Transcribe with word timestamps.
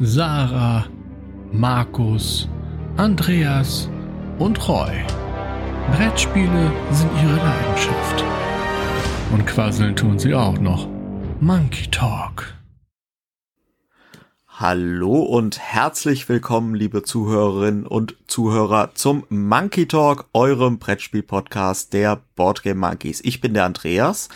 Sarah, 0.00 0.86
Markus, 1.52 2.48
Andreas 2.96 3.90
und 4.38 4.66
Roy. 4.66 5.04
Brettspiele 5.94 6.72
sind 6.90 7.10
ihre 7.22 7.36
Leidenschaft. 7.36 8.24
Und 9.32 9.46
quasseln 9.46 9.94
tun 9.94 10.18
sie 10.18 10.34
auch 10.34 10.58
noch. 10.58 10.88
Monkey 11.40 11.88
Talk. 11.90 12.54
Hallo 14.48 15.20
und 15.20 15.58
herzlich 15.58 16.26
willkommen, 16.28 16.74
liebe 16.74 17.02
Zuhörerinnen 17.02 17.86
und 17.86 18.16
Zuhörer, 18.26 18.94
zum 18.94 19.24
Monkey 19.28 19.86
Talk, 19.86 20.26
eurem 20.32 20.78
Brettspiel-Podcast 20.78 21.92
der 21.92 22.22
Boardgame 22.34 22.80
Monkeys. 22.80 23.20
Ich 23.22 23.42
bin 23.42 23.52
der 23.52 23.66
Andreas 23.66 24.30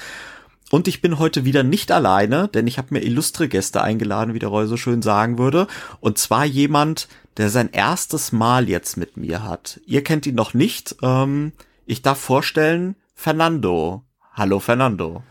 und 0.71 0.89
ich 0.89 1.01
bin 1.01 1.19
heute 1.19 1.45
wieder 1.45 1.63
nicht 1.63 1.93
alleine, 1.93 2.49
denn 2.49 2.67
ich 2.67 2.79
habe 2.79 2.89
mir 2.91 3.03
illustre 3.03 3.49
Gäste 3.49 3.83
eingeladen, 3.83 4.35
wie 4.35 4.41
der 4.41 4.49
Roy 4.49 4.67
so 4.67 4.77
schön 4.77 5.01
sagen 5.01 5.39
würde. 5.39 5.69
Und 6.01 6.19
zwar 6.19 6.45
jemand, 6.45 7.09
der 7.37 7.51
sein 7.51 7.71
erstes 7.71 8.33
Mal 8.33 8.69
jetzt 8.69 8.97
mit 8.97 9.17
mir 9.17 9.45
hat. 9.45 9.81
Ihr 9.87 10.03
kennt 10.03 10.27
ihn 10.27 10.35
noch 10.35 10.55
nicht. 10.55 10.97
Ähm, 11.03 11.53
ich 11.87 12.03
darf 12.03 12.19
vorstellen, 12.19 12.97
Fernando. 13.15 14.03
Hallo 14.33 14.59
Fernando. 14.59 15.23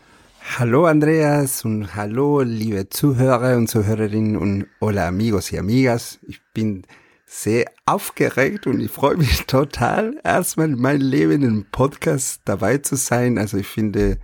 Hallo 0.58 0.86
Andreas 0.86 1.64
und 1.64 1.94
hallo 1.96 2.40
liebe 2.40 2.88
Zuhörer 2.88 3.56
und 3.56 3.68
Zuhörerinnen 3.68 4.36
und 4.36 4.66
hola 4.80 5.08
amigos 5.08 5.52
y 5.52 5.58
amigas. 5.58 6.18
Ich 6.26 6.40
bin 6.54 6.84
sehr 7.26 7.66
aufgeregt 7.84 8.66
und 8.66 8.80
ich 8.80 8.90
freue 8.90 9.16
mich 9.16 9.46
total, 9.46 10.18
erstmal 10.24 10.70
in 10.70 10.80
meinem 10.80 11.02
Leben 11.02 11.42
im 11.42 11.66
Podcast 11.70 12.42
dabei 12.44 12.78
zu 12.78 12.96
sein. 12.96 13.36
Also 13.36 13.58
ich 13.58 13.66
finde, 13.66 14.18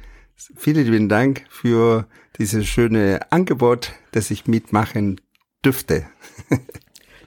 vielen 0.56 0.84
lieben 0.84 1.09
Dank 1.09 1.45
für 1.48 2.06
dieses 2.38 2.66
schöne 2.66 3.20
Angebot, 3.30 3.92
das 4.12 4.30
ich 4.30 4.46
mitmachen 4.46 5.20
dürfte. 5.64 6.06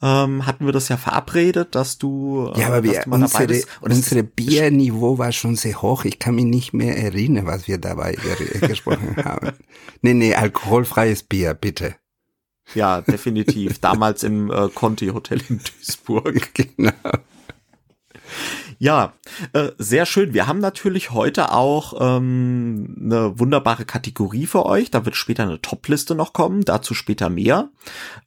ähm, 0.01 0.45
hatten 0.47 0.65
wir 0.65 0.73
das 0.73 0.89
ja 0.89 0.97
verabredet, 0.97 1.75
dass 1.75 1.97
du 1.97 2.51
äh, 2.55 2.59
ja, 2.59 2.67
aber 2.67 2.83
wir, 2.83 3.03
unsere, 3.07 3.61
unsere 3.81 4.23
Bierniveau 4.23 5.17
war 5.17 5.31
schon 5.31 5.55
sehr 5.55 5.81
hoch. 5.81 6.05
Ich 6.05 6.17
kann 6.17 6.35
mich 6.35 6.45
nicht 6.45 6.73
mehr 6.73 6.97
erinnern, 6.97 7.45
was 7.45 7.67
wir 7.67 7.77
dabei 7.77 8.17
gesprochen 8.61 9.15
haben. 9.23 9.51
Nee, 10.01 10.15
nee, 10.15 10.33
alkoholfreies 10.33 11.23
Bier, 11.23 11.53
bitte. 11.53 11.95
Ja, 12.75 13.01
definitiv. 13.01 13.79
Damals 13.81 14.23
im 14.23 14.51
äh, 14.51 14.69
Conti 14.69 15.07
Hotel 15.07 15.41
in 15.49 15.59
Duisburg. 15.59 16.51
Genau. 16.77 16.91
Ja, 18.79 19.13
äh, 19.53 19.69
sehr 19.77 20.05
schön. 20.05 20.33
Wir 20.33 20.47
haben 20.47 20.59
natürlich 20.59 21.11
heute 21.11 21.51
auch 21.51 21.93
ähm, 21.99 22.97
eine 22.99 23.37
wunderbare 23.37 23.85
Kategorie 23.85 24.47
für 24.47 24.65
euch. 24.65 24.89
Da 24.89 25.05
wird 25.05 25.15
später 25.15 25.43
eine 25.43 25.61
Top-Liste 25.61 26.15
noch 26.15 26.33
kommen, 26.33 26.61
dazu 26.61 26.95
später 26.95 27.29
mehr. 27.29 27.69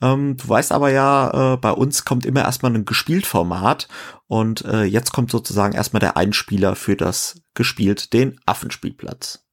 Ähm, 0.00 0.36
du 0.36 0.48
weißt 0.48 0.70
aber 0.70 0.90
ja, 0.90 1.54
äh, 1.54 1.56
bei 1.56 1.72
uns 1.72 2.04
kommt 2.04 2.24
immer 2.24 2.42
erstmal 2.42 2.72
ein 2.72 2.84
gespielt 2.84 3.26
Format 3.26 3.88
und 4.28 4.64
äh, 4.64 4.84
jetzt 4.84 5.12
kommt 5.12 5.30
sozusagen 5.32 5.74
erstmal 5.74 6.00
der 6.00 6.16
Einspieler 6.16 6.76
für 6.76 6.96
das 6.96 7.40
gespielt, 7.54 8.12
den 8.12 8.38
Affenspielplatz. 8.46 9.44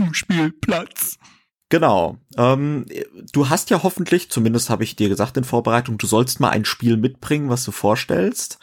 Affenspielplatz. 0.00 1.18
Genau. 1.68 2.18
Ähm, 2.36 2.86
du 3.32 3.48
hast 3.48 3.70
ja 3.70 3.84
hoffentlich, 3.84 4.30
zumindest 4.30 4.70
habe 4.70 4.82
ich 4.82 4.96
dir 4.96 5.08
gesagt 5.08 5.36
in 5.36 5.44
Vorbereitung, 5.44 5.98
du 5.98 6.06
sollst 6.06 6.40
mal 6.40 6.50
ein 6.50 6.64
Spiel 6.64 6.96
mitbringen, 6.96 7.48
was 7.48 7.64
du 7.64 7.70
vorstellst. 7.70 8.58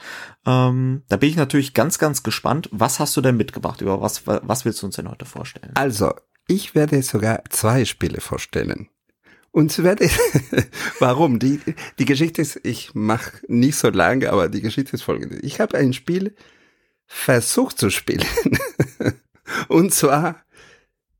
Ähm, 0.46 1.04
da 1.08 1.16
bin 1.16 1.30
ich 1.30 1.38
natürlich 1.38 1.74
ganz, 1.74 2.00
ganz 2.00 2.22
gespannt. 2.22 2.68
Was 2.74 3.00
hast 3.00 3.16
du 3.16 3.22
denn 3.22 3.38
mitgebracht? 3.38 3.80
Über 3.80 4.02
was, 4.02 4.28
was 4.28 4.66
willst 4.66 4.82
du 4.82 4.88
uns 4.88 4.98
denn 4.98 5.10
heute 5.10 5.26
vorstellen? 5.26 5.72
Also, 5.76 6.14
ich 6.50 6.76
werde 6.76 7.02
sogar 7.02 7.44
zwei 7.50 7.86
Spiele 7.86 8.20
vorstellen. 8.20 8.90
Und 9.52 9.82
werde, 9.82 10.10
warum? 11.00 11.40
Die, 11.40 11.62
die 12.00 12.06
Geschichte 12.06 12.42
ist, 12.42 12.60
ich 12.64 12.94
mache 12.94 13.40
nicht 13.48 13.78
so 13.78 13.90
lange, 13.90 14.32
aber 14.32 14.50
die 14.50 14.62
Geschichte 14.62 14.94
ist 14.94 15.04
folgende. 15.04 15.40
Ich 15.40 15.62
habe 15.62 15.78
ein 15.78 15.94
Spiel 15.94 16.36
versucht 17.06 17.80
zu 17.80 17.90
spielen. 17.90 18.26
Und 19.70 19.94
zwar, 19.94 20.44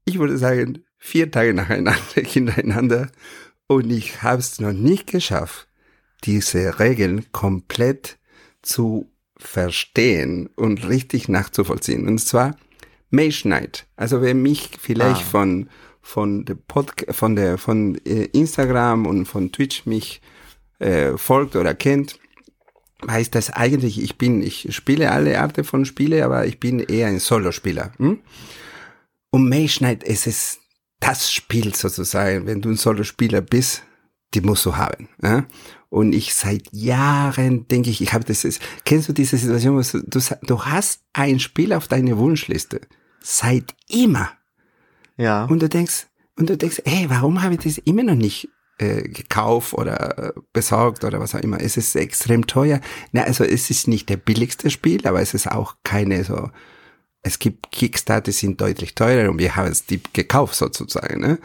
ich 0.08 0.20
würde 0.20 0.38
sagen, 0.38 0.84
vier 0.98 1.30
Tage 1.30 1.54
nacheinander, 1.54 1.94
hintereinander 2.16 3.10
und 3.68 3.92
ich 3.92 4.24
habe 4.24 4.40
es 4.40 4.60
noch 4.60 4.72
nicht 4.72 5.08
geschafft, 5.08 5.68
diese 6.24 6.80
Regeln 6.80 7.32
komplett 7.34 8.18
zu 8.62 9.12
verstehen 9.38 10.50
und 10.56 10.88
richtig 10.88 11.28
nachzuvollziehen. 11.28 12.08
Und 12.08 12.20
zwar 12.20 12.56
Mage 13.10 13.42
Knight. 13.44 13.86
Also 13.96 14.22
wer 14.22 14.34
mich 14.34 14.72
vielleicht 14.80 15.22
ah. 15.22 15.30
von 15.32 15.70
von 16.02 16.46
der 16.46 16.56
Podcast, 16.56 17.20
von 17.20 17.36
der 17.36 17.58
von 17.58 17.96
äh, 18.06 18.30
Instagram 18.32 19.06
und 19.06 19.26
von 19.26 19.52
Twitch 19.52 19.86
mich 19.86 20.22
äh, 20.80 21.18
folgt 21.18 21.58
oder 21.58 21.74
kennt, 21.76 22.18
weiß 23.02 23.30
das 23.32 23.50
eigentlich. 23.50 24.02
Ich 24.02 24.18
bin, 24.18 24.42
ich 24.42 24.74
spiele 24.74 25.12
alle 25.12 25.40
Arten 25.40 25.66
von 25.66 25.84
Spiele, 25.84 26.24
aber 26.24 26.46
ich 26.46 26.62
bin 26.62 26.80
eher 26.80 27.08
ein 27.08 27.20
Solospieler. 27.20 27.92
Hm? 27.98 28.20
Und 29.32 29.50
Mage 29.50 29.78
Knight, 29.80 30.04
es 30.04 30.28
ist 30.28 30.60
das 31.00 31.32
Spiel 31.32 31.76
sozusagen, 31.76 32.46
wenn 32.48 32.62
du 32.62 32.70
ein 32.70 32.78
Solo-Spieler 32.78 33.42
bist, 33.42 33.84
die 34.34 34.42
musst 34.42 34.66
du 34.66 34.76
haben. 34.76 35.10
Ja? 35.22 35.46
Und 35.90 36.14
ich 36.14 36.34
seit 36.34 36.68
Jahren 36.72 37.68
denke 37.68 37.90
ich, 37.90 38.02
ich 38.02 38.14
habe 38.14 38.26
das, 38.26 38.44
ist, 38.44 38.62
kennst 38.84 39.08
du 39.08 39.14
diese 39.14 39.38
Situation, 39.38 39.78
wo 39.78 40.00
du, 40.00 40.20
du, 40.42 40.66
hast 40.66 41.02
ein 41.14 41.40
Spiel 41.40 41.74
auf 41.74 41.88
deine 41.88 42.18
Wunschliste. 42.18 42.82
Seit 43.22 43.76
immer. 43.88 44.32
Ja. 45.18 45.46
Und 45.46 45.62
du 45.62 45.70
denkst, 45.70 46.08
und 46.38 46.50
du 46.50 46.58
denkst, 46.58 46.82
hey, 46.86 47.10
warum 47.10 47.42
habe 47.42 47.56
ich 47.56 47.62
das 47.62 47.78
immer 47.78 48.04
noch 48.04 48.16
nicht 48.16 48.50
äh, 48.80 49.04
gekauft 49.04 49.74
oder 49.74 50.18
äh, 50.18 50.34
besorgt 50.54 51.04
oder 51.04 51.20
was 51.20 51.34
auch 51.34 51.40
immer. 51.40 51.60
Es 51.60 51.78
ist 51.78 51.96
extrem 51.96 52.46
teuer. 52.46 52.80
Na, 53.12 53.24
also 53.24 53.44
es 53.44 53.72
ist 53.72 53.88
nicht 53.88 54.10
der 54.10 54.18
billigste 54.18 54.70
Spiel, 54.70 55.08
aber 55.08 55.22
es 55.22 55.34
ist 55.34 55.52
auch 55.52 55.78
keine 55.84 56.24
so 56.24 56.52
es 57.24 57.40
gibt 57.40 57.72
Kickstarter, 57.72 58.32
die 58.32 58.32
sind 58.32 58.62
deutlich 58.62 58.96
teurer 58.96 59.30
und 59.30 59.40
wir 59.40 59.56
haben 59.56 59.72
es 59.72 59.86
die 59.86 60.02
gekauft 60.14 60.56
sozusagen. 60.56 61.20
Ne? 61.20 61.40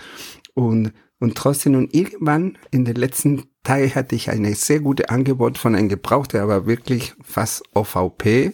Und, 0.54 0.92
und 1.19 1.36
trotzdem, 1.36 1.74
und 1.74 1.94
irgendwann 1.94 2.58
in 2.70 2.84
den 2.84 2.96
letzten 2.96 3.44
Tagen 3.62 3.94
hatte 3.94 4.14
ich 4.14 4.30
eine 4.30 4.54
sehr 4.54 4.80
gute 4.80 5.10
Angebot 5.10 5.58
von 5.58 5.74
einem 5.74 5.88
Gebrauchter, 5.88 6.42
aber 6.42 6.66
wirklich 6.66 7.14
fast 7.22 7.62
OVP, 7.74 8.52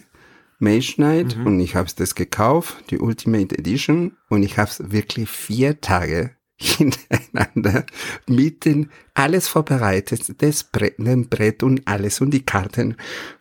Mage 0.59 0.95
Knight, 0.97 1.37
mhm. 1.37 1.47
und 1.47 1.61
ich 1.61 1.77
habe 1.77 1.89
das 1.97 2.15
gekauft, 2.15 2.91
die 2.91 2.99
Ultimate 2.99 3.57
Edition, 3.57 4.17
und 4.29 4.43
ich 4.43 4.59
habe 4.59 4.71
es 4.71 4.91
wirklich 4.91 5.29
vier 5.29 5.81
Tage 5.81 6.37
hintereinander 6.57 7.87
mit 8.27 8.65
den 8.65 8.91
alles 9.15 9.47
vorbereitet, 9.49 10.43
das 10.43 10.65
Brett, 10.65 10.99
den 10.99 11.29
Brett 11.29 11.63
und 11.63 11.87
alles 11.87 12.21
und 12.21 12.33
die 12.33 12.45
Karten 12.45 12.97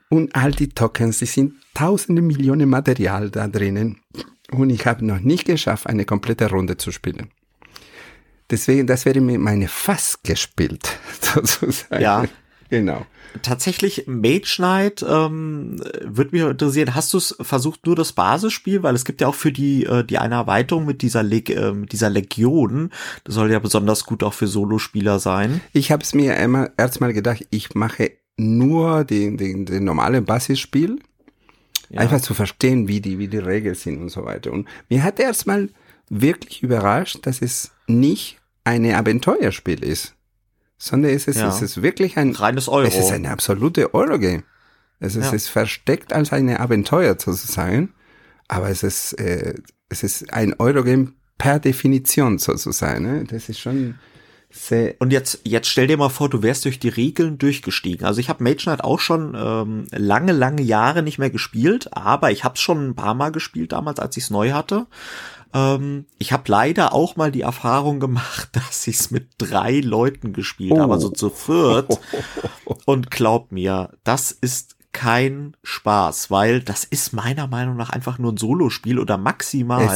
und 0.10 0.36
all 0.36 0.52
die 0.52 0.70
Tokens, 0.70 1.20
die 1.20 1.26
sind 1.26 1.54
tausende 1.74 2.22
Millionen 2.22 2.70
Material 2.70 3.30
da 3.30 3.48
drinnen 3.48 4.02
und 4.52 4.70
ich 4.70 4.86
habe 4.86 5.06
noch 5.06 5.20
nicht 5.20 5.46
geschafft, 5.46 5.88
eine 5.88 6.06
komplette 6.06 6.50
Runde 6.50 6.78
zu 6.78 6.92
spielen. 6.92 7.30
Deswegen, 8.50 8.88
das 8.88 9.06
wäre 9.06 9.20
mir 9.20 9.40
meine 9.40 9.68
Fass 9.68 10.20
gespielt, 10.24 11.00
sozusagen. 11.22 12.02
Ja. 12.02 12.26
Genau. 12.70 13.06
Tatsächlich, 13.44 14.08
Mage 14.08 14.56
Knight 14.58 15.06
ähm, 15.08 15.78
würde 16.02 16.32
mich 16.32 16.42
interessieren, 16.42 16.96
hast 16.96 17.14
du 17.14 17.18
es 17.18 17.36
versucht, 17.40 17.86
nur 17.86 17.96
das 17.96 18.14
Basisspiel? 18.14 18.84
Weil 18.84 18.96
es 18.96 19.06
gibt 19.06 19.22
ja 19.22 19.28
auch 19.28 19.36
für 19.36 19.52
die, 19.52 19.86
äh, 19.86 20.04
die 20.04 20.18
eine 20.18 20.36
Erweiterung 20.36 20.86
mit 20.86 21.02
dieser, 21.02 21.24
Leg 21.24 21.50
äh, 21.50 21.72
mit 21.72 21.92
dieser 21.92 22.10
Legion, 22.10 22.90
das 23.24 23.36
soll 23.36 23.52
ja 23.52 23.60
besonders 23.60 24.06
gut 24.06 24.24
auch 24.24 24.34
für 24.34 24.48
Solospieler 24.48 25.20
sein. 25.20 25.62
Ich 25.72 25.92
habe 25.92 26.04
es 26.04 26.14
mir 26.14 26.36
einmal 26.36 26.72
erstmal 26.78 27.14
gedacht, 27.14 27.46
ich 27.52 27.74
mache 27.76 28.12
nur 28.38 29.04
den, 29.04 29.38
den, 29.38 29.66
den 29.66 29.84
normalen 29.84 30.26
Basisspiel, 30.26 31.00
ja. 31.90 32.02
einfach 32.02 32.22
zu 32.22 32.34
verstehen, 32.34 32.88
wie 32.88 33.02
die, 33.02 33.20
wie 33.20 33.28
die 33.28 33.38
Regeln 33.38 33.76
sind 33.76 34.02
und 34.02 34.10
so 34.10 34.26
weiter. 34.26 34.52
Und 34.52 34.68
mir 34.90 35.04
hat 35.04 35.20
erstmal 35.20 35.70
wirklich 36.10 36.64
überrascht, 36.64 37.26
dass 37.26 37.42
es 37.42 37.72
nicht 37.88 38.40
eine 38.64 38.98
Abenteuerspiel 38.98 39.84
ist 39.84 40.18
sondern 40.78 41.12
es 41.12 41.28
ist, 41.28 41.38
ja. 41.38 41.48
es 41.48 41.62
ist 41.62 41.82
wirklich 41.82 42.18
ein 42.18 42.32
reines 42.32 42.68
Euro. 42.68 42.88
Es 42.88 42.96
ist 42.96 43.12
eine 43.12 43.32
absolute 43.32 43.94
Eurogame. 43.94 44.44
Es 45.00 45.16
ist, 45.16 45.26
ja. 45.26 45.30
es 45.30 45.44
ist 45.44 45.48
versteckt 45.50 46.14
als 46.14 46.32
eine 46.32 46.60
Abenteuer 46.60 47.16
sozusagen, 47.20 47.94
aber 48.48 48.70
es 48.70 48.84
ist, 48.84 49.14
äh, 49.14 49.56
es 49.90 50.04
ist 50.04 50.34
ein 50.34 50.54
Eurogame 50.60 51.14
per 51.38 51.60
Definition 51.60 52.38
sozusagen. 52.38 53.04
Ne? 53.04 53.24
Das 53.26 53.50
ist 53.50 53.60
schon 53.60 53.96
sehr. 54.50 54.96
Und 55.00 55.12
jetzt, 55.12 55.42
jetzt 55.44 55.68
stell 55.68 55.88
dir 55.88 55.98
mal 55.98 56.10
vor, 56.10 56.30
du 56.30 56.42
wärst 56.42 56.66
durch 56.66 56.80
die 56.80 56.90
Regeln 56.90 57.38
durchgestiegen. 57.38 58.06
Also 58.06 58.20
ich 58.20 58.30
habe 58.30 58.44
Mage 58.44 58.64
Knight 58.64 58.84
auch 58.84 59.00
schon 59.00 59.36
ähm, 59.36 59.88
lange, 59.92 60.32
lange 60.32 60.62
Jahre 60.62 61.04
nicht 61.04 61.18
mehr 61.18 61.30
gespielt, 61.30 61.90
aber 61.92 62.32
ich 62.32 62.44
habe 62.44 62.56
es 62.56 62.62
schon 62.62 62.90
ein 62.90 62.96
paar 62.96 63.14
Mal 63.14 63.32
gespielt 63.32 63.74
damals, 63.74 64.00
als 64.00 64.16
ich 64.18 64.26
es 64.26 64.30
neu 64.30 64.52
hatte. 64.52 64.88
Ähm, 65.54 66.06
ich 66.18 66.32
habe 66.32 66.44
leider 66.48 66.94
auch 66.94 67.16
mal 67.16 67.32
die 67.32 67.42
Erfahrung 67.42 68.00
gemacht, 68.00 68.50
dass 68.54 68.88
ich 68.88 69.00
es 69.00 69.12
mit 69.12 69.30
drei 69.38 69.80
Leuten 69.80 70.34
gespielt 70.34 70.74
oh. 70.74 70.80
habe, 70.80 70.94
also 70.94 71.10
zu 71.10 71.30
viert. 71.30 72.00
Und 72.86 73.12
glaub 73.12 73.52
mir, 73.52 73.92
das 74.04 74.32
ist 74.32 74.77
kein 74.98 75.56
Spaß, 75.62 76.32
weil 76.32 76.60
das 76.62 76.84
ist 76.84 77.14
meiner 77.14 77.46
Meinung 77.46 77.78
nach 77.78 77.92
einfach 77.92 78.18
nur 78.18 78.34
ein 78.34 78.38
Solospiel 78.38 78.98
oder 78.98 79.20
maximal 79.20 79.88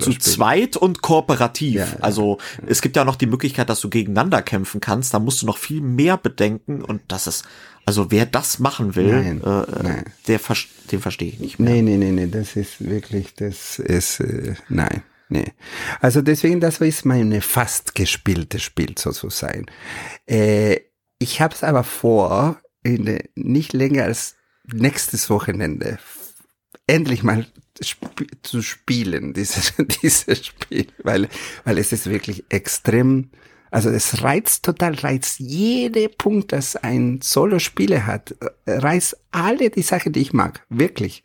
zu 0.00 0.18
zweit 0.18 0.76
und 0.76 1.02
kooperativ. 1.02 1.76
Ja, 1.76 1.84
ja. 1.84 1.96
Also 2.00 2.38
es 2.66 2.82
gibt 2.82 2.96
ja 2.96 3.04
noch 3.04 3.14
die 3.14 3.26
Möglichkeit, 3.26 3.70
dass 3.70 3.80
du 3.80 3.88
gegeneinander 3.88 4.42
kämpfen 4.42 4.80
kannst. 4.80 5.14
Da 5.14 5.20
musst 5.20 5.42
du 5.42 5.46
noch 5.46 5.56
viel 5.56 5.80
mehr 5.80 6.16
bedenken 6.16 6.82
und 6.82 7.00
das 7.06 7.28
ist 7.28 7.44
also 7.86 8.10
wer 8.10 8.26
das 8.26 8.58
machen 8.58 8.96
will, 8.96 9.22
nein, 9.22 9.40
äh, 9.42 9.82
nein. 9.82 10.04
der 10.26 10.40
den 10.90 11.00
verstehe 11.00 11.28
ich 11.28 11.38
nicht 11.38 11.58
mehr. 11.60 11.74
Nee, 11.74 11.82
nee, 11.82 11.96
nee, 11.96 12.10
nee, 12.10 12.26
das 12.26 12.56
ist 12.56 12.84
wirklich, 12.84 13.34
das 13.34 13.78
ist, 13.78 14.20
äh, 14.20 14.54
nein. 14.68 15.02
Nee. 15.28 15.52
Also 16.00 16.22
deswegen, 16.22 16.60
das 16.60 16.80
ist 16.80 17.04
meine 17.04 17.40
fast 17.40 17.94
gespielte 17.94 18.58
Spiel 18.58 18.94
sozusagen. 18.98 19.66
Äh, 20.26 20.80
ich 21.18 21.40
habe 21.40 21.54
es 21.54 21.62
aber 21.62 21.84
vor, 21.84 22.58
in, 22.84 23.18
nicht 23.34 23.72
länger 23.72 24.04
als 24.04 24.36
nächstes 24.72 25.28
Wochenende 25.28 25.98
endlich 26.86 27.22
mal 27.22 27.46
sp 27.82 28.06
zu 28.42 28.62
spielen, 28.62 29.34
dieses, 29.34 29.72
dieses 30.02 30.46
Spiel, 30.46 30.86
weil, 31.02 31.28
weil 31.64 31.78
es 31.78 31.92
ist 31.92 32.08
wirklich 32.08 32.44
extrem 32.48 33.30
also 33.74 33.90
es 33.90 34.22
reizt 34.22 34.64
total, 34.64 34.94
reizt 34.94 35.40
jede 35.40 36.08
Punkt, 36.08 36.52
das 36.52 36.76
ein 36.76 37.18
Solo-Spieler 37.20 38.06
hat, 38.06 38.36
reizt 38.68 39.16
alle 39.32 39.68
die 39.68 39.82
Sachen, 39.82 40.12
die 40.12 40.20
ich 40.20 40.32
mag, 40.32 40.64
wirklich. 40.68 41.24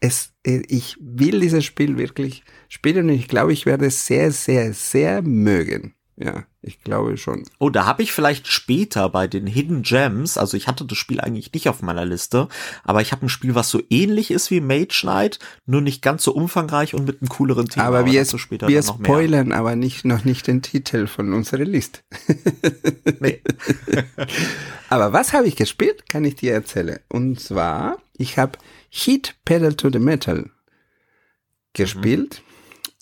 Es, 0.00 0.32
ich 0.42 0.96
will 1.00 1.38
dieses 1.38 1.64
Spiel 1.64 1.96
wirklich 1.96 2.42
spielen 2.68 3.10
und 3.10 3.14
ich 3.14 3.28
glaube, 3.28 3.52
ich 3.52 3.64
werde 3.64 3.86
es 3.86 4.06
sehr, 4.06 4.32
sehr, 4.32 4.72
sehr 4.72 5.22
mögen. 5.22 5.94
Ja, 6.20 6.44
ich 6.62 6.82
glaube 6.82 7.16
schon. 7.16 7.44
Oh, 7.60 7.70
da 7.70 7.86
habe 7.86 8.02
ich 8.02 8.10
vielleicht 8.10 8.48
später 8.48 9.08
bei 9.08 9.28
den 9.28 9.46
Hidden 9.46 9.82
Gems, 9.82 10.36
also 10.36 10.56
ich 10.56 10.66
hatte 10.66 10.84
das 10.84 10.98
Spiel 10.98 11.20
eigentlich 11.20 11.52
nicht 11.52 11.68
auf 11.68 11.80
meiner 11.80 12.04
Liste, 12.04 12.48
aber 12.82 13.02
ich 13.02 13.12
habe 13.12 13.26
ein 13.26 13.28
Spiel, 13.28 13.54
was 13.54 13.70
so 13.70 13.80
ähnlich 13.88 14.32
ist 14.32 14.50
wie 14.50 14.60
Mage 14.60 14.98
Knight, 15.02 15.38
nur 15.64 15.80
nicht 15.80 16.02
ganz 16.02 16.24
so 16.24 16.32
umfangreich 16.32 16.94
und 16.94 17.06
mit 17.06 17.22
einem 17.22 17.28
cooleren 17.28 17.68
Thema. 17.68 17.86
Aber 17.86 18.04
wir, 18.04 18.20
aber 18.20 18.38
später 18.38 18.66
wir 18.66 18.82
spoilern 18.82 19.52
aber 19.52 19.76
nicht 19.76 20.04
noch 20.04 20.24
nicht 20.24 20.48
den 20.48 20.60
Titel 20.60 21.06
von 21.06 21.32
unserer 21.32 21.64
Liste. 21.64 22.00
nee. 23.20 23.40
aber 24.88 25.12
was 25.12 25.32
habe 25.32 25.46
ich 25.46 25.54
gespielt, 25.54 26.08
kann 26.08 26.24
ich 26.24 26.34
dir 26.34 26.52
erzählen. 26.52 26.98
Und 27.08 27.38
zwar, 27.38 27.98
ich 28.16 28.38
habe 28.38 28.58
Heat 28.90 29.36
Pedal 29.44 29.74
to 29.74 29.88
the 29.92 30.00
Metal 30.00 30.50
gespielt. 31.74 32.42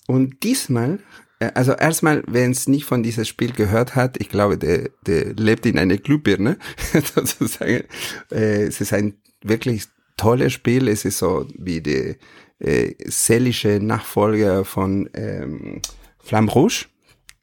Mhm. 0.07 0.13
Und 0.15 0.43
diesmal 0.43 0.99
also 1.39 1.73
erstmal, 1.73 2.23
wer 2.27 2.49
es 2.49 2.67
nicht 2.67 2.85
von 2.85 3.03
diesem 3.03 3.25
Spiel 3.25 3.51
gehört 3.51 3.95
hat, 3.95 4.17
ich 4.19 4.29
glaube, 4.29 4.57
der, 4.57 4.89
der 5.05 5.33
lebt 5.33 5.65
in 5.65 5.77
einer 5.77 5.97
Glühbirne, 5.97 6.57
sozusagen. 7.15 7.83
Äh, 8.31 8.63
es 8.63 8.81
ist 8.81 8.93
ein 8.93 9.15
wirklich 9.43 9.85
tolles 10.17 10.53
Spiel. 10.53 10.87
Es 10.87 11.05
ist 11.05 11.19
so 11.19 11.47
wie 11.57 11.81
der 11.81 12.15
äh, 12.59 12.95
selische 13.05 13.79
Nachfolger 13.79 14.65
von 14.65 15.09
ähm, 15.13 15.81
Flamme 16.19 16.51
Rouge. 16.51 16.87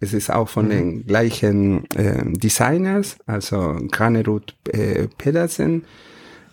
Es 0.01 0.13
ist 0.13 0.31
auch 0.31 0.49
von 0.49 0.67
mhm. 0.67 0.71
den 0.71 1.07
gleichen 1.07 1.91
äh, 1.93 2.25
Designers, 2.27 3.17
also 3.27 3.79
Granerud 3.91 4.55
äh, 4.69 5.09
Pedersen. 5.19 5.85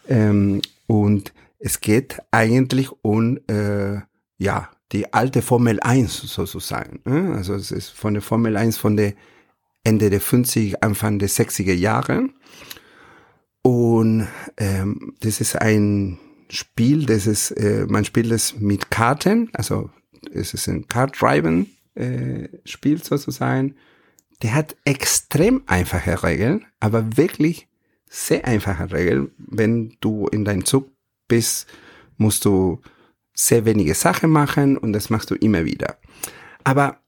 Ähm, 0.07 0.61
und 0.87 1.33
es 1.59 1.81
geht 1.81 2.19
eigentlich 2.31 2.89
um, 3.01 3.37
äh, 3.47 3.99
ja, 4.37 4.69
die 4.91 5.13
alte 5.13 5.41
Formel 5.41 5.79
1 5.79 6.21
sozusagen. 6.21 6.99
Ne? 7.05 7.33
Also 7.35 7.53
es 7.53 7.71
ist 7.71 7.89
von 7.89 8.13
der 8.13 8.23
Formel 8.23 8.57
1 8.57 8.77
von 8.77 8.97
der 8.97 9.13
Ende 9.83 10.09
der 10.09 10.21
50, 10.21 10.83
Anfang 10.83 11.19
der 11.19 11.29
60er 11.29 11.73
Jahre. 11.73 12.29
Und 13.63 14.27
ähm, 14.57 15.13
das 15.19 15.41
ist 15.41 15.55
ein 15.55 16.19
Spiel, 16.49 17.05
das 17.05 17.27
ist, 17.27 17.51
äh, 17.51 17.85
man 17.88 18.05
spielt 18.05 18.31
es 18.31 18.59
mit 18.59 18.91
Karten, 18.91 19.49
also 19.53 19.89
es 20.33 20.53
ist 20.53 20.67
ein 20.67 20.88
Card-Driven 20.88 21.67
äh, 21.95 22.49
Spiel 22.65 23.01
sozusagen. 23.03 23.75
Der 24.41 24.53
hat 24.55 24.75
extrem 24.85 25.63
einfache 25.67 26.23
Regeln, 26.23 26.65
aber 26.79 27.15
wirklich 27.15 27.68
sehr 28.09 28.45
einfache 28.45 28.92
Regeln. 28.92 29.31
Wenn 29.37 29.95
du 30.01 30.27
in 30.27 30.44
deinem 30.44 30.66
Zug 30.66 30.92
bist, 31.27 31.68
musst 32.18 32.44
du 32.45 32.81
sehr 33.33 33.66
wenige 33.66 33.95
Sachen 33.95 34.30
machen 34.30 34.78
und 34.78 34.94
das 34.94 35.09
machst 35.09 35.31
du 35.31 35.35
immer 35.35 35.66
wieder. 35.66 35.97
Aber 36.64 37.00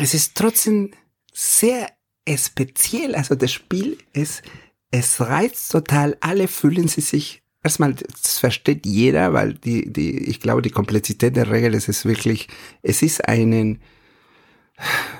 es 0.00 0.14
ist 0.14 0.36
trotzdem 0.36 0.92
sehr 1.32 1.88
speziell. 2.36 3.14
Also 3.14 3.34
das 3.34 3.52
Spiel 3.52 3.98
ist, 4.12 4.42
es 4.90 5.20
reizt 5.20 5.72
total. 5.72 6.16
Alle 6.20 6.48
fühlen 6.48 6.88
sie 6.88 7.00
sich 7.00 7.42
erstmal, 7.62 7.94
das 7.94 8.38
versteht 8.38 8.86
jeder, 8.86 9.32
weil 9.32 9.54
die, 9.54 9.92
die, 9.92 10.18
ich 10.18 10.40
glaube, 10.40 10.62
die 10.62 10.70
Komplexität 10.70 11.36
der 11.36 11.50
Regel 11.50 11.74
es 11.74 11.88
ist 11.88 12.04
wirklich, 12.04 12.48
es 12.82 13.02
ist 13.02 13.26
einen, 13.28 13.80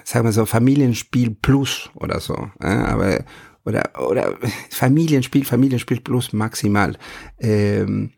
sagen 0.05 0.27
wir 0.27 0.33
so, 0.33 0.47
Familienspiel 0.47 1.31
plus 1.31 1.91
oder 1.95 2.21
so. 2.21 2.51
aber, 2.59 3.25
oder, 3.65 3.91
oder 3.99 4.39
Familienspiel, 4.71 5.45
Familienspiel 5.45 6.01
plus 6.01 6.33
maximal. 6.33 6.97
Ähm, 7.39 8.13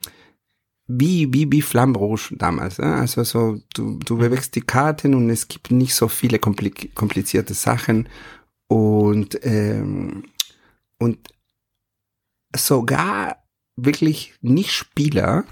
wie, 0.93 1.33
wie, 1.33 1.51
wie 1.53 1.63
Flamme 1.63 1.97
Rouge 1.97 2.35
damals. 2.37 2.79
Ne? 2.79 2.95
Also 2.97 3.23
so, 3.23 3.61
du, 3.75 3.99
du 3.99 4.19
bewegst 4.19 4.57
die 4.57 4.61
Karten 4.61 5.15
und 5.15 5.31
es 5.31 5.47
gibt 5.47 5.71
nicht 5.71 5.95
so 5.95 6.09
viele 6.09 6.39
komplizierte 6.41 7.55
Sachen 7.55 8.09
und, 8.67 9.39
ähm, 9.45 10.25
und 10.99 11.19
sogar 12.57 13.45
wirklich 13.77 14.35
nicht 14.41 14.73
Spieler, 14.73 15.45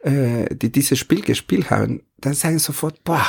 äh, 0.00 0.54
die 0.54 0.72
dieses 0.72 0.98
Spiel 0.98 1.20
gespielt 1.20 1.70
haben, 1.70 2.02
dann 2.16 2.34
sagen 2.34 2.58
sofort, 2.58 3.04
boah, 3.04 3.26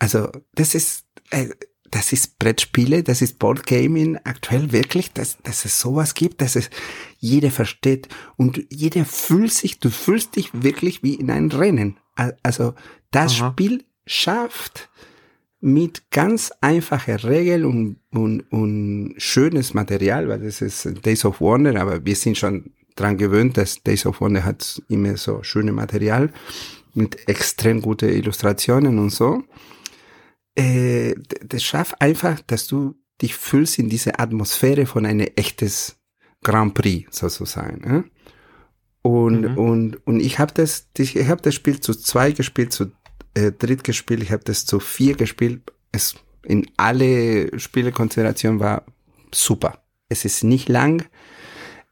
also 0.00 0.30
das 0.54 0.74
ist, 0.74 1.06
äh, 1.30 1.50
das 1.90 2.12
ist 2.12 2.38
Brettspiele, 2.38 3.02
das 3.02 3.22
ist 3.22 3.38
Boardgaming 3.38 4.18
aktuell 4.24 4.72
wirklich, 4.72 5.12
dass, 5.12 5.38
dass 5.42 5.64
es 5.64 5.80
sowas 5.80 6.14
gibt, 6.14 6.40
dass 6.40 6.56
es 6.56 6.70
jeder 7.18 7.50
versteht 7.50 8.08
und 8.36 8.64
jeder 8.70 9.04
fühlt 9.04 9.52
sich, 9.52 9.80
du 9.80 9.90
fühlst 9.90 10.36
dich 10.36 10.50
wirklich 10.52 11.02
wie 11.02 11.14
in 11.14 11.30
einem 11.30 11.50
Rennen. 11.50 11.98
Also 12.42 12.74
das 13.10 13.40
Aha. 13.40 13.50
Spiel 13.50 13.84
schafft 14.06 14.88
mit 15.60 16.10
ganz 16.10 16.52
einfachen 16.60 17.16
Regeln 17.16 17.64
und, 17.64 17.96
und, 18.12 18.40
und 18.50 19.14
schönes 19.18 19.74
Material, 19.74 20.28
weil 20.28 20.40
das 20.40 20.62
ist 20.62 21.04
Days 21.04 21.24
of 21.24 21.40
Wonder, 21.40 21.78
aber 21.80 22.04
wir 22.04 22.16
sind 22.16 22.38
schon 22.38 22.72
dran 22.96 23.18
gewöhnt, 23.18 23.56
dass 23.56 23.82
Days 23.82 24.06
of 24.06 24.20
Wonder 24.20 24.44
hat 24.44 24.82
immer 24.88 25.16
so 25.16 25.42
schöne 25.42 25.72
Material 25.72 26.32
mit 26.94 27.28
extrem 27.28 27.82
gute 27.82 28.10
Illustrationen 28.10 28.98
und 28.98 29.10
so 29.10 29.42
äh, 30.54 31.14
das 31.44 31.62
schafft 31.62 32.00
einfach, 32.00 32.40
dass 32.46 32.66
du 32.66 32.96
dich 33.22 33.34
fühlst 33.34 33.78
in 33.78 33.88
diese 33.88 34.18
Atmosphäre 34.18 34.86
von 34.86 35.06
einem 35.06 35.28
echtes 35.36 35.96
Grand 36.42 36.74
Prix 36.74 37.16
sozusagen. 37.16 37.80
Ne? 37.86 38.04
Und, 39.02 39.42
mhm. 39.42 39.58
und, 39.58 40.06
und 40.06 40.20
ich 40.20 40.38
habe 40.38 40.52
das, 40.54 40.88
ich 40.96 41.16
habe 41.28 41.42
das 41.42 41.54
Spiel 41.54 41.80
zu 41.80 41.94
zwei 41.94 42.32
gespielt, 42.32 42.72
zu 42.72 42.92
äh, 43.34 43.52
dritt 43.52 43.84
gespielt, 43.84 44.22
ich 44.22 44.32
habe 44.32 44.44
das 44.44 44.66
zu 44.66 44.80
vier 44.80 45.16
gespielt. 45.16 45.72
Es 45.92 46.14
in 46.42 46.66
alle 46.76 47.58
Spielekonstellationen 47.58 48.60
war 48.60 48.84
super. 49.32 49.82
Es 50.08 50.24
ist 50.24 50.42
nicht 50.42 50.68
lang, 50.68 51.04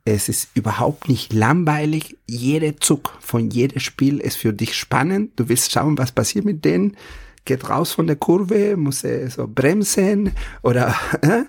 es 0.04 0.28
ist 0.28 0.48
überhaupt 0.54 1.08
nicht 1.08 1.32
langweilig. 1.32 2.16
Jeder 2.26 2.76
Zug 2.78 3.14
von 3.20 3.50
jedem 3.50 3.80
Spiel 3.80 4.18
ist 4.18 4.36
für 4.36 4.52
dich 4.52 4.74
spannend. 4.74 5.38
Du 5.38 5.48
willst 5.48 5.70
schauen, 5.70 5.98
was 5.98 6.12
passiert 6.12 6.44
mit 6.44 6.64
denen. 6.64 6.96
Geht 7.44 7.68
raus 7.68 7.92
von 7.92 8.06
der 8.06 8.16
Kurve, 8.16 8.76
muss 8.76 9.04
er 9.04 9.30
so 9.30 9.48
bremsen 9.48 10.32
oder 10.62 10.94
äh? 11.22 11.44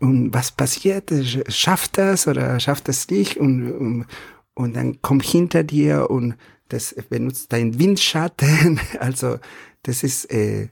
und 0.00 0.32
was 0.32 0.50
passiert? 0.50 1.12
Schafft 1.48 1.98
das 1.98 2.26
oder 2.26 2.58
schafft 2.60 2.88
das 2.88 3.08
nicht? 3.10 3.36
Und, 3.36 3.70
und, 3.72 4.06
und 4.54 4.76
dann 4.76 5.02
kommt 5.02 5.24
hinter 5.24 5.62
dir 5.62 6.10
und 6.10 6.36
das 6.68 6.94
benutzt 7.08 7.52
dein 7.52 7.78
Windschatten. 7.78 8.80
Also 8.98 9.38
das 9.82 10.02
ist 10.02 10.30
äh, 10.32 10.68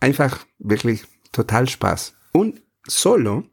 einfach 0.00 0.46
wirklich 0.58 1.04
total 1.32 1.68
Spaß. 1.68 2.14
Und 2.32 2.62
Solo, 2.86 3.44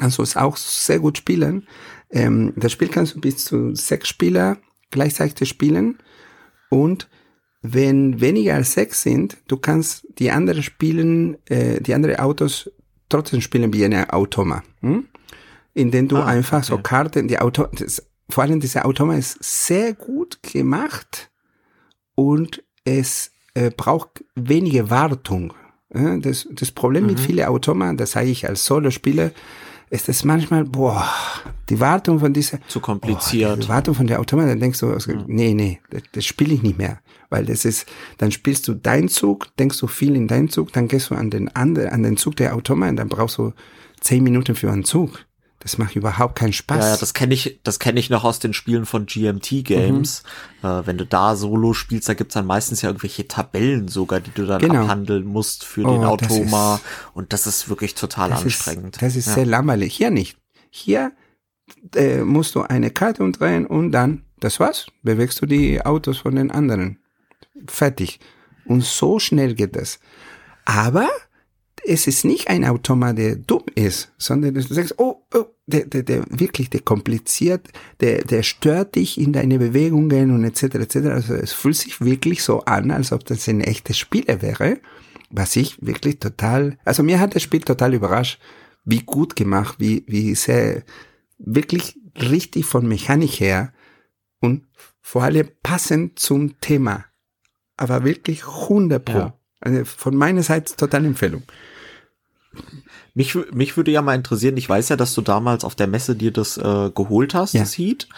also 0.00 0.22
es 0.22 0.36
auch 0.36 0.56
sehr 0.56 0.98
gut 0.98 1.18
spielen. 1.18 1.66
Ähm, 2.10 2.52
das 2.56 2.72
Spiel 2.72 2.88
kannst 2.88 3.14
du 3.14 3.20
bis 3.20 3.44
zu 3.44 3.74
sechs 3.74 4.08
Spieler 4.08 4.58
gleichzeitig 4.90 5.48
spielen 5.48 5.98
und 6.70 7.08
wenn 7.62 8.20
weniger 8.20 8.54
als 8.54 8.72
sechs 8.72 9.02
sind, 9.02 9.36
du 9.46 9.56
kannst 9.56 10.06
die 10.18 10.30
anderen 10.30 10.62
spielen, 10.62 11.36
äh, 11.46 11.80
die 11.80 11.94
anderen 11.94 12.16
Autos 12.16 12.70
trotzdem 13.08 13.40
spielen 13.40 13.72
wie 13.72 13.84
eine 13.84 14.12
Automa. 14.12 14.62
Hm? 14.80 15.06
Indem 15.74 16.08
du 16.08 16.16
ah, 16.16 16.26
einfach 16.26 16.58
okay. 16.58 16.66
so 16.66 16.78
Karten, 16.78 17.28
die 17.28 17.38
Auto, 17.38 17.66
das, 17.72 18.04
vor 18.28 18.42
allem 18.44 18.60
dieser 18.60 18.84
Automa 18.84 19.16
ist 19.16 19.38
sehr 19.42 19.94
gut 19.94 20.42
gemacht 20.42 21.30
und 22.14 22.62
es 22.84 23.30
äh, 23.54 23.70
braucht 23.70 24.24
wenige 24.34 24.90
Wartung. 24.90 25.54
Das, 25.90 26.48
das 26.50 26.70
Problem 26.70 27.02
mhm. 27.02 27.10
mit 27.10 27.20
vielen 27.20 27.44
Automaten, 27.44 27.98
das 27.98 28.12
sage 28.12 28.30
ich 28.30 28.48
als 28.48 28.64
Solo-Spieler, 28.64 29.30
ist 29.90 30.08
es 30.08 30.24
manchmal, 30.24 30.64
boah, 30.64 31.06
die 31.68 31.78
Wartung 31.78 32.18
von 32.18 32.32
dieser... 32.32 32.66
Zu 32.66 32.80
kompliziert. 32.80 33.50
Boah, 33.50 33.56
die 33.62 33.68
Wartung 33.68 33.94
von 33.94 34.06
der 34.06 34.18
Automat, 34.18 34.48
dann 34.48 34.58
denkst 34.58 34.80
du, 34.80 34.86
mhm. 34.86 35.24
nee, 35.26 35.52
nee, 35.52 35.80
das, 35.90 36.02
das 36.12 36.24
spiele 36.24 36.54
ich 36.54 36.62
nicht 36.62 36.78
mehr. 36.78 37.00
Weil 37.32 37.46
das 37.46 37.64
ist, 37.64 37.86
dann 38.18 38.30
spielst 38.30 38.68
du 38.68 38.74
deinen 38.74 39.08
Zug, 39.08 39.48
denkst 39.56 39.78
du 39.78 39.86
viel 39.86 40.14
in 40.14 40.28
deinen 40.28 40.50
Zug, 40.50 40.72
dann 40.72 40.86
gehst 40.86 41.10
du 41.10 41.14
an 41.14 41.30
den, 41.30 41.48
anderen, 41.56 41.88
an 41.88 42.02
den 42.02 42.16
Zug 42.18 42.36
der 42.36 42.54
Automat, 42.54 42.98
dann 42.98 43.08
brauchst 43.08 43.38
du 43.38 43.52
zehn 44.00 44.22
Minuten 44.22 44.54
für 44.54 44.70
einen 44.70 44.84
Zug. 44.84 45.24
Das 45.62 45.78
macht 45.78 45.94
überhaupt 45.94 46.36
keinen 46.36 46.52
Spaß. 46.52 46.84
Ja, 46.84 46.90
ja 46.90 46.96
das 46.96 47.14
kenne 47.14 47.34
ich, 47.34 47.60
das 47.62 47.78
kenne 47.78 48.00
ich 48.00 48.10
noch 48.10 48.24
aus 48.24 48.40
den 48.40 48.52
Spielen 48.52 48.84
von 48.84 49.06
GMT 49.06 49.64
Games. 49.64 50.24
Mhm. 50.60 50.68
Äh, 50.68 50.86
wenn 50.86 50.98
du 50.98 51.06
da 51.06 51.36
Solo 51.36 51.72
spielst, 51.72 52.08
da 52.08 52.14
gibt's 52.14 52.34
dann 52.34 52.46
meistens 52.46 52.82
ja 52.82 52.90
irgendwelche 52.90 53.28
Tabellen 53.28 53.88
sogar, 53.88 54.20
die 54.20 54.32
du 54.32 54.44
dann 54.44 54.60
genau. 54.60 54.82
abhandeln 54.82 55.24
musst 55.24 55.64
für 55.64 55.84
oh, 55.84 55.92
den 55.92 56.04
Automa. 56.04 56.72
Das 56.72 56.80
ist, 56.80 56.86
und 57.14 57.32
das 57.32 57.46
ist 57.46 57.68
wirklich 57.68 57.94
total 57.94 58.30
das 58.30 58.42
anstrengend. 58.42 58.96
Ist, 58.96 59.02
das 59.02 59.16
ist 59.16 59.26
ja. 59.26 59.34
sehr 59.34 59.46
langweilig. 59.46 59.94
Hier 59.94 60.10
nicht. 60.10 60.36
Hier 60.68 61.12
äh, 61.94 62.18
musst 62.18 62.56
du 62.56 62.62
eine 62.62 62.90
Karte 62.90 63.22
umdrehen 63.22 63.64
und 63.64 63.92
dann, 63.92 64.24
das 64.40 64.58
war's, 64.58 64.88
bewegst 65.02 65.40
du 65.40 65.46
die 65.46 65.80
Autos 65.80 66.18
von 66.18 66.34
den 66.34 66.50
anderen. 66.50 66.98
Fertig. 67.66 68.20
Und 68.64 68.84
so 68.84 69.18
schnell 69.18 69.54
geht 69.54 69.76
das. 69.76 69.98
Aber 70.64 71.08
es 71.84 72.06
ist 72.06 72.24
nicht 72.24 72.48
ein 72.48 72.64
Automat, 72.64 73.18
der 73.18 73.36
dumm 73.36 73.64
ist, 73.74 74.12
sondern 74.18 74.54
du 74.54 74.62
sagst, 74.62 74.94
oh, 74.98 75.22
oh 75.34 75.44
der, 75.66 75.86
der, 75.86 76.02
der 76.02 76.24
wirklich, 76.28 76.70
der 76.70 76.80
kompliziert, 76.80 77.68
der, 78.00 78.24
der 78.24 78.42
stört 78.42 78.94
dich 78.94 79.18
in 79.18 79.32
deine 79.32 79.58
Bewegungen 79.58 80.30
und 80.30 80.44
etc. 80.44 80.62
etc. 80.62 80.96
Also 81.06 81.34
es 81.34 81.52
fühlt 81.52 81.76
sich 81.76 82.00
wirklich 82.00 82.42
so 82.42 82.60
an, 82.64 82.90
als 82.90 83.12
ob 83.12 83.24
das 83.24 83.48
ein 83.48 83.60
echtes 83.60 83.98
Spieler 83.98 84.42
wäre, 84.42 84.78
was 85.30 85.56
ich 85.56 85.84
wirklich 85.84 86.18
total, 86.18 86.78
also 86.84 87.02
mir 87.02 87.20
hat 87.20 87.34
das 87.34 87.42
Spiel 87.42 87.60
total 87.60 87.94
überrascht, 87.94 88.40
wie 88.84 89.00
gut 89.00 89.36
gemacht, 89.36 89.76
wie, 89.78 90.04
wie 90.06 90.34
sehr, 90.34 90.82
wirklich 91.38 91.98
richtig 92.16 92.66
von 92.66 92.86
Mechanik 92.86 93.40
her 93.40 93.72
und 94.40 94.66
vor 95.00 95.24
allem 95.24 95.48
passend 95.62 96.18
zum 96.18 96.60
Thema. 96.60 97.04
Aber 97.82 98.04
wirklich 98.04 98.46
100 98.46 99.04
Pro. 99.04 99.18
Ja. 99.18 99.34
Also 99.58 99.84
von 99.84 100.14
meiner 100.14 100.44
Seite 100.44 100.76
total 100.76 101.04
Empfehlung. 101.04 101.42
Mich, 103.14 103.36
mich 103.52 103.76
würde 103.76 103.90
ja 103.90 104.02
mal 104.02 104.14
interessieren, 104.14 104.56
ich 104.56 104.68
weiß 104.68 104.90
ja, 104.90 104.96
dass 104.96 105.14
du 105.14 105.20
damals 105.20 105.64
auf 105.64 105.74
der 105.74 105.88
Messe 105.88 106.14
dir 106.14 106.30
das 106.30 106.58
äh, 106.58 106.90
geholt 106.94 107.34
hast, 107.34 107.54
ja. 107.54 107.60
das 107.60 107.76
Heat. 107.76 108.08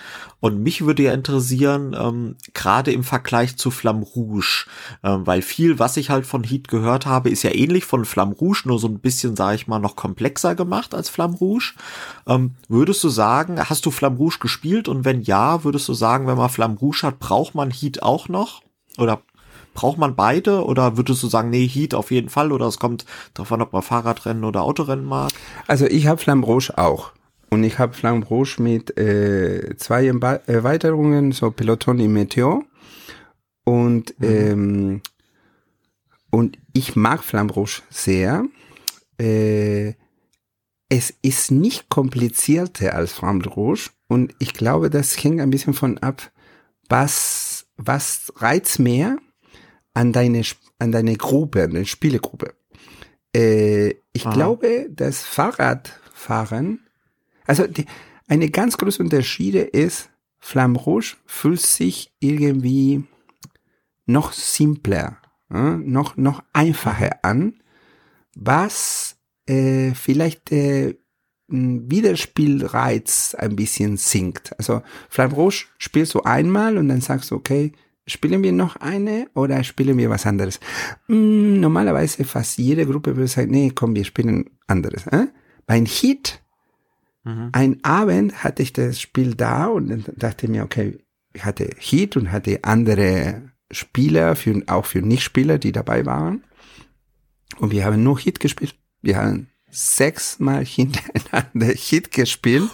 Und 0.40 0.62
mich 0.62 0.84
würde 0.84 1.02
ja 1.02 1.14
interessieren, 1.14 1.96
ähm, 1.98 2.36
gerade 2.52 2.92
im 2.92 3.04
Vergleich 3.04 3.56
zu 3.56 3.70
Flamme 3.70 4.04
Rouge, 4.04 4.66
ähm, 5.02 5.26
weil 5.26 5.40
viel, 5.40 5.78
was 5.78 5.96
ich 5.96 6.10
halt 6.10 6.26
von 6.26 6.44
Heat 6.44 6.68
gehört 6.68 7.06
habe, 7.06 7.30
ist 7.30 7.42
ja 7.42 7.54
ähnlich 7.54 7.86
von 7.86 8.04
Flamme 8.04 8.34
Rouge, 8.34 8.62
nur 8.66 8.78
so 8.78 8.86
ein 8.86 9.00
bisschen, 9.00 9.34
sage 9.34 9.56
ich 9.56 9.66
mal, 9.66 9.78
noch 9.78 9.96
komplexer 9.96 10.54
gemacht 10.54 10.94
als 10.94 11.08
Flamme 11.08 11.36
Rouge. 11.38 11.72
Ähm, 12.26 12.56
würdest 12.68 13.02
du 13.02 13.08
sagen, 13.08 13.58
hast 13.58 13.86
du 13.86 13.90
Flamme 13.90 14.18
Rouge 14.18 14.40
gespielt? 14.40 14.88
Und 14.88 15.06
wenn 15.06 15.22
ja, 15.22 15.64
würdest 15.64 15.88
du 15.88 15.94
sagen, 15.94 16.26
wenn 16.26 16.36
man 16.36 16.50
Flamme 16.50 16.76
Rouge 16.76 17.02
hat, 17.04 17.18
braucht 17.18 17.54
man 17.54 17.70
Heat 17.70 18.02
auch 18.02 18.28
noch? 18.28 18.62
Oder 18.98 19.22
Braucht 19.74 19.98
man 19.98 20.14
beide 20.14 20.64
oder 20.64 20.96
würdest 20.96 21.22
du 21.22 21.26
sagen, 21.26 21.50
nee, 21.50 21.66
Heat 21.66 21.94
auf 21.94 22.10
jeden 22.10 22.28
Fall 22.28 22.52
oder 22.52 22.66
es 22.66 22.78
kommt 22.78 23.04
darauf 23.34 23.52
an, 23.52 23.60
ob 23.60 23.72
man 23.72 23.82
Fahrradrennen 23.82 24.44
oder 24.44 24.62
Autorennen 24.62 25.04
mag? 25.04 25.30
Also 25.66 25.86
ich 25.86 26.06
habe 26.06 26.20
Flamroche 26.20 26.78
auch. 26.78 27.12
Und 27.50 27.62
ich 27.62 27.78
habe 27.78 27.92
Flamroche 27.92 28.62
mit 28.62 28.96
äh, 28.98 29.76
zwei 29.76 30.06
Erweiterungen, 30.06 31.32
so 31.32 31.50
Peloton 31.50 32.00
im 32.00 32.12
Meteor. 32.12 32.64
Und, 33.64 34.18
mhm. 34.18 34.26
ähm, 34.26 35.00
und 36.30 36.58
ich 36.72 36.96
mag 36.96 37.22
Flamroche 37.22 37.82
sehr. 37.90 38.44
Äh, 39.20 39.94
es 40.88 41.14
ist 41.22 41.50
nicht 41.50 41.88
komplizierter 41.88 42.94
als 42.94 43.12
Flamroche. 43.12 43.90
Und 44.08 44.34
ich 44.38 44.54
glaube, 44.54 44.90
das 44.90 45.22
hängt 45.22 45.40
ein 45.40 45.50
bisschen 45.50 45.74
von 45.74 45.98
ab, 45.98 46.30
was, 46.88 47.66
was 47.76 48.32
reizt 48.36 48.78
mehr 48.78 49.18
an 49.94 50.12
deine, 50.12 50.42
an 50.78 50.92
deine 50.92 51.16
Gruppe, 51.16 51.62
an 51.64 51.70
deine 51.70 51.86
Spielegruppe. 51.86 52.54
Äh, 53.34 53.94
ich 54.12 54.26
Aha. 54.26 54.32
glaube, 54.32 54.88
das 54.90 55.22
Fahrradfahren, 55.22 56.80
also 57.46 57.66
die, 57.66 57.86
eine 58.28 58.50
ganz 58.50 58.76
große 58.76 59.02
Unterschiede 59.02 59.60
ist, 59.60 60.10
Flamme 60.38 60.78
Rouge 60.78 61.16
fühlt 61.24 61.60
sich 61.60 62.12
irgendwie 62.20 63.04
noch 64.04 64.32
simpler, 64.32 65.18
äh, 65.50 65.76
noch, 65.76 66.16
noch 66.16 66.42
einfacher 66.52 67.18
an, 67.22 67.62
was 68.34 69.16
äh, 69.46 69.92
vielleicht 69.94 70.50
der 70.50 70.94
Wiederspielreiz 71.48 73.34
ein 73.38 73.56
bisschen 73.56 73.96
sinkt. 73.96 74.58
Also 74.58 74.82
Flamme 75.08 75.34
Rouge 75.34 75.66
spielst 75.78 76.14
du 76.14 76.22
einmal 76.22 76.78
und 76.78 76.88
dann 76.88 77.00
sagst 77.00 77.30
du, 77.30 77.36
okay, 77.36 77.72
Spielen 78.06 78.42
wir 78.42 78.52
noch 78.52 78.76
eine 78.76 79.28
oder 79.34 79.64
spielen 79.64 79.96
wir 79.96 80.10
was 80.10 80.26
anderes? 80.26 80.60
Hm, 81.06 81.58
normalerweise 81.60 82.24
fast 82.24 82.58
jede 82.58 82.84
Gruppe 82.84 83.16
würde 83.16 83.28
sagen, 83.28 83.50
nee, 83.50 83.72
komm, 83.74 83.94
wir 83.94 84.04
spielen 84.04 84.50
anderes. 84.66 85.06
Äh? 85.06 85.28
Beim 85.66 85.86
Hit, 85.86 86.42
mhm. 87.24 87.48
ein 87.52 87.82
Abend 87.82 88.44
hatte 88.44 88.62
ich 88.62 88.74
das 88.74 89.00
Spiel 89.00 89.34
da 89.34 89.66
und 89.68 89.88
dann 89.88 90.04
dachte 90.16 90.44
ich 90.44 90.52
mir, 90.52 90.64
okay, 90.64 90.98
ich 91.32 91.46
hatte 91.46 91.70
Hit 91.78 92.18
und 92.18 92.30
hatte 92.30 92.62
andere 92.62 93.50
Spieler, 93.70 94.36
für, 94.36 94.62
auch 94.66 94.84
für 94.84 95.00
Nichtspieler, 95.00 95.56
die 95.56 95.72
dabei 95.72 96.04
waren. 96.04 96.44
Und 97.56 97.72
wir 97.72 97.86
haben 97.86 98.02
nur 98.02 98.20
Hit 98.20 98.38
gespielt. 98.38 98.74
Wir 99.00 99.16
haben 99.16 99.48
sechsmal 99.70 100.64
hintereinander 100.66 101.72
Hit 101.74 102.10
gespielt. 102.10 102.68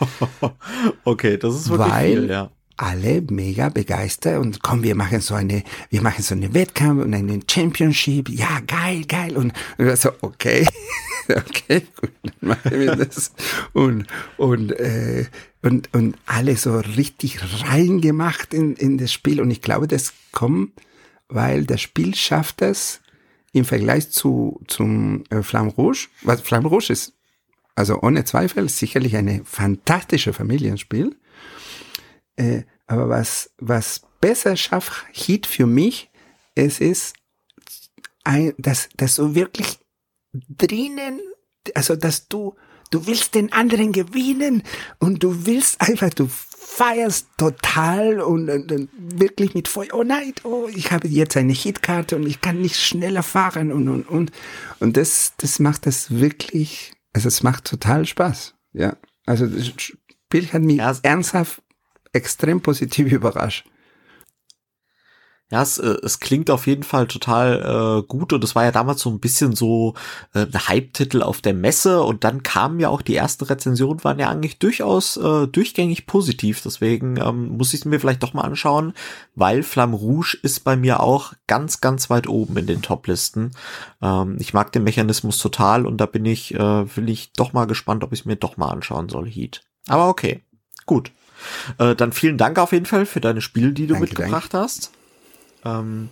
okay, 1.05 1.37
das 1.37 1.55
ist 1.55 1.69
wirklich 1.71 1.93
weil, 1.93 2.21
viel, 2.21 2.31
ja 2.31 2.51
alle 2.81 3.21
mega 3.31 3.69
begeistert 3.69 4.39
und 4.39 4.63
komm, 4.63 4.83
wir 4.83 4.95
machen 4.95 5.21
so 5.21 5.35
eine, 5.35 5.63
wir 5.91 6.01
machen 6.01 6.23
so 6.23 6.35
eine 6.35 6.55
Wettkampf 6.55 7.05
und 7.05 7.13
eine 7.13 7.41
Championship. 7.49 8.31
Ja, 8.31 8.61
geil, 8.67 9.05
geil. 9.07 9.37
Und, 9.37 9.53
und 9.77 9.99
so, 9.99 10.11
okay, 10.23 10.67
okay, 11.29 11.83
gut, 12.01 12.11
dann 12.23 12.49
machen 12.49 12.81
wir 12.81 12.97
das. 12.97 13.33
Und, 13.75 14.07
und, 14.39 14.73
äh, 14.73 15.27
und, 15.61 15.93
und 15.93 16.17
alle 16.25 16.57
so 16.57 16.79
richtig 16.79 17.41
reingemacht 17.67 18.55
in, 18.55 18.75
in 18.77 18.97
das 18.97 19.13
Spiel. 19.13 19.43
Und 19.43 19.51
ich 19.51 19.61
glaube, 19.61 19.87
das 19.87 20.15
kommt, 20.33 20.73
weil 21.29 21.67
das 21.67 21.83
Spiel 21.83 22.15
schafft 22.15 22.63
es 22.63 23.03
im 23.53 23.67
Vergleich 23.67 24.11
zu, 24.11 24.63
zum 24.69 25.25
äh, 25.29 25.43
Flamme 25.43 25.71
Rouge. 25.71 26.09
Was 26.23 26.41
Flamme 26.41 26.69
Rouge 26.69 26.93
ist, 26.95 27.13
also 27.75 28.01
ohne 28.01 28.25
Zweifel, 28.25 28.71
sicherlich 28.71 29.17
eine 29.17 29.43
fantastische 29.45 30.33
Familienspiel. 30.33 31.17
Äh, 32.41 32.65
aber 32.87 33.09
was, 33.09 33.51
was 33.59 34.01
besser 34.21 34.57
schafft 34.57 35.05
Heat 35.13 35.47
für 35.47 35.67
mich, 35.67 36.11
es 36.55 36.81
ist 36.81 37.15
ein, 38.25 38.55
dass, 38.57 38.89
dass 38.97 39.17
du 39.17 39.35
wirklich 39.35 39.79
drinnen, 40.33 41.21
also 41.75 41.97
dass 41.97 42.29
du, 42.29 42.57
du 42.91 43.07
willst 43.07 43.35
den 43.35 43.53
anderen 43.53 43.93
gewinnen 43.93 44.63
und 44.99 45.23
du 45.23 45.45
willst 45.45 45.81
einfach, 45.83 46.11
du 46.11 46.29
feierst 46.29 47.29
total 47.37 48.21
und, 48.21 48.49
und, 48.49 48.73
und 48.73 48.89
wirklich 48.97 49.55
mit 49.55 49.69
Feuer. 49.69 49.93
Oh 49.93 50.03
nein, 50.03 50.33
oh, 50.45 50.67
ich 50.75 50.93
habe 50.93 51.09
jetzt 51.09 51.37
eine 51.37 51.53
Hitkarte 51.53 52.17
und 52.17 52.27
ich 52.27 52.41
kann 52.41 52.61
nicht 52.61 52.77
schneller 52.77 53.23
fahren 53.23 53.71
und 53.71 53.89
und 53.89 54.09
und 54.09 54.33
und 54.79 54.97
das 54.97 55.35
das 55.37 55.59
macht 55.59 55.85
das 55.87 56.11
wirklich, 56.11 56.93
also 57.13 57.29
es 57.29 57.43
macht 57.43 57.65
total 57.65 58.07
Spaß. 58.07 58.55
Ja, 58.73 58.97
also 59.27 59.47
das 59.47 59.73
Spiel 59.77 60.53
hat 60.53 60.63
mich 60.63 60.79
ja. 60.79 60.97
ernsthaft 61.03 61.63
extrem 62.12 62.61
positiv 62.61 63.12
überrascht. 63.12 63.67
Ja, 65.50 65.62
es, 65.62 65.79
äh, 65.79 65.97
es 66.05 66.21
klingt 66.21 66.49
auf 66.49 66.69
jeden 66.69 66.85
Fall 66.85 67.09
total 67.09 68.02
äh, 68.02 68.07
gut 68.07 68.33
und 68.33 68.45
es 68.45 68.55
war 68.55 68.62
ja 68.62 68.71
damals 68.71 69.00
so 69.00 69.11
ein 69.11 69.19
bisschen 69.19 69.57
so 69.57 69.95
äh, 70.33 70.47
ein 70.47 70.69
Hype-Titel 70.69 71.23
auf 71.23 71.40
der 71.40 71.55
Messe 71.55 72.02
und 72.02 72.23
dann 72.23 72.45
kamen 72.45 72.79
ja 72.79 72.88
auch 72.88 73.02
die 73.02 73.17
ersten 73.17 73.45
Rezensionen, 73.45 74.05
waren 74.05 74.21
ja 74.21 74.29
eigentlich 74.29 74.61
durchaus 74.61 75.17
äh, 75.17 75.49
durchgängig 75.49 76.07
positiv, 76.07 76.62
deswegen 76.62 77.17
ähm, 77.17 77.49
muss 77.49 77.75
ich 77.75 77.81
es 77.81 77.85
mir 77.85 77.99
vielleicht 77.99 78.23
doch 78.23 78.33
mal 78.33 78.43
anschauen, 78.43 78.93
weil 79.35 79.64
Flamme 79.64 79.97
Rouge 79.97 80.38
ist 80.40 80.61
bei 80.61 80.76
mir 80.76 81.00
auch 81.00 81.33
ganz, 81.49 81.81
ganz 81.81 82.11
weit 82.11 82.29
oben 82.29 82.57
in 82.57 82.67
den 82.67 82.83
Top-Listen. 82.83 83.50
Ähm, 84.00 84.37
ich 84.38 84.55
mag 84.55 84.71
den 84.71 84.85
Mechanismus 84.85 85.38
total 85.38 85.85
und 85.85 85.97
da 85.97 86.07
bin 86.07 86.25
ich, 86.26 86.55
äh, 86.55 86.97
will 86.97 87.09
ich 87.09 87.33
doch 87.33 87.52
mal 87.52 87.67
gespannt, 87.67 88.05
ob 88.05 88.12
ich 88.12 88.21
es 88.21 88.25
mir 88.25 88.37
doch 88.37 88.57
mal 88.57 88.69
anschauen 88.69 89.09
soll, 89.09 89.29
Heat. 89.29 89.62
Aber 89.88 90.09
okay, 90.09 90.45
gut. 90.87 91.11
Äh, 91.79 91.95
dann 91.95 92.13
vielen 92.13 92.39
Dank 92.39 92.59
auf 92.59 92.73
jeden 92.73 92.87
Fall 92.87 93.07
für 93.07 93.21
deine 93.21 93.41
Spiele, 93.41 93.73
die 93.73 93.87
du 93.87 93.95
danke, 93.95 94.09
mitgebracht 94.09 94.55
danke. 94.55 94.65
hast. 94.65 94.91
Ähm, 95.65 96.09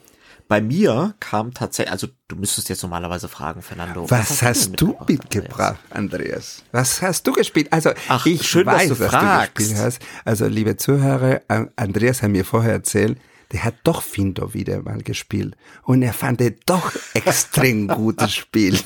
bei 0.49 0.63
mir 0.63 1.15
kam 1.21 1.53
tatsächlich, 1.53 1.93
also 1.93 2.09
du 2.27 2.37
müsstest 2.37 2.71
jetzt 2.71 2.83
normalerweise 2.83 3.29
fragen, 3.29 3.61
Fernando. 3.61 4.11
Was, 4.11 4.31
was 4.31 4.31
hast, 4.31 4.43
hast, 4.43 4.81
du 4.81 4.87
mitgebracht, 4.87 5.09
mitgebracht 5.09 5.79
Andreas? 5.91 6.65
Was 6.73 7.03
hast 7.03 7.27
du 7.27 7.33
gespielt? 7.33 7.71
Also 7.71 7.91
Ach, 8.09 8.25
ich 8.25 8.49
schön, 8.49 8.65
weiß, 8.65 8.89
dass 8.89 8.99
du 8.99 9.05
was 9.05 9.11
fragst. 9.11 9.51
du 9.51 9.55
gespielt 9.55 9.79
hast. 9.79 10.01
Also 10.25 10.47
liebe 10.47 10.79
Zuhörer, 10.79 11.43
Andreas 11.77 12.23
hat 12.23 12.31
mir 12.31 12.47
vorher 12.47 12.73
erzählt, 12.73 13.19
der 13.53 13.65
hat 13.65 13.75
doch 13.85 14.03
Findo 14.03 14.55
wieder 14.55 14.83
mal 14.83 15.03
gespielt 15.03 15.55
und 15.83 16.03
er 16.03 16.15
fand 16.15 16.41
es 16.41 16.55
doch 16.65 16.93
extrem 17.15 17.89
gutes 17.89 18.35
Spiel. 18.35 18.79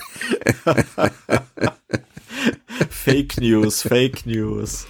Fake 2.90 3.40
News, 3.40 3.82
Fake 3.82 4.26
News. 4.26 4.86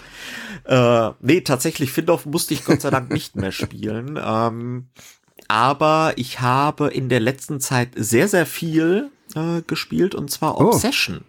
Äh, 0.64 1.10
nee, 1.20 1.40
tatsächlich, 1.40 1.92
Findorf 1.92 2.26
musste 2.26 2.54
ich 2.54 2.64
Gott 2.64 2.80
sei 2.80 2.90
Dank 2.90 3.10
nicht 3.10 3.36
mehr 3.36 3.52
spielen. 3.52 4.18
Ähm, 4.22 4.88
aber 5.48 6.14
ich 6.16 6.40
habe 6.40 6.88
in 6.88 7.08
der 7.08 7.20
letzten 7.20 7.60
Zeit 7.60 7.90
sehr, 7.96 8.28
sehr 8.28 8.46
viel 8.46 9.10
äh, 9.34 9.62
gespielt 9.66 10.14
und 10.14 10.30
zwar 10.30 10.60
oh. 10.60 10.68
Obsession. 10.68 11.22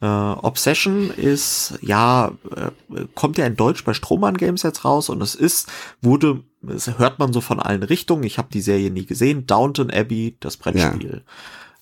Äh, 0.00 0.06
Obsession 0.06 1.10
ist, 1.10 1.78
ja, 1.80 2.32
äh, 2.56 3.04
kommt 3.14 3.38
ja 3.38 3.46
in 3.46 3.56
Deutsch 3.56 3.84
bei 3.84 3.94
Strohmann 3.94 4.36
Games 4.36 4.64
jetzt 4.64 4.84
raus 4.84 5.08
und 5.08 5.22
es 5.22 5.34
ist, 5.36 5.70
wurde, 6.00 6.42
es 6.66 6.98
hört 6.98 7.20
man 7.20 7.32
so 7.32 7.40
von 7.40 7.60
allen 7.60 7.84
Richtungen. 7.84 8.24
Ich 8.24 8.38
habe 8.38 8.48
die 8.52 8.60
Serie 8.60 8.90
nie 8.90 9.06
gesehen. 9.06 9.46
Downton 9.46 9.90
Abbey, 9.90 10.36
das 10.40 10.56
Brettspiel. 10.56 11.22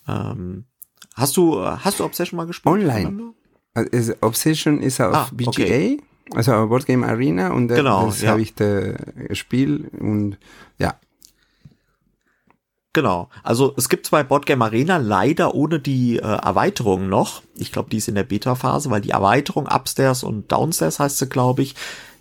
Ja. 0.07 0.33
Ähm, 0.33 0.65
hast 1.15 1.37
du, 1.39 1.65
hast 1.65 2.01
du 2.01 2.05
Obsession 2.05 2.37
mal 2.37 2.47
gespielt? 2.47 2.75
Online. 2.75 3.33
Also, 3.73 4.13
Obsession 4.21 4.83
ist 4.83 5.01
auf 5.01 5.15
ah, 5.15 5.29
BGA, 5.33 5.49
okay. 5.49 6.01
Also 6.35 6.69
Board 6.69 6.87
Game 6.87 7.05
Arena 7.05 7.53
und 7.53 7.69
genau, 7.69 8.07
das 8.07 8.23
ja. 8.23 8.31
habe 8.31 8.43
ich 8.43 8.55
da 8.55 8.93
gespielt 9.29 9.91
und 9.99 10.39
ja, 10.79 10.95
Genau. 12.93 13.29
Also 13.45 13.73
es 13.77 13.89
gibt 13.89 14.07
zwei 14.07 14.25
Boardgame 14.25 14.65
Arena 14.65 14.97
leider 14.97 15.55
ohne 15.55 15.79
die 15.79 16.17
äh, 16.17 16.23
Erweiterung 16.23 17.09
noch. 17.09 17.43
Ich 17.55 17.71
glaube, 17.71 17.89
die 17.89 17.99
ist 17.99 18.09
in 18.09 18.17
der 18.17 18.25
Beta-Phase, 18.25 18.91
weil 18.91 19.01
die 19.01 19.11
Erweiterung 19.11 19.69
Upstairs 19.69 20.25
und 20.25 20.51
Downstairs 20.51 20.99
heißt 20.99 21.19
sie, 21.19 21.29
glaube 21.29 21.63
ich, 21.63 21.77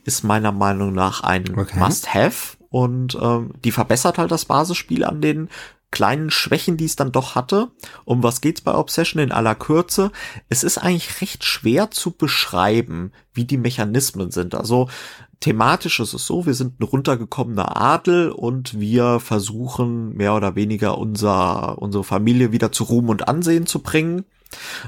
ist 0.05 0.23
meiner 0.23 0.51
Meinung 0.51 0.93
nach 0.93 1.21
ein 1.21 1.57
okay. 1.57 1.79
Must-Have 1.79 2.57
und 2.69 3.17
ähm, 3.19 3.51
die 3.63 3.71
verbessert 3.71 4.19
halt 4.19 4.31
das 4.31 4.45
Basisspiel 4.45 5.03
an 5.03 5.21
den 5.21 5.49
kleinen 5.91 6.29
Schwächen, 6.29 6.77
die 6.77 6.85
es 6.85 6.95
dann 6.95 7.11
doch 7.11 7.35
hatte. 7.35 7.69
Um 8.05 8.23
was 8.23 8.41
geht's 8.41 8.61
bei 8.61 8.75
Obsession 8.75 9.21
in 9.21 9.31
aller 9.31 9.55
Kürze? 9.55 10.11
Es 10.47 10.63
ist 10.63 10.77
eigentlich 10.77 11.21
recht 11.21 11.43
schwer 11.43 11.91
zu 11.91 12.11
beschreiben, 12.11 13.11
wie 13.33 13.45
die 13.45 13.57
Mechanismen 13.57 14.31
sind. 14.31 14.55
Also 14.55 14.87
thematisch 15.39 15.99
ist 15.99 16.13
es 16.13 16.25
so, 16.25 16.45
wir 16.45 16.53
sind 16.53 16.79
ein 16.79 16.83
runtergekommener 16.83 17.77
Adel 17.77 18.31
und 18.31 18.79
wir 18.79 19.19
versuchen 19.19 20.15
mehr 20.15 20.35
oder 20.35 20.55
weniger 20.55 20.97
unser, 20.97 21.81
unsere 21.81 22.03
Familie 22.03 22.51
wieder 22.51 22.71
zu 22.71 22.83
Ruhm 22.83 23.09
und 23.09 23.27
Ansehen 23.27 23.65
zu 23.65 23.79
bringen. 23.79 24.25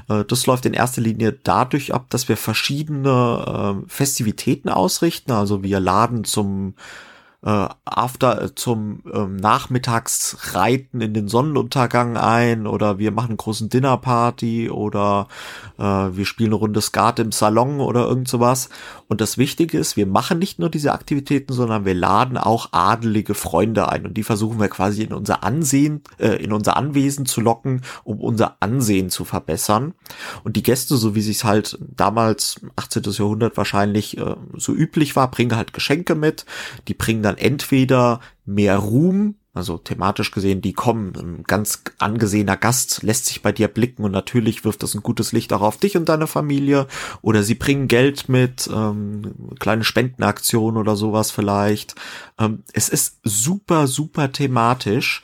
Äh, 0.08 0.24
das 0.24 0.46
läuft 0.46 0.66
in 0.66 0.74
erster 0.74 1.00
Linie 1.00 1.32
dadurch 1.32 1.94
ab, 1.94 2.06
dass 2.10 2.28
wir 2.28 2.36
verschiedene 2.36 3.82
äh, 3.84 3.88
Festivitäten 3.88 4.68
ausrichten. 4.68 5.32
Also 5.32 5.62
wir 5.62 5.80
laden 5.80 6.24
zum 6.24 6.74
äh, 7.44 7.68
After 7.84 8.42
äh, 8.42 8.54
zum 8.54 9.02
ähm, 9.12 9.36
Nachmittagsreiten 9.36 11.00
in 11.00 11.12
den 11.12 11.28
Sonnenuntergang 11.28 12.16
ein 12.16 12.66
oder 12.66 12.98
wir 12.98 13.10
machen 13.10 13.30
einen 13.30 13.36
großen 13.36 13.68
Dinnerparty 13.68 14.70
oder 14.70 15.28
äh, 15.78 15.82
wir 15.82 16.24
spielen 16.24 16.50
eine 16.50 16.56
Runde 16.56 16.80
Skat 16.80 17.18
im 17.18 17.32
Salon 17.32 17.80
oder 17.80 18.06
irgend 18.06 18.28
sowas. 18.28 18.68
Und 19.08 19.20
das 19.20 19.38
Wichtige 19.38 19.78
ist, 19.78 19.96
wir 19.96 20.06
machen 20.06 20.38
nicht 20.38 20.58
nur 20.58 20.70
diese 20.70 20.92
Aktivitäten, 20.92 21.52
sondern 21.52 21.84
wir 21.84 21.94
laden 21.94 22.38
auch 22.38 22.68
adelige 22.72 23.34
Freunde 23.34 23.88
ein 23.88 24.06
und 24.06 24.16
die 24.16 24.22
versuchen 24.22 24.60
wir 24.60 24.68
quasi 24.68 25.02
in 25.02 25.12
unser 25.12 25.42
Ansehen, 25.42 26.02
äh, 26.18 26.42
in 26.42 26.52
unser 26.52 26.76
Anwesen 26.76 27.26
zu 27.26 27.40
locken, 27.40 27.82
um 28.04 28.20
unser 28.20 28.56
Ansehen 28.60 29.10
zu 29.10 29.24
verbessern. 29.24 29.94
Und 30.44 30.56
die 30.56 30.62
Gäste, 30.62 30.96
so 30.96 31.14
wie 31.14 31.20
sie 31.20 31.32
halt 31.44 31.78
damals 31.80 32.60
18. 32.76 33.02
Jahrhundert 33.04 33.56
wahrscheinlich 33.56 34.16
äh, 34.18 34.36
so 34.56 34.72
üblich 34.72 35.16
war, 35.16 35.30
bringen 35.30 35.56
halt 35.56 35.72
Geschenke 35.72 36.14
mit. 36.14 36.46
Die 36.88 36.94
bringen 36.94 37.22
dann 37.22 37.31
dann 37.32 37.38
entweder 37.38 38.20
mehr 38.44 38.78
Ruhm, 38.78 39.36
also 39.54 39.76
thematisch 39.76 40.30
gesehen, 40.30 40.62
die 40.62 40.72
kommen, 40.72 41.12
ein 41.16 41.42
ganz 41.44 41.82
angesehener 41.98 42.56
Gast 42.56 43.02
lässt 43.02 43.26
sich 43.26 43.42
bei 43.42 43.52
dir 43.52 43.68
blicken 43.68 44.02
und 44.02 44.12
natürlich 44.12 44.64
wirft 44.64 44.82
das 44.82 44.94
ein 44.94 45.02
gutes 45.02 45.32
Licht 45.32 45.52
auch 45.52 45.60
auf 45.60 45.76
dich 45.76 45.96
und 45.96 46.08
deine 46.08 46.26
Familie. 46.26 46.86
Oder 47.20 47.42
sie 47.42 47.54
bringen 47.54 47.86
Geld 47.86 48.30
mit, 48.30 48.68
ähm, 48.72 49.34
kleine 49.58 49.84
Spendenaktionen 49.84 50.80
oder 50.80 50.96
sowas 50.96 51.30
vielleicht. 51.30 51.94
Ähm, 52.38 52.62
es 52.72 52.88
ist 52.88 53.20
super, 53.24 53.86
super 53.86 54.32
thematisch. 54.32 55.22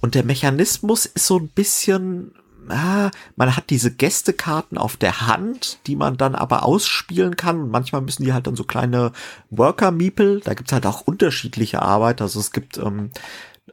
Und 0.00 0.14
der 0.14 0.24
Mechanismus 0.24 1.06
ist 1.06 1.26
so 1.26 1.38
ein 1.38 1.48
bisschen 1.48 2.32
ah, 2.70 3.10
man 3.36 3.56
hat 3.56 3.70
diese 3.70 3.92
Gästekarten 3.92 4.78
auf 4.78 4.96
der 4.96 5.26
Hand, 5.26 5.78
die 5.86 5.96
man 5.96 6.16
dann 6.16 6.34
aber 6.34 6.64
ausspielen 6.64 7.36
kann. 7.36 7.60
Und 7.62 7.70
manchmal 7.70 8.02
müssen 8.02 8.24
die 8.24 8.32
halt 8.32 8.46
dann 8.46 8.56
so 8.56 8.64
kleine 8.64 9.12
Worker-Meeple, 9.50 10.40
da 10.40 10.54
gibt's 10.54 10.72
halt 10.72 10.86
auch 10.86 11.02
unterschiedliche 11.02 11.82
Arbeiter. 11.82 12.24
Also 12.24 12.40
es 12.40 12.52
gibt 12.52 12.78
ähm, 12.78 13.10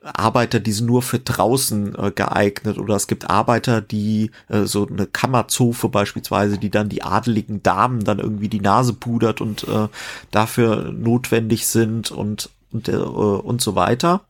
Arbeiter, 0.02 0.60
die 0.60 0.72
sind 0.72 0.86
nur 0.86 1.02
für 1.02 1.20
draußen 1.20 1.96
äh, 1.96 2.12
geeignet 2.12 2.78
oder 2.78 2.96
es 2.96 3.08
gibt 3.08 3.30
Arbeiter, 3.30 3.82
die 3.82 4.32
äh, 4.50 4.64
so 4.64 4.88
eine 4.88 5.08
Kammerzofe 5.08 5.90
beispielsweise, 5.90 6.58
die 6.58 6.70
dann 6.70 6.90
die 6.90 7.02
adeligen 7.02 7.64
Damen 7.64 8.04
dann 8.04 8.20
irgendwie 8.20 8.50
die 8.50 8.62
Nase 8.62 8.94
pudert 8.94 9.42
und 9.42 9.68
äh, 9.68 9.88
dafür 10.32 10.92
notwendig 10.92 11.68
sind 11.68 12.12
und 12.12 12.50
und, 12.72 12.90
äh, 12.90 12.96
und 12.96 13.62
so 13.62 13.76
weiter. 13.76 14.26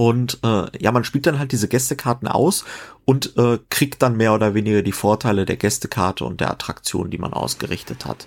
Und 0.00 0.38
äh, 0.42 0.82
ja, 0.82 0.92
man 0.92 1.04
spielt 1.04 1.26
dann 1.26 1.38
halt 1.38 1.52
diese 1.52 1.68
Gästekarten 1.68 2.26
aus 2.26 2.64
und 3.04 3.36
äh, 3.36 3.58
kriegt 3.68 4.00
dann 4.00 4.16
mehr 4.16 4.32
oder 4.32 4.54
weniger 4.54 4.80
die 4.80 4.92
Vorteile 4.92 5.44
der 5.44 5.58
Gästekarte 5.58 6.24
und 6.24 6.40
der 6.40 6.50
Attraktion, 6.50 7.10
die 7.10 7.18
man 7.18 7.34
ausgerichtet 7.34 8.06
hat. 8.06 8.26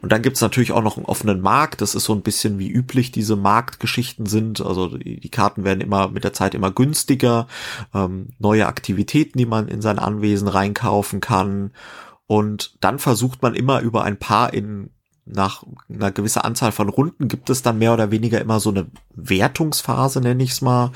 Und 0.00 0.10
dann 0.10 0.22
gibt's 0.22 0.40
natürlich 0.40 0.72
auch 0.72 0.82
noch 0.82 0.96
einen 0.96 1.04
offenen 1.04 1.42
Markt. 1.42 1.82
Das 1.82 1.94
ist 1.94 2.04
so 2.04 2.14
ein 2.14 2.22
bisschen 2.22 2.58
wie 2.58 2.70
üblich 2.70 3.12
diese 3.12 3.36
Marktgeschichten 3.36 4.24
sind. 4.24 4.62
Also 4.62 4.96
die, 4.96 5.20
die 5.20 5.28
Karten 5.28 5.64
werden 5.64 5.82
immer 5.82 6.08
mit 6.08 6.24
der 6.24 6.32
Zeit 6.32 6.54
immer 6.54 6.70
günstiger. 6.70 7.46
Ähm, 7.92 8.30
neue 8.38 8.66
Aktivitäten, 8.66 9.36
die 9.36 9.44
man 9.44 9.68
in 9.68 9.82
sein 9.82 9.98
Anwesen 9.98 10.48
reinkaufen 10.48 11.20
kann. 11.20 11.72
Und 12.26 12.78
dann 12.80 12.98
versucht 12.98 13.42
man 13.42 13.54
immer 13.54 13.80
über 13.80 14.02
ein 14.02 14.18
paar 14.18 14.54
in 14.54 14.88
nach 15.24 15.62
einer 15.88 16.10
gewissen 16.10 16.40
Anzahl 16.40 16.72
von 16.72 16.88
Runden 16.88 17.28
gibt 17.28 17.48
es 17.48 17.62
dann 17.62 17.78
mehr 17.78 17.92
oder 17.92 18.10
weniger 18.10 18.40
immer 18.40 18.58
so 18.58 18.70
eine 18.70 18.86
Wertungsphase, 19.14 20.20
nenne 20.20 20.42
ich 20.42 20.50
es 20.50 20.62
mal, 20.62 20.90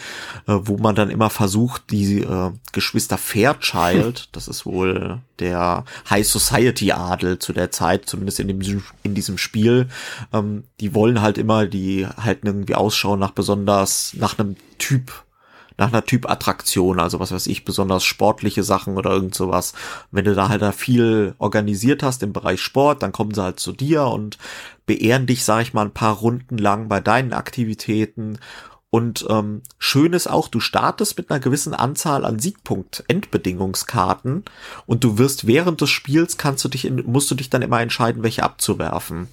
äh, 0.49 0.55
wo 0.62 0.79
man 0.79 0.97
dann 0.97 1.11
immer 1.11 1.31
versucht, 1.31 1.91
die 1.91 2.23
äh, 2.23 2.51
Geschwister 2.73 3.19
Fairchild, 3.19 4.29
das 4.33 4.49
ist 4.49 4.67
wohl 4.67 5.21
der 5.39 5.85
High 6.11 6.27
Society 6.27 6.91
Adel 6.93 7.39
zu 7.39 7.53
der 7.53 7.71
Zeit, 7.71 8.09
zumindest 8.09 8.41
in 8.41 8.49
dem 8.49 8.83
in 9.05 9.15
diesem 9.15 9.39
Spiel, 9.39 9.89
ähm, 10.33 10.65
die 10.81 10.95
wollen 10.95 11.23
halt 11.23 11.39
immer, 11.39 11.67
die 11.67 12.07
halten 12.07 12.49
irgendwie 12.49 12.75
Ausschau 12.75 13.17
nach 13.17 13.31
besonders 13.31 14.12
nach 14.15 14.39
einem 14.39 14.57
Typ 14.79 15.26
nach 15.79 15.89
einer 15.89 16.05
Typ-Attraktion, 16.05 17.01
also 17.01 17.21
was 17.21 17.33
weiß 17.33 17.47
ich, 17.49 17.65
besonders 17.65 18.05
sportliche 18.05 18.62
Sachen 18.62 18.97
oder 18.97 19.11
irgend 19.11 19.35
sowas. 19.35 19.75
Wenn 20.11 20.25
du 20.25 20.35
da 20.35 20.49
halt 20.49 20.62
da 20.62 20.73
viel 20.73 21.35
organisiert 21.39 22.03
hast 22.03 22.23
im 22.23 22.33
Bereich 22.33 22.61
Sport, 22.61 23.03
dann 23.03 23.12
kommen 23.12 23.35
sie 23.35 23.43
halt 23.43 23.61
zu 23.61 23.73
dir 23.73 24.05
und 24.05 24.39
beehren 24.87 25.27
dich, 25.27 25.45
sag 25.45 25.62
ich 25.62 25.75
mal, 25.75 25.85
ein 25.85 25.93
paar 25.93 26.17
Runden 26.17 26.59
lang 26.59 26.89
bei 26.89 27.01
deinen 27.01 27.33
Aktivitäten 27.33 28.39
Und 28.91 29.27
ähm, 29.29 29.62
schön 29.79 30.12
ist 30.12 30.29
auch, 30.29 30.49
du 30.49 30.61
startest 30.61 31.19
mit 31.19 31.31
einer 31.31 31.41
gewissen 31.41 31.75
Anzahl 31.75 32.25
an 32.25 32.39
Siegpunkt-Endbedingungskarten 32.39 34.45
und 34.87 35.05
du 35.05 35.19
wirst 35.19 35.47
während 35.47 35.81
des 35.81 35.91
Spiels 35.91 36.39
kannst 36.39 36.65
du 36.65 36.69
dich 36.69 36.87
in, 36.87 37.05
musst 37.05 37.31
du 37.31 37.35
dich 37.35 37.51
dann 37.51 37.62
immer 37.62 37.81
entscheiden, 37.81 38.23
welche 38.23 38.45
abzuwerfen. 38.45 39.29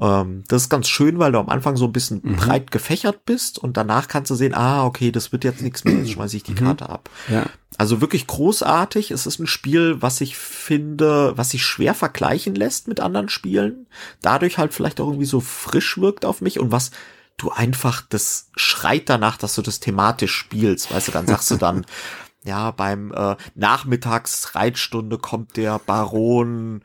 Ähm, 0.00 0.44
das 0.48 0.62
ist 0.62 0.68
ganz 0.70 0.88
schön, 0.88 1.18
weil 1.18 1.32
du 1.32 1.38
am 1.38 1.48
Anfang 1.48 1.76
so 1.76 1.84
ein 1.84 1.92
bisschen 1.92 2.20
mhm. 2.22 2.36
breit 2.36 2.70
gefächert 2.70 3.26
bist 3.26 3.58
und 3.58 3.76
danach 3.76 4.08
kannst 4.08 4.30
du 4.30 4.34
sehen, 4.34 4.54
ah, 4.54 4.84
okay, 4.84 5.12
das 5.12 5.30
wird 5.32 5.44
jetzt 5.44 5.60
nichts 5.60 5.84
mehr, 5.84 5.94
jetzt 5.94 6.10
schmeiße 6.12 6.36
ich 6.36 6.42
die 6.42 6.52
mhm. 6.52 6.56
Karte 6.56 6.88
ab. 6.88 7.10
Ja. 7.28 7.46
Also 7.76 8.00
wirklich 8.00 8.26
großartig. 8.26 9.10
Es 9.10 9.26
ist 9.26 9.38
ein 9.38 9.46
Spiel, 9.46 10.02
was 10.02 10.20
ich 10.20 10.36
finde, 10.36 11.36
was 11.36 11.50
sich 11.50 11.64
schwer 11.64 11.94
vergleichen 11.94 12.54
lässt 12.54 12.88
mit 12.88 13.00
anderen 13.00 13.28
Spielen. 13.28 13.86
Dadurch 14.22 14.58
halt 14.58 14.74
vielleicht 14.74 15.00
auch 15.00 15.06
irgendwie 15.06 15.26
so 15.26 15.40
frisch 15.40 15.98
wirkt 15.98 16.24
auf 16.24 16.40
mich 16.40 16.58
und 16.58 16.72
was 16.72 16.90
du 17.36 17.50
einfach, 17.50 18.02
das 18.08 18.50
schreit 18.56 19.08
danach, 19.08 19.36
dass 19.36 19.54
du 19.54 19.62
das 19.62 19.80
thematisch 19.80 20.34
spielst. 20.34 20.92
Weißt 20.92 21.08
du, 21.08 21.12
dann 21.12 21.26
sagst 21.26 21.50
du 21.50 21.56
dann, 21.56 21.86
ja, 22.44 22.70
beim 22.70 23.12
äh, 23.12 23.36
Nachmittagsreitstunde 23.54 25.18
kommt 25.18 25.56
der 25.56 25.78
Baron 25.78 26.82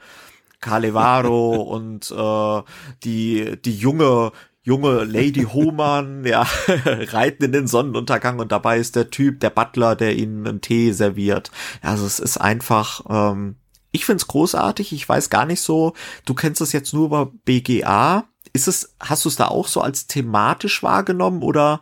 Calevaro 0.65 1.61
und 1.61 2.11
äh, 2.11 2.63
die, 3.03 3.61
die 3.61 3.75
junge, 3.77 4.31
junge 4.63 5.03
Lady 5.03 5.43
Hohmann, 5.43 6.25
ja, 6.25 6.41
reiten 6.85 7.45
in 7.45 7.51
den 7.51 7.67
Sonnenuntergang 7.67 8.39
und 8.39 8.51
dabei 8.51 8.79
ist 8.79 8.95
der 8.95 9.11
Typ, 9.11 9.39
der 9.39 9.51
Butler, 9.51 9.95
der 9.95 10.15
ihnen 10.15 10.47
einen 10.47 10.61
Tee 10.61 10.91
serviert. 10.91 11.51
Also 11.81 12.05
es 12.05 12.19
ist 12.19 12.37
einfach, 12.37 13.01
ähm, 13.09 13.57
ich 13.91 14.05
find's 14.05 14.27
großartig, 14.27 14.91
ich 14.91 15.07
weiß 15.07 15.29
gar 15.29 15.45
nicht 15.45 15.61
so, 15.61 15.93
du 16.25 16.33
kennst 16.33 16.61
es 16.61 16.73
jetzt 16.73 16.93
nur 16.93 17.05
über 17.05 17.31
BGA. 17.45 18.25
Ist 18.53 18.67
es, 18.67 18.95
hast 18.99 19.25
du 19.25 19.29
es 19.29 19.35
da 19.35 19.47
auch 19.47 19.67
so 19.67 19.81
als 19.81 20.07
thematisch 20.07 20.81
wahrgenommen 20.81 21.43
oder 21.43 21.81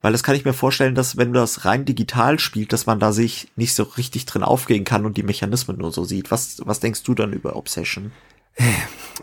weil 0.00 0.12
das 0.12 0.22
kann 0.22 0.34
ich 0.34 0.44
mir 0.44 0.52
vorstellen, 0.52 0.94
dass 0.94 1.16
wenn 1.16 1.32
du 1.32 1.40
das 1.40 1.64
rein 1.64 1.84
digital 1.84 2.38
spielt, 2.38 2.72
dass 2.72 2.86
man 2.86 3.00
da 3.00 3.12
sich 3.12 3.48
nicht 3.56 3.74
so 3.74 3.82
richtig 3.82 4.26
drin 4.26 4.42
aufgehen 4.42 4.84
kann 4.84 5.04
und 5.04 5.16
die 5.16 5.22
Mechanismen 5.22 5.76
nur 5.78 5.92
so 5.92 6.04
sieht. 6.04 6.30
Was, 6.30 6.62
was 6.64 6.80
denkst 6.80 7.02
du 7.02 7.14
dann 7.14 7.32
über 7.32 7.56
Obsession? 7.56 8.12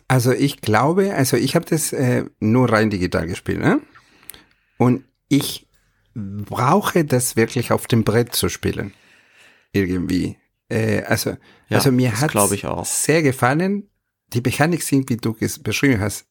Also 0.08 0.32
ich 0.32 0.62
glaube, 0.62 1.14
also 1.14 1.38
ich 1.38 1.56
habe 1.56 1.66
das 1.66 1.94
äh, 1.94 2.26
nur 2.40 2.72
rein 2.72 2.90
digital 2.90 3.28
gespielt, 3.28 3.60
ne? 3.60 3.82
Und 4.78 5.04
ich 5.28 5.68
brauche 6.16 7.04
das 7.04 7.36
wirklich 7.36 7.72
auf 7.72 7.88
dem 7.88 8.04
Brett 8.04 8.34
zu 8.34 8.50
spielen. 8.50 8.94
Irgendwie. 9.72 10.38
Äh, 10.70 11.04
also, 11.04 11.32
ja, 11.70 11.78
also 11.78 11.92
mir 11.92 12.20
hat 12.20 12.34
es 12.34 13.04
sehr 13.04 13.22
gefallen. 13.22 13.90
Die 14.34 14.42
Mechanik 14.42 14.84
sind, 14.84 15.10
wie 15.10 15.18
du 15.18 15.36
es 15.40 15.60
beschrieben 15.60 16.00
hast, 16.00 16.28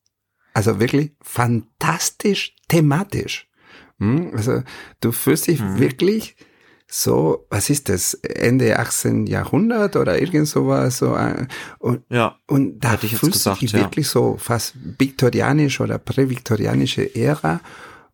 also 0.55 0.81
wirklich 0.81 1.13
fantastisch 1.21 2.55
thematisch. 2.69 3.49
Hm? 3.99 4.33
Also 4.35 4.63
du 5.01 5.13
fühlst 5.13 5.47
dich 5.47 5.61
mhm. 5.61 5.79
wirklich 5.79 6.37
so, 6.89 7.47
was 7.51 7.69
ist 7.69 7.89
das, 7.89 8.15
Ende 8.15 8.79
18. 8.79 9.27
Jahrhundert 9.27 9.97
oder 9.97 10.21
irgend 10.21 10.47
sowas. 10.47 10.99
So, 10.99 11.17
äh, 11.17 11.47
und, 11.79 12.03
ja, 12.09 12.39
und 12.47 12.79
da 12.81 12.97
fühlst 12.97 13.21
gesagt, 13.21 13.61
du 13.61 13.67
dich 13.67 13.73
ja. 13.73 13.81
wirklich 13.81 14.09
so 14.09 14.37
fast 14.39 14.75
viktorianisch 14.99 15.81
oder 15.81 15.99
präviktorianische 15.99 17.15
Ära. 17.15 17.61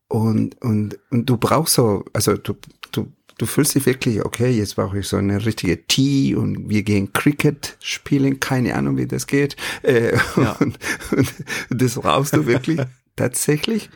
Und, 0.08 0.60
und, 0.62 0.98
und 1.10 1.26
du 1.26 1.36
brauchst 1.36 1.74
so, 1.74 2.04
also 2.12 2.36
du, 2.36 2.54
du, 2.92 3.12
du 3.38 3.46
fühlst 3.46 3.74
dich 3.74 3.84
wirklich, 3.84 4.24
okay, 4.24 4.50
jetzt 4.50 4.76
brauche 4.76 4.98
ich 4.98 5.08
so 5.08 5.16
eine 5.16 5.44
richtige 5.44 5.86
Tee 5.86 6.34
und 6.34 6.68
wir 6.68 6.82
gehen 6.82 7.12
Cricket 7.12 7.76
spielen, 7.80 8.40
keine 8.40 8.74
Ahnung, 8.74 8.96
wie 8.96 9.06
das 9.06 9.26
geht. 9.26 9.56
Äh, 9.82 10.16
ja. 10.36 10.52
und, 10.60 10.78
und 11.10 11.32
das 11.70 11.94
brauchst 11.94 12.34
du 12.34 12.46
wirklich 12.46 12.80
tatsächlich. 13.16 13.90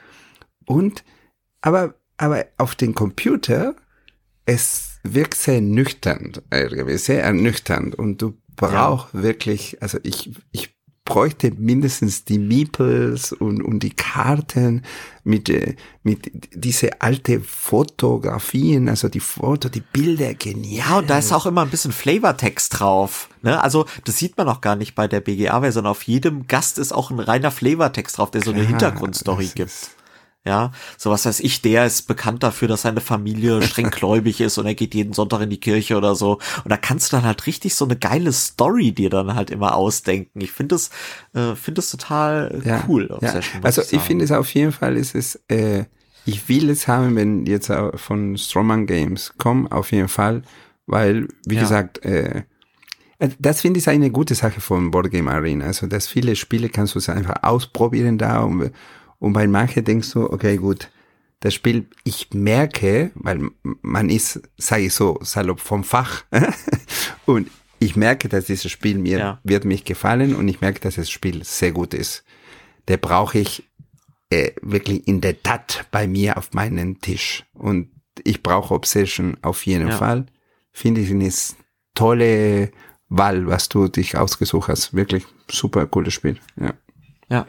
Und 0.66 1.02
aber, 1.66 1.94
aber 2.16 2.44
auf 2.58 2.76
den 2.76 2.94
Computer, 2.94 3.74
es 4.44 5.00
wirkt 5.02 5.34
sehr 5.34 5.60
nüchtern, 5.60 6.32
sehr 6.50 7.24
ernüchternd 7.24 7.96
und 7.96 8.22
du 8.22 8.38
brauchst 8.54 9.14
ja. 9.14 9.22
wirklich, 9.22 9.82
also 9.82 9.98
ich, 10.04 10.32
ich 10.52 10.76
bräuchte 11.04 11.50
mindestens 11.50 12.24
die 12.24 12.38
Meeples 12.38 13.32
und, 13.32 13.62
und 13.62 13.80
die 13.80 13.90
Karten 13.90 14.82
mit, 15.24 15.48
äh, 15.48 15.74
mit 16.04 16.30
diese 16.54 17.00
alte 17.00 17.40
Fotografien, 17.40 18.88
also 18.88 19.08
die 19.08 19.20
Foto, 19.20 19.68
die 19.68 19.80
Bilder, 19.80 20.34
genial. 20.34 20.88
Ja, 20.88 20.98
und 20.98 21.10
da 21.10 21.18
ist 21.18 21.32
auch 21.32 21.46
immer 21.46 21.62
ein 21.62 21.70
bisschen 21.70 21.92
Flavortext 21.92 22.78
drauf. 22.78 23.28
Ne? 23.42 23.60
Also 23.60 23.86
das 24.04 24.18
sieht 24.18 24.36
man 24.36 24.48
auch 24.48 24.60
gar 24.60 24.76
nicht 24.76 24.94
bei 24.94 25.08
der 25.08 25.20
BGA-Version. 25.20 25.86
Auf 25.86 26.02
jedem 26.04 26.46
Gast 26.46 26.78
ist 26.78 26.92
auch 26.92 27.10
ein 27.10 27.18
reiner 27.18 27.50
Flavortext 27.50 28.18
drauf, 28.18 28.30
der 28.30 28.42
so 28.42 28.52
eine 28.52 28.62
Hintergrundstory 28.62 29.50
gibt. 29.54 29.95
Ja, 30.46 30.70
so 30.96 31.10
was 31.10 31.26
weiß 31.26 31.40
ich, 31.40 31.60
der 31.60 31.86
ist 31.86 32.02
bekannt 32.02 32.44
dafür, 32.44 32.68
dass 32.68 32.82
seine 32.82 33.00
Familie 33.00 33.60
streng 33.66 33.90
gläubig 33.90 34.40
ist 34.40 34.58
und 34.58 34.66
er 34.66 34.74
geht 34.74 34.94
jeden 34.94 35.12
Sonntag 35.12 35.42
in 35.42 35.50
die 35.50 35.58
Kirche 35.58 35.96
oder 35.96 36.14
so. 36.14 36.34
Und 36.62 36.70
da 36.70 36.76
kannst 36.76 37.12
du 37.12 37.16
dann 37.16 37.26
halt 37.26 37.46
richtig 37.46 37.74
so 37.74 37.84
eine 37.84 37.96
geile 37.96 38.32
Story 38.32 38.92
dir 38.92 39.10
dann 39.10 39.34
halt 39.34 39.50
immer 39.50 39.74
ausdenken. 39.74 40.40
Ich 40.40 40.52
finde 40.52 40.76
es, 40.76 40.90
äh, 41.34 41.56
finde 41.56 41.80
es 41.80 41.90
total 41.90 42.62
ja, 42.64 42.84
cool. 42.86 43.08
Ja. 43.20 43.40
Also 43.62 43.82
ich, 43.82 43.92
ich 43.94 44.00
finde 44.00 44.24
es 44.24 44.30
auf 44.30 44.54
jeden 44.54 44.72
Fall, 44.72 44.96
ist 44.96 45.16
es, 45.16 45.40
äh, 45.48 45.84
ich 46.24 46.48
will 46.48 46.70
es 46.70 46.86
haben, 46.86 47.16
wenn 47.16 47.46
jetzt 47.46 47.72
von 47.96 48.36
Stroman 48.36 48.86
Games 48.86 49.34
kommen, 49.38 49.66
auf 49.66 49.90
jeden 49.90 50.08
Fall, 50.08 50.42
weil, 50.86 51.26
wie 51.44 51.56
ja. 51.56 51.60
gesagt, 51.62 52.04
äh, 52.04 52.42
äh, 53.18 53.28
das 53.38 53.60
finde 53.62 53.80
ich 53.80 53.88
eine 53.88 54.10
gute 54.10 54.34
Sache 54.34 54.60
von 54.60 54.90
Board 54.90 55.10
Game 55.10 55.28
Arena. 55.28 55.66
Also, 55.66 55.86
dass 55.86 56.06
viele 56.06 56.36
Spiele 56.36 56.68
kannst 56.68 56.94
du 56.94 57.12
einfach 57.12 57.42
ausprobieren 57.42 58.18
da 58.18 58.42
und 58.42 58.70
und 59.18 59.32
bei 59.32 59.46
manchen 59.46 59.84
denkst 59.84 60.12
du, 60.12 60.30
okay, 60.30 60.56
gut, 60.56 60.90
das 61.40 61.54
Spiel, 61.54 61.86
ich 62.04 62.30
merke, 62.32 63.10
weil 63.14 63.50
man 63.62 64.08
ist, 64.10 64.40
sage 64.56 64.84
ich 64.84 64.94
so, 64.94 65.18
salopp 65.22 65.60
vom 65.60 65.84
Fach, 65.84 66.24
und 67.26 67.50
ich 67.78 67.96
merke, 67.96 68.28
dass 68.28 68.46
dieses 68.46 68.70
Spiel 68.70 68.98
mir, 68.98 69.18
ja. 69.18 69.40
wird 69.44 69.64
mich 69.64 69.84
gefallen 69.84 70.34
und 70.34 70.48
ich 70.48 70.60
merke, 70.60 70.80
dass 70.80 70.96
das 70.96 71.10
Spiel 71.10 71.44
sehr 71.44 71.72
gut 71.72 71.92
ist. 71.92 72.24
Der 72.88 72.96
brauche 72.96 73.38
ich 73.38 73.64
äh, 74.30 74.52
wirklich 74.62 75.06
in 75.06 75.20
der 75.20 75.42
Tat 75.42 75.86
bei 75.90 76.06
mir 76.06 76.36
auf 76.36 76.52
meinen 76.52 77.00
Tisch. 77.00 77.44
Und 77.52 77.90
ich 78.24 78.42
brauche 78.42 78.74
Obsession 78.74 79.36
auf 79.42 79.66
jeden 79.66 79.88
ja. 79.88 79.96
Fall. 79.96 80.26
Finde 80.72 81.00
ich 81.02 81.10
eine 81.10 81.32
tolle 81.94 82.70
Wahl, 83.08 83.46
was 83.46 83.68
du 83.68 83.88
dich 83.88 84.16
ausgesucht 84.16 84.68
hast. 84.68 84.94
Wirklich 84.94 85.24
super 85.50 85.86
cooles 85.86 86.14
Spiel. 86.14 86.38
Ja. 86.58 86.74
Ja. 87.28 87.46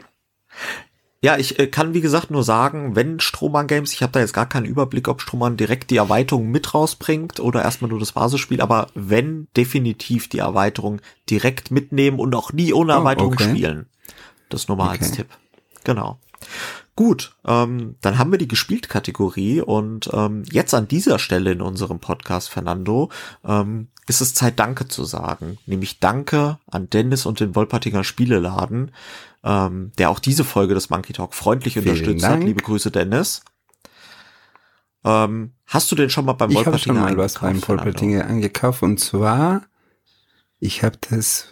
Ja, 1.20 1.36
ich 1.36 1.58
äh, 1.58 1.66
kann 1.66 1.94
wie 1.94 2.00
gesagt 2.00 2.30
nur 2.30 2.44
sagen, 2.44 2.94
wenn 2.94 3.18
Strohmann 3.18 3.66
Games, 3.66 3.92
ich 3.92 4.02
habe 4.02 4.12
da 4.12 4.20
jetzt 4.20 4.34
gar 4.34 4.48
keinen 4.48 4.66
Überblick, 4.66 5.08
ob 5.08 5.20
Strohmann 5.20 5.56
direkt 5.56 5.90
die 5.90 5.96
Erweiterung 5.96 6.48
mit 6.48 6.74
rausbringt 6.74 7.40
oder 7.40 7.62
erstmal 7.62 7.90
nur 7.90 7.98
das 7.98 8.12
Basisspiel, 8.12 8.60
aber 8.60 8.86
wenn 8.94 9.48
definitiv 9.56 10.28
die 10.28 10.38
Erweiterung 10.38 11.00
direkt 11.28 11.72
mitnehmen 11.72 12.20
und 12.20 12.34
auch 12.36 12.52
nie 12.52 12.72
ohne 12.72 12.92
oh, 12.92 12.98
Erweiterung 12.98 13.32
oh, 13.32 13.34
okay. 13.34 13.50
spielen. 13.50 13.86
Das 14.48 14.68
nur 14.68 14.76
mal 14.76 14.94
okay. 14.94 14.98
als 14.98 15.10
Tipp. 15.10 15.28
Genau. 15.82 16.18
Gut, 16.98 17.36
ähm, 17.46 17.94
dann 18.00 18.18
haben 18.18 18.32
wir 18.32 18.38
die 18.38 18.48
gespielt 18.48 18.88
Kategorie 18.88 19.60
und 19.60 20.10
ähm, 20.12 20.42
jetzt 20.50 20.74
an 20.74 20.88
dieser 20.88 21.20
Stelle 21.20 21.52
in 21.52 21.62
unserem 21.62 22.00
Podcast, 22.00 22.50
Fernando, 22.50 23.10
ähm, 23.44 23.86
ist 24.08 24.20
es 24.20 24.34
Zeit, 24.34 24.58
Danke 24.58 24.88
zu 24.88 25.04
sagen. 25.04 25.58
Nämlich 25.66 26.00
Danke 26.00 26.58
an 26.66 26.90
Dennis 26.90 27.24
und 27.24 27.38
den 27.38 27.54
Wolpertinger 27.54 28.02
Spieleladen, 28.02 28.90
ähm, 29.44 29.92
der 29.98 30.10
auch 30.10 30.18
diese 30.18 30.42
Folge 30.42 30.74
des 30.74 30.90
Monkey 30.90 31.12
Talk 31.12 31.34
freundlich 31.34 31.74
Vielen 31.74 31.86
unterstützt 31.88 32.24
Dank. 32.24 32.40
hat. 32.40 32.44
Liebe 32.44 32.62
Grüße, 32.62 32.90
Dennis. 32.90 33.42
Ähm, 35.04 35.52
hast 35.66 35.92
du 35.92 35.94
denn 35.94 36.10
schon 36.10 36.24
mal 36.24 36.32
beim 36.32 36.50
ich 36.50 36.56
Wolpertinger 36.56 36.94
schon 36.94 37.14
mal 37.14 37.16
was 37.16 37.34
beim 37.38 37.66
Wolpertinger 37.66 38.26
angekauft 38.26 38.82
und 38.82 38.98
zwar, 38.98 39.62
ich 40.58 40.82
habe 40.82 40.98
das 41.10 41.46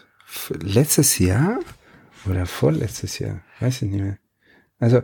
letztes 0.49 1.21
Jahr 1.21 1.61
oder 2.29 2.47
vorletztes 2.47 3.21
Jahr, 3.21 3.43
weiß 3.61 3.83
ich 3.83 3.91
nicht 3.91 4.03
mehr. 4.03 4.19
Also, 4.79 5.03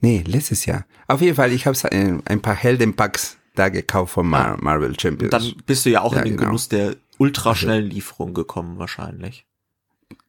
nee, 0.00 0.24
letztes 0.26 0.66
Jahr. 0.66 0.86
Auf 1.08 1.20
jeden 1.20 1.36
Fall, 1.36 1.52
ich 1.52 1.66
habe 1.66 1.76
ein, 1.92 2.22
ein 2.26 2.40
paar 2.40 2.54
Heldenpacks 2.54 3.36
da 3.54 3.68
gekauft 3.68 4.14
von 4.14 4.26
Mar 4.26 4.56
Marvel 4.60 4.98
Champions. 4.98 5.30
Dann 5.30 5.54
bist 5.66 5.84
du 5.84 5.90
ja 5.90 6.02
auch 6.02 6.14
ja, 6.14 6.20
in 6.20 6.24
den 6.24 6.36
genau. 6.36 6.48
Genuss 6.48 6.68
der 6.68 6.96
ultraschnellen 7.18 7.84
also 7.84 7.94
Lieferung 7.94 8.34
gekommen 8.34 8.78
wahrscheinlich. 8.78 9.46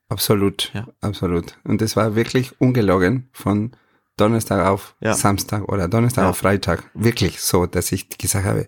Absolut, 0.09 0.71
ja. 0.73 0.87
absolut. 0.99 1.57
Und 1.63 1.81
das 1.81 1.95
war 1.95 2.15
wirklich 2.15 2.59
ungelogen 2.59 3.29
von 3.31 3.71
Donnerstag 4.17 4.67
auf 4.67 4.95
ja. 4.99 5.13
Samstag 5.13 5.69
oder 5.69 5.87
Donnerstag 5.87 6.25
auf 6.25 6.37
Freitag. 6.37 6.83
Wirklich 6.93 7.39
so, 7.39 7.65
dass 7.65 7.91
ich 7.93 8.09
gesagt 8.17 8.45
habe, 8.45 8.67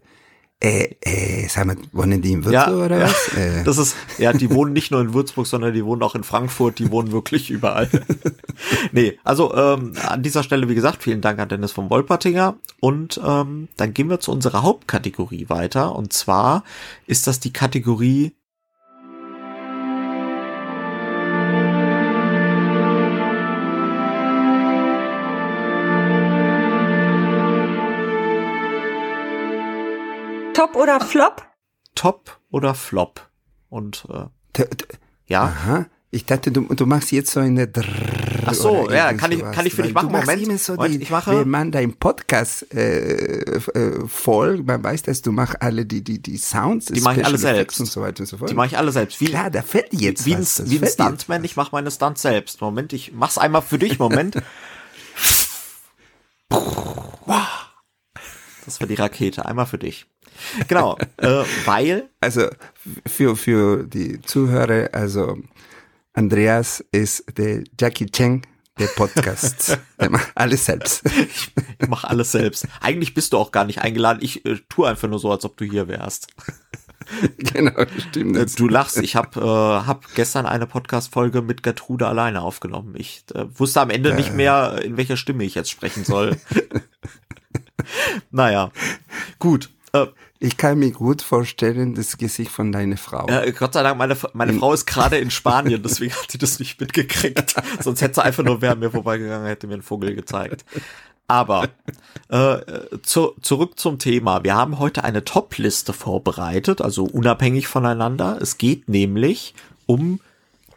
äh, 0.63 0.95
äh, 1.02 1.47
sag 1.49 1.65
mal, 1.65 1.76
wohnen 1.91 2.21
die 2.21 2.32
in 2.32 2.45
Würzburg 2.45 2.80
ja, 2.80 2.86
oder 2.86 2.97
ja. 2.99 3.04
was? 3.04 3.38
Äh. 3.38 3.63
Das 3.65 3.78
ist, 3.78 3.95
ja, 4.17 4.32
die 4.32 4.49
wohnen 4.49 4.71
nicht 4.71 4.91
nur 4.91 5.02
in 5.02 5.13
Würzburg, 5.13 5.45
sondern 5.45 5.73
die 5.73 5.84
wohnen 5.84 6.02
auch 6.02 6.15
in 6.15 6.23
Frankfurt, 6.23 6.80
die 6.80 6.89
wohnen 6.89 7.12
wirklich 7.12 7.49
überall. 7.49 7.89
nee, 8.93 9.19
also 9.26 9.54
ähm, 9.56 9.93
an 10.08 10.23
dieser 10.23 10.41
Stelle, 10.41 10.69
wie 10.69 10.76
gesagt, 10.76 11.04
vielen 11.04 11.19
Dank 11.19 11.39
an 11.39 11.49
Dennis 11.49 11.73
vom 11.73 11.89
Wolpertinger. 11.89 12.56
Und 12.80 13.19
ähm, 13.26 13.67
dann 13.76 13.93
gehen 13.93 14.10
wir 14.10 14.21
zu 14.21 14.32
unserer 14.32 14.63
Hauptkategorie 14.63 15.49
weiter. 15.49 15.95
Und 15.95 16.13
zwar 16.13 16.63
ist 17.08 17.28
das 17.28 17.41
die 17.41 17.52
Kategorie 17.52 18.34
Top 30.63 30.76
oder 30.78 30.99
Flop? 31.02 31.45
Top 31.95 32.39
oder 32.49 32.73
Flop. 32.73 33.28
Und 33.69 34.06
äh, 34.10 34.65
ja, 35.28 35.43
Aha. 35.43 35.86
Ich 36.12 36.26
dachte, 36.26 36.52
du, 36.52 36.62
du 36.62 36.86
machst 36.86 37.12
jetzt 37.12 37.32
so 37.32 37.39
eine 37.39 37.67
Drrrr 37.67 38.43
Ach 38.45 38.54
so, 38.54 38.88
ja, 38.91 39.13
kann 39.13 39.32
ich- 39.32 39.41
kann 39.52 39.65
ich 39.65 39.73
für 39.73 39.82
dich 39.82 39.93
machen. 39.95 40.10
Du 40.10 40.15
Moment. 40.15 40.41
immer 40.43 40.58
so 40.60 40.76
Moment, 40.76 40.93
die, 40.95 41.02
ich 41.02 41.10
mache- 41.10 41.39
Wenn 41.39 41.49
man 41.49 41.71
deinen 41.71 41.95
Podcast 41.95 42.71
äh, 42.73 43.56
äh, 43.56 44.08
folgt, 44.08 44.65
man 44.67 44.84
weiß, 44.84 45.02
dass 45.04 45.21
du 45.23 45.32
machst 45.32 45.60
alle 45.62 45.86
die, 45.88 46.04
die, 46.04 46.21
die 46.21 46.38
Sounds, 46.38 46.86
Die 46.86 47.02
mache 47.02 47.19
ich 47.21 47.26
alle 47.26 47.38
selbst. 47.39 47.80
und 47.80 47.88
so 47.88 48.02
weiter 48.02 48.19
und 48.21 48.28
so 48.28 48.38
fort. 48.38 48.49
die 48.52 48.54
mache 48.54 48.67
ich 48.67 48.78
alle 48.78 48.91
selbst. 48.91 49.19
Wie, 49.21 49.26
Klar, 49.26 49.49
da 49.49 49.63
fällt 49.63 49.91
jetzt 49.93 50.26
wie 50.28 50.36
ein, 50.36 50.41
was. 50.41 50.56
das 50.56 50.69
wie 50.69 50.78
ein 50.80 50.88
Stuntman, 50.88 51.43
ich 51.43 51.56
mache 51.56 51.69
meine 51.71 51.89
Stunts 51.89 52.21
selbst. 52.21 52.62
Moment, 52.62 52.93
ich 52.93 53.12
mach's 53.13 53.38
einmal 53.39 53.63
für 53.63 53.80
dich, 53.80 53.97
Moment. 53.97 54.36
Das 58.65 58.80
war 58.80 58.88
die 58.88 58.95
Rakete, 58.95 59.45
einmal 59.45 59.65
für 59.65 59.78
dich. 59.78 60.06
Genau, 60.67 60.97
äh, 61.17 61.43
weil 61.65 62.10
Also 62.21 62.47
für, 63.06 63.36
für 63.36 63.84
die 63.84 64.21
Zuhörer, 64.21 64.89
also 64.93 65.38
Andreas 66.13 66.84
ist 66.91 67.26
der 67.38 67.63
Jackie 67.80 68.08
Chang 68.08 68.45
der 68.80 68.88
Podcasts. 68.88 69.78
der 69.99 70.10
macht 70.10 70.32
alles 70.36 70.65
selbst. 70.65 71.04
ich 71.06 71.88
mache 71.88 72.10
alles 72.10 72.32
selbst. 72.32 72.67
Eigentlich 72.82 73.13
bist 73.13 73.34
du 73.34 73.38
auch 73.38 73.52
gar 73.52 73.65
nicht 73.65 73.82
eingeladen. 73.82 74.19
Ich 74.21 74.45
äh, 74.45 74.60
tue 74.69 74.88
einfach 74.88 75.08
nur 75.08 75.19
so, 75.19 75.32
als 75.32 75.45
ob 75.45 75.58
du 75.58 75.65
hier 75.65 75.88
wärst. 75.88 76.28
genau, 77.38 77.86
stimmt. 78.10 78.38
Äh, 78.38 78.45
Du 78.45 78.67
lachst. 78.67 78.97
Ich 78.97 79.15
habe 79.15 79.39
äh, 79.39 79.88
hab 79.88 80.13
gestern 80.15 80.45
eine 80.45 80.67
Podcast-Folge 80.67 81.41
mit 81.41 81.63
Gertrude 81.63 82.08
alleine 82.08 82.41
aufgenommen. 82.41 82.95
Ich 82.97 83.23
äh, 83.34 83.45
wusste 83.58 83.82
am 83.82 83.89
Ende 83.89 84.13
nicht 84.15 84.34
mehr, 84.34 84.82
in 84.84 84.97
welcher 84.97 85.17
Stimme 85.17 85.43
ich 85.43 85.56
jetzt 85.56 85.69
sprechen 85.69 86.04
soll. 86.04 86.38
Naja, 88.32 88.71
gut. 89.39 89.69
Äh, 89.93 90.08
Ich 90.39 90.58
kann 90.58 90.80
mir 90.80 90.91
gut 90.91 91.21
vorstellen, 91.21 91.95
das 91.95 92.17
Gesicht 92.17 92.52
von 92.52 92.71
deiner 92.73 92.97
Frau. 92.97 93.28
äh, 93.28 93.52
Gott 93.54 93.73
sei 93.73 93.84
Dank, 93.84 93.97
meine, 93.97 94.17
meine 94.34 94.54
Frau 94.54 94.73
ist 94.73 94.86
gerade 94.86 95.17
in 95.17 95.32
Spanien, 95.32 95.82
deswegen 95.82 96.13
hat 96.13 96.32
sie 96.32 96.38
das 96.38 96.60
nicht 96.60 96.82
mitgekriegt. 96.82 97.56
Sonst 97.82 98.02
hätte 98.02 98.15
sie 98.15 98.23
einfach 98.23 98.43
nur, 98.43 98.62
wer 98.62 98.73
an 98.73 98.80
mir 98.80 98.91
vorbeigegangen, 98.91 99.47
hätte 99.47 99.67
mir 99.67 99.76
einen 99.76 99.84
Vogel 99.84 100.15
gezeigt. 100.15 100.65
Aber 101.28 101.69
äh, 102.28 102.58
zu, 103.04 103.34
zurück 103.41 103.80
zum 103.80 103.97
Thema. 103.99 104.43
Wir 104.43 104.56
haben 104.56 104.80
heute 104.80 105.06
eine 105.06 105.23
Top-Liste 105.23 105.93
vorbereitet, 105.93 106.82
also 106.82 107.06
unabhängig 107.06 107.67
voneinander. 107.67 108.38
Es 108.41 108.58
geht 108.58 108.89
nämlich 108.89 109.54
um 109.86 110.19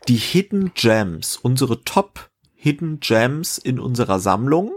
die 0.07 0.17
Hidden 0.17 0.73
Gems, 0.75 1.37
unsere 1.37 1.83
Top 1.83 2.31
Hidden 2.55 3.01
Gems 3.01 3.59
in 3.59 3.81
unserer 3.81 4.21
Sammlung. 4.21 4.73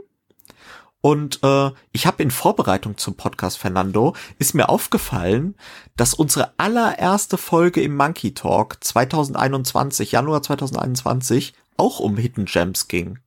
Und 1.01 1.39
äh, 1.43 1.71
ich 1.93 2.05
habe 2.05 2.21
in 2.21 2.31
Vorbereitung 2.31 2.97
zum 2.97 3.15
Podcast 3.15 3.57
Fernando 3.57 4.15
ist 4.37 4.53
mir 4.53 4.67
aufgefallen, 4.67 5.55
dass 5.95 6.13
unsere 6.13 6.51
allererste 6.57 7.37
Folge 7.37 7.81
im 7.81 7.95
Monkey 7.95 8.33
Talk 8.33 8.83
2021, 8.83 10.11
Januar 10.11 10.41
2021, 10.41 11.53
auch 11.77 11.99
um 11.99 12.17
Hidden 12.17 12.45
Gems 12.45 12.89
ging. 12.89 13.19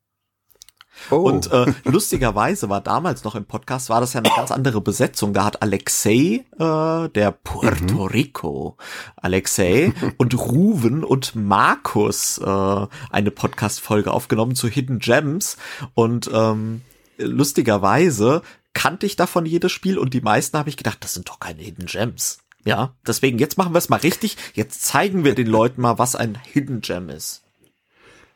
oh, 1.11 1.16
Und 1.16 1.50
äh, 1.50 1.72
lustigerweise 1.85 2.68
war 2.68 2.82
damals 2.82 3.24
noch 3.24 3.35
im 3.35 3.46
Podcast, 3.46 3.88
war 3.88 4.02
das 4.02 4.12
ja 4.12 4.20
eine 4.20 4.28
ganz 4.37 4.50
andere 4.50 4.82
Besetzung. 4.82 5.32
Da 5.32 5.46
hat 5.46 5.62
Alexei, 5.62 6.44
äh, 6.58 7.08
der 7.08 7.32
Puerto 7.42 8.04
Rico 8.04 8.76
Alexei 9.16 9.94
und 10.18 10.38
Ruven 10.38 11.04
und 11.04 11.35
Markus 11.35 12.37
äh, 12.37 12.87
eine 13.11 13.30
Podcast-Folge 13.30 14.11
aufgenommen 14.11 14.54
zu 14.54 14.68
Hidden 14.68 14.98
Gems. 14.98 15.56
Und 15.94 16.30
ähm, 16.30 16.82
lustigerweise 17.18 18.42
kannte 18.75 19.07
ich 19.07 19.16
davon 19.16 19.46
jedes 19.46 19.72
Spiel 19.72 19.98
und 19.98 20.14
die 20.14 20.20
meisten 20.20 20.59
habe 20.59 20.70
ich 20.70 20.77
gedacht, 20.77 20.98
das 21.01 21.14
sind 21.14 21.29
doch 21.29 21.40
keine 21.40 21.62
Hidden 21.62 21.87
Gems. 21.87 22.38
Ja, 22.64 22.94
deswegen 23.07 23.38
jetzt 23.38 23.59
machen 23.59 23.75
wir 23.75 23.79
es 23.79 23.88
mal 23.88 23.96
richtig. 23.96 24.37
Jetzt 24.55 24.85
zeigen 24.85 25.25
wir 25.25 25.35
den 25.35 25.48
Leuten 25.48 25.83
mal, 25.83 25.98
was 25.98 26.14
ein 26.14 26.38
Hidden 26.53 26.81
Gem 26.81 27.09
ist. 27.09 27.42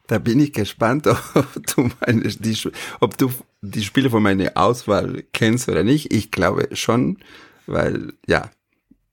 da 0.08 0.18
bin 0.18 0.40
ich 0.40 0.52
gespannt, 0.52 1.06
ob 1.34 1.66
du, 1.66 1.90
meine, 2.00 2.22
die, 2.22 2.58
ob 3.00 3.16
du 3.16 3.32
die 3.62 3.84
Spiele 3.84 4.10
von 4.10 4.22
meiner 4.22 4.52
Auswahl 4.56 5.24
kennst 5.32 5.68
oder 5.68 5.84
nicht. 5.84 6.12
Ich 6.12 6.30
glaube 6.30 6.68
schon, 6.74 7.18
weil, 7.66 8.12
ja, 8.26 8.50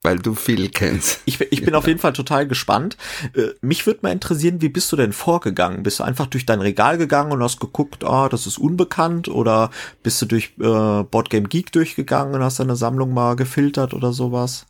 weil 0.03 0.19
du 0.19 0.35
viel 0.35 0.69
kennst. 0.69 1.21
Ich, 1.25 1.39
bin- 1.39 1.47
ich 1.51 1.63
bin 1.63 1.75
auf 1.75 1.87
jeden 1.87 1.99
Fall 1.99 2.13
total 2.13 2.47
gespannt. 2.47 2.97
Äh, 3.35 3.53
mich 3.61 3.85
würde 3.87 4.01
mal 4.03 4.11
interessieren, 4.11 4.61
wie 4.61 4.69
bist 4.69 4.91
du 4.91 4.95
denn 4.95 5.13
vorgegangen? 5.13 5.83
Bist 5.83 5.99
du 5.99 6.03
einfach 6.03 6.27
durch 6.27 6.45
dein 6.45 6.59
Regal 6.61 6.97
gegangen 6.97 7.31
und 7.31 7.41
hast 7.41 7.59
geguckt, 7.59 8.03
ah, 8.03 8.27
das 8.29 8.45
ist 8.45 8.57
unbekannt? 8.57 9.29
Oder 9.29 9.71
bist 10.03 10.21
du 10.21 10.25
durch 10.25 10.53
äh, 10.59 11.03
Boardgame 11.03 11.47
Geek 11.47 11.71
durchgegangen 11.71 12.35
und 12.35 12.43
hast 12.43 12.59
deine 12.59 12.75
Sammlung 12.75 13.13
mal 13.13 13.35
gefiltert 13.35 13.93
oder 13.93 14.11
sowas? 14.11 14.65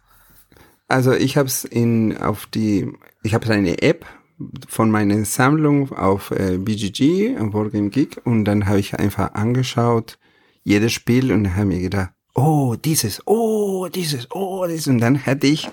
Also 0.87 1.13
ich 1.13 1.37
habe 1.37 1.47
es 1.47 1.63
in 1.65 2.15
auf 2.17 2.45
die, 2.45 2.91
ich 3.23 3.33
habe 3.33 3.49
eine 3.51 3.81
App 3.81 4.05
von 4.67 4.91
meiner 4.91 5.25
Sammlung 5.25 5.91
auf 5.93 6.31
äh, 6.31 6.57
BGG, 6.57 7.37
auf 7.39 7.51
Board 7.51 7.71
Game 7.71 7.89
Geek, 7.89 8.21
und 8.25 8.45
dann 8.45 8.67
habe 8.67 8.79
ich 8.79 8.99
einfach 8.99 9.33
angeschaut 9.33 10.19
jedes 10.63 10.91
Spiel 10.93 11.31
und 11.31 11.55
habe 11.55 11.65
mir 11.65 11.79
gedacht, 11.79 12.11
oh 12.33 12.75
dieses, 12.75 13.21
oh 13.25 13.87
dieses, 13.87 14.29
oh 14.31 14.65
dieses, 14.67 14.87
und 14.87 14.99
dann 14.99 15.25
hatte 15.25 15.47
ich 15.47 15.69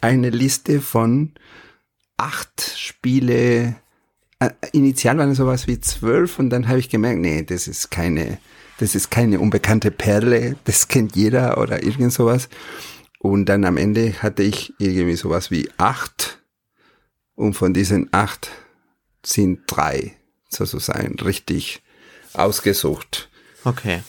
eine 0.00 0.30
Liste 0.30 0.80
von 0.80 1.32
acht 2.16 2.74
Spiele. 2.76 3.76
Äh, 4.38 4.50
initial 4.72 5.18
waren 5.18 5.30
es 5.30 5.38
sowas 5.38 5.66
wie 5.66 5.80
zwölf 5.80 6.38
und 6.38 6.50
dann 6.50 6.68
habe 6.68 6.78
ich 6.78 6.88
gemerkt, 6.88 7.20
nee, 7.20 7.42
das 7.42 7.68
ist 7.68 7.90
keine, 7.90 8.38
das 8.78 8.94
ist 8.94 9.10
keine 9.10 9.40
unbekannte 9.40 9.90
Perle, 9.90 10.56
das 10.64 10.88
kennt 10.88 11.16
jeder 11.16 11.58
oder 11.58 11.82
irgend 11.82 12.12
sowas. 12.12 12.48
Und 13.18 13.46
dann 13.46 13.64
am 13.64 13.76
Ende 13.76 14.14
hatte 14.20 14.42
ich 14.42 14.74
irgendwie 14.78 15.14
sowas 15.14 15.50
wie 15.50 15.70
acht. 15.76 16.42
Und 17.34 17.54
von 17.54 17.72
diesen 17.72 18.08
acht 18.10 18.50
sind 19.24 19.60
drei 19.66 20.16
sozusagen 20.48 21.18
richtig 21.20 21.82
ausgesucht. 22.34 23.30
Okay. 23.64 24.02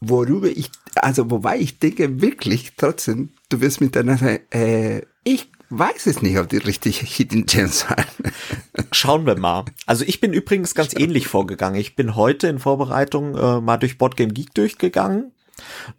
Worüber 0.00 0.48
ich, 0.48 0.70
also 0.96 1.30
wobei 1.30 1.58
ich 1.58 1.78
denke 1.78 2.20
wirklich 2.20 2.72
trotzdem, 2.76 3.30
du 3.48 3.60
wirst 3.60 3.80
mit 3.80 3.96
deiner 3.96 4.18
äh, 4.54 5.02
ich 5.24 5.50
weiß 5.70 6.06
es 6.06 6.22
nicht, 6.22 6.38
ob 6.38 6.48
die 6.48 6.58
richtig 6.58 7.00
Hidden 7.00 7.46
Gems 7.46 7.88
waren. 7.90 8.32
Schauen 8.92 9.26
wir 9.26 9.36
mal. 9.36 9.64
Also 9.86 10.04
ich 10.06 10.20
bin 10.20 10.32
übrigens 10.32 10.74
ganz 10.74 10.94
ähnlich 10.94 11.26
vorgegangen. 11.26 11.80
Ich 11.80 11.96
bin 11.96 12.14
heute 12.14 12.46
in 12.46 12.58
Vorbereitung 12.58 13.36
äh, 13.36 13.60
mal 13.60 13.76
durch 13.76 13.98
Boardgame 13.98 14.32
Geek 14.32 14.54
durchgegangen, 14.54 15.32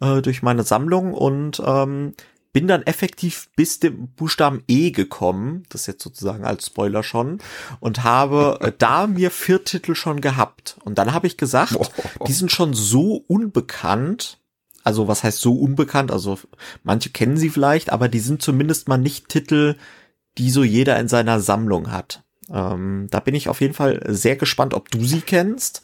äh, 0.00 0.22
durch 0.22 0.42
meine 0.42 0.62
Sammlung 0.62 1.12
und 1.12 1.62
ähm, 1.64 2.14
bin 2.58 2.66
dann 2.66 2.82
effektiv 2.82 3.50
bis 3.54 3.78
dem 3.78 4.08
Buchstaben 4.08 4.64
E 4.66 4.90
gekommen, 4.90 5.62
das 5.68 5.86
jetzt 5.86 6.02
sozusagen 6.02 6.44
als 6.44 6.66
Spoiler 6.66 7.04
schon, 7.04 7.38
und 7.78 8.02
habe 8.02 8.58
äh, 8.60 8.72
da 8.78 9.06
mir 9.06 9.30
vier 9.30 9.62
Titel 9.62 9.94
schon 9.94 10.20
gehabt. 10.20 10.76
Und 10.82 10.98
dann 10.98 11.12
habe 11.12 11.28
ich 11.28 11.36
gesagt, 11.36 11.76
die 12.26 12.32
sind 12.32 12.50
schon 12.50 12.74
so 12.74 13.22
unbekannt, 13.28 14.40
also 14.82 15.06
was 15.06 15.22
heißt 15.22 15.38
so 15.38 15.54
unbekannt, 15.54 16.10
also 16.10 16.36
manche 16.82 17.10
kennen 17.10 17.36
sie 17.36 17.50
vielleicht, 17.50 17.92
aber 17.92 18.08
die 18.08 18.18
sind 18.18 18.42
zumindest 18.42 18.88
mal 18.88 18.98
nicht 18.98 19.28
Titel, 19.28 19.76
die 20.36 20.50
so 20.50 20.64
jeder 20.64 20.98
in 20.98 21.06
seiner 21.06 21.38
Sammlung 21.38 21.92
hat. 21.92 22.24
Ähm, 22.50 23.06
da 23.12 23.20
bin 23.20 23.36
ich 23.36 23.48
auf 23.48 23.60
jeden 23.60 23.74
Fall 23.74 24.02
sehr 24.08 24.34
gespannt, 24.34 24.74
ob 24.74 24.90
du 24.90 25.04
sie 25.04 25.20
kennst. 25.20 25.82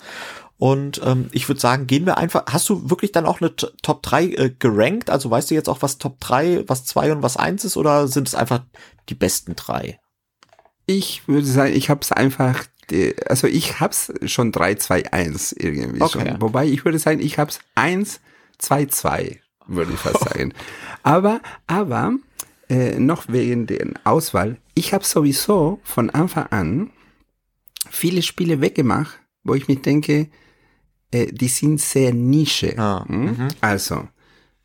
Und 0.56 1.00
ähm, 1.04 1.28
ich 1.32 1.48
würde 1.48 1.60
sagen, 1.60 1.86
gehen 1.86 2.06
wir 2.06 2.16
einfach. 2.16 2.44
Hast 2.48 2.68
du 2.68 2.88
wirklich 2.88 3.12
dann 3.12 3.26
auch 3.26 3.40
eine 3.40 3.54
Top 3.56 4.02
3 4.02 4.24
äh, 4.24 4.50
gerankt? 4.58 5.10
Also 5.10 5.30
weißt 5.30 5.50
du 5.50 5.54
jetzt 5.54 5.68
auch, 5.68 5.82
was 5.82 5.98
Top 5.98 6.20
3, 6.20 6.64
was 6.68 6.84
2 6.84 7.12
und 7.12 7.22
was 7.22 7.36
1 7.36 7.64
ist, 7.64 7.76
oder 7.76 8.06
sind 8.08 8.28
es 8.28 8.34
einfach 8.34 8.62
die 9.08 9.14
besten 9.14 9.56
drei? 9.56 9.98
Ich 10.86 11.26
würde 11.26 11.46
sagen, 11.46 11.74
ich 11.74 11.90
habe 11.90 12.00
es 12.02 12.12
einfach, 12.12 12.64
also 13.26 13.46
ich 13.46 13.80
habe 13.80 13.92
es 13.92 14.12
schon 14.30 14.52
3, 14.52 14.76
2, 14.76 15.12
1 15.12 15.52
irgendwie 15.52 16.02
Okay. 16.02 16.30
schon. 16.30 16.40
Wobei 16.40 16.66
ich 16.66 16.84
würde 16.84 16.98
sagen, 16.98 17.20
ich 17.20 17.38
habe 17.38 17.50
es 17.50 17.58
1, 17.74 18.20
2, 18.58 18.86
2, 18.86 19.40
würde 19.66 19.92
ich 19.92 19.98
fast 19.98 20.20
sagen. 20.30 20.54
Aber, 21.02 21.40
aber 21.66 22.12
äh, 22.68 22.98
noch 22.98 23.24
wegen 23.28 23.66
der 23.66 23.88
Auswahl, 24.04 24.58
ich 24.74 24.94
habe 24.94 25.04
sowieso 25.04 25.80
von 25.82 26.10
Anfang 26.10 26.46
an 26.46 26.90
viele 27.90 28.22
Spiele 28.22 28.60
weggemacht, 28.60 29.18
wo 29.42 29.54
ich 29.54 29.68
mir 29.68 29.76
denke, 29.76 30.28
äh, 31.14 31.26
die 31.32 31.48
sind 31.48 31.80
sehr 31.80 32.12
Nische. 32.12 32.76
Ah, 32.76 33.04
Hm? 33.08 33.48
Also, 33.60 34.08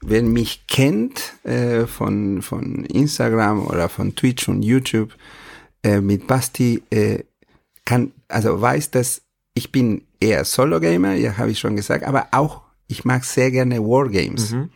wer 0.01 0.23
mich 0.23 0.65
kennt 0.67 1.33
äh, 1.43 1.85
von, 1.85 2.41
von 2.41 2.85
Instagram 2.85 3.67
oder 3.67 3.87
von 3.87 4.15
Twitch 4.15 4.49
und 4.49 4.63
YouTube 4.63 5.15
äh, 5.83 6.01
mit 6.01 6.25
Basti, 6.27 6.81
äh, 6.89 7.23
kann, 7.85 8.11
also 8.27 8.59
weiß, 8.59 8.91
dass 8.91 9.21
ich 9.53 9.71
bin 9.71 10.03
eher 10.19 10.43
Solo-Gamer, 10.43 11.13
ja, 11.13 11.37
habe 11.37 11.51
ich 11.51 11.59
schon 11.59 11.75
gesagt, 11.75 12.03
aber 12.03 12.27
auch, 12.31 12.61
ich 12.87 13.05
mag 13.05 13.23
sehr 13.25 13.51
gerne 13.51 13.79
Wargames. 13.79 14.51
Mhm. 14.51 14.69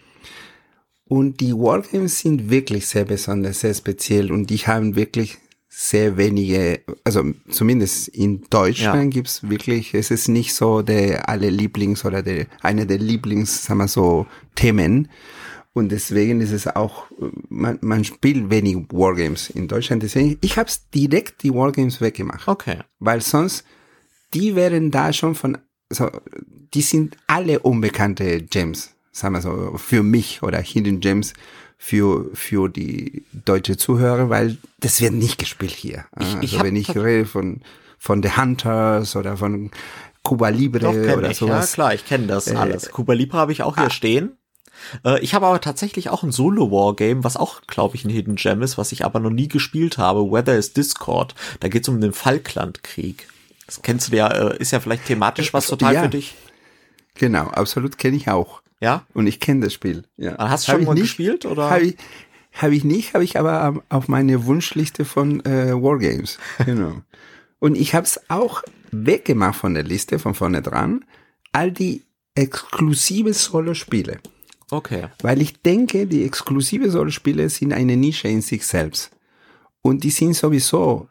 Und 1.05 1.39
die 1.41 1.53
Wargames 1.53 2.19
sind 2.19 2.49
wirklich 2.49 2.87
sehr 2.87 3.05
besonders, 3.05 3.59
sehr 3.61 3.73
speziell 3.73 4.31
und 4.31 4.49
die 4.49 4.57
haben 4.57 4.95
wirklich 4.95 5.37
sehr 5.75 6.17
wenige, 6.17 6.81
also 7.03 7.23
zumindest 7.49 8.07
in 8.09 8.43
Deutschland 8.51 9.03
Ja. 9.05 9.09
gibt's 9.09 9.49
wirklich, 9.49 9.95
es 9.95 10.11
ist 10.11 10.27
nicht 10.27 10.53
so 10.53 10.83
der 10.83 11.27
alle 11.27 11.49
Lieblings 11.49 12.05
oder 12.05 12.21
der, 12.21 12.45
eine 12.61 12.85
der 12.85 12.99
Lieblings, 12.99 13.65
sagen 13.65 13.79
wir 13.79 13.87
so, 13.87 14.27
Themen. 14.53 15.09
Und 15.73 15.91
deswegen 15.91 16.41
ist 16.41 16.51
es 16.51 16.67
auch, 16.67 17.05
man, 17.49 17.79
man 17.81 18.03
spielt 18.03 18.51
wenig 18.51 18.77
Wargames 18.89 19.49
in 19.49 19.67
Deutschland. 19.67 20.03
Deswegen, 20.03 20.37
ich 20.41 20.57
habe 20.59 20.69
direkt 20.93 21.41
die 21.41 21.51
Wargames 21.51 21.99
weggemacht. 21.99 22.47
Okay. 22.47 22.77
Weil 22.99 23.21
sonst, 23.21 23.65
die 24.35 24.55
wären 24.55 24.91
da 24.91 25.11
schon 25.11 25.33
von, 25.33 25.57
so, 25.89 26.07
die 26.75 26.81
sind 26.83 27.17
alle 27.25 27.59
unbekannte 27.59 28.43
Gems, 28.43 28.91
sagen 29.11 29.33
wir 29.33 29.41
so, 29.41 29.73
für 29.77 30.03
mich 30.03 30.43
oder 30.43 30.59
Hidden 30.59 30.99
Gems 30.99 31.33
für, 31.85 32.29
für 32.33 32.69
die 32.69 33.25
deutsche 33.45 33.75
Zuhörer, 33.75 34.29
weil 34.29 34.57
das 34.79 35.01
wird 35.01 35.11
nicht 35.13 35.37
gespielt 35.37 35.71
hier. 35.71 36.05
Ich- 36.17 36.25
also 36.27 36.37
ich 36.41 36.57
hab 36.57 36.65
wenn 36.65 36.77
ich 36.77 36.95
rede 36.95 37.25
von, 37.25 37.59
von 37.99 38.23
The 38.23 38.37
Hunters 38.37 39.17
oder 39.17 39.35
von 39.35 39.69
Cuba 40.23 40.47
Libre 40.47 40.79
Doch, 40.79 40.93
oder 41.17 41.29
ich. 41.29 41.41
Ja, 41.41 41.47
sowas. 41.47 41.73
klar, 41.73 41.93
ich 41.93 42.05
kenne 42.05 42.27
das 42.27 42.47
Äh, 42.47 42.55
alles. 42.55 42.89
Cuba 42.89 43.11
Libre 43.11 43.37
habe 43.37 43.51
ich 43.51 43.63
auch 43.63 43.75
hier 43.77 43.89
stehen. 43.89 44.37
Äh, 45.03 45.19
Ich 45.19 45.33
habe 45.33 45.45
aber 45.45 45.59
tatsächlich 45.59 46.07
auch 46.09 46.23
ein 46.23 46.31
Solo-Wargame, 46.31 47.25
was 47.25 47.35
auch, 47.35 47.59
glaube 47.67 47.97
ich, 47.97 48.05
ein 48.05 48.09
Hidden 48.09 48.37
Gem 48.37 48.61
ist, 48.61 48.77
was 48.77 48.93
ich 48.93 49.03
aber 49.03 49.19
noch 49.19 49.29
nie 49.29 49.49
gespielt 49.49 49.97
habe. 49.97 50.31
Weather 50.31 50.55
is 50.57 50.71
Discord. 50.71 51.35
Da 51.59 51.67
geht 51.67 51.83
es 51.83 51.89
um 51.89 51.99
den 51.99 52.13
Falklandkrieg. 52.13 53.27
Das 53.65 53.81
kennst 53.81 54.13
du 54.13 54.15
ja, 54.15 54.29
äh, 54.29 54.57
ist 54.57 54.71
ja 54.71 54.79
vielleicht 54.79 55.05
thematisch 55.05 55.53
was 55.53 55.67
total 55.67 55.93
Ja. 55.95 56.03
für 56.03 56.09
dich. 56.09 56.33
Genau, 57.15 57.47
absolut 57.49 57.97
kenne 57.97 58.15
ich 58.15 58.29
auch. 58.29 58.61
Ja? 58.83 59.05
Und 59.13 59.27
ich 59.27 59.39
kenne 59.39 59.61
das 59.61 59.73
Spiel. 59.73 60.03
Ja. 60.17 60.35
Hast 60.37 60.67
du 60.67 60.73
Hab 60.73 60.75
schon 60.75 60.81
ich 60.81 60.87
mal 60.87 60.93
nicht- 60.95 61.03
gespielt, 61.03 61.45
oder? 61.45 61.69
Habe 61.69 61.83
ich, 61.83 61.95
hab 62.51 62.71
ich 62.71 62.83
nicht, 62.83 63.13
habe 63.13 63.23
ich 63.23 63.39
aber 63.39 63.81
auf 63.87 64.09
meine 64.09 64.45
Wunschliste 64.45 65.05
von 65.05 65.39
äh, 65.45 65.71
Wargames. 65.73 66.37
Genau. 66.65 67.01
Und 67.59 67.75
ich 67.77 67.95
habe 67.95 68.05
es 68.05 68.19
auch 68.29 68.61
weggemacht 68.91 69.55
von 69.57 69.73
der 69.73 69.83
Liste, 69.83 70.19
von 70.19 70.33
vorne 70.35 70.61
dran, 70.61 71.05
all 71.53 71.71
die 71.71 72.03
exklusive 72.35 73.33
Solo-Spiele. 73.33 74.19
Okay. 74.69 75.07
Weil 75.21 75.41
ich 75.41 75.61
denke, 75.61 76.05
die 76.05 76.25
exklusive 76.25 76.91
Solo-Spiele 76.91 77.47
sind 77.49 77.71
eine 77.71 77.95
Nische 77.95 78.27
in 78.27 78.41
sich 78.41 78.65
selbst. 78.65 79.11
Und 79.81 80.03
die 80.03 80.09
sind 80.09 80.33
sowieso 80.33 81.07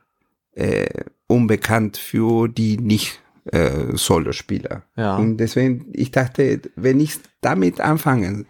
äh, 0.54 1.04
unbekannt 1.26 1.96
für 1.96 2.48
die 2.48 2.76
nicht 2.76 3.21
äh, 3.46 3.96
Solo-Spieler. 3.96 4.82
Ja. 4.96 5.16
Und 5.16 5.38
deswegen, 5.38 5.86
ich 5.92 6.10
dachte, 6.10 6.60
wenn 6.76 7.00
ich 7.00 7.18
damit 7.40 7.80
anfange, 7.80 8.44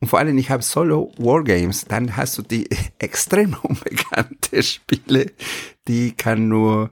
und 0.00 0.08
vor 0.08 0.18
allem 0.18 0.38
ich 0.38 0.50
habe 0.50 0.62
Solo-Wargames, 0.62 1.86
dann 1.86 2.16
hast 2.16 2.38
du 2.38 2.42
die 2.42 2.68
extrem 2.98 3.56
unbekannte 3.62 4.62
Spiele, 4.62 5.32
die 5.86 6.12
kann 6.12 6.48
nur 6.48 6.90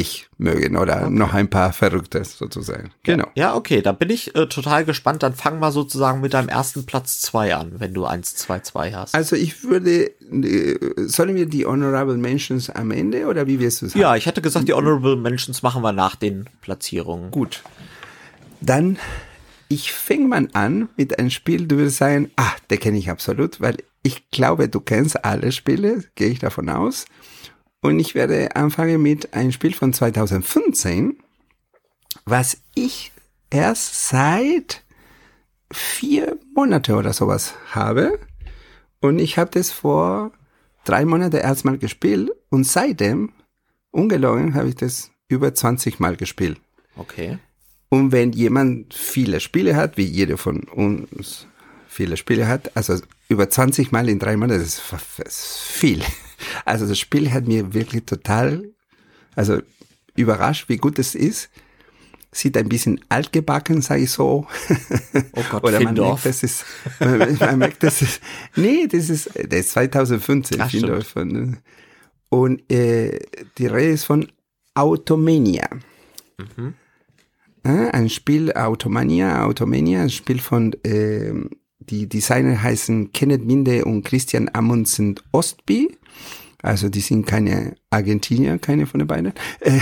ich 0.00 0.28
mögen 0.38 0.76
oder 0.76 1.10
noch 1.10 1.34
ein 1.34 1.50
paar 1.50 1.72
Verrückte 1.72 2.24
sozusagen. 2.24 2.90
Genau. 3.02 3.26
Ja, 3.34 3.54
okay, 3.54 3.82
da 3.82 3.92
bin 3.92 4.08
ich 4.08 4.34
äh, 4.34 4.46
total 4.46 4.84
gespannt. 4.84 5.22
Dann 5.22 5.34
fang 5.34 5.58
mal 5.58 5.72
sozusagen 5.72 6.20
mit 6.20 6.32
deinem 6.32 6.48
ersten 6.48 6.86
Platz 6.86 7.20
zwei 7.20 7.54
an, 7.54 7.74
wenn 7.78 7.92
du 7.92 8.06
1, 8.06 8.36
2, 8.36 8.60
2 8.60 8.92
hast. 8.92 9.14
Also 9.14 9.36
ich 9.36 9.62
würde, 9.62 10.06
äh, 10.06 10.78
sollen 10.96 11.36
wir 11.36 11.46
die 11.46 11.66
Honorable 11.66 12.16
Mentions 12.16 12.70
am 12.70 12.90
Ende 12.90 13.26
oder 13.26 13.46
wie 13.46 13.60
wirst 13.60 13.82
du 13.82 13.86
es 13.86 13.94
ja, 13.94 14.16
ich 14.16 14.26
hätte 14.26 14.40
gesagt, 14.40 14.66
die 14.68 14.72
Honorable 14.72 15.16
Mentions 15.16 15.62
machen 15.62 15.82
wir 15.82 15.92
nach 15.92 16.16
den 16.16 16.48
Platzierungen. 16.62 17.30
Gut. 17.30 17.62
Dann, 18.62 18.98
ich 19.68 19.92
fange 19.92 20.28
mal 20.28 20.48
an 20.54 20.88
mit 20.96 21.18
einem 21.18 21.30
Spiel, 21.30 21.66
du 21.66 21.76
würdest 21.76 21.98
sagen, 21.98 22.30
ah, 22.36 22.52
der 22.70 22.78
kenne 22.78 22.98
ich 22.98 23.10
absolut, 23.10 23.60
weil 23.60 23.76
ich 24.02 24.30
glaube, 24.30 24.68
du 24.68 24.80
kennst 24.80 25.24
alle 25.24 25.52
Spiele, 25.52 26.04
gehe 26.14 26.28
ich 26.28 26.38
davon 26.38 26.70
aus. 26.70 27.04
Und 27.82 27.98
ich 27.98 28.14
werde 28.14 28.56
anfangen 28.56 29.00
mit 29.00 29.32
einem 29.32 29.52
Spiel 29.52 29.72
von 29.72 29.92
2015, 29.92 31.18
was 32.24 32.58
ich 32.74 33.12
erst 33.50 34.08
seit 34.08 34.82
vier 35.72 36.38
Monate 36.54 36.94
oder 36.94 37.12
sowas 37.12 37.54
habe. 37.70 38.18
Und 39.00 39.18
ich 39.18 39.38
habe 39.38 39.50
das 39.50 39.70
vor 39.70 40.32
drei 40.84 41.04
Monaten 41.04 41.36
erstmal 41.36 41.78
gespielt 41.78 42.30
und 42.50 42.64
seitdem, 42.64 43.32
ungelogen, 43.90 44.54
habe 44.54 44.68
ich 44.68 44.74
das 44.74 45.10
über 45.28 45.54
20 45.54 46.00
Mal 46.00 46.16
gespielt. 46.16 46.60
Okay. 46.96 47.38
Und 47.88 48.12
wenn 48.12 48.32
jemand 48.32 48.94
viele 48.94 49.40
Spiele 49.40 49.74
hat, 49.74 49.96
wie 49.96 50.04
jeder 50.04 50.36
von 50.36 50.64
uns 50.64 51.46
viele 51.88 52.16
Spiele 52.16 52.46
hat, 52.46 52.76
also 52.76 52.96
über 53.28 53.48
20 53.48 53.90
Mal 53.90 54.08
in 54.08 54.18
drei 54.18 54.36
Monaten, 54.36 54.60
das 54.60 54.80
ist 55.26 55.58
viel. 55.60 56.02
Also 56.64 56.86
das 56.86 56.98
Spiel 56.98 57.30
hat 57.32 57.46
mir 57.46 57.74
wirklich 57.74 58.04
total, 58.04 58.70
also 59.34 59.60
überrascht, 60.16 60.68
wie 60.68 60.76
gut 60.76 60.98
es 60.98 61.14
ist. 61.14 61.50
Sieht 62.32 62.56
ein 62.56 62.68
bisschen 62.68 63.00
altgebacken, 63.08 63.82
sage 63.82 64.02
ich 64.02 64.10
so. 64.10 64.46
Oh 65.32 65.42
Gott, 65.50 65.64
Oder 65.64 65.80
man 65.80 65.96
Findorf. 65.96 66.24
merkt, 66.24 66.26
das 66.26 66.42
ist, 66.44 66.64
man, 67.00 67.36
man 67.40 67.58
merkt, 67.58 67.82
das 67.82 68.02
ist, 68.02 68.20
nee, 68.54 68.86
das 68.86 69.10
ist, 69.10 69.30
das 69.34 69.60
ist 69.60 69.70
2015, 69.72 70.60
Ach, 70.60 70.70
Findorf 70.70 71.08
von, 71.08 71.58
und 72.28 72.70
äh, 72.70 73.18
die 73.58 73.66
Rede 73.66 73.90
ist 73.92 74.04
von 74.04 74.28
Automania. 74.74 75.68
Äh, 77.64 77.90
ein 77.90 78.08
Spiel 78.08 78.52
Automania, 78.52 79.44
Automania, 79.44 80.02
ein 80.02 80.10
Spiel 80.10 80.38
von, 80.38 80.74
ähm, 80.84 81.50
die 81.80 82.08
Designer 82.08 82.62
heißen 82.62 83.12
Kenneth 83.12 83.44
Minde 83.44 83.84
und 83.84 84.04
Christian 84.04 84.48
Amundsen 84.52 85.18
Ostby. 85.32 85.96
Also 86.62 86.90
die 86.90 87.00
sind 87.00 87.26
keine 87.26 87.76
Argentinier, 87.88 88.58
keine 88.58 88.86
von 88.86 88.98
den 88.98 89.06
beiden. 89.06 89.32
Äh, 89.60 89.80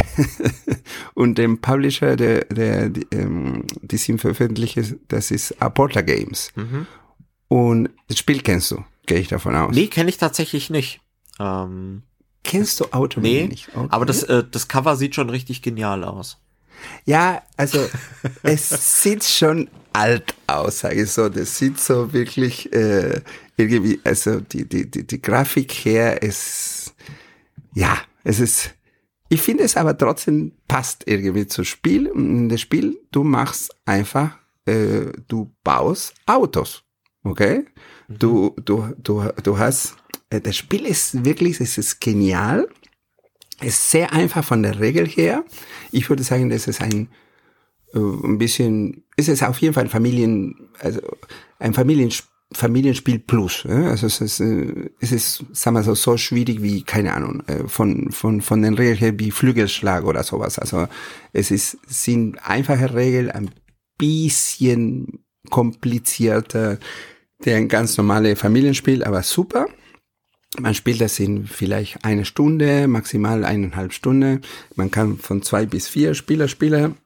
und 1.14 1.36
dem 1.36 1.60
Publisher, 1.60 2.14
der, 2.16 2.44
der 2.44 2.88
die, 2.88 3.06
ähm, 3.12 3.64
die 3.82 3.96
sind 3.96 4.20
veröffentlicht, 4.20 4.78
das 5.08 5.30
ist 5.30 5.60
Aporta 5.60 6.02
Games. 6.02 6.52
Und 7.48 7.90
das 8.06 8.18
Spiel 8.18 8.42
kennst 8.42 8.70
du, 8.70 8.84
gehe 9.06 9.18
ich 9.18 9.28
davon 9.28 9.56
aus. 9.56 9.74
Nee, 9.74 9.88
kenne 9.88 10.08
ich 10.08 10.18
tatsächlich 10.18 10.70
nicht. 10.70 11.00
Ähm, 11.40 12.02
Kennst 12.44 12.80
du 12.80 12.86
Automania 12.92 13.42
nee, 13.42 13.48
nicht? 13.48 13.68
Okay. 13.74 13.88
aber 13.90 14.06
das, 14.06 14.22
äh, 14.22 14.42
das 14.50 14.68
Cover 14.68 14.96
sieht 14.96 15.14
schon 15.14 15.28
richtig 15.28 15.60
genial 15.60 16.02
aus. 16.02 16.38
Ja, 17.04 17.42
also 17.56 17.78
es 18.42 19.02
sieht 19.02 19.24
schon 19.24 19.68
alt 19.92 20.34
aus, 20.46 20.80
sage 20.80 21.02
ich 21.02 21.10
so. 21.10 21.28
Das 21.28 21.58
sieht 21.58 21.78
so 21.78 22.12
wirklich 22.12 22.72
äh, 22.72 23.20
irgendwie, 23.58 24.00
also 24.04 24.40
die, 24.40 24.68
die, 24.68 24.90
die, 24.90 25.06
die 25.06 25.20
Grafik 25.20 25.72
her 25.72 26.22
ist, 26.22 26.94
ja, 27.74 27.98
es 28.24 28.40
ist, 28.40 28.74
ich 29.28 29.42
finde 29.42 29.64
es 29.64 29.76
aber 29.76 29.96
trotzdem 29.96 30.52
passt 30.68 31.04
irgendwie 31.06 31.46
zum 31.46 31.64
Spiel. 31.64 32.08
Und 32.08 32.30
in 32.30 32.48
das 32.48 32.60
Spiel, 32.60 32.98
du 33.10 33.24
machst 33.24 33.74
einfach, 33.84 34.38
äh, 34.64 35.12
du 35.26 35.52
baust 35.64 36.14
Autos, 36.26 36.84
okay? 37.24 37.66
Du, 38.08 38.54
du, 38.64 38.94
du, 38.96 39.28
du 39.42 39.58
hast, 39.58 39.96
äh, 40.30 40.40
das 40.40 40.56
Spiel 40.56 40.86
ist 40.86 41.24
wirklich, 41.24 41.60
es 41.60 41.76
ist 41.78 42.00
genial. 42.00 42.68
Es 43.60 43.74
ist 43.74 43.90
sehr 43.90 44.12
einfach 44.12 44.44
von 44.44 44.62
der 44.62 44.78
Regel 44.78 45.06
her. 45.06 45.44
Ich 45.90 46.08
würde 46.08 46.22
sagen, 46.22 46.48
das 46.48 46.68
ist 46.68 46.80
ein, 46.80 47.08
äh, 47.92 47.98
ein 47.98 48.38
bisschen, 48.38 49.04
ist 49.16 49.28
es 49.28 49.42
auf 49.42 49.58
jeden 49.60 49.74
Fall 49.74 49.84
ein 49.84 49.90
Familien, 49.90 50.70
also 50.78 51.00
ein 51.58 51.74
Familiens, 51.74 52.22
Familienspiel 52.52 53.18
plus. 53.18 53.66
Also 53.66 54.06
es 54.06 54.20
ist, 54.20 54.40
äh, 54.40 54.90
es 55.00 55.12
ist, 55.12 55.44
sagen 55.52 55.76
wir 55.76 55.82
so, 55.82 55.94
so 55.94 56.16
schwierig 56.16 56.62
wie, 56.62 56.82
keine 56.82 57.14
Ahnung, 57.14 57.42
äh, 57.46 57.68
von, 57.68 58.10
von, 58.10 58.40
von 58.40 58.62
den 58.62 58.74
Regeln 58.74 58.96
her 58.96 59.18
wie 59.18 59.30
Flügelschlag 59.30 60.04
oder 60.04 60.22
sowas. 60.22 60.58
Also 60.58 60.88
es 61.32 61.50
ist, 61.50 61.78
sind 61.86 62.38
einfache 62.38 62.94
Regeln, 62.94 63.30
ein 63.30 63.50
bisschen 63.98 65.24
komplizierter, 65.50 66.78
der 67.44 67.56
ein 67.56 67.68
ganz 67.68 67.96
normale 67.96 68.34
Familienspiel, 68.34 69.04
aber 69.04 69.22
super. 69.22 69.66
Man 70.58 70.74
spielt 70.74 71.02
das 71.02 71.20
in 71.20 71.46
vielleicht 71.46 72.04
eine 72.04 72.24
Stunde, 72.24 72.88
maximal 72.88 73.44
eineinhalb 73.44 73.92
Stunden. 73.92 74.40
Man 74.74 74.90
kann 74.90 75.18
von 75.18 75.42
zwei 75.42 75.66
bis 75.66 75.88
vier 75.88 76.14
Spieler 76.14 76.48
spielen. 76.48 76.96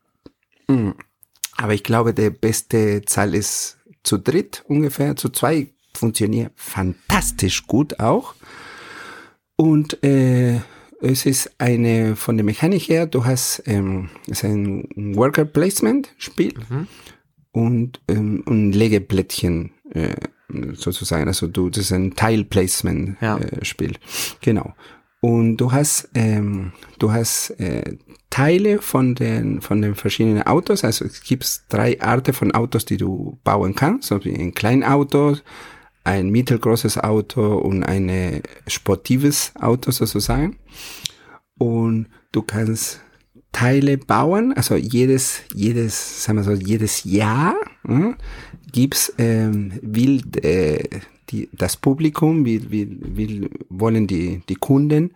Aber 1.57 1.75
ich 1.75 1.83
glaube, 1.83 2.15
der 2.15 2.31
beste 2.31 3.03
Zahl 3.03 3.35
ist 3.35 3.79
zu 4.03 4.19
dritt 4.19 4.65
ungefähr. 4.69 5.17
Zu 5.17 5.29
zwei 5.31 5.69
funktioniert 5.95 6.53
fantastisch 6.57 7.67
gut 7.67 8.01
auch. 8.01 8.35
Und 9.57 10.03
äh, 10.03 10.61
es 11.01 11.27
ist 11.27 11.51
eine 11.59 12.17
von 12.17 12.37
der 12.37 12.45
Mechanik 12.45 12.89
her, 12.89 13.07
du 13.07 13.25
hast 13.25 13.63
ähm, 13.67 14.09
es 14.27 14.39
ist 14.39 14.45
ein 14.45 14.89
Worker 15.17 15.45
Placement 15.45 16.13
Spiel 16.17 16.55
und 17.53 18.01
ähm, 18.09 18.43
ein 18.49 18.73
Legeplättchen 18.73 19.73
äh, 19.91 20.15
sozusagen. 20.75 21.27
Also 21.29 21.47
du, 21.49 21.71
das 21.71 21.85
ist 21.85 21.93
ein 21.93 22.15
Tile 22.15 22.45
Placement 22.45 23.21
Ja. 23.21 23.39
äh, 23.39 23.65
Spiel. 23.65 23.97
Genau. 24.41 24.75
Und 25.25 25.59
du 25.59 25.71
hast, 25.71 26.09
ähm, 26.15 26.73
du 26.99 27.13
hast 27.13 27.51
äh, 27.61 27.97
Teile 28.29 28.83
von 28.83 29.15
den 29.15 29.61
von 29.61 29.81
den 29.81 29.95
verschiedenen 29.95 30.43
Autos. 30.43 30.83
Also 30.83 31.05
es 31.05 31.23
gibt 31.23 31.63
drei 31.69 32.01
Arten 32.01 32.33
von 32.33 32.51
Autos, 32.53 32.85
die 32.85 32.97
du 32.97 33.39
bauen 33.45 33.77
kannst. 33.77 34.09
So 34.09 34.25
wie 34.25 34.35
ein 34.35 34.53
Kleinauto, 34.53 35.37
ein 36.03 36.31
mittelgroßes 36.31 36.99
Auto 36.99 37.57
und 37.59 37.85
ein 37.85 38.43
sportives 38.67 39.53
Auto 39.61 39.93
sozusagen. 39.93 40.59
Und 41.57 42.09
du 42.33 42.43
kannst 42.43 43.01
Teile 43.53 43.99
bauen, 43.99 44.55
also 44.55 44.75
jedes, 44.75 45.43
jedes, 45.55 46.25
sagen 46.25 46.39
wir 46.39 46.43
so, 46.45 46.53
jedes 46.53 47.05
Jahr 47.05 47.55
hm, 47.87 48.17
gibt's 48.73 49.13
ähm, 49.19 49.79
wild, 49.83 50.43
äh, 50.45 50.83
die, 51.33 51.49
das 51.53 51.77
Publikum, 51.77 52.45
wie, 52.45 52.71
wie, 52.71 52.99
wie 53.03 53.49
wollen 53.69 54.07
die, 54.07 54.43
die 54.49 54.55
Kunden 54.57 55.13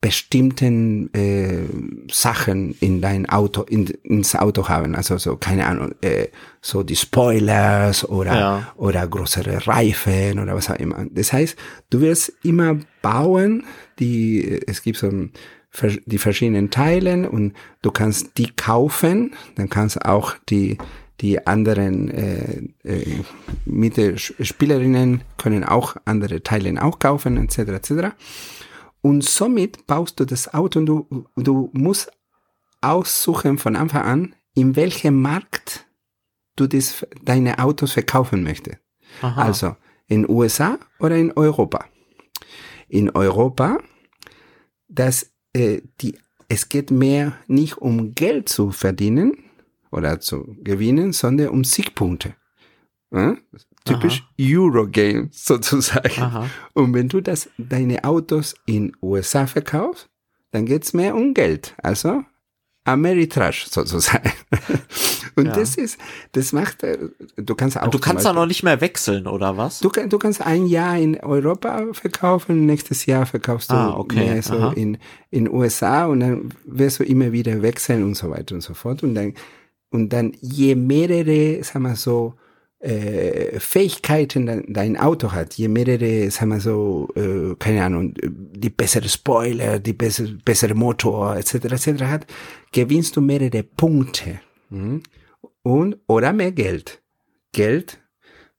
bestimmten 0.00 1.12
äh, 1.12 1.64
Sachen 2.12 2.76
in 2.78 3.00
dein 3.00 3.28
Auto, 3.28 3.62
in, 3.62 3.86
ins 4.04 4.36
Auto 4.36 4.68
haben. 4.68 4.94
Also 4.94 5.18
so, 5.18 5.36
keine 5.36 5.66
Ahnung, 5.66 5.92
äh, 6.02 6.28
so 6.62 6.84
die 6.84 6.94
Spoilers 6.94 8.08
oder, 8.08 8.38
Ja. 8.38 8.72
oder 8.76 9.08
größere 9.08 9.66
Reifen 9.66 10.38
oder 10.38 10.54
was 10.54 10.70
auch 10.70 10.76
immer. 10.76 11.04
Das 11.10 11.32
heißt, 11.32 11.56
du 11.90 12.00
wirst 12.00 12.32
immer 12.44 12.78
bauen, 13.02 13.64
die, 13.98 14.60
es 14.68 14.82
gibt 14.82 14.98
so 14.98 15.08
ein, 15.08 15.32
die 16.06 16.18
verschiedenen 16.18 16.70
Teilen 16.70 17.26
und 17.26 17.54
du 17.82 17.90
kannst 17.90 18.38
die 18.38 18.50
kaufen, 18.54 19.34
dann 19.56 19.68
kannst 19.68 20.04
auch 20.04 20.34
die, 20.48 20.78
die 21.20 21.46
anderen 21.46 22.10
äh, 22.10 22.62
äh, 22.84 23.24
Mitspielerinnen 23.64 25.22
können 25.36 25.64
auch 25.64 25.96
andere 26.04 26.42
Teile 26.42 26.82
auch 26.82 26.98
kaufen, 26.98 27.36
etc. 27.36 27.58
etc. 27.58 27.90
Und 29.00 29.24
somit 29.24 29.86
baust 29.86 30.20
du 30.20 30.24
das 30.24 30.52
Auto 30.54 30.80
und 30.80 30.86
du, 30.86 31.26
du 31.36 31.70
musst 31.72 32.12
aussuchen 32.80 33.58
von 33.58 33.76
Anfang 33.76 34.02
an, 34.02 34.34
in 34.54 34.76
welchem 34.76 35.20
Markt 35.20 35.86
du 36.56 36.66
das, 36.66 37.06
deine 37.22 37.58
Autos 37.58 37.92
verkaufen 37.92 38.42
möchtest. 38.42 38.78
Aha. 39.22 39.42
Also 39.42 39.76
in 40.06 40.28
USA 40.28 40.78
oder 41.00 41.16
in 41.16 41.32
Europa. 41.32 41.84
In 42.88 43.10
Europa, 43.10 43.78
dass 44.88 45.30
äh, 45.52 45.82
die, 46.00 46.16
es 46.48 46.68
geht 46.68 46.90
mehr 46.90 47.34
nicht 47.46 47.78
um 47.78 48.14
Geld 48.14 48.48
zu 48.48 48.70
verdienen 48.70 49.47
oder 49.90 50.20
zu 50.20 50.56
gewinnen, 50.62 51.12
sondern 51.12 51.48
um 51.48 51.64
Siegpunkte. 51.64 52.34
Ja? 53.12 53.36
Typisch 53.84 54.22
Eurogame 54.40 55.28
sozusagen. 55.32 56.20
Aha. 56.22 56.46
Und 56.74 56.92
wenn 56.94 57.08
du 57.08 57.20
das, 57.20 57.48
deine 57.56 58.04
Autos 58.04 58.54
in 58.66 58.94
USA 59.02 59.46
verkaufst, 59.46 60.08
dann 60.50 60.66
geht's 60.66 60.92
mehr 60.92 61.14
um 61.14 61.32
Geld. 61.34 61.74
Also 61.82 62.22
Ameritrash 62.84 63.66
sozusagen. 63.66 64.30
Und 65.36 65.46
Ja. 65.46 65.52
das 65.52 65.76
ist, 65.76 65.98
das 66.32 66.52
macht, 66.52 66.82
äh, 66.82 66.98
du 67.36 67.54
kannst 67.54 67.78
auch. 67.78 67.84
Und 67.84 67.94
du 67.94 67.98
kannst 68.00 68.24
da 68.24 68.30
Beispiel- 68.30 68.40
noch 68.40 68.46
nicht 68.46 68.62
mehr 68.64 68.80
wechseln, 68.80 69.26
oder 69.28 69.56
was? 69.56 69.78
Du, 69.80 69.88
du 69.90 70.18
kannst 70.18 70.40
ein 70.44 70.66
Jahr 70.66 70.96
in 70.98 71.16
Europa 71.20 71.86
verkaufen, 71.92 72.66
nächstes 72.66 73.06
Jahr 73.06 73.24
verkaufst 73.24 73.70
du 73.70 73.74
Ah, 73.74 73.96
okay, 73.96 74.16
mehr 74.30 74.42
so 74.42 74.54
aha. 74.54 74.72
in, 74.72 74.98
in 75.30 75.48
USA 75.48 76.06
und 76.06 76.20
dann 76.20 76.48
wirst 76.64 76.98
du 76.98 77.04
immer 77.04 77.30
wieder 77.30 77.62
wechseln 77.62 78.02
und 78.02 78.16
so 78.16 78.30
weiter 78.30 78.54
und 78.56 78.62
so 78.62 78.74
fort. 78.74 79.02
Und 79.04 79.14
dann, 79.14 79.34
und 79.90 80.12
dann 80.12 80.32
je 80.40 80.74
mehrere, 80.74 81.62
sagen 81.64 81.84
wir 81.84 81.96
so, 81.96 82.34
äh, 82.80 83.58
Fähigkeiten 83.58 84.72
dein, 84.72 84.96
Auto 84.96 85.32
hat, 85.32 85.54
je 85.54 85.68
mehrere, 85.68 86.30
sagen 86.30 86.52
wir 86.52 86.60
so, 86.60 87.08
äh, 87.16 87.54
keine 87.58 87.84
Ahnung, 87.84 88.14
die 88.22 88.70
bessere 88.70 89.08
Spoiler, 89.08 89.80
die 89.80 89.94
bessere, 89.94 90.38
bessere 90.44 90.74
Motor, 90.74 91.36
etc., 91.36 91.54
etc. 91.54 92.02
hat, 92.04 92.26
gewinnst 92.70 93.16
du 93.16 93.20
mehrere 93.20 93.64
Punkte. 93.64 94.40
Mhm. 94.70 95.02
Und, 95.62 95.96
oder 96.06 96.32
mehr 96.32 96.52
Geld. 96.52 97.02
Geld 97.52 97.98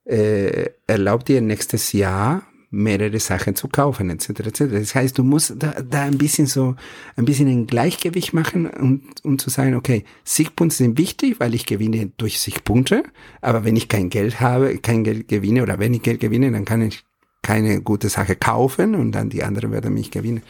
äh, 0.04 0.66
erlaubt 0.86 1.28
dir 1.28 1.40
nächstes 1.40 1.92
Jahr 1.92 2.42
mehrere 2.70 3.18
Sachen 3.18 3.56
zu 3.56 3.68
kaufen, 3.68 4.10
etc. 4.10 4.28
etc. 4.30 4.58
Das 4.70 4.94
heißt, 4.94 5.18
du 5.18 5.24
musst 5.24 5.54
da, 5.58 5.82
da 5.82 6.02
ein 6.02 6.18
bisschen 6.18 6.46
so, 6.46 6.76
ein 7.16 7.24
bisschen 7.24 7.48
ein 7.48 7.66
Gleichgewicht 7.66 8.32
machen 8.32 8.66
und, 8.68 9.24
und 9.24 9.40
zu 9.40 9.50
sagen, 9.50 9.74
okay, 9.74 10.04
Siegpunkte 10.24 10.76
sind 10.76 10.96
wichtig, 10.96 11.40
weil 11.40 11.54
ich 11.54 11.66
gewinne 11.66 12.12
durch 12.16 12.38
Siegpunkte, 12.38 13.02
aber 13.40 13.64
wenn 13.64 13.76
ich 13.76 13.88
kein 13.88 14.08
Geld 14.08 14.40
habe, 14.40 14.78
kein 14.78 15.02
Geld 15.02 15.28
gewinne 15.28 15.62
oder 15.62 15.78
wenn 15.78 15.94
ich 15.94 16.02
Geld 16.02 16.20
gewinne, 16.20 16.52
dann 16.52 16.64
kann 16.64 16.82
ich 16.82 17.04
keine 17.42 17.80
gute 17.82 18.08
Sache 18.08 18.36
kaufen 18.36 18.94
und 18.94 19.12
dann 19.12 19.30
die 19.30 19.42
anderen 19.42 19.72
werden 19.72 19.94
mich 19.94 20.10
gewinnen. 20.10 20.42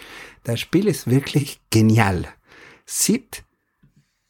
Das 0.45 0.61
Spiel 0.61 0.89
ist 0.89 1.09
wirklich 1.09 1.61
genial. 1.71 2.27
Sieht 2.85 3.45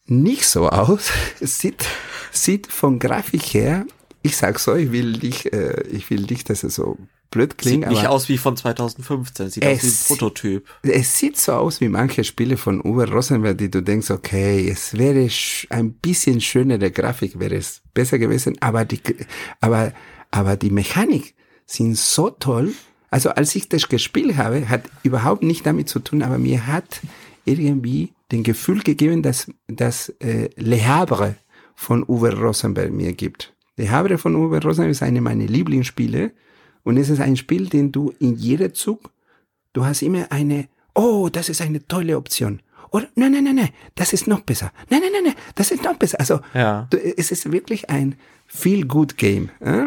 nicht 0.06 0.44
so 0.44 0.68
aus. 0.68 1.10
Sieht, 1.40 1.86
sieht 2.30 2.66
von 2.68 2.98
Grafik 2.98 3.42
her, 3.54 3.86
ich 4.22 4.36
sag 4.36 4.58
so, 4.58 4.74
ich 4.74 4.92
will 4.92 5.12
nicht, 5.12 5.46
äh, 5.52 5.82
ich 5.88 6.10
will 6.10 6.22
nicht, 6.22 6.50
dass 6.50 6.62
es 6.62 6.74
so 6.74 6.98
blöd 7.30 7.58
klingt, 7.58 7.84
Sieht 7.84 7.92
nicht 7.92 8.06
aus 8.06 8.28
wie 8.28 8.38
von 8.38 8.56
2015, 8.56 9.50
sieht 9.50 9.64
aus 9.64 9.82
wie 9.82 9.86
ein 9.86 9.94
Prototyp. 10.06 10.68
es 10.82 11.18
sieht 11.18 11.36
so 11.36 11.52
aus 11.52 11.80
wie 11.80 11.88
manche 11.88 12.24
Spiele 12.24 12.56
von 12.56 12.80
Uwe 12.84 13.08
Rosenberg, 13.08 13.58
die 13.58 13.70
du 13.70 13.82
denkst, 13.82 14.10
okay, 14.10 14.68
es 14.68 14.96
wäre 14.98 15.28
ein 15.70 15.92
bisschen 15.94 16.40
schönere 16.40 16.90
Grafik, 16.90 17.38
wäre 17.38 17.56
es 17.56 17.82
besser 17.94 18.18
gewesen, 18.18 18.56
aber 18.60 18.84
die, 18.84 19.00
aber, 19.60 19.92
aber 20.30 20.56
die 20.56 20.70
Mechanik 20.70 21.34
sind 21.66 21.96
so 21.96 22.30
toll. 22.30 22.72
Also 23.10 23.30
als 23.30 23.54
ich 23.54 23.68
das 23.68 23.88
gespielt 23.88 24.36
habe, 24.36 24.68
hat 24.68 24.82
überhaupt 25.02 25.42
nicht 25.42 25.66
damit 25.66 25.88
zu 25.88 26.00
tun, 26.00 26.22
aber 26.22 26.38
mir 26.38 26.66
hat 26.66 27.00
irgendwie 27.44 28.12
den 28.32 28.42
Gefühl 28.42 28.80
gegeben, 28.80 29.22
dass 29.22 29.50
das 29.68 30.10
äh, 30.20 30.50
Le 30.56 30.86
Havre 30.86 31.36
von 31.74 32.04
Uwe 32.06 32.32
Rosenberg 32.36 32.92
mir 32.92 33.12
gibt. 33.12 33.52
Le 33.76 33.90
Havre 33.90 34.18
von 34.18 34.36
Uwe 34.36 34.62
Rosenberg 34.62 34.92
ist 34.92 35.02
eine 35.02 35.20
meiner 35.20 35.46
Lieblingsspiele 35.46 36.32
und 36.84 36.96
es 36.96 37.08
ist 37.10 37.20
ein 37.20 37.36
Spiel, 37.36 37.68
den 37.68 37.92
du 37.92 38.12
in 38.18 38.36
jedem 38.36 38.74
Zug 38.74 39.10
Du 39.72 39.84
hast 39.84 40.02
immer 40.02 40.26
eine, 40.30 40.68
oh, 40.94 41.28
das 41.30 41.48
ist 41.48 41.60
eine 41.60 41.86
tolle 41.86 42.16
Option. 42.16 42.60
Oder, 42.90 43.06
nein, 43.14 43.32
nein, 43.32 43.44
nein, 43.44 43.54
nein, 43.54 43.68
das 43.94 44.12
ist 44.12 44.26
noch 44.26 44.40
besser. 44.40 44.72
Nein, 44.88 45.00
nein, 45.02 45.12
nein, 45.12 45.24
nein, 45.26 45.34
das 45.54 45.70
ist 45.70 45.84
noch 45.84 45.94
besser. 45.96 46.18
Also, 46.18 46.40
Ja. 46.54 46.88
du, 46.90 46.96
es 46.98 47.30
ist 47.30 47.52
wirklich 47.52 47.88
ein 47.88 48.16
Feel-Good-Game. 48.48 49.50
Äh? 49.60 49.86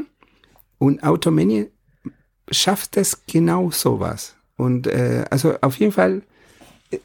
Und 0.77 1.03
Automania 1.03 1.65
schafft 2.49 2.95
es 2.95 3.25
genau 3.27 3.71
sowas. 3.71 4.35
Und 4.55 4.87
äh, 4.87 5.25
also 5.29 5.55
auf 5.59 5.75
jeden 5.75 5.91
Fall, 5.91 6.21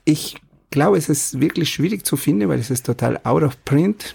ich 0.05 0.37
glaube, 0.71 0.99
es 0.99 1.09
ist 1.09 1.41
wirklich 1.41 1.71
schwierig 1.71 2.07
zu 2.07 2.17
finden, 2.17 2.49
weil 2.49 2.61
es 2.61 2.71
ist 2.71 2.87
total 2.87 3.19
out 3.25 3.43
of 3.43 3.65
print. 3.65 4.15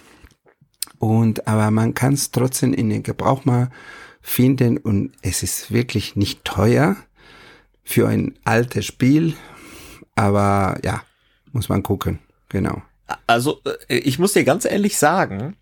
Und 1.00 1.46
aber 1.50 1.70
man 1.70 1.94
kann 1.94 2.14
es 2.14 2.32
trotzdem 2.32 2.74
in 2.74 2.90
den 2.90 3.04
Gebrauch 3.04 3.44
mal 3.44 3.70
finden 4.24 4.78
und 4.78 5.12
es 5.22 5.44
ist 5.44 5.72
wirklich 5.72 6.16
nicht 6.16 6.44
teuer 6.44 6.96
für 7.84 8.08
ein 8.08 8.34
altes 8.46 8.86
Spiel. 8.86 9.36
Aber 10.16 10.80
ja, 10.84 11.04
muss 11.52 11.70
man 11.70 11.84
gucken. 11.84 12.20
Genau. 12.50 12.82
Also, 13.28 13.62
äh, 13.88 13.98
ich 13.98 14.18
muss 14.18 14.34
dir 14.34 14.44
ganz 14.44 14.66
ehrlich 14.66 14.98
sagen, 14.98 15.56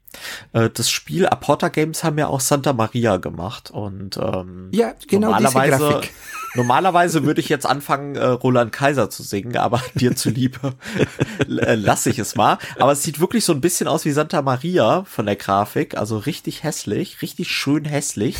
das 0.51 0.89
Spiel 0.89 1.25
Aporta 1.27 1.69
Games 1.69 2.03
haben 2.03 2.17
ja 2.17 2.27
auch 2.27 2.41
Santa 2.41 2.73
Maria 2.73 3.17
gemacht 3.17 3.71
und 3.71 4.17
ähm, 4.17 4.69
Ja, 4.71 4.93
genau 5.07 5.31
normalerweise, 5.31 6.01
normalerweise 6.55 7.23
würde 7.23 7.41
ich 7.41 7.49
jetzt 7.49 7.65
anfangen, 7.65 8.15
äh, 8.15 8.25
Roland 8.25 8.71
Kaiser 8.71 9.09
zu 9.09 9.23
singen, 9.23 9.57
aber 9.57 9.81
dir 9.95 10.15
zuliebe 10.15 10.73
äh, 11.47 11.75
lasse 11.75 12.09
ich 12.09 12.19
es 12.19 12.35
mal. 12.35 12.57
Aber 12.77 12.91
es 12.91 13.03
sieht 13.03 13.19
wirklich 13.19 13.45
so 13.45 13.53
ein 13.53 13.61
bisschen 13.61 13.87
aus 13.87 14.05
wie 14.05 14.11
Santa 14.11 14.41
Maria 14.41 15.03
von 15.05 15.25
der 15.25 15.35
Grafik, 15.35 15.97
also 15.97 16.17
richtig 16.17 16.63
hässlich, 16.63 17.21
richtig 17.21 17.49
schön 17.49 17.85
hässlich. 17.85 18.37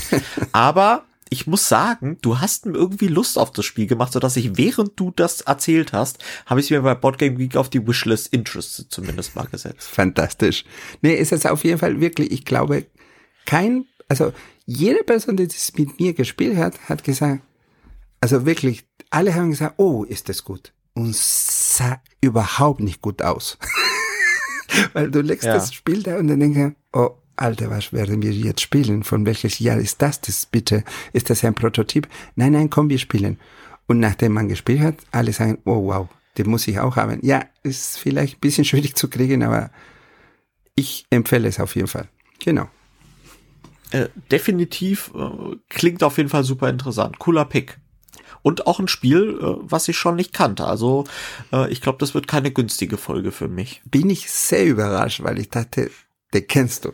Aber 0.52 1.04
ich 1.34 1.48
muss 1.48 1.70
sagen, 1.70 2.18
du 2.22 2.40
hast 2.42 2.66
mir 2.66 2.74
irgendwie 2.78 3.08
Lust 3.08 3.38
auf 3.38 3.52
das 3.52 3.64
Spiel 3.64 3.88
gemacht, 3.88 4.12
sodass 4.12 4.36
ich, 4.36 4.58
während 4.58 5.00
du 5.00 5.12
das 5.16 5.40
erzählt 5.40 5.94
hast, 5.94 6.22
habe 6.46 6.60
ich 6.60 6.66
es 6.66 6.70
mir 6.72 6.82
bei 6.82 6.94
Boardgame 6.94 7.36
Geek 7.36 7.56
auf 7.56 7.70
die 7.70 7.88
Wishlist 7.88 8.34
Interested 8.34 8.92
zumindest 8.92 9.34
mal 9.36 9.46
gesetzt. 9.48 9.88
Fantastisch. 9.88 10.66
Nee, 11.02 11.16
es 11.16 11.32
ist 11.32 11.48
auf 11.48 11.64
jeden 11.64 11.80
Fall 11.80 12.02
wirklich, 12.02 12.32
ich 12.34 12.44
glaube, 12.44 12.86
kein, 13.46 13.86
also 14.10 14.34
jede 14.66 15.06
Person, 15.06 15.38
die 15.38 15.48
das 15.48 15.72
mit 15.78 16.02
mir 16.02 16.14
gespielt 16.14 16.58
hat, 16.58 16.78
hat 16.90 17.06
gesagt, 17.06 17.42
also 18.20 18.46
wirklich, 18.46 18.84
alle 19.10 19.34
haben 19.34 19.52
gesagt, 19.52 19.76
oh, 19.78 20.04
ist 20.04 20.28
das 20.28 20.44
gut. 20.44 20.74
Und 20.96 21.16
sah 21.16 22.02
überhaupt 22.20 22.82
nicht 22.82 23.02
gut 23.02 23.22
aus. 23.22 23.58
Weil 24.94 25.10
du 25.10 25.22
legst 25.22 25.46
Ja. 25.46 25.54
das 25.54 25.74
Spiel 25.74 26.04
da 26.04 26.18
und 26.18 26.28
dann 26.28 26.42
denkst 26.42 26.76
du, 26.92 27.00
oh, 27.00 27.18
Alter, 27.42 27.72
was 27.72 27.92
werden 27.92 28.22
wir 28.22 28.32
jetzt 28.32 28.62
spielen? 28.62 29.04
Von 29.04 29.26
welches 29.26 29.60
Jahr 29.60 29.78
ist 29.78 30.02
das 30.02 30.22
das 30.22 30.46
bitte? 30.46 30.84
Ist 31.12 31.30
das 31.30 31.44
ein 31.44 31.56
Prototyp? 31.56 32.08
Nein, 32.36 32.52
nein, 32.54 32.70
komm, 32.70 32.90
wir 32.90 33.00
spielen. 33.00 33.40
Und 33.88 34.00
nachdem 34.00 34.34
man 34.34 34.48
gespielt 34.48 34.82
hat, 34.82 34.96
alle 35.12 35.34
sagen, 35.34 35.58
oh 35.66 35.88
wow, 35.88 36.08
den 36.38 36.50
muss 36.50 36.68
ich 36.68 36.80
auch 36.80 36.96
haben. 36.96 37.20
Ja, 37.24 37.44
ist 37.64 37.98
vielleicht 37.98 38.38
ein 38.38 38.42
bisschen 38.42 38.66
schwierig 38.72 38.96
zu 38.96 39.10
kriegen, 39.10 39.44
aber 39.44 39.72
ich 40.76 41.06
empfehle 41.10 41.48
es 41.48 41.60
auf 41.60 41.76
jeden 41.76 41.88
Fall. 41.88 42.08
Genau. 42.40 42.70
Äh, 43.90 44.08
definitiv 44.32 45.12
äh, 45.16 45.56
klingt 45.68 46.04
auf 46.04 46.18
jeden 46.18 46.30
Fall 46.30 46.44
super 46.44 46.70
interessant. 46.70 47.20
Cooler 47.20 47.46
Pick. 47.46 47.78
Und 48.44 48.68
auch 48.68 48.80
ein 48.80 48.88
Spiel, 48.88 49.38
äh, 49.42 49.56
was 49.62 49.88
ich 49.88 49.98
schon 49.98 50.16
nicht 50.16 50.32
kannte. 50.32 50.66
Also 50.66 51.06
äh, 51.52 51.72
ich 51.72 51.82
glaube, 51.82 51.98
das 51.98 52.14
wird 52.14 52.28
keine 52.28 52.52
günstige 52.52 52.98
Folge 52.98 53.32
für 53.32 53.48
mich. 53.48 53.82
Bin 53.86 54.10
ich 54.10 54.32
sehr 54.32 54.66
überrascht, 54.66 55.24
weil 55.24 55.40
ich 55.40 55.50
dachte, 55.50 55.90
den 56.34 56.48
kennst 56.48 56.86
du. 56.86 56.94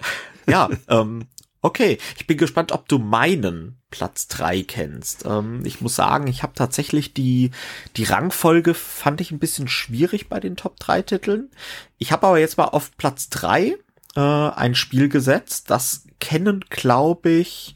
Ja, 0.46 0.70
ähm, 0.88 1.26
okay. 1.60 1.98
Ich 2.16 2.26
bin 2.26 2.38
gespannt, 2.38 2.72
ob 2.72 2.88
du 2.88 2.98
meinen 2.98 3.78
Platz 3.90 4.28
drei 4.28 4.62
kennst. 4.62 5.26
Ähm, 5.26 5.60
ich 5.64 5.82
muss 5.82 5.94
sagen, 5.94 6.26
ich 6.26 6.42
habe 6.42 6.54
tatsächlich 6.54 7.12
die, 7.12 7.50
die 7.96 8.04
Rangfolge 8.04 8.72
fand 8.72 9.20
ich 9.20 9.30
ein 9.30 9.38
bisschen 9.38 9.68
schwierig 9.68 10.30
bei 10.30 10.40
den 10.40 10.56
Top 10.56 10.78
3 10.78 11.02
Titeln. 11.02 11.50
Ich 11.98 12.12
habe 12.12 12.26
aber 12.26 12.38
jetzt 12.38 12.56
mal 12.56 12.64
auf 12.64 12.96
Platz 12.96 13.28
drei 13.28 13.76
äh, 14.16 14.20
ein 14.20 14.74
Spiel 14.74 15.08
gesetzt. 15.08 15.70
Das 15.70 16.04
kennen, 16.20 16.64
glaube 16.68 17.30
ich, 17.30 17.74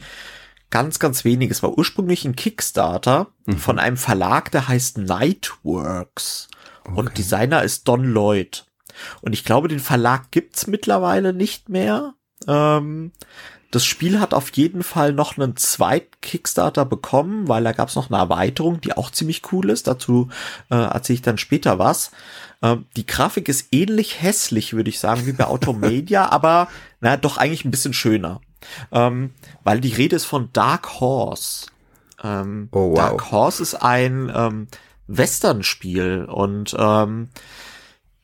ganz, 0.70 0.98
ganz 0.98 1.24
wenig. 1.24 1.50
Es 1.50 1.62
war 1.62 1.76
ursprünglich 1.78 2.24
ein 2.24 2.36
Kickstarter 2.36 3.28
mhm. 3.46 3.58
von 3.58 3.78
einem 3.78 3.96
Verlag, 3.96 4.50
der 4.50 4.68
heißt 4.68 4.98
Nightworks. 4.98 6.48
Okay. 6.84 6.94
Und 6.98 7.16
Designer 7.16 7.62
ist 7.62 7.86
Don 7.86 8.04
Lloyd. 8.04 8.66
Und 9.20 9.32
ich 9.32 9.44
glaube, 9.44 9.68
den 9.68 9.80
Verlag 9.80 10.30
gibt's 10.30 10.66
mittlerweile 10.66 11.32
nicht 11.32 11.68
mehr. 11.68 12.14
Ähm, 12.46 13.12
das 13.72 13.86
Spiel 13.86 14.20
hat 14.20 14.34
auf 14.34 14.50
jeden 14.52 14.82
Fall 14.82 15.14
noch 15.14 15.38
einen 15.38 15.56
zweiten 15.56 16.20
Kickstarter 16.20 16.84
bekommen, 16.84 17.48
weil 17.48 17.64
da 17.64 17.72
gab's 17.72 17.96
noch 17.96 18.10
eine 18.10 18.18
Erweiterung, 18.18 18.82
die 18.82 18.92
auch 18.92 19.10
ziemlich 19.10 19.50
cool 19.50 19.70
ist. 19.70 19.86
Dazu 19.86 20.28
äh, 20.70 20.74
erzähle 20.74 21.14
ich 21.14 21.22
dann 21.22 21.38
später 21.38 21.78
was. 21.78 22.10
Ähm, 22.60 22.84
die 22.96 23.06
Grafik 23.06 23.48
ist 23.48 23.68
ähnlich 23.72 24.20
hässlich, 24.20 24.74
würde 24.74 24.90
ich 24.90 25.00
sagen, 25.00 25.24
wie 25.24 25.32
bei 25.32 25.46
Automedia, 25.46 26.28
aber 26.30 26.68
na 27.00 27.16
doch 27.16 27.38
eigentlich 27.38 27.64
ein 27.64 27.70
bisschen 27.70 27.94
schöner. 27.94 28.42
Ähm, 28.92 29.30
weil 29.64 29.80
die 29.80 29.94
Rede 29.94 30.16
ist 30.16 30.26
von 30.26 30.50
Dark 30.52 31.00
Horse. 31.00 31.68
Ähm, 32.22 32.68
oh, 32.72 32.90
wow. 32.90 32.94
Dark 32.94 33.30
Horse 33.30 33.62
ist 33.62 33.74
ein 33.74 34.30
ähm, 34.34 34.68
Western-Spiel 35.06 36.26
und 36.26 36.76
ähm, 36.78 37.30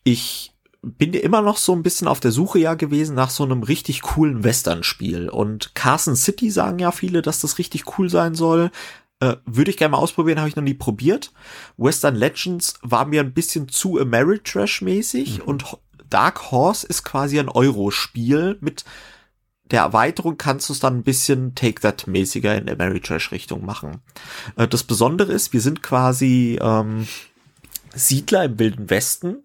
ich 0.04 0.52
bin 0.97 1.12
immer 1.14 1.43
noch 1.43 1.57
so 1.57 1.72
ein 1.72 1.82
bisschen 1.82 2.09
auf 2.09 2.20
der 2.20 2.32
Suche 2.32 2.59
ja 2.59 2.74
gewesen 2.74 3.14
nach 3.14 3.30
so 3.30 3.45
einem 3.45 3.62
richtig 3.62 4.03
coolen 4.03 4.45
Western-Spiel. 4.45 5.28
Und 5.28 5.74
Carson 5.74 6.16
City 6.16 6.51
sagen 6.51 6.78
ja 6.78 6.93
viele, 6.93 7.22
dass 7.22 7.41
das 7.41 7.59
richtig 7.59 7.99
cool 7.99 8.09
sein 8.09 8.34
soll. 8.34 8.70
Äh, 9.20 9.36
Würde 9.45 9.70
ich 9.70 9.76
gerne 9.76 9.93
mal 9.93 9.99
ausprobieren, 9.99 10.39
habe 10.39 10.49
ich 10.49 10.57
noch 10.57 10.62
nie 10.62 10.74
probiert. 10.74 11.32
Western 11.76 12.14
Legends 12.14 12.74
war 12.82 13.05
mir 13.05 13.20
ein 13.20 13.34
bisschen 13.34 13.68
zu 13.68 13.99
Ameritrash-mäßig 13.99 15.39
mhm. 15.39 15.45
und 15.45 15.64
Dark 16.09 16.51
Horse 16.51 16.86
ist 16.86 17.05
quasi 17.05 17.39
ein 17.39 17.49
Euro-Spiel 17.49 18.57
mit 18.61 18.84
der 19.70 19.82
Erweiterung 19.82 20.39
kannst 20.39 20.68
du 20.68 20.72
es 20.72 20.80
dann 20.80 20.99
ein 20.99 21.03
bisschen 21.03 21.55
Take 21.55 21.80
That-mäßiger 21.80 22.57
in 22.57 22.68
Ameritrash-Richtung 22.70 23.64
machen. 23.64 24.01
Äh, 24.57 24.68
das 24.68 24.84
Besondere 24.84 25.32
ist, 25.32 25.53
wir 25.53 25.61
sind 25.61 25.82
quasi 25.82 26.59
ähm, 26.61 27.07
Siedler 27.95 28.45
im 28.45 28.59
Wilden 28.59 28.91
Westen. 28.91 29.43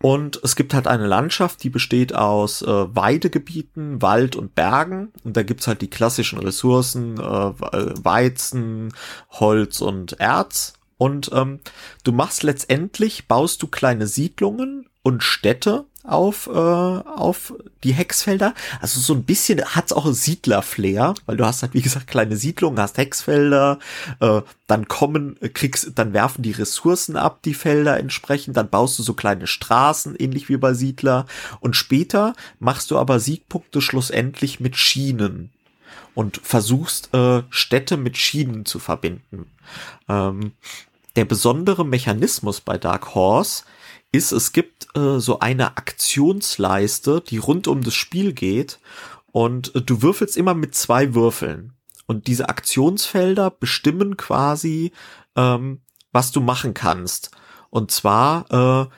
Und 0.00 0.40
es 0.42 0.56
gibt 0.56 0.74
halt 0.74 0.86
eine 0.86 1.06
Landschaft, 1.06 1.62
die 1.62 1.70
besteht 1.70 2.14
aus 2.14 2.62
äh, 2.62 2.66
Weidegebieten, 2.66 4.02
Wald 4.02 4.36
und 4.36 4.54
Bergen. 4.54 5.12
Und 5.24 5.36
da 5.36 5.42
gibt's 5.42 5.66
halt 5.66 5.82
die 5.82 5.90
klassischen 5.90 6.38
Ressourcen, 6.38 7.18
äh, 7.18 7.22
Weizen, 7.22 8.92
Holz 9.30 9.80
und 9.80 10.20
Erz. 10.20 10.74
Und 10.98 11.30
ähm, 11.32 11.60
du 12.04 12.12
machst 12.12 12.42
letztendlich, 12.42 13.26
baust 13.26 13.62
du 13.62 13.66
kleine 13.66 14.06
Siedlungen 14.06 14.88
und 15.02 15.22
Städte 15.22 15.86
auf, 16.04 16.48
äh, 16.48 16.50
auf 16.50 17.54
die 17.84 17.92
Hexfelder. 17.92 18.54
Also 18.80 19.00
so 19.00 19.14
ein 19.14 19.24
bisschen 19.24 19.62
hat's 19.64 19.92
auch 19.92 20.10
Siedler-Flair, 20.10 21.14
weil 21.26 21.36
du 21.36 21.46
hast 21.46 21.62
halt, 21.62 21.74
wie 21.74 21.82
gesagt, 21.82 22.06
kleine 22.06 22.36
Siedlungen, 22.36 22.80
hast 22.80 22.98
Hexfelder, 22.98 23.78
äh, 24.20 24.42
dann 24.66 24.88
kommen, 24.88 25.38
kriegst, 25.54 25.92
dann 25.94 26.12
werfen 26.12 26.42
die 26.42 26.52
Ressourcen 26.52 27.16
ab, 27.16 27.40
die 27.44 27.54
Felder 27.54 27.98
entsprechend, 27.98 28.56
dann 28.56 28.68
baust 28.68 28.98
du 28.98 29.02
so 29.02 29.14
kleine 29.14 29.46
Straßen, 29.46 30.16
ähnlich 30.18 30.48
wie 30.48 30.56
bei 30.56 30.74
Siedler. 30.74 31.26
Und 31.60 31.76
später 31.76 32.34
machst 32.58 32.90
du 32.90 32.98
aber 32.98 33.20
Siegpunkte 33.20 33.80
schlussendlich 33.80 34.60
mit 34.60 34.76
Schienen 34.76 35.50
und 36.14 36.40
versuchst, 36.42 37.14
äh, 37.14 37.42
Städte 37.50 37.96
mit 37.96 38.16
Schienen 38.16 38.64
zu 38.66 38.78
verbinden. 38.78 39.46
Ähm, 40.08 40.52
der 41.16 41.24
besondere 41.24 41.84
Mechanismus 41.84 42.60
bei 42.60 42.78
Dark 42.78 43.14
Horse 43.14 43.64
ist, 44.12 44.32
es 44.32 44.52
gibt 44.52 44.88
äh, 44.96 45.18
so 45.18 45.40
eine 45.40 45.76
Aktionsleiste, 45.78 47.22
die 47.26 47.38
rund 47.38 47.66
um 47.66 47.82
das 47.82 47.94
Spiel 47.94 48.32
geht 48.32 48.78
und 49.32 49.74
äh, 49.74 49.82
du 49.82 50.02
würfelst 50.02 50.36
immer 50.36 50.54
mit 50.54 50.74
zwei 50.74 51.14
Würfeln. 51.14 51.72
Und 52.06 52.26
diese 52.26 52.48
Aktionsfelder 52.48 53.50
bestimmen 53.50 54.16
quasi, 54.16 54.92
ähm, 55.34 55.80
was 56.12 56.30
du 56.30 56.40
machen 56.40 56.74
kannst. 56.74 57.30
Und 57.70 57.90
zwar 57.90 58.50
äh, 58.50 58.90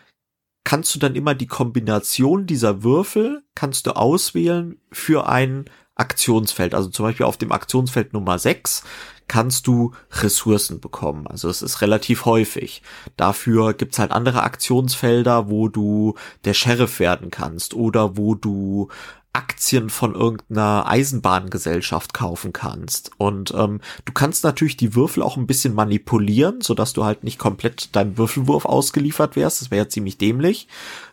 kannst 0.64 0.94
du 0.94 0.98
dann 0.98 1.14
immer 1.14 1.34
die 1.34 1.46
Kombination 1.46 2.46
dieser 2.46 2.82
Würfel 2.82 3.44
kannst 3.54 3.86
du 3.86 3.92
auswählen 3.92 4.80
für 4.90 5.28
ein 5.28 5.66
Aktionsfeld. 5.94 6.74
Also 6.74 6.88
zum 6.88 7.04
Beispiel 7.04 7.26
auf 7.26 7.36
dem 7.36 7.52
Aktionsfeld 7.52 8.12
Nummer 8.12 8.38
6 8.38 8.82
kannst 9.28 9.66
du 9.66 9.92
Ressourcen 10.10 10.80
bekommen. 10.80 11.26
Also 11.26 11.48
es 11.48 11.62
ist 11.62 11.80
relativ 11.80 12.24
häufig. 12.24 12.82
Dafür 13.16 13.74
gibt's 13.74 13.98
halt 13.98 14.10
andere 14.10 14.42
Aktionsfelder, 14.42 15.48
wo 15.48 15.68
du 15.68 16.14
der 16.44 16.54
Sheriff 16.54 17.00
werden 17.00 17.30
kannst 17.30 17.74
oder 17.74 18.16
wo 18.16 18.34
du 18.34 18.88
Aktien 19.34 19.90
von 19.90 20.14
irgendeiner 20.14 20.86
Eisenbahngesellschaft 20.86 22.14
kaufen 22.14 22.52
kannst. 22.52 23.10
Und 23.18 23.52
ähm, 23.54 23.80
du 24.04 24.12
kannst 24.12 24.44
natürlich 24.44 24.76
die 24.76 24.94
Würfel 24.94 25.22
auch 25.22 25.36
ein 25.36 25.48
bisschen 25.48 25.74
manipulieren, 25.74 26.60
so 26.60 26.72
dass 26.74 26.92
du 26.92 27.04
halt 27.04 27.24
nicht 27.24 27.38
komplett 27.38 27.94
deinem 27.96 28.16
Würfelwurf 28.16 28.64
ausgeliefert 28.64 29.34
wärst. 29.34 29.60
Das 29.60 29.70
wäre 29.70 29.86
ja 29.86 29.88
ziemlich 29.88 30.18
dämlich. 30.18 30.68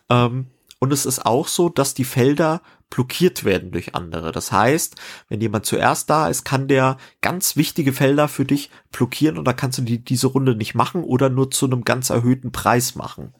Ähm, 0.08 0.46
und 0.78 0.92
es 0.92 1.04
ist 1.04 1.26
auch 1.26 1.48
so, 1.48 1.68
dass 1.68 1.94
die 1.94 2.04
Felder 2.04 2.62
blockiert 2.92 3.44
werden 3.44 3.70
durch 3.70 3.94
andere. 3.94 4.32
Das 4.32 4.52
heißt, 4.52 4.96
wenn 5.30 5.40
jemand 5.40 5.64
zuerst 5.64 6.10
da 6.10 6.28
ist, 6.28 6.44
kann 6.44 6.68
der 6.68 6.98
ganz 7.22 7.56
wichtige 7.56 7.94
Felder 7.94 8.28
für 8.28 8.44
dich 8.44 8.70
blockieren 8.92 9.38
und 9.38 9.46
da 9.46 9.54
kannst 9.54 9.78
du 9.78 9.82
die, 9.82 9.98
diese 9.98 10.26
Runde 10.26 10.54
nicht 10.54 10.74
machen 10.74 11.02
oder 11.02 11.30
nur 11.30 11.50
zu 11.50 11.64
einem 11.64 11.84
ganz 11.84 12.10
erhöhten 12.10 12.52
Preis 12.52 12.94
machen. 12.94 13.32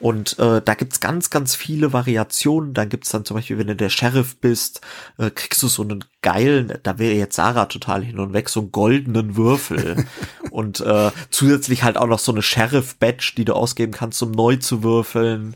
Und 0.00 0.40
äh, 0.40 0.60
da 0.60 0.74
gibt's 0.74 0.98
ganz, 0.98 1.30
ganz 1.30 1.54
viele 1.54 1.92
Variationen. 1.92 2.74
Dann 2.74 2.88
gibt's 2.88 3.10
dann 3.10 3.24
zum 3.24 3.36
Beispiel, 3.36 3.58
wenn 3.58 3.68
du 3.68 3.76
der 3.76 3.90
Sheriff 3.90 4.36
bist, 4.38 4.80
äh, 5.18 5.30
kriegst 5.30 5.62
du 5.62 5.68
so 5.68 5.82
einen 5.82 6.04
geilen, 6.20 6.76
da 6.82 6.98
wäre 6.98 7.14
jetzt 7.14 7.36
Sarah 7.36 7.66
total 7.66 8.02
hin 8.02 8.18
und 8.18 8.32
weg, 8.32 8.48
so 8.48 8.58
einen 8.58 8.72
goldenen 8.72 9.36
Würfel. 9.36 10.04
und 10.50 10.80
äh, 10.80 11.12
zusätzlich 11.30 11.84
halt 11.84 11.96
auch 11.96 12.08
noch 12.08 12.18
so 12.18 12.32
eine 12.32 12.42
Sheriff-Badge, 12.42 13.34
die 13.36 13.44
du 13.44 13.54
ausgeben 13.54 13.92
kannst, 13.92 14.20
um 14.20 14.32
neu 14.32 14.56
zu 14.56 14.82
würfeln. 14.82 15.54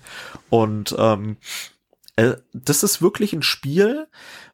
Und 0.51 0.95
ähm, 0.97 1.37
äh, 2.19 2.37
das 2.53 2.83
ist 2.83 3.01
wirklich 3.01 3.33
ein 3.33 3.43
Spiel, 3.43 4.09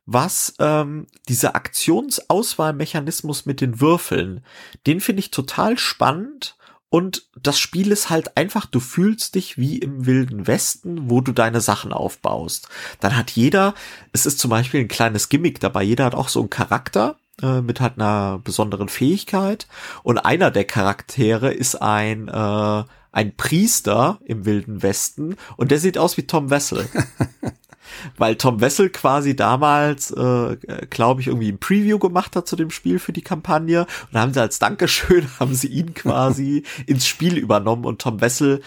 was 0.05 0.55
ähm, 0.59 1.07
dieser 1.29 1.57
Aktionsauswahlmechanismus 1.57 3.47
mit 3.47 3.63
den 3.63 3.81
Würfeln, 3.81 4.45
den 4.87 5.01
finde 5.01 5.21
ich 5.21 5.31
total 5.31 5.79
spannend. 5.79 6.57
Und 6.91 7.27
das 7.41 7.59
Spiel 7.59 7.91
ist 7.91 8.11
halt 8.11 8.37
einfach, 8.37 8.67
du 8.67 8.81
fühlst 8.81 9.35
dich 9.35 9.57
wie 9.57 9.79
im 9.79 10.05
wilden 10.05 10.47
Westen, 10.47 11.09
wo 11.11 11.23
du 11.23 11.33
deine 11.33 11.63
Sachen 11.63 11.93
aufbaust. 11.93 12.69
Dann 13.01 13.17
hat 13.17 13.31
jeder, 13.31 13.75
es 14.13 14.27
ist 14.27 14.39
zum 14.39 14.51
Beispiel 14.51 14.81
ein 14.81 14.89
kleines 14.89 15.31
Gimmick 15.31 15.59
dabei, 15.59 15.83
jeder 15.83 16.05
hat 16.05 16.15
auch 16.15 16.29
so 16.29 16.41
einen 16.41 16.51
Charakter 16.51 17.17
äh, 17.43 17.63
mit 17.63 17.81
halt 17.81 17.99
einer 17.99 18.39
besonderen 18.45 18.91
Fähigkeit. 18.91 19.67
Und 20.03 20.19
einer 20.19 20.51
der 20.51 20.65
Charaktere 20.65 21.53
ist 21.53 21.81
ein, 21.81 22.29
äh, 22.29 22.85
ein 23.15 23.37
Priester 23.37 24.19
im 24.25 24.45
Wilden 24.45 24.83
Westen 24.83 25.37
und 25.57 25.71
der 25.71 25.79
sieht 25.79 25.99
aus 25.99 26.17
wie 26.17 26.27
Tom 26.27 26.51
Wessel. 26.51 26.89
Weil 28.17 28.35
Tom 28.37 28.61
Wessel 28.61 28.91
quasi 28.91 29.37
damals, 29.37 30.11
äh, 30.11 30.57
glaube 30.91 31.21
ich, 31.21 31.29
irgendwie 31.29 31.53
ein 31.53 31.61
Preview 31.61 31.99
gemacht 31.99 32.35
hat 32.35 32.49
zu 32.49 32.57
dem 32.57 32.71
Spiel 32.71 32.99
für 32.99 33.13
die 33.13 33.23
Kampagne. 33.23 33.83
Und 33.83 34.15
da 34.15 34.21
haben 34.21 34.35
sie 34.35 34.41
als 34.41 34.59
Dankeschön, 34.59 35.29
haben 35.41 35.55
sie 35.55 35.69
ihn 35.69 35.95
quasi 35.95 36.65
ins 36.87 37.07
Spiel 37.07 37.39
übernommen 37.39 37.85
und 37.85 38.01
Tom 38.03 38.21
Wessel 38.21 38.61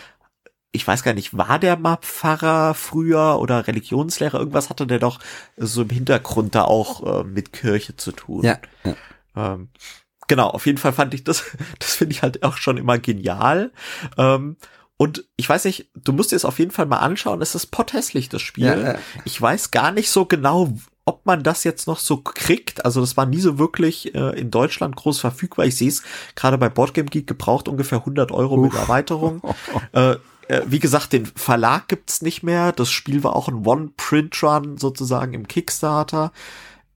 ich 0.73 0.85
weiß 0.85 1.01
gar 1.01 1.13
nicht, 1.13 1.35
war 1.35 1.57
der 1.57 1.75
mal 1.77 1.97
Pfarrer 1.97 2.75
früher 2.75 3.39
oder 3.39 3.65
Religionslehrer? 3.65 4.37
Irgendwas 4.37 4.69
hatte 4.69 4.85
der 4.85 4.99
doch 4.99 5.19
so 5.55 5.81
im 5.81 5.89
Hintergrund 5.89 6.53
da 6.53 6.65
auch 6.65 7.21
äh, 7.21 7.23
mit 7.23 7.51
Kirche 7.51 7.95
zu 7.95 8.11
tun. 8.11 8.43
Ja. 8.43 8.59
ja. 8.83 8.95
Ähm, 9.35 9.69
genau, 10.27 10.49
auf 10.49 10.65
jeden 10.65 10.77
Fall 10.77 10.93
fand 10.93 11.13
ich 11.13 11.23
das, 11.23 11.43
das 11.79 11.95
finde 11.95 12.13
ich 12.13 12.21
halt 12.21 12.43
auch 12.43 12.57
schon 12.57 12.77
immer 12.77 12.97
genial. 12.99 13.71
Ähm, 14.17 14.57
und 14.97 15.25
ich 15.35 15.47
weiß 15.47 15.65
nicht, 15.65 15.89
du 15.95 16.11
musst 16.11 16.31
dir 16.31 16.35
es 16.35 16.45
auf 16.45 16.57
jeden 16.57 16.71
Fall 16.71 16.87
mal 16.87 16.97
anschauen. 16.97 17.41
Es 17.41 17.53
ist 17.53 17.67
potthässlich, 17.67 18.29
das 18.29 18.41
Spiel. 18.41 18.65
Ja, 18.65 18.77
ja. 18.77 18.95
Ich 19.25 19.39
weiß 19.39 19.69
gar 19.69 19.91
nicht 19.91 20.09
so 20.09 20.25
genau, 20.25 20.73
ob 21.05 21.25
man 21.25 21.43
das 21.43 21.63
jetzt 21.63 21.87
noch 21.87 21.99
so 21.99 22.17
kriegt. 22.17 22.83
Also 22.83 22.99
das 22.99 23.15
war 23.15 23.27
nie 23.27 23.39
so 23.39 23.59
wirklich 23.59 24.15
äh, 24.15 24.39
in 24.39 24.49
Deutschland 24.49 24.95
groß 24.95 25.19
verfügbar. 25.19 25.65
Ich 25.67 25.77
sehe 25.77 25.87
es 25.87 26.03
gerade 26.35 26.57
bei 26.57 26.67
Boardgame 26.67 27.09
Geek 27.09 27.27
gebraucht 27.27 27.67
ungefähr 27.67 27.99
100 27.99 28.31
Euro 28.31 28.55
Uff. 28.55 28.63
mit 28.63 28.73
Erweiterung. 28.73 29.41
äh, 29.93 30.15
äh, 30.47 30.61
wie 30.65 30.79
gesagt, 30.79 31.13
den 31.13 31.25
Verlag 31.25 31.87
gibt's 31.87 32.21
nicht 32.21 32.41
mehr. 32.41 32.71
Das 32.71 32.89
Spiel 32.89 33.23
war 33.23 33.35
auch 33.35 33.47
ein 33.47 33.65
One-Print-Run 33.65 34.77
sozusagen 34.77 35.33
im 35.33 35.47
Kickstarter. 35.47 36.31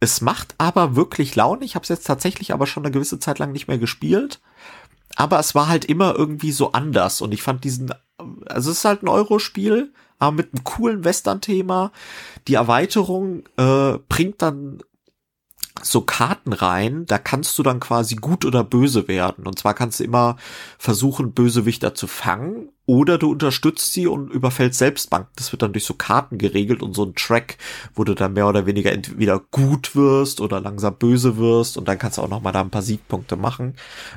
Es 0.01 0.19
macht 0.19 0.55
aber 0.57 0.95
wirklich 0.95 1.35
Laune. 1.35 1.63
Ich 1.63 1.75
habe 1.75 1.83
es 1.83 1.89
jetzt 1.89 2.07
tatsächlich 2.07 2.53
aber 2.53 2.65
schon 2.65 2.83
eine 2.83 2.91
gewisse 2.91 3.19
Zeit 3.19 3.37
lang 3.37 3.51
nicht 3.51 3.67
mehr 3.67 3.77
gespielt. 3.77 4.41
Aber 5.15 5.39
es 5.39 5.53
war 5.53 5.67
halt 5.67 5.85
immer 5.85 6.15
irgendwie 6.15 6.51
so 6.51 6.71
anders. 6.71 7.21
Und 7.21 7.33
ich 7.33 7.43
fand 7.43 7.63
diesen, 7.63 7.93
also 8.47 8.71
es 8.71 8.79
ist 8.79 8.85
halt 8.85 9.03
ein 9.03 9.07
Euro-Spiel, 9.07 9.93
aber 10.17 10.31
mit 10.31 10.53
einem 10.53 10.63
coolen 10.63 11.03
Western-Thema. 11.03 11.91
Die 12.47 12.55
Erweiterung 12.55 13.43
äh, 13.57 13.99
bringt 14.09 14.41
dann 14.41 14.81
so 15.83 16.01
Karten 16.01 16.53
rein, 16.53 17.05
da 17.05 17.17
kannst 17.17 17.57
du 17.57 17.63
dann 17.63 17.79
quasi 17.79 18.15
gut 18.15 18.43
oder 18.43 18.63
böse 18.63 19.07
werden. 19.07 19.45
Und 19.45 19.59
zwar 19.59 19.75
kannst 19.75 19.99
du 19.99 20.03
immer 20.03 20.37
versuchen, 20.79 21.33
Bösewichter 21.33 21.93
zu 21.93 22.07
fangen 22.07 22.69
oder 22.91 23.17
du 23.17 23.31
unterstützt 23.31 23.93
sie 23.93 24.05
und 24.05 24.33
überfällst 24.33 24.77
selbst 24.77 25.09
Banken. 25.09 25.31
Das 25.37 25.53
wird 25.53 25.61
dann 25.61 25.71
durch 25.71 25.85
so 25.85 25.93
Karten 25.93 26.37
geregelt 26.37 26.83
und 26.83 26.93
so 26.93 27.05
ein 27.05 27.15
Track, 27.15 27.57
wo 27.95 28.03
du 28.03 28.13
dann 28.15 28.33
mehr 28.33 28.47
oder 28.49 28.65
weniger 28.65 28.91
entweder 28.91 29.39
gut 29.39 29.95
wirst 29.95 30.41
oder 30.41 30.59
langsam 30.59 30.95
böse 30.97 31.37
wirst 31.37 31.77
und 31.77 31.87
dann 31.87 31.97
kannst 31.97 32.17
du 32.17 32.21
auch 32.21 32.27
noch 32.27 32.41
mal 32.41 32.51
da 32.51 32.59
ein 32.59 32.69
paar 32.69 32.81
Siegpunkte 32.81 33.37
machen. 33.37 33.75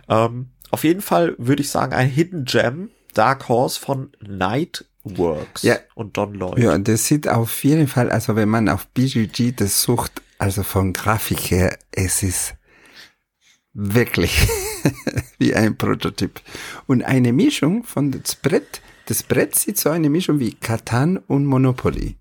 Ähm, 0.08 0.48
auf 0.72 0.82
jeden 0.82 1.02
Fall 1.02 1.36
würde 1.38 1.62
ich 1.62 1.70
sagen, 1.70 1.92
ein 1.94 2.08
Hidden 2.08 2.46
Gem, 2.46 2.90
Dark 3.12 3.48
Horse 3.48 3.78
von 3.78 4.10
Nightworks 4.20 5.62
Ja. 5.62 5.76
und 5.94 6.16
Don 6.16 6.34
Lloyd. 6.34 6.58
Ja, 6.58 6.76
das 6.76 7.06
sieht 7.06 7.28
auf 7.28 7.62
jeden 7.62 7.86
Fall, 7.86 8.10
also 8.10 8.34
wenn 8.34 8.48
man 8.48 8.68
auf 8.68 8.88
BGG 8.88 9.52
das 9.54 9.82
sucht, 9.82 10.20
also 10.38 10.64
von 10.64 10.92
Grafik 10.92 11.48
her, 11.52 11.78
es 11.92 12.24
ist 12.24 12.54
wirklich 13.72 14.48
wie 15.38 15.54
ein 15.54 15.76
Prototyp. 15.76 16.40
Und 16.86 17.02
eine 17.02 17.32
Mischung 17.32 17.84
von 17.84 18.10
das 18.10 18.36
Brett, 18.36 18.80
das 19.06 19.22
Brett 19.22 19.54
sieht 19.54 19.78
so 19.78 19.90
eine 19.90 20.10
Mischung 20.10 20.38
wie 20.38 20.54
Catan 20.54 21.18
und 21.18 21.46
Monopoly, 21.46 22.16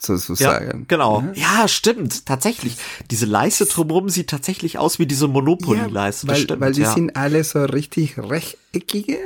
sozusagen. 0.00 0.80
Ja, 0.80 0.84
genau. 0.88 1.24
Ja, 1.34 1.68
stimmt. 1.68 2.26
Tatsächlich. 2.26 2.76
Diese 3.10 3.26
Leiste 3.26 3.66
drumherum 3.66 4.08
sieht 4.08 4.30
tatsächlich 4.30 4.78
aus 4.78 4.98
wie 4.98 5.06
diese 5.06 5.28
Monopoly-Leiste. 5.28 6.26
das 6.26 6.36
weil, 6.36 6.42
stimmt, 6.42 6.60
weil 6.60 6.72
die 6.72 6.82
ja. 6.82 6.92
sind 6.92 7.16
alle 7.16 7.44
so 7.44 7.64
richtig 7.64 8.18
rechteckige 8.18 9.18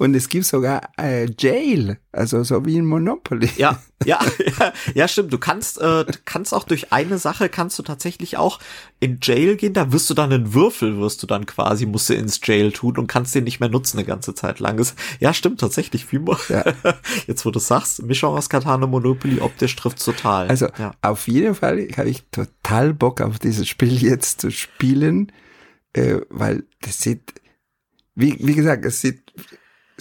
und 0.00 0.14
es 0.14 0.30
gibt 0.30 0.46
sogar 0.46 0.80
äh, 0.98 1.28
Jail, 1.38 1.98
also 2.10 2.42
so 2.42 2.64
wie 2.64 2.76
in 2.78 2.86
Monopoly. 2.86 3.50
Ja, 3.58 3.82
ja, 4.06 4.18
ja, 4.58 4.72
ja, 4.94 5.08
stimmt. 5.08 5.30
Du 5.30 5.36
kannst, 5.36 5.78
äh, 5.78 6.06
du 6.06 6.12
kannst 6.24 6.54
auch 6.54 6.64
durch 6.64 6.90
eine 6.90 7.18
Sache 7.18 7.50
kannst 7.50 7.78
du 7.78 7.82
tatsächlich 7.82 8.38
auch 8.38 8.60
in 8.98 9.18
Jail 9.20 9.56
gehen. 9.56 9.74
Da 9.74 9.92
wirst 9.92 10.08
du 10.08 10.14
dann 10.14 10.32
einen 10.32 10.54
Würfel, 10.54 10.96
wirst 10.98 11.22
du 11.22 11.26
dann 11.26 11.44
quasi, 11.44 11.84
musst 11.84 12.08
du 12.08 12.14
ins 12.14 12.40
Jail 12.42 12.72
tun 12.72 12.96
und 12.96 13.08
kannst 13.08 13.34
den 13.34 13.44
nicht 13.44 13.60
mehr 13.60 13.68
nutzen 13.68 13.98
eine 13.98 14.06
ganze 14.06 14.34
Zeit 14.34 14.58
lang. 14.58 14.78
Das, 14.78 14.94
ja, 15.18 15.34
stimmt 15.34 15.60
tatsächlich. 15.60 16.10
Wie, 16.10 16.18
mo- 16.18 16.38
Ja. 16.48 16.64
Jetzt, 17.26 17.44
wo 17.44 17.50
du 17.50 17.58
sagst, 17.58 18.02
Mischung 18.02 18.34
aus 18.34 18.48
Katana 18.48 18.86
Monopoly, 18.86 19.42
optisch 19.42 19.76
trifft's 19.76 20.06
total. 20.06 20.48
Also 20.48 20.68
ja. 20.78 20.92
auf 21.02 21.28
jeden 21.28 21.54
Fall 21.54 21.86
habe 21.94 22.08
ich 22.08 22.22
total 22.30 22.94
Bock 22.94 23.20
auf 23.20 23.38
dieses 23.38 23.68
Spiel 23.68 24.02
jetzt 24.02 24.40
zu 24.40 24.50
spielen, 24.50 25.30
äh, 25.92 26.20
weil 26.30 26.64
das 26.80 27.00
sieht, 27.00 27.34
wie, 28.14 28.36
wie 28.40 28.54
gesagt, 28.54 28.86
es 28.86 29.02
sieht, 29.02 29.30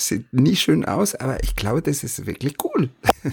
sieht 0.08 0.32
nicht 0.34 0.62
schön 0.62 0.86
aus, 0.86 1.16
aber 1.16 1.44
ich 1.44 1.56
glaube, 1.56 1.82
das 1.82 2.04
ist 2.04 2.26
wirklich 2.26 2.56
cool. 2.64 2.90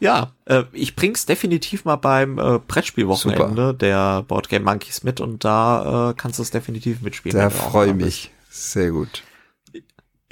Ja, 0.00 0.32
äh, 0.46 0.64
ich 0.72 0.96
bring's 0.96 1.26
definitiv 1.26 1.84
mal 1.84 1.96
beim 1.96 2.38
äh, 2.38 2.58
Brettspielwochenende 2.66 3.74
der 3.74 4.22
Boardgame 4.22 4.64
Monkeys 4.64 5.04
mit 5.04 5.20
und 5.20 5.44
da 5.44 6.10
äh, 6.10 6.14
kannst 6.16 6.38
du 6.38 6.42
es 6.42 6.50
definitiv 6.50 7.02
mitspielen. 7.02 7.38
Da 7.38 7.50
freue 7.50 7.90
ich 7.90 7.94
mich 7.94 8.30
sehr 8.48 8.92
gut. 8.92 9.22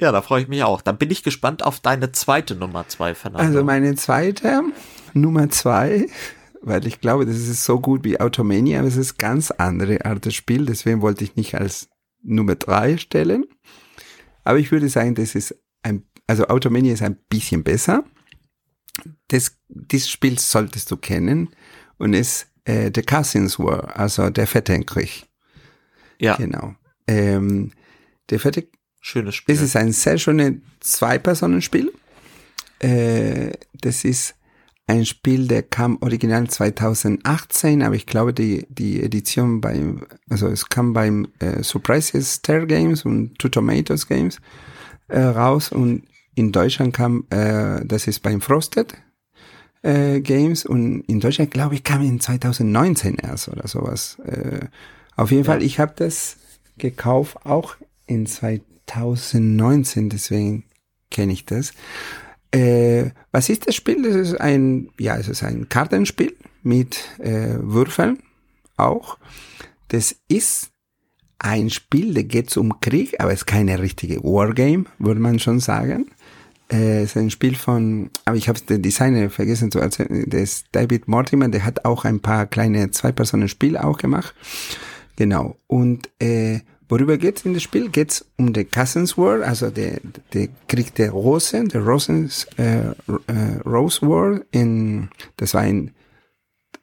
Ja, 0.01 0.11
da 0.11 0.21
freue 0.21 0.41
ich 0.41 0.47
mich 0.47 0.63
auch. 0.63 0.81
Dann 0.81 0.97
bin 0.97 1.11
ich 1.11 1.23
gespannt 1.23 1.63
auf 1.63 1.79
deine 1.79 2.11
zweite 2.11 2.55
Nummer 2.55 2.87
zwei, 2.87 3.13
Fernando. 3.13 3.45
Also 3.45 3.63
meine 3.63 3.95
zweite, 3.95 4.63
Nummer 5.13 5.49
zwei, 5.49 6.07
weil 6.61 6.87
ich 6.87 6.99
glaube, 6.99 7.27
das 7.27 7.35
ist 7.35 7.63
so 7.63 7.79
gut 7.79 8.03
wie 8.03 8.19
Automania, 8.19 8.79
aber 8.79 8.87
es 8.87 8.97
ist 8.97 9.19
ganz 9.19 9.51
andere 9.51 10.03
Art 10.03 10.25
des 10.25 10.33
Spiel, 10.33 10.65
deswegen 10.65 11.01
wollte 11.01 11.23
ich 11.23 11.35
nicht 11.35 11.55
als 11.55 11.89
Nummer 12.23 12.55
drei 12.55 12.97
stellen. 12.97 13.45
Aber 14.49 14.57
ich 14.57 14.71
würde 14.71 14.89
sagen, 14.89 15.13
das 15.13 15.35
ist 15.35 15.55
ein, 15.83 16.07
also 16.25 16.47
Automania 16.47 16.91
ist 16.91 17.03
ein 17.03 17.19
bisschen 17.29 17.63
besser. 17.63 18.03
Das, 19.27 19.55
dieses 19.67 20.09
Spiel 20.09 20.39
solltest 20.39 20.89
du 20.89 20.97
kennen 20.97 21.49
und 21.99 22.15
ist 22.15 22.47
äh, 22.63 22.89
The 22.91 23.03
Cousins 23.03 23.59
War, 23.59 23.95
also 23.95 24.31
der 24.31 24.47
Vettenkrieg. 24.47 25.27
ja, 26.19 26.35
Genau. 26.37 26.73
Ähm, 27.05 27.73
der 28.31 28.43
Vette 28.43 28.67
schönes 28.99 29.35
Spiel. 29.35 29.53
es 29.53 29.61
ist 29.61 29.75
ein 29.75 29.91
sehr 29.91 30.17
schönes 30.17 30.55
Zwei-Personen-Spiel. 30.79 31.93
Äh, 32.79 33.51
das 33.73 34.03
ist 34.03 34.33
ein 34.89 35.05
Spiel, 35.05 35.47
der 35.47 35.61
kam 35.61 35.99
original 36.01 36.49
2018, 36.49 37.83
aber 37.83 37.93
ich 37.93 38.07
glaube, 38.07 38.33
die, 38.33 38.65
die 38.69 39.03
Edition 39.03 39.61
beim, 39.61 40.07
also 40.29 40.47
es 40.47 40.67
kam 40.67 40.93
beim 40.93 41.27
äh, 41.37 41.61
Surprises 41.61 42.33
Star 42.33 42.65
Games 42.65 43.05
und 43.05 43.37
Two 43.37 43.49
Tomatoes 43.49 44.07
Games 44.07 44.41
äh, 45.07 45.19
raus 45.19 45.71
und 45.71 46.03
in 46.33 46.51
Deutschland 46.51 46.95
kam, 46.95 47.25
äh, 47.29 47.85
das 47.85 48.07
ist 48.07 48.21
beim 48.21 48.41
Frosted 48.41 48.97
äh, 49.83 50.21
Games 50.21 50.65
und 50.65 51.01
in 51.01 51.19
Deutschland, 51.19 51.51
glaube 51.51 51.75
ich, 51.75 51.83
kam 51.83 52.01
in 52.01 52.19
2019 52.19 53.17
erst 53.17 53.47
oder 53.49 53.67
sowas. 53.67 54.17
Äh, 54.25 54.69
auf 55.15 55.29
jeden 55.29 55.45
Fall, 55.45 55.61
ich 55.61 55.79
habe 55.79 55.93
das 55.95 56.37
gekauft, 56.79 57.45
auch 57.45 57.75
in 58.07 58.25
2019, 58.25 60.09
deswegen 60.09 60.63
kenne 61.11 61.33
ich 61.33 61.45
das. 61.45 61.73
Äh, 62.51 63.11
was 63.31 63.49
ist 63.49 63.67
das 63.67 63.75
Spiel? 63.75 64.01
Das 64.01 64.15
ist 64.15 64.39
ein, 64.39 64.89
ja, 64.99 65.17
es 65.17 65.27
ist 65.27 65.43
ein 65.43 65.69
Kartenspiel 65.69 66.35
mit 66.63 66.99
äh, 67.19 67.55
Würfeln 67.59 68.19
auch. 68.77 69.17
Das 69.89 70.15
ist 70.27 70.71
ein 71.39 71.69
Spiel, 71.69 72.13
da 72.13 72.21
geht 72.21 72.49
es 72.49 72.57
um 72.57 72.79
Krieg, 72.81 73.19
aber 73.19 73.31
es 73.31 73.41
ist 73.41 73.45
keine 73.45 73.79
richtige 73.79 74.23
Wargame, 74.23 74.85
würde 74.97 75.21
man 75.21 75.39
schon 75.39 75.59
sagen. 75.59 76.07
Äh, 76.71 77.03
es 77.03 77.11
ist 77.11 77.17
ein 77.17 77.29
Spiel 77.29 77.55
von, 77.55 78.09
aber 78.25 78.37
ich 78.37 78.49
habe 78.49 78.59
den 78.59 78.81
Designer 78.81 79.29
vergessen 79.29 79.71
zu 79.71 79.79
erzählen, 79.79 80.29
der 80.29 80.41
ist 80.41 80.67
David 80.71 81.07
Mortimer, 81.07 81.47
der 81.47 81.65
hat 81.65 81.85
auch 81.85 82.05
ein 82.05 82.19
paar 82.19 82.45
kleine 82.45 82.91
Zwei-Personen-Spiele 82.91 83.83
auch 83.83 83.97
gemacht. 83.97 84.35
Genau. 85.15 85.57
Und 85.67 86.09
äh, 86.19 86.59
worüber 86.89 87.17
geht's 87.17 87.45
in 87.45 87.53
das 87.53 87.63
Spiel? 87.63 87.89
Geht's 87.89 88.25
um 88.37 88.51
den 88.51 88.69
Cousins 88.69 89.17
War, 89.17 89.41
also 89.41 89.69
der, 89.69 89.99
der 90.33 90.49
Krieg 90.67 90.93
der 90.95 91.11
Rosen, 91.11 91.69
der 91.69 91.81
Rosens, 91.81 92.45
äh, 92.57 92.89
äh, 92.89 92.93
Rose 93.65 94.01
War 94.01 94.41
in, 94.51 95.09
das 95.37 95.53
war 95.53 95.65
in 95.65 95.91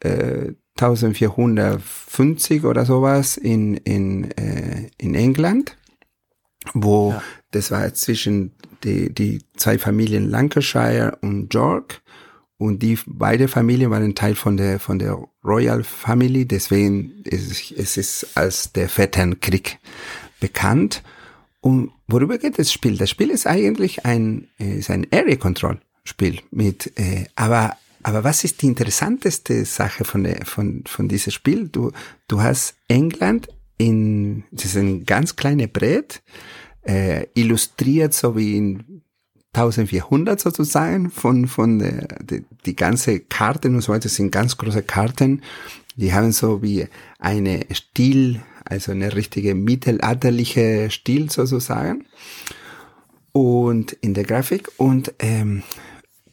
äh, 0.01 0.53
1450 0.79 2.65
oder 2.65 2.85
sowas 2.85 3.37
in, 3.37 3.75
in, 3.79 4.31
äh, 4.33 4.89
in 4.99 5.15
England, 5.15 5.77
wo 6.75 7.11
Ja. 7.13 7.23
das 7.51 7.71
war 7.71 7.93
zwischen 7.95 8.53
die, 8.85 9.13
die 9.13 9.43
zwei 9.57 9.79
Familien 9.79 10.29
Lancashire 10.31 11.17
und 11.23 11.53
York 11.53 12.03
und 12.59 12.83
die 12.83 12.99
beide 13.07 13.49
Familien 13.49 13.91
waren 13.91 14.15
Teil 14.15 14.35
von 14.35 14.57
der 14.57 14.81
von 14.81 14.99
der 14.99 15.19
Royal 15.45 15.85
Family, 15.85 16.47
deswegen 16.47 17.23
ist 17.25 17.73
es 17.73 17.97
ist 17.97 18.37
als 18.37 18.73
der 18.73 18.89
Vetternkrieg 18.89 19.79
bekannt. 20.41 21.03
Und 21.61 21.91
worüber 22.07 22.39
geht 22.39 22.59
das 22.59 22.73
Spiel? 22.73 22.97
Das 22.97 23.11
Spiel 23.11 23.31
ist 23.31 23.47
eigentlich 23.47 24.07
ein 24.07 24.49
äh, 24.59 24.79
ist 24.79 24.91
ein 24.91 25.07
Area 25.13 25.37
Control 25.37 25.79
Spiel 26.05 26.41
mit 26.51 26.93
äh, 26.99 27.27
aber 27.35 27.77
aber 28.03 28.23
was 28.25 28.45
ist 28.45 28.63
die 28.63 28.69
interessanteste 28.69 29.65
Sache 29.65 30.05
von 30.05 30.25
der 30.25 30.47
von 30.47 30.85
von 30.87 31.09
diesem 31.09 31.33
Spiel? 31.33 31.69
Du 31.69 31.93
du 32.29 32.41
hast 32.41 32.77
England 32.89 33.49
in 33.77 34.45
das 34.51 34.67
ist 34.67 34.77
ein 34.77 35.05
ganz 35.05 35.37
kleines 35.37 35.69
Brett 35.69 36.23
äh, 36.87 37.27
illustriert 37.35 38.15
so 38.15 38.37
wie 38.37 38.57
in 38.57 38.96
1400 39.57 40.41
sozusagen 40.41 41.11
von, 41.11 41.47
von 41.47 41.79
der, 41.79 42.09
die, 42.23 42.45
die 42.65 42.77
ganze 42.77 43.21
Karten 43.21 43.75
und 43.75 43.81
so 43.81 43.93
weiter 43.93 44.09
sind 44.09 44.31
ganz 44.31 44.57
große 44.57 44.83
Karten. 44.83 45.43
Die 45.97 46.13
haben 46.13 46.33
so 46.33 46.63
wie 46.63 46.87
eine 47.19 47.67
Stil, 47.73 48.43
also 48.65 48.93
eine 48.93 49.15
richtige 49.15 49.55
mittelalterliche 49.55 50.91
Stil 50.91 51.31
sozusagen. 51.31 52.05
Und 53.33 53.93
in 53.93 54.15
der 54.15 54.25
Grafik 54.25 54.69
und 54.77 55.15
ähm, 55.19 55.63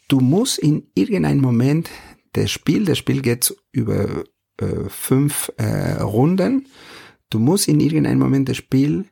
du 0.07 0.19
musst 0.19 0.59
in 0.59 0.87
irgendeinem 0.93 1.41
Moment 1.41 1.89
das 2.33 2.51
Spiel, 2.51 2.85
das 2.85 2.97
Spiel 2.97 3.21
geht 3.21 3.55
über 3.71 4.23
äh, 4.57 4.89
fünf 4.89 5.51
äh, 5.57 6.01
Runden, 6.01 6.67
du 7.29 7.39
musst 7.39 7.67
in 7.67 7.79
irgendeinem 7.79 8.19
Moment 8.19 8.49
das 8.49 8.57
Spiel 8.57 9.05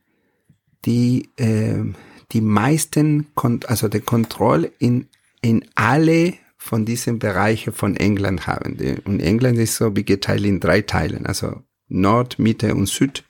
die 0.85 1.29
äh, 1.37 1.83
die 2.31 2.41
meisten, 2.41 3.27
also 3.67 3.87
die 3.87 3.99
Kontrolle 3.99 4.71
in, 4.79 5.07
in 5.41 5.65
alle 5.75 6.33
von 6.57 6.85
diesen 6.85 7.19
Bereichen 7.19 7.73
von 7.73 7.95
England 7.95 8.47
haben. 8.47 8.77
Und 9.05 9.19
England 9.19 9.57
ist 9.57 9.75
so 9.75 9.95
wie 9.95 10.05
geteilt 10.05 10.45
in 10.45 10.59
drei 10.59 10.81
Teilen, 10.81 11.25
also 11.25 11.61
Nord, 11.87 12.39
Mitte 12.39 12.75
und 12.75 12.87
Süd. 12.87 13.23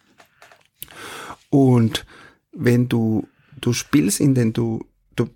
Und 1.49 2.05
wenn 2.51 2.89
du, 2.89 3.27
du 3.59 3.73
spielst, 3.73 4.19
in 4.19 4.35
den 4.35 4.53
du, 4.53 4.85
du, 5.15 5.29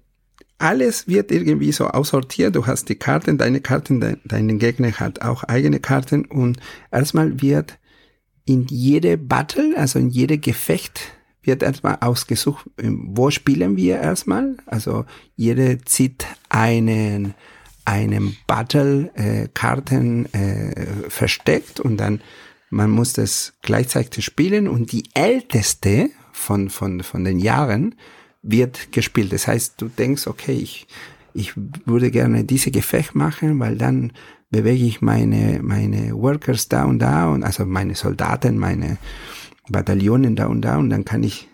alles 0.57 1.07
wird 1.07 1.31
irgendwie 1.31 1.71
so 1.71 1.87
aussortiert. 1.87 2.55
Du 2.55 2.67
hast 2.67 2.89
die 2.89 2.95
Karten, 2.95 3.37
deine 3.37 3.61
Karten, 3.61 3.99
dein, 3.99 4.19
dein 4.25 4.59
Gegner 4.59 4.91
hat 4.91 5.21
auch 5.21 5.43
eigene 5.43 5.79
Karten 5.79 6.25
und 6.25 6.59
erstmal 6.91 7.41
wird 7.41 7.79
in 8.45 8.65
jede 8.67 9.17
Battle, 9.17 9.73
also 9.77 9.99
in 9.99 10.09
jede 10.09 10.37
Gefecht, 10.37 11.15
wird 11.45 11.63
erstmal 11.63 11.97
ausgesucht, 12.01 12.69
ähm, 12.77 13.09
wo 13.11 13.29
spielen 13.31 13.77
wir 13.77 13.99
erstmal. 13.99 14.55
Also 14.65 15.05
jede 15.35 15.79
zieht 15.85 16.25
einen, 16.49 17.33
einen 17.85 18.37
Battle 18.47 19.11
äh, 19.15 19.47
Karten 19.53 20.25
äh, 20.33 21.09
versteckt 21.09 21.79
und 21.79 21.97
dann 21.97 22.21
man 22.69 22.89
muss 22.89 23.13
das 23.13 23.53
gleichzeitig 23.61 24.25
spielen 24.25 24.67
und 24.67 24.91
die 24.91 25.03
älteste 25.13 26.09
von, 26.33 26.69
von, 26.69 27.03
von 27.03 27.23
den 27.23 27.39
Jahren 27.39 27.95
wird 28.41 28.91
gespielt. 28.91 29.31
Das 29.33 29.47
heißt, 29.47 29.81
du 29.81 29.87
denkst, 29.87 30.27
okay, 30.27 30.53
ich, 30.53 30.87
ich 31.33 31.53
würde 31.55 32.11
gerne 32.11 32.43
diese 32.43 32.71
Gefecht 32.71 33.15
machen, 33.15 33.59
weil 33.59 33.77
dann 33.77 34.11
bewege 34.49 34.85
ich 34.85 35.01
meine, 35.01 35.59
meine 35.63 36.13
Workers 36.13 36.67
da 36.67 36.85
und 36.85 36.99
da 36.99 37.29
und 37.29 37.43
also 37.43 37.65
meine 37.65 37.95
Soldaten, 37.95 38.57
meine 38.57 38.97
Bataillonen 39.69 40.35
da 40.35 40.47
und 40.47 40.61
da 40.61 40.77
und 40.77 40.89
dann 40.89 41.05
kann 41.05 41.23
ich 41.23 41.47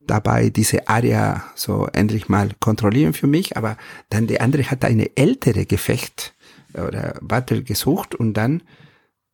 dabei 0.00 0.50
diese 0.50 0.88
Area 0.88 1.44
so 1.54 1.86
endlich 1.92 2.28
mal 2.28 2.50
kontrollieren 2.60 3.12
für 3.12 3.26
mich, 3.26 3.56
aber 3.56 3.76
dann 4.10 4.26
der 4.26 4.42
andere 4.42 4.70
hat 4.70 4.84
eine 4.84 5.16
ältere 5.16 5.66
Gefecht 5.66 6.34
oder 6.74 7.18
Battle 7.20 7.62
gesucht 7.62 8.14
und 8.14 8.34
dann 8.34 8.62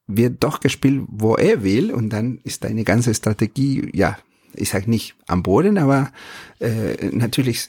wird 0.07 0.45
doch 0.45 0.61
gespielt, 0.61 1.05
wo 1.09 1.37
er 1.37 1.63
will 1.63 1.93
und 1.93 2.11
dann 2.11 2.39
ist 2.45 2.65
deine 2.65 2.85
ganze 2.85 3.15
Strategie, 3.15 3.89
ja, 3.95 4.19
ich 4.57 4.71
sag 4.71 4.87
nicht 4.87 5.17
am 5.27 5.43
Boden, 5.43 5.79
aber 5.79 6.13
äh, 6.61 7.07
natürlich 7.11 7.69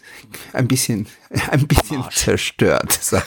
ein 0.54 0.68
bisschen, 0.68 1.08
ein 1.50 1.68
bisschen 1.68 2.02
Arsch. 2.02 2.16
zerstört. 2.16 3.00
So. 3.02 3.18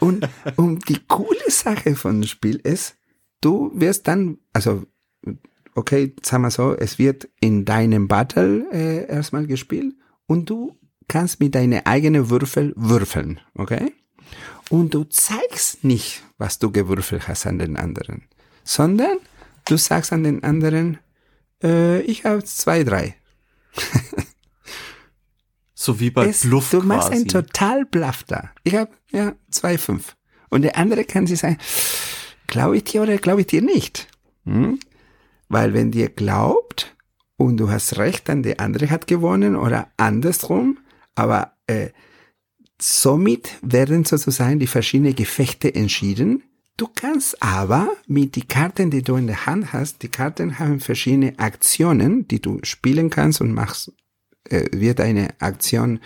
und, 0.00 0.26
und 0.56 0.88
die 0.88 1.00
coole 1.06 1.50
Sache 1.50 1.96
von 1.96 2.22
dem 2.22 2.28
Spiel 2.28 2.56
ist, 2.56 2.96
du 3.40 3.70
wirst 3.74 4.08
dann, 4.08 4.38
also 4.52 4.86
okay, 5.74 6.14
sagen 6.22 6.42
wir 6.42 6.50
so, 6.50 6.74
es 6.74 6.98
wird 6.98 7.28
in 7.40 7.64
deinem 7.64 8.08
Battle 8.08 8.66
äh, 8.72 9.06
erstmal 9.06 9.46
gespielt 9.46 9.94
und 10.26 10.50
du 10.50 10.76
kannst 11.08 11.40
mit 11.40 11.54
deinen 11.54 11.84
eigenen 11.86 12.30
Würfel 12.30 12.72
würfeln, 12.76 13.40
okay? 13.54 13.92
Und 14.70 14.94
du 14.94 15.04
zeigst 15.04 15.84
nicht, 15.84 16.24
was 16.38 16.58
du 16.58 16.72
gewürfelt 16.72 17.28
hast 17.28 17.46
an 17.46 17.58
den 17.58 17.76
anderen, 17.76 18.24
sondern 18.64 19.18
du 19.66 19.76
sagst 19.76 20.12
an 20.12 20.24
den 20.24 20.42
anderen, 20.42 20.98
äh, 21.62 22.00
ich 22.00 22.24
habe 22.24 22.42
zwei, 22.44 22.82
drei. 22.82 23.14
so 25.74 26.00
wie 26.00 26.10
bei 26.10 26.28
es, 26.28 26.40
Bluff 26.40 26.70
Du 26.70 26.82
machst 26.82 27.10
quasi. 27.10 27.22
ein 27.22 27.28
total 27.28 27.84
Bluff 27.84 28.24
da. 28.24 28.50
Ich 28.64 28.74
habe 28.74 28.90
ja 29.12 29.34
zwei, 29.50 29.78
fünf. 29.78 30.16
Und 30.48 30.62
der 30.62 30.76
andere 30.76 31.04
kann 31.04 31.26
sich 31.26 31.38
sagen, 31.38 31.58
glaube 32.46 32.78
ich 32.78 32.84
dir 32.84 33.02
oder 33.02 33.16
glaube 33.18 33.42
ich 33.42 33.46
dir 33.46 33.62
nicht? 33.62 34.08
Hm? 34.44 34.80
Weil 35.48 35.74
wenn 35.74 35.90
dir 35.90 36.08
glaubt 36.08 36.96
und 37.36 37.58
du 37.58 37.70
hast 37.70 37.98
recht, 37.98 38.28
dann 38.28 38.42
der 38.42 38.60
andere 38.60 38.90
hat 38.90 39.06
gewonnen 39.06 39.56
oder 39.56 39.88
andersrum, 39.96 40.78
aber 41.14 41.52
äh, 41.66 41.90
somit 42.80 43.50
werden 43.62 44.04
sozusagen 44.04 44.58
die 44.58 44.66
verschiedenen 44.66 45.14
Gefechte 45.14 45.74
entschieden. 45.74 46.42
Du 46.76 46.88
kannst 46.94 47.42
aber 47.42 47.88
mit 48.06 48.36
die 48.36 48.46
Karten, 48.46 48.90
die 48.90 49.02
du 49.02 49.16
in 49.16 49.28
der 49.28 49.46
Hand 49.46 49.72
hast, 49.72 50.02
die 50.02 50.08
Karten 50.08 50.58
haben 50.58 50.80
verschiedene 50.80 51.38
Aktionen, 51.38 52.28
die 52.28 52.40
du 52.40 52.58
spielen 52.64 53.08
kannst 53.08 53.40
und 53.40 53.52
machst, 53.52 53.92
äh, 54.44 54.66
wird 54.72 55.00
eine 55.00 55.40
Aktion 55.40 56.00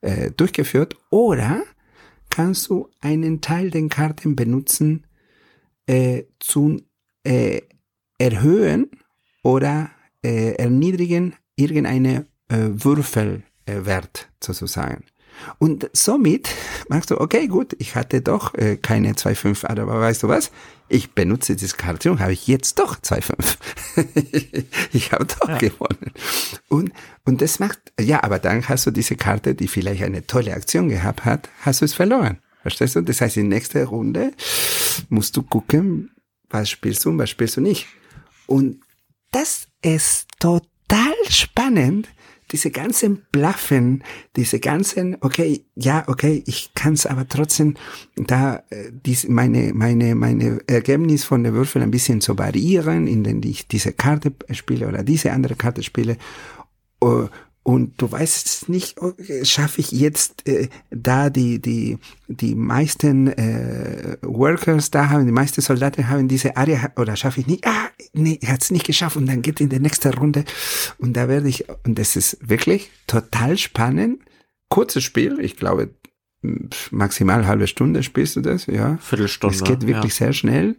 äh, 0.00 0.30
durchgeführt 0.30 0.96
oder 1.10 1.62
kannst 2.30 2.68
du 2.68 2.88
einen 3.00 3.42
Teil 3.42 3.70
der 3.70 3.86
Karten 3.88 4.34
benutzen 4.34 5.06
äh, 5.86 6.24
zu 6.40 6.80
äh, 7.24 7.60
erhöhen 8.24 8.90
oder 9.42 9.90
äh, 10.22 10.54
erniedrigen 10.54 11.34
irgendeine 11.56 12.26
äh, 12.48 12.68
Würfelwert 12.72 14.28
sozusagen. 14.42 15.04
Und 15.58 15.90
somit 15.92 16.48
machst 16.88 17.10
du, 17.10 17.20
okay, 17.20 17.48
gut, 17.48 17.74
ich 17.78 17.96
hatte 17.96 18.20
doch 18.22 18.54
äh, 18.54 18.76
keine 18.76 19.12
2,5, 19.12 19.66
aber 19.66 20.00
weißt 20.00 20.22
du 20.22 20.28
was? 20.28 20.52
Ich 20.88 21.10
benutze 21.10 21.56
diese 21.56 21.76
Karte 21.76 22.12
und 22.12 22.20
habe 22.20 22.32
ich 22.32 22.46
jetzt 22.46 22.78
doch 22.78 22.96
2,5. 23.00 23.56
ich 24.92 25.12
habe 25.12 25.26
doch 25.26 25.48
ja. 25.48 25.58
gewonnen. 25.58 26.12
Und, 26.68 26.92
und 27.24 27.42
das 27.42 27.58
macht, 27.58 27.80
ja, 28.00 28.22
aber 28.22 28.38
dann 28.38 28.68
hast 28.68 28.86
du 28.86 28.90
diese 28.92 29.16
Karte, 29.16 29.54
die 29.54 29.66
vielleicht 29.66 30.04
eine 30.04 30.26
tolle 30.26 30.54
Aktion 30.54 30.88
gehabt 30.88 31.24
hat, 31.24 31.48
hast 31.62 31.80
du 31.80 31.84
es 31.84 31.94
verloren. 31.94 32.38
Verstehst 32.62 32.96
du? 32.96 33.02
Das 33.02 33.20
heißt, 33.20 33.36
in 33.36 33.48
nächster 33.48 33.84
Runde 33.86 34.32
musst 35.08 35.36
du 35.36 35.42
gucken, 35.42 36.10
was 36.48 36.70
spielst 36.70 37.04
du 37.04 37.10
und 37.10 37.18
was 37.18 37.28
spielst 37.28 37.56
du 37.56 37.60
nicht. 37.60 37.88
Und 38.46 38.80
das 39.30 39.66
ist 39.82 40.28
total 40.38 41.14
spannend, 41.28 42.08
diese 42.52 42.70
ganzen 42.70 43.22
Blaffen, 43.32 44.04
diese 44.36 44.60
ganzen, 44.60 45.16
okay, 45.22 45.64
ja, 45.74 46.04
okay, 46.06 46.42
ich 46.46 46.72
kann 46.74 46.92
es 46.92 47.06
aber 47.06 47.26
trotzdem 47.26 47.74
da 48.16 48.62
äh, 48.70 48.92
dies, 48.92 49.26
meine 49.28 49.72
meine 49.74 50.14
meine 50.14 50.60
Ergebnis 50.68 51.24
von 51.24 51.42
der 51.42 51.54
Würfel 51.54 51.82
ein 51.82 51.90
bisschen 51.90 52.20
zu 52.20 52.38
variieren, 52.38 53.06
indem 53.06 53.40
ich 53.42 53.66
diese 53.66 53.92
Karte 53.92 54.32
spiele 54.52 54.86
oder 54.86 55.02
diese 55.02 55.32
andere 55.32 55.56
Karte 55.56 55.82
spiele. 55.82 56.16
Uh, 57.02 57.28
und 57.64 57.94
du 57.96 58.12
weißt 58.12 58.68
nicht, 58.68 59.00
okay, 59.00 59.42
schaffe 59.42 59.80
ich 59.80 59.90
jetzt 59.90 60.46
äh, 60.46 60.68
da 60.90 61.30
die 61.30 61.60
die 61.60 61.98
die 62.28 62.54
meisten 62.54 63.28
äh, 63.28 64.18
Workers 64.20 64.90
da 64.90 65.08
haben, 65.08 65.24
die 65.24 65.32
meisten 65.32 65.62
Soldaten 65.62 66.08
haben 66.08 66.28
diese 66.28 66.58
Area 66.58 66.92
oder 66.96 67.16
schaffe 67.16 67.40
ich 67.40 67.46
nicht? 67.46 67.66
Ah, 67.66 67.88
nee, 68.12 68.38
er 68.42 68.52
hat 68.52 68.62
es 68.62 68.70
nicht 68.70 68.86
geschafft 68.86 69.16
und 69.16 69.26
dann 69.26 69.40
geht 69.40 69.62
in 69.62 69.70
der 69.70 69.80
nächsten 69.80 70.12
Runde 70.12 70.44
und 70.98 71.16
da 71.16 71.26
werde 71.26 71.48
ich 71.48 71.64
und 71.84 71.98
das 71.98 72.16
ist 72.16 72.36
wirklich 72.46 72.90
total 73.06 73.56
spannend. 73.56 74.20
Kurzes 74.68 75.02
Spiel, 75.02 75.40
ich 75.40 75.56
glaube 75.56 75.88
maximal 76.90 77.46
halbe 77.46 77.66
Stunde 77.66 78.02
spielst 78.02 78.36
du 78.36 78.42
das, 78.42 78.66
ja. 78.66 78.98
Viertelstunde. 78.98 79.56
Es 79.56 79.64
geht 79.64 79.86
wirklich 79.86 80.12
ja. 80.12 80.26
sehr 80.26 80.32
schnell. 80.34 80.76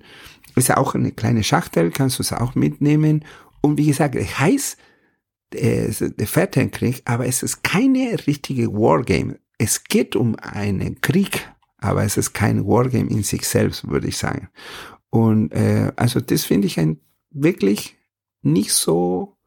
Ist 0.55 0.69
ja 0.69 0.77
auch 0.77 0.93
eine 0.93 1.11
kleine 1.11 1.43
Schachtel, 1.43 1.89
kannst 1.89 2.19
du 2.19 2.23
es 2.23 2.31
auch 2.31 2.53
mitnehmen. 2.53 3.25
Und 3.61 3.79
wie 3.79 3.88
gesagt, 3.88 4.15
heißt 4.15 4.77
äh, 5.53 6.69
Krieg, 6.69 7.01
aber 7.05 7.25
es 7.25 7.43
ist 7.43 7.63
keine 7.63 8.27
richtige 8.27 8.71
Wargame. 8.73 9.39
Es 9.57 9.83
geht 9.83 10.15
um 10.15 10.35
einen 10.35 11.01
Krieg, 11.01 11.49
aber 11.77 12.03
es 12.03 12.17
ist 12.17 12.33
kein 12.33 12.65
Wargame 12.65 13.09
in 13.09 13.23
sich 13.23 13.47
selbst, 13.47 13.87
würde 13.87 14.07
ich 14.07 14.17
sagen. 14.17 14.49
Und 15.09 15.51
äh, 15.53 15.91
also 15.95 16.19
das 16.19 16.43
finde 16.43 16.67
ich 16.67 16.79
ein 16.79 16.99
wirklich 17.31 17.95
nicht 18.41 18.73
so 18.73 19.37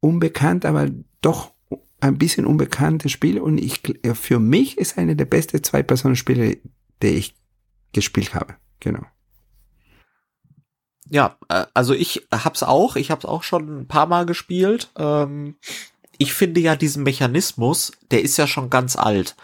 unbekannt, 0.00 0.64
aber 0.64 0.90
doch 1.20 1.52
ein 2.00 2.18
bisschen 2.18 2.46
unbekanntes 2.46 3.12
Spiel. 3.12 3.40
Und 3.40 3.58
ich 3.58 3.82
für 4.14 4.38
mich 4.38 4.78
ist 4.78 4.98
eine 4.98 5.16
der 5.16 5.24
besten 5.24 5.62
Zwei-Personen-Spiele, 5.62 6.58
die 7.02 7.08
ich 7.08 7.34
gespielt 7.92 8.34
habe. 8.34 8.56
Genau. 8.80 9.04
Ja, 11.10 11.36
äh, 11.48 11.66
also 11.74 11.94
ich 11.94 12.26
hab's 12.32 12.62
auch, 12.62 12.96
ich 12.96 13.10
hab's 13.10 13.24
auch 13.24 13.42
schon 13.42 13.80
ein 13.80 13.88
paar 13.88 14.06
Mal 14.06 14.26
gespielt. 14.26 14.90
Ähm, 14.96 15.56
ich 16.18 16.32
finde 16.32 16.60
ja 16.60 16.76
diesen 16.76 17.02
Mechanismus, 17.02 17.92
der 18.10 18.22
ist 18.22 18.36
ja 18.36 18.46
schon 18.46 18.70
ganz 18.70 18.96
alt. 18.96 19.36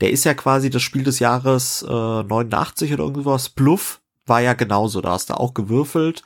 Der 0.00 0.10
ist 0.10 0.24
ja 0.24 0.34
quasi 0.34 0.70
das 0.70 0.82
Spiel 0.82 1.02
des 1.02 1.18
Jahres 1.18 1.82
äh, 1.82 1.86
89 2.22 2.92
oder 2.92 3.04
irgendwas. 3.04 3.48
Bluff 3.48 4.00
war 4.26 4.40
ja 4.40 4.54
genauso, 4.54 5.00
da 5.00 5.10
hast 5.10 5.30
du 5.30 5.34
auch 5.34 5.52
gewürfelt 5.54 6.22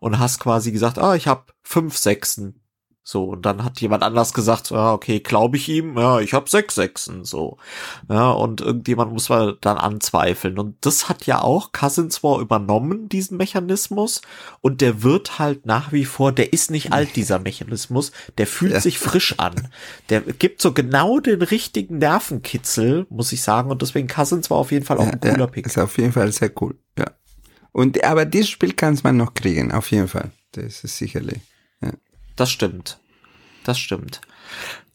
und 0.00 0.18
hast 0.18 0.40
quasi 0.40 0.72
gesagt, 0.72 0.98
ah, 0.98 1.14
ich 1.14 1.26
habe 1.26 1.52
fünf 1.62 1.96
Sechsen. 1.96 2.60
So, 3.06 3.24
und 3.24 3.44
dann 3.44 3.62
hat 3.62 3.82
jemand 3.82 4.02
anders 4.02 4.32
gesagt, 4.32 4.70
ja, 4.70 4.94
okay, 4.94 5.20
glaube 5.20 5.58
ich 5.58 5.68
ihm, 5.68 5.98
ja, 5.98 6.20
ich 6.20 6.32
habe 6.32 6.48
sechs 6.48 6.74
Sechsen, 6.74 7.26
so. 7.26 7.58
Ja, 8.08 8.30
und 8.30 8.62
irgendjemand 8.62 9.12
muss 9.12 9.28
man 9.28 9.58
dann 9.60 9.76
anzweifeln. 9.76 10.58
Und 10.58 10.76
das 10.86 11.06
hat 11.10 11.26
ja 11.26 11.42
auch 11.42 11.72
Cousins 11.72 12.22
War 12.22 12.40
übernommen, 12.40 13.10
diesen 13.10 13.36
Mechanismus. 13.36 14.22
Und 14.62 14.80
der 14.80 15.02
wird 15.02 15.38
halt 15.38 15.66
nach 15.66 15.92
wie 15.92 16.06
vor, 16.06 16.32
der 16.32 16.54
ist 16.54 16.70
nicht 16.70 16.94
alt, 16.94 17.14
dieser 17.14 17.38
Mechanismus, 17.38 18.10
der 18.38 18.46
fühlt 18.46 18.72
ja. 18.72 18.80
sich 18.80 18.98
frisch 18.98 19.38
an. 19.38 19.68
Der 20.08 20.22
gibt 20.22 20.62
so 20.62 20.72
genau 20.72 21.20
den 21.20 21.42
richtigen 21.42 21.98
Nervenkitzel, 21.98 23.06
muss 23.10 23.32
ich 23.32 23.42
sagen. 23.42 23.70
Und 23.70 23.82
deswegen 23.82 24.08
Cousins 24.08 24.48
war 24.48 24.56
auf 24.56 24.72
jeden 24.72 24.86
Fall 24.86 24.96
auch 24.96 25.04
ja, 25.04 25.12
ein 25.12 25.20
cooler 25.20 25.38
ja, 25.40 25.46
Pick. 25.46 25.66
Ist 25.66 25.76
auf 25.76 25.98
jeden 25.98 26.12
Fall 26.12 26.32
sehr 26.32 26.50
cool, 26.62 26.78
ja. 26.98 27.10
Und, 27.70 28.02
aber 28.02 28.24
dieses 28.24 28.48
Spiel 28.48 28.72
kann 28.72 28.98
man 29.02 29.18
noch 29.18 29.34
kriegen, 29.34 29.72
auf 29.72 29.90
jeden 29.90 30.08
Fall. 30.08 30.30
Das 30.52 30.84
ist 30.84 30.96
sicherlich. 30.96 31.40
Das 32.36 32.50
stimmt. 32.50 32.98
Das 33.64 33.78
stimmt. 33.78 34.20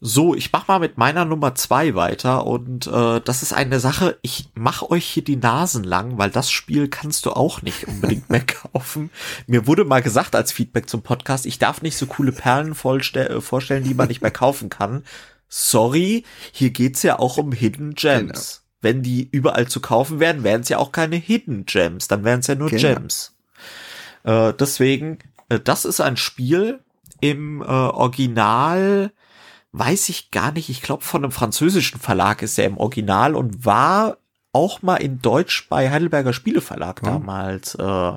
So, 0.00 0.34
ich 0.34 0.50
mach 0.52 0.66
mal 0.68 0.78
mit 0.78 0.96
meiner 0.96 1.26
Nummer 1.26 1.54
zwei 1.54 1.94
weiter 1.94 2.46
und 2.46 2.86
äh, 2.86 3.20
das 3.20 3.42
ist 3.42 3.52
eine 3.52 3.80
Sache, 3.80 4.18
ich 4.22 4.48
mach 4.54 4.82
euch 4.82 5.04
hier 5.04 5.24
die 5.24 5.36
Nasen 5.36 5.84
lang, 5.84 6.16
weil 6.16 6.30
das 6.30 6.50
Spiel 6.50 6.88
kannst 6.88 7.26
du 7.26 7.32
auch 7.32 7.60
nicht 7.60 7.86
unbedingt 7.86 8.30
mehr 8.30 8.46
kaufen. 8.46 9.10
Mir 9.46 9.66
wurde 9.66 9.84
mal 9.84 10.00
gesagt 10.00 10.34
als 10.34 10.52
Feedback 10.52 10.88
zum 10.88 11.02
Podcast, 11.02 11.44
ich 11.44 11.58
darf 11.58 11.82
nicht 11.82 11.98
so 11.98 12.06
coole 12.06 12.32
Perlen 12.32 12.72
äh, 12.72 13.40
vorstellen, 13.40 13.84
die 13.84 13.92
man 13.92 14.08
nicht 14.08 14.22
mehr 14.22 14.30
kaufen 14.30 14.70
kann. 14.70 15.04
Sorry, 15.48 16.24
hier 16.52 16.70
geht's 16.70 17.02
ja 17.02 17.18
auch 17.18 17.36
um 17.36 17.52
Hidden 17.52 17.94
Gems. 17.94 18.30
Genau. 18.30 18.66
Wenn 18.82 19.02
die 19.02 19.28
überall 19.30 19.68
zu 19.68 19.80
kaufen 19.80 20.20
werden, 20.20 20.44
wären 20.44 20.62
es 20.62 20.70
ja 20.70 20.78
auch 20.78 20.92
keine 20.92 21.16
Hidden 21.16 21.66
Gems, 21.66 22.08
dann 22.08 22.24
wären 22.24 22.40
es 22.40 22.46
ja 22.46 22.54
nur 22.54 22.70
genau. 22.70 22.94
Gems. 22.94 23.34
Äh, 24.22 24.54
deswegen, 24.54 25.18
äh, 25.50 25.60
das 25.60 25.84
ist 25.84 26.00
ein 26.00 26.16
Spiel, 26.16 26.80
im 27.20 27.62
äh, 27.62 27.64
Original 27.64 29.12
weiß 29.72 30.08
ich 30.08 30.30
gar 30.30 30.52
nicht. 30.52 30.68
Ich 30.68 30.82
glaube, 30.82 31.04
von 31.04 31.22
einem 31.22 31.32
französischen 31.32 32.00
Verlag 32.00 32.42
ist 32.42 32.58
er 32.58 32.66
im 32.66 32.78
Original 32.78 33.34
und 33.34 33.64
war 33.64 34.18
auch 34.52 34.82
mal 34.82 34.96
in 34.96 35.22
Deutsch 35.22 35.68
bei 35.68 35.90
Heidelberger 35.90 36.32
Spieleverlag 36.32 37.00
oh. 37.02 37.06
damals 37.06 37.74
äh, 37.76 38.12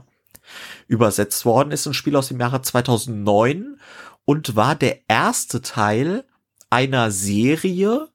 übersetzt 0.87 1.45
worden 1.45 1.71
ist. 1.71 1.85
Ein 1.85 1.93
Spiel 1.93 2.15
aus 2.15 2.29
dem 2.29 2.39
Jahre 2.39 2.61
2009 2.61 3.79
und 4.25 4.55
war 4.55 4.75
der 4.75 4.99
erste 5.07 5.61
Teil 5.61 6.25
einer 6.69 7.11
Serie, 7.11 8.09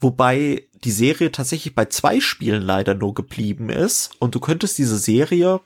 wobei 0.00 0.66
die 0.84 0.90
Serie 0.90 1.30
tatsächlich 1.30 1.74
bei 1.74 1.84
zwei 1.86 2.20
Spielen 2.20 2.62
leider 2.62 2.94
nur 2.94 3.14
geblieben 3.14 3.68
ist. 3.68 4.12
Und 4.18 4.34
du 4.34 4.40
könntest 4.40 4.78
diese 4.78 4.98
Serie 4.98 5.60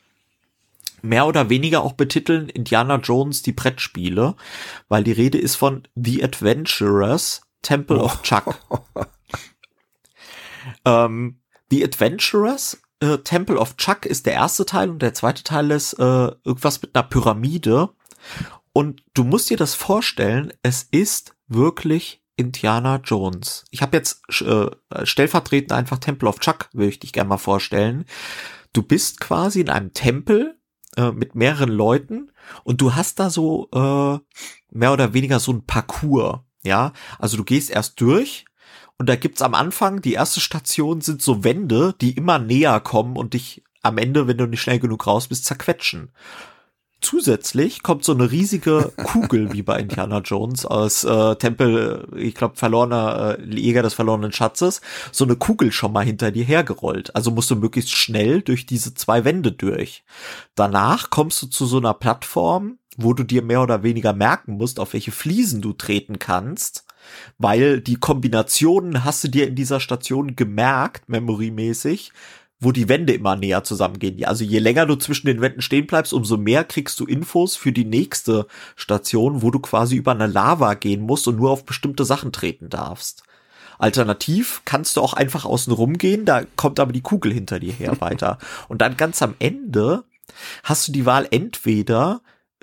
mehr 1.06 1.26
oder 1.26 1.48
weniger 1.48 1.82
auch 1.82 1.92
betiteln 1.92 2.48
Indiana 2.48 2.96
Jones 2.96 3.42
die 3.42 3.52
Brettspiele, 3.52 4.36
weil 4.88 5.04
die 5.04 5.12
Rede 5.12 5.38
ist 5.38 5.56
von 5.56 5.86
The 5.94 6.22
Adventurers 6.22 7.42
Temple 7.62 7.98
of 7.98 8.22
Chuck. 8.22 8.58
ähm, 10.84 11.40
The 11.70 11.84
Adventurers 11.84 12.80
äh, 13.00 13.18
Temple 13.18 13.58
of 13.58 13.76
Chuck 13.76 14.06
ist 14.06 14.26
der 14.26 14.34
erste 14.34 14.66
Teil 14.66 14.90
und 14.90 15.02
der 15.02 15.14
zweite 15.14 15.42
Teil 15.42 15.70
ist 15.70 15.94
äh, 15.94 16.02
irgendwas 16.44 16.82
mit 16.82 16.94
einer 16.94 17.06
Pyramide. 17.06 17.90
Und 18.72 19.02
du 19.14 19.24
musst 19.24 19.50
dir 19.50 19.56
das 19.56 19.74
vorstellen, 19.74 20.52
es 20.62 20.82
ist 20.82 21.34
wirklich 21.48 22.22
Indiana 22.36 23.00
Jones. 23.02 23.64
Ich 23.70 23.82
habe 23.82 23.96
jetzt 23.96 24.22
äh, 24.42 24.66
stellvertretend 25.04 25.72
einfach 25.72 25.98
Temple 25.98 26.28
of 26.28 26.40
Chuck, 26.40 26.68
würde 26.72 26.90
ich 26.90 26.98
dich 26.98 27.12
gerne 27.12 27.28
mal 27.28 27.38
vorstellen. 27.38 28.04
Du 28.72 28.82
bist 28.82 29.20
quasi 29.20 29.60
in 29.60 29.70
einem 29.70 29.94
Tempel 29.94 30.58
äh, 30.96 31.12
mit 31.12 31.34
mehreren 31.34 31.70
Leuten 31.70 32.32
und 32.64 32.80
du 32.80 32.94
hast 32.94 33.20
da 33.20 33.30
so 33.30 33.68
äh, 33.72 34.18
mehr 34.70 34.92
oder 34.92 35.14
weniger 35.14 35.40
so 35.40 35.52
ein 35.52 35.64
Parcours. 35.66 36.40
Ja, 36.62 36.92
also 37.18 37.36
du 37.36 37.44
gehst 37.44 37.70
erst 37.70 38.00
durch 38.00 38.44
und 38.98 39.08
da 39.08 39.16
gibt's 39.16 39.42
am 39.42 39.54
Anfang, 39.54 40.00
die 40.00 40.14
erste 40.14 40.40
Station 40.40 41.00
sind 41.00 41.22
so 41.22 41.44
Wände, 41.44 41.94
die 42.00 42.12
immer 42.12 42.38
näher 42.38 42.80
kommen 42.80 43.16
und 43.16 43.34
dich 43.34 43.62
am 43.82 43.98
Ende, 43.98 44.26
wenn 44.26 44.38
du 44.38 44.46
nicht 44.46 44.62
schnell 44.62 44.80
genug 44.80 45.06
raus 45.06 45.28
bist, 45.28 45.44
zerquetschen. 45.44 46.10
Zusätzlich 47.02 47.82
kommt 47.82 48.04
so 48.04 48.12
eine 48.12 48.30
riesige 48.30 48.92
Kugel 49.04 49.52
wie 49.52 49.62
bei 49.62 49.78
Indiana 49.78 50.20
Jones 50.20 50.64
aus 50.64 51.04
äh, 51.04 51.36
Tempel, 51.36 52.08
ich 52.16 52.34
glaube, 52.34 52.56
verlorener 52.56 53.38
äh, 53.38 53.54
Jäger 53.54 53.82
des 53.82 53.94
verlorenen 53.94 54.32
Schatzes, 54.32 54.80
so 55.12 55.24
eine 55.24 55.36
Kugel 55.36 55.72
schon 55.72 55.92
mal 55.92 56.04
hinter 56.04 56.30
dir 56.30 56.44
hergerollt. 56.44 57.14
Also 57.14 57.30
musst 57.30 57.50
du 57.50 57.56
möglichst 57.56 57.92
schnell 57.92 58.40
durch 58.40 58.64
diese 58.64 58.94
zwei 58.94 59.24
Wände 59.24 59.52
durch. 59.52 60.04
Danach 60.54 61.10
kommst 61.10 61.42
du 61.42 61.46
zu 61.46 61.66
so 61.66 61.76
einer 61.76 61.94
Plattform, 61.94 62.78
wo 62.96 63.12
du 63.12 63.24
dir 63.24 63.42
mehr 63.42 63.62
oder 63.62 63.82
weniger 63.82 64.14
merken 64.14 64.56
musst, 64.56 64.80
auf 64.80 64.94
welche 64.94 65.12
Fliesen 65.12 65.60
du 65.60 65.74
treten 65.74 66.18
kannst, 66.18 66.86
weil 67.38 67.80
die 67.82 67.96
Kombinationen 67.96 69.04
hast 69.04 69.22
du 69.22 69.28
dir 69.28 69.46
in 69.46 69.54
dieser 69.54 69.80
Station 69.80 70.34
gemerkt, 70.34 71.08
memorymäßig, 71.08 72.12
wo 72.58 72.72
die 72.72 72.88
Wände 72.88 73.12
immer 73.12 73.36
näher 73.36 73.64
zusammengehen. 73.64 74.24
Also 74.24 74.44
je 74.44 74.58
länger 74.58 74.86
du 74.86 74.96
zwischen 74.96 75.26
den 75.26 75.40
Wänden 75.40 75.60
stehen 75.60 75.86
bleibst, 75.86 76.12
umso 76.12 76.36
mehr 76.36 76.64
kriegst 76.64 76.98
du 77.00 77.04
Infos 77.04 77.56
für 77.56 77.72
die 77.72 77.84
nächste 77.84 78.46
Station, 78.76 79.42
wo 79.42 79.50
du 79.50 79.58
quasi 79.58 79.96
über 79.96 80.12
eine 80.12 80.26
Lava 80.26 80.74
gehen 80.74 81.02
musst 81.02 81.28
und 81.28 81.36
nur 81.36 81.50
auf 81.50 81.66
bestimmte 81.66 82.04
Sachen 82.04 82.32
treten 82.32 82.70
darfst. 82.70 83.24
Alternativ 83.78 84.62
kannst 84.64 84.96
du 84.96 85.02
auch 85.02 85.12
einfach 85.12 85.44
außen 85.44 85.72
rumgehen, 85.72 86.24
da 86.24 86.44
kommt 86.56 86.80
aber 86.80 86.92
die 86.92 87.02
Kugel 87.02 87.32
hinter 87.32 87.60
dir 87.60 87.72
her 87.72 87.96
weiter. 88.00 88.38
Und 88.68 88.80
dann 88.80 88.96
ganz 88.96 89.20
am 89.20 89.34
Ende 89.38 90.04
hast 90.62 90.88
du 90.88 90.92
die 90.92 91.06
Wahl 91.06 91.28
entweder 91.30 92.22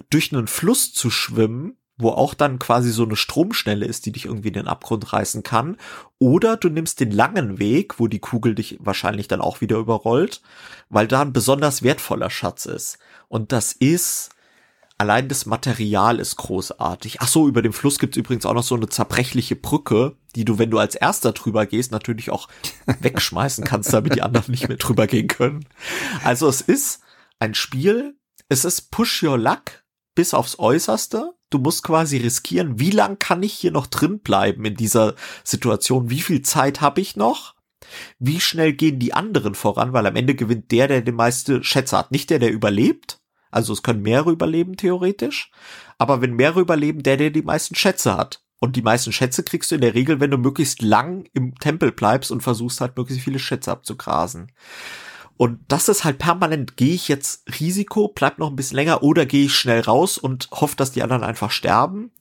durch 0.09 0.33
einen 0.33 0.47
Fluss 0.47 0.91
zu 0.93 1.11
schwimmen 1.11 1.77
wo 2.03 2.09
auch 2.09 2.33
dann 2.33 2.59
quasi 2.59 2.91
so 2.91 3.03
eine 3.03 3.15
Stromschnelle 3.15 3.85
ist, 3.85 4.05
die 4.05 4.11
dich 4.11 4.25
irgendwie 4.25 4.49
in 4.49 4.53
den 4.53 4.67
Abgrund 4.67 5.11
reißen 5.13 5.41
kann. 5.41 5.77
Oder 6.19 6.57
du 6.57 6.69
nimmst 6.69 6.99
den 6.99 7.11
langen 7.11 7.59
Weg, 7.59 7.99
wo 7.99 8.07
die 8.07 8.19
Kugel 8.19 8.53
dich 8.53 8.77
wahrscheinlich 8.79 9.27
dann 9.27 9.41
auch 9.41 9.61
wieder 9.61 9.77
überrollt, 9.77 10.41
weil 10.89 11.07
da 11.07 11.21
ein 11.21 11.33
besonders 11.33 11.81
wertvoller 11.81 12.29
Schatz 12.29 12.65
ist. 12.65 12.99
Und 13.27 13.51
das 13.51 13.73
ist, 13.73 14.29
allein 14.97 15.27
das 15.27 15.45
Material 15.45 16.19
ist 16.19 16.35
großartig. 16.35 17.21
Ach 17.21 17.27
so, 17.27 17.47
über 17.47 17.61
dem 17.61 17.73
Fluss 17.73 17.99
gibt's 17.99 18.17
übrigens 18.17 18.45
auch 18.45 18.53
noch 18.53 18.63
so 18.63 18.75
eine 18.75 18.89
zerbrechliche 18.89 19.55
Brücke, 19.55 20.15
die 20.35 20.45
du, 20.45 20.59
wenn 20.59 20.69
du 20.69 20.79
als 20.79 20.95
erster 20.95 21.31
drüber 21.31 21.65
gehst, 21.65 21.91
natürlich 21.91 22.29
auch 22.29 22.47
wegschmeißen 22.99 23.63
kannst, 23.63 23.93
damit 23.93 24.15
die 24.15 24.21
anderen 24.21 24.51
nicht 24.51 24.67
mehr 24.67 24.77
drüber 24.77 25.07
gehen 25.07 25.27
können. 25.27 25.65
Also 26.23 26.47
es 26.47 26.61
ist 26.61 27.01
ein 27.39 27.53
Spiel, 27.53 28.17
es 28.49 28.65
ist 28.65 28.91
Push 28.91 29.23
Your 29.23 29.37
Luck 29.37 29.83
bis 30.15 30.33
aufs 30.33 30.59
Äußerste 30.59 31.33
du 31.53 31.59
musst 31.59 31.83
quasi 31.83 32.17
riskieren, 32.17 32.79
wie 32.79 32.91
lang 32.91 33.19
kann 33.19 33.43
ich 33.43 33.53
hier 33.53 33.71
noch 33.71 33.87
drin 33.87 34.19
bleiben 34.19 34.65
in 34.65 34.75
dieser 34.75 35.15
Situation? 35.43 36.09
Wie 36.09 36.21
viel 36.21 36.41
Zeit 36.41 36.81
habe 36.81 37.01
ich 37.01 37.15
noch? 37.15 37.55
Wie 38.19 38.39
schnell 38.39 38.73
gehen 38.73 38.99
die 38.99 39.13
anderen 39.13 39.55
voran? 39.55 39.93
Weil 39.93 40.07
am 40.07 40.15
Ende 40.15 40.35
gewinnt 40.35 40.71
der, 40.71 40.87
der 40.87 41.01
die 41.01 41.11
meiste 41.11 41.63
Schätze 41.63 41.97
hat. 41.97 42.11
Nicht 42.11 42.29
der, 42.29 42.39
der 42.39 42.51
überlebt. 42.51 43.19
Also 43.51 43.73
es 43.73 43.83
können 43.83 44.01
mehrere 44.01 44.31
überleben, 44.31 44.77
theoretisch. 44.77 45.51
Aber 45.97 46.21
wenn 46.21 46.33
mehrere 46.33 46.61
überleben, 46.61 47.03
der, 47.03 47.17
der 47.17 47.29
die 47.29 47.43
meisten 47.43 47.75
Schätze 47.75 48.17
hat. 48.17 48.41
Und 48.59 48.75
die 48.77 48.81
meisten 48.81 49.11
Schätze 49.11 49.43
kriegst 49.43 49.71
du 49.71 49.75
in 49.75 49.81
der 49.81 49.93
Regel, 49.93 50.21
wenn 50.21 50.31
du 50.31 50.37
möglichst 50.37 50.81
lang 50.81 51.25
im 51.33 51.53
Tempel 51.55 51.91
bleibst 51.91 52.31
und 52.31 52.41
versuchst 52.41 52.79
halt 52.81 52.97
möglichst 52.97 53.23
viele 53.23 53.39
Schätze 53.39 53.71
abzugrasen. 53.71 54.51
Und 55.35 55.59
das 55.67 55.89
ist 55.89 56.03
halt 56.03 56.19
permanent, 56.19 56.77
gehe 56.77 56.93
ich 56.93 57.07
jetzt 57.07 57.43
Risiko, 57.59 58.07
bleib 58.07 58.37
noch 58.37 58.49
ein 58.49 58.55
bisschen 58.55 58.75
länger 58.75 59.01
oder 59.01 59.25
gehe 59.25 59.45
ich 59.45 59.55
schnell 59.55 59.81
raus 59.81 60.17
und 60.17 60.47
hoffe, 60.51 60.75
dass 60.75 60.91
die 60.91 61.01
anderen 61.01 61.23
einfach 61.23 61.51
sterben. 61.51 62.11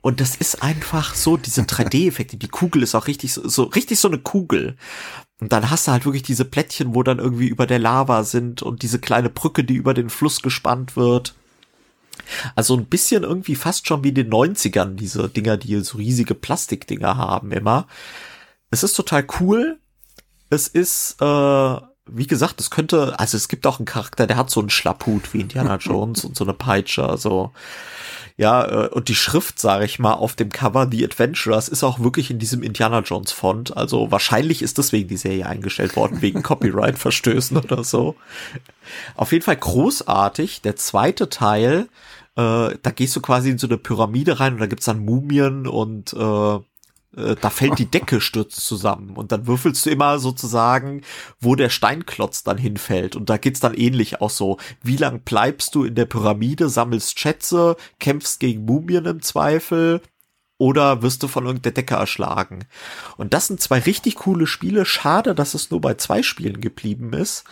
Und 0.00 0.20
das 0.20 0.36
ist 0.36 0.62
einfach 0.62 1.14
so, 1.14 1.36
diese 1.36 1.62
3D-Effekte. 1.62 2.36
Die 2.36 2.48
Kugel 2.48 2.82
ist 2.82 2.94
auch 2.94 3.06
richtig 3.06 3.32
so, 3.32 3.48
so, 3.48 3.64
richtig 3.64 3.98
so 3.98 4.08
eine 4.08 4.18
Kugel. 4.18 4.76
Und 5.40 5.52
dann 5.52 5.70
hast 5.70 5.86
du 5.86 5.92
halt 5.92 6.04
wirklich 6.04 6.22
diese 6.22 6.44
Plättchen, 6.44 6.94
wo 6.94 7.02
dann 7.02 7.18
irgendwie 7.18 7.48
über 7.48 7.66
der 7.66 7.78
Lava 7.78 8.22
sind 8.24 8.62
und 8.62 8.82
diese 8.82 8.98
kleine 8.98 9.30
Brücke, 9.30 9.64
die 9.64 9.74
über 9.74 9.94
den 9.94 10.10
Fluss 10.10 10.42
gespannt 10.42 10.94
wird. 10.96 11.34
Also 12.54 12.76
ein 12.76 12.86
bisschen 12.86 13.22
irgendwie 13.22 13.54
fast 13.54 13.86
schon 13.86 14.04
wie 14.04 14.12
den 14.12 14.30
90ern, 14.30 14.94
diese 14.94 15.28
Dinger, 15.28 15.56
die 15.56 15.80
so 15.80 15.98
riesige 15.98 16.34
Plastikdinger 16.34 17.16
haben 17.16 17.52
immer. 17.52 17.86
Es 18.70 18.82
ist 18.82 18.94
total 18.94 19.26
cool. 19.40 19.78
Es 20.50 20.68
ist, 20.68 21.16
äh, 21.20 21.76
wie 22.10 22.26
gesagt, 22.26 22.60
es 22.60 22.70
könnte, 22.70 23.18
also 23.18 23.36
es 23.36 23.48
gibt 23.48 23.66
auch 23.66 23.78
einen 23.78 23.86
Charakter, 23.86 24.26
der 24.26 24.36
hat 24.36 24.50
so 24.50 24.60
einen 24.60 24.70
Schlapphut 24.70 25.32
wie 25.32 25.40
Indiana 25.40 25.76
Jones 25.80 26.24
und 26.24 26.36
so 26.36 26.44
eine 26.44 26.54
Peitsche, 26.54 27.16
so. 27.18 27.52
Ja, 28.36 28.84
äh, 28.84 28.88
und 28.88 29.08
die 29.08 29.16
Schrift, 29.16 29.58
sage 29.58 29.84
ich 29.84 29.98
mal, 29.98 30.12
auf 30.12 30.36
dem 30.36 30.50
Cover 30.50 30.88
The 30.88 31.04
Adventurers 31.04 31.68
ist 31.68 31.82
auch 31.82 31.98
wirklich 31.98 32.30
in 32.30 32.38
diesem 32.38 32.62
Indiana 32.62 33.00
Jones 33.00 33.32
Font. 33.32 33.76
Also 33.76 34.12
wahrscheinlich 34.12 34.62
ist 34.62 34.78
deswegen 34.78 35.08
die 35.08 35.16
Serie 35.16 35.46
eingestellt 35.46 35.96
worden, 35.96 36.22
wegen 36.22 36.42
Copyright-Verstößen 36.44 37.56
oder 37.56 37.82
so. 37.82 38.14
Auf 39.16 39.32
jeden 39.32 39.44
Fall 39.44 39.56
großartig. 39.56 40.62
Der 40.62 40.76
zweite 40.76 41.28
Teil, 41.28 41.88
äh, 42.36 42.76
da 42.80 42.90
gehst 42.94 43.16
du 43.16 43.20
quasi 43.20 43.50
in 43.50 43.58
so 43.58 43.66
eine 43.66 43.76
Pyramide 43.76 44.38
rein 44.38 44.54
und 44.54 44.60
da 44.60 44.66
gibt's 44.66 44.86
dann 44.86 45.04
Mumien 45.04 45.66
und 45.66 46.12
äh, 46.12 46.58
äh, 47.16 47.36
da 47.40 47.50
fällt 47.50 47.78
die 47.78 47.90
Decke 47.90 48.20
stürzt 48.20 48.64
zusammen 48.64 49.16
und 49.16 49.32
dann 49.32 49.46
würfelst 49.46 49.86
du 49.86 49.90
immer 49.90 50.18
sozusagen, 50.18 51.02
wo 51.40 51.54
der 51.54 51.70
Steinklotz 51.70 52.42
dann 52.44 52.58
hinfällt 52.58 53.16
und 53.16 53.30
da 53.30 53.36
geht's 53.36 53.60
dann 53.60 53.74
ähnlich 53.74 54.20
auch 54.20 54.30
so, 54.30 54.58
wie 54.82 54.96
lang 54.96 55.20
bleibst 55.20 55.74
du 55.74 55.84
in 55.84 55.94
der 55.94 56.06
Pyramide, 56.06 56.68
sammelst 56.68 57.18
Schätze, 57.18 57.76
kämpfst 57.98 58.40
gegen 58.40 58.64
Mumien 58.64 59.06
im 59.06 59.22
Zweifel 59.22 60.02
oder 60.58 61.02
wirst 61.02 61.22
du 61.22 61.28
von 61.28 61.46
irgendeiner 61.46 61.74
Decke 61.74 61.94
erschlagen. 61.94 62.64
Und 63.16 63.32
das 63.32 63.46
sind 63.46 63.60
zwei 63.60 63.78
richtig 63.78 64.16
coole 64.16 64.48
Spiele. 64.48 64.84
Schade, 64.84 65.34
dass 65.34 65.54
es 65.54 65.70
nur 65.70 65.80
bei 65.80 65.94
zwei 65.94 66.24
Spielen 66.24 66.60
geblieben 66.60 67.12
ist, 67.12 67.44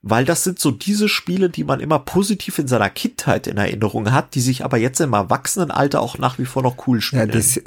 weil 0.00 0.24
das 0.24 0.44
sind 0.44 0.60
so 0.60 0.70
diese 0.70 1.08
Spiele, 1.08 1.50
die 1.50 1.64
man 1.64 1.80
immer 1.80 1.98
positiv 1.98 2.60
in 2.60 2.68
seiner 2.68 2.88
Kindheit 2.88 3.48
in 3.48 3.56
Erinnerung 3.56 4.12
hat, 4.12 4.36
die 4.36 4.40
sich 4.40 4.64
aber 4.64 4.78
jetzt 4.78 5.00
im 5.00 5.12
Erwachsenenalter 5.12 6.00
auch 6.00 6.18
nach 6.18 6.38
wie 6.38 6.46
vor 6.46 6.62
noch 6.62 6.86
cool 6.86 7.00
spielen. 7.00 7.28
Ja, 7.28 7.34
das, 7.34 7.60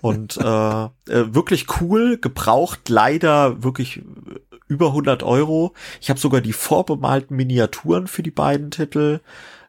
und 0.00 0.36
äh, 0.36 0.42
äh, 0.42 0.88
wirklich 1.06 1.66
cool, 1.80 2.18
gebraucht, 2.18 2.88
leider 2.88 3.62
wirklich 3.62 4.02
über 4.68 4.88
100 4.88 5.22
Euro. 5.22 5.74
Ich 6.00 6.10
habe 6.10 6.20
sogar 6.20 6.40
die 6.40 6.52
vorbemalten 6.52 7.36
Miniaturen 7.36 8.06
für 8.06 8.22
die 8.22 8.30
beiden 8.30 8.70
Titel. 8.70 9.20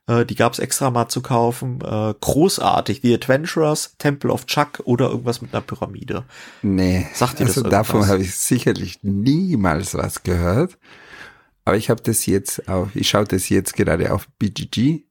Äh, 0.08 0.26
die 0.26 0.36
gab's 0.36 0.60
extra 0.60 0.92
mal 0.92 1.08
zu 1.08 1.22
kaufen. 1.22 1.80
Äh, 1.82 2.14
großartig. 2.20 3.02
The 3.02 3.14
Adventurers, 3.14 3.96
Temple 3.98 4.32
of 4.32 4.46
Chuck 4.46 4.82
oder 4.84 5.10
irgendwas 5.10 5.42
mit 5.42 5.54
einer 5.54 5.62
Pyramide. 5.62 6.26
Nee, 6.62 7.08
Sagt 7.14 7.40
ihr 7.40 7.46
also 7.46 7.62
das 7.62 7.72
davon 7.72 8.08
habe 8.08 8.22
ich 8.22 8.36
sicherlich 8.36 9.00
niemals 9.04 9.96
was 9.96 10.24
gehört. 10.24 10.78
Aber 11.64 11.78
ich 11.78 11.90
habe 11.90 12.02
das 12.02 12.26
jetzt 12.26 12.68
auf, 12.68 12.96
ich 12.96 13.10
schaue 13.10 13.26
das 13.26 13.50
jetzt 13.50 13.76
gerade 13.76 14.12
auf 14.12 14.28
BGG. 14.40 15.04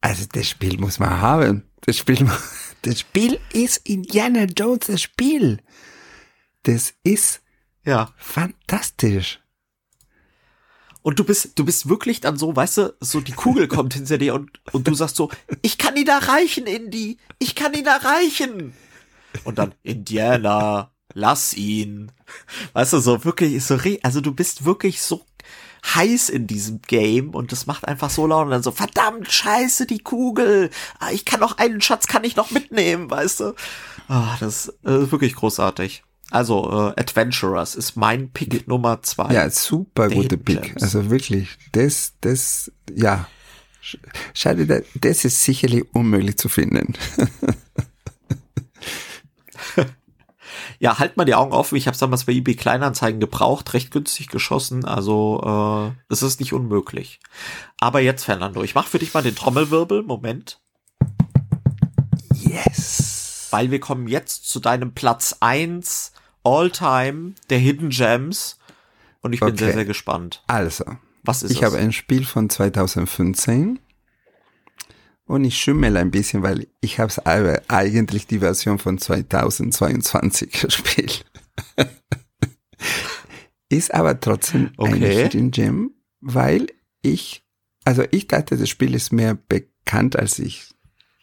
Also 0.00 0.24
das 0.32 0.48
Spiel 0.48 0.78
muss 0.78 0.98
man 0.98 1.20
haben. 1.20 1.62
Das 1.82 1.96
Spiel 1.96 2.24
muss 2.24 2.69
das 2.82 3.00
Spiel 3.00 3.38
ist 3.52 3.88
Indiana 3.88 4.44
Jones, 4.44 4.86
das 4.86 5.02
Spiel. 5.02 5.62
Das 6.62 6.94
ist 7.02 7.42
ja 7.84 8.12
fantastisch. 8.16 9.40
Und 11.02 11.18
du 11.18 11.24
bist, 11.24 11.58
du 11.58 11.64
bist 11.64 11.88
wirklich 11.88 12.20
dann 12.20 12.36
so, 12.36 12.54
weißt 12.54 12.78
du, 12.78 12.96
so 13.00 13.20
die 13.20 13.32
Kugel 13.32 13.68
kommt 13.68 13.94
hinter 13.94 14.18
dir 14.18 14.34
und, 14.34 14.50
und 14.72 14.86
du 14.86 14.94
sagst 14.94 15.16
so, 15.16 15.30
ich 15.62 15.78
kann 15.78 15.96
ihn 15.96 16.08
erreichen, 16.08 16.66
Indy, 16.66 17.16
ich 17.38 17.54
kann 17.54 17.72
ihn 17.72 17.86
erreichen. 17.86 18.74
Und 19.44 19.58
dann, 19.58 19.74
Indiana, 19.82 20.92
lass 21.14 21.54
ihn. 21.54 22.12
Weißt 22.74 22.92
du, 22.92 22.98
so 22.98 23.24
wirklich, 23.24 23.64
so, 23.64 23.78
also 24.02 24.20
du 24.20 24.32
bist 24.32 24.64
wirklich 24.64 25.00
so 25.00 25.24
heiß 25.84 26.28
in 26.28 26.46
diesem 26.46 26.82
Game 26.82 27.30
und 27.30 27.52
das 27.52 27.66
macht 27.66 27.86
einfach 27.88 28.10
so 28.10 28.26
laut 28.26 28.44
und 28.46 28.50
dann 28.50 28.62
so, 28.62 28.70
verdammt, 28.72 29.30
scheiße, 29.30 29.86
die 29.86 29.98
Kugel. 30.00 30.70
Ah, 30.98 31.10
ich 31.12 31.24
kann 31.24 31.40
noch 31.40 31.58
einen 31.58 31.80
Schatz, 31.80 32.06
kann 32.06 32.24
ich 32.24 32.36
noch 32.36 32.50
mitnehmen, 32.50 33.10
weißt 33.10 33.40
du? 33.40 33.54
Ah, 34.08 34.36
das 34.40 34.66
ist 34.66 34.84
äh, 34.84 35.10
wirklich 35.10 35.34
großartig. 35.34 36.02
Also 36.30 36.70
äh, 36.70 37.00
Adventurers 37.00 37.74
ist 37.74 37.96
mein 37.96 38.30
Pick 38.30 38.68
Nummer 38.68 39.02
zwei. 39.02 39.32
Ja, 39.34 39.50
super 39.50 40.08
gute 40.08 40.36
Pick. 40.38 40.62
Gems. 40.62 40.82
Also 40.82 41.10
wirklich, 41.10 41.48
das, 41.72 42.12
das, 42.20 42.70
ja. 42.94 43.26
Sch- 43.82 43.98
Schade, 44.34 44.66
da- 44.66 44.80
das 44.94 45.24
ist 45.24 45.42
sicherlich 45.42 45.84
unmöglich 45.92 46.36
zu 46.38 46.48
finden. 46.48 46.94
Ja, 50.78 50.98
halt 50.98 51.16
mal 51.16 51.24
die 51.24 51.34
Augen 51.34 51.52
offen. 51.52 51.76
Ich 51.76 51.86
habe 51.86 51.96
damals 51.98 52.24
bei 52.24 52.32
eBay 52.32 52.54
Kleinanzeigen 52.54 53.20
gebraucht, 53.20 53.72
recht 53.74 53.90
günstig 53.90 54.28
geschossen. 54.28 54.84
Also 54.84 55.92
äh, 55.92 56.12
es 56.12 56.22
ist 56.22 56.40
nicht 56.40 56.52
unmöglich. 56.52 57.20
Aber 57.78 58.00
jetzt, 58.00 58.24
Fernando, 58.24 58.62
ich 58.62 58.74
mache 58.74 58.88
für 58.88 58.98
dich 58.98 59.12
mal 59.14 59.22
den 59.22 59.34
Trommelwirbel. 59.36 60.02
Moment. 60.02 60.60
Yes. 62.34 63.48
Weil 63.50 63.70
wir 63.70 63.80
kommen 63.80 64.06
jetzt 64.08 64.48
zu 64.48 64.60
deinem 64.60 64.92
Platz 64.94 65.36
eins 65.40 66.12
All-Time 66.44 67.34
der 67.50 67.58
Hidden 67.58 67.90
Gems. 67.90 68.58
Und 69.20 69.32
ich 69.32 69.40
bin 69.40 69.50
Okay. 69.50 69.64
sehr, 69.64 69.72
sehr 69.74 69.84
gespannt. 69.84 70.42
Also, 70.46 70.84
Was 71.24 71.42
ist 71.42 71.50
ich 71.50 71.58
es? 71.58 71.64
habe 71.64 71.76
ein 71.76 71.92
Spiel 71.92 72.24
von 72.24 72.48
2015 72.48 73.78
und 75.30 75.44
ich 75.44 75.56
schimmel 75.58 75.96
ein 75.96 76.10
bisschen, 76.10 76.42
weil 76.42 76.66
ich 76.80 76.98
habe 76.98 77.12
aber 77.24 77.62
eigentlich 77.68 78.26
die 78.26 78.40
Version 78.40 78.80
von 78.80 78.98
2022 78.98 80.50
gespielt. 80.62 81.24
Ist 83.68 83.94
aber 83.94 84.18
trotzdem 84.18 84.72
Okay. 84.76 85.22
Hidden 85.22 85.52
Gem, 85.52 85.92
weil 86.20 86.66
ich, 87.02 87.44
also 87.84 88.02
ich 88.10 88.26
dachte, 88.26 88.56
das 88.56 88.68
Spiel 88.68 88.92
ist 88.92 89.12
mehr 89.12 89.38
bekannt, 89.48 90.18
als 90.18 90.40
ich 90.40 90.66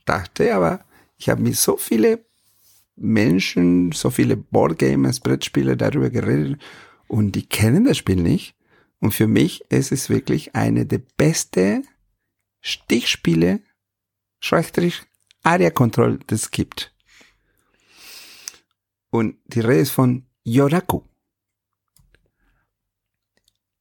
dachte, 0.06 0.56
aber 0.56 0.86
ich 1.18 1.28
habe 1.28 1.42
mit 1.42 1.58
so 1.58 1.76
viele 1.76 2.26
Menschen, 2.96 3.92
so 3.92 4.10
viele 4.10 4.38
Boardgamers, 4.38 5.20
Brettspieler 5.20 5.76
darüber 5.76 6.10
geredet 6.10 6.62
und 7.10 7.34
die 7.34 7.46
kennen 7.46 7.84
das 7.84 7.98
Spiel 7.98 8.16
nicht. 8.16 8.56
Und 9.00 9.14
für 9.14 9.28
mich 9.28 9.66
ist 9.70 9.92
es 9.92 10.10
wirklich 10.10 10.56
eine 10.56 10.86
der 10.86 11.02
beste 11.18 11.82
Stichspiele, 12.62 13.60
Schrägstrich, 14.40 15.02
Area 15.44 15.70
Control, 15.70 16.20
das 16.28 16.52
gibt. 16.52 16.94
Und 19.10 19.38
die 19.46 19.62
Rede 19.62 19.80
ist 19.80 19.92
von 19.92 20.26
Yoraku. 20.44 21.02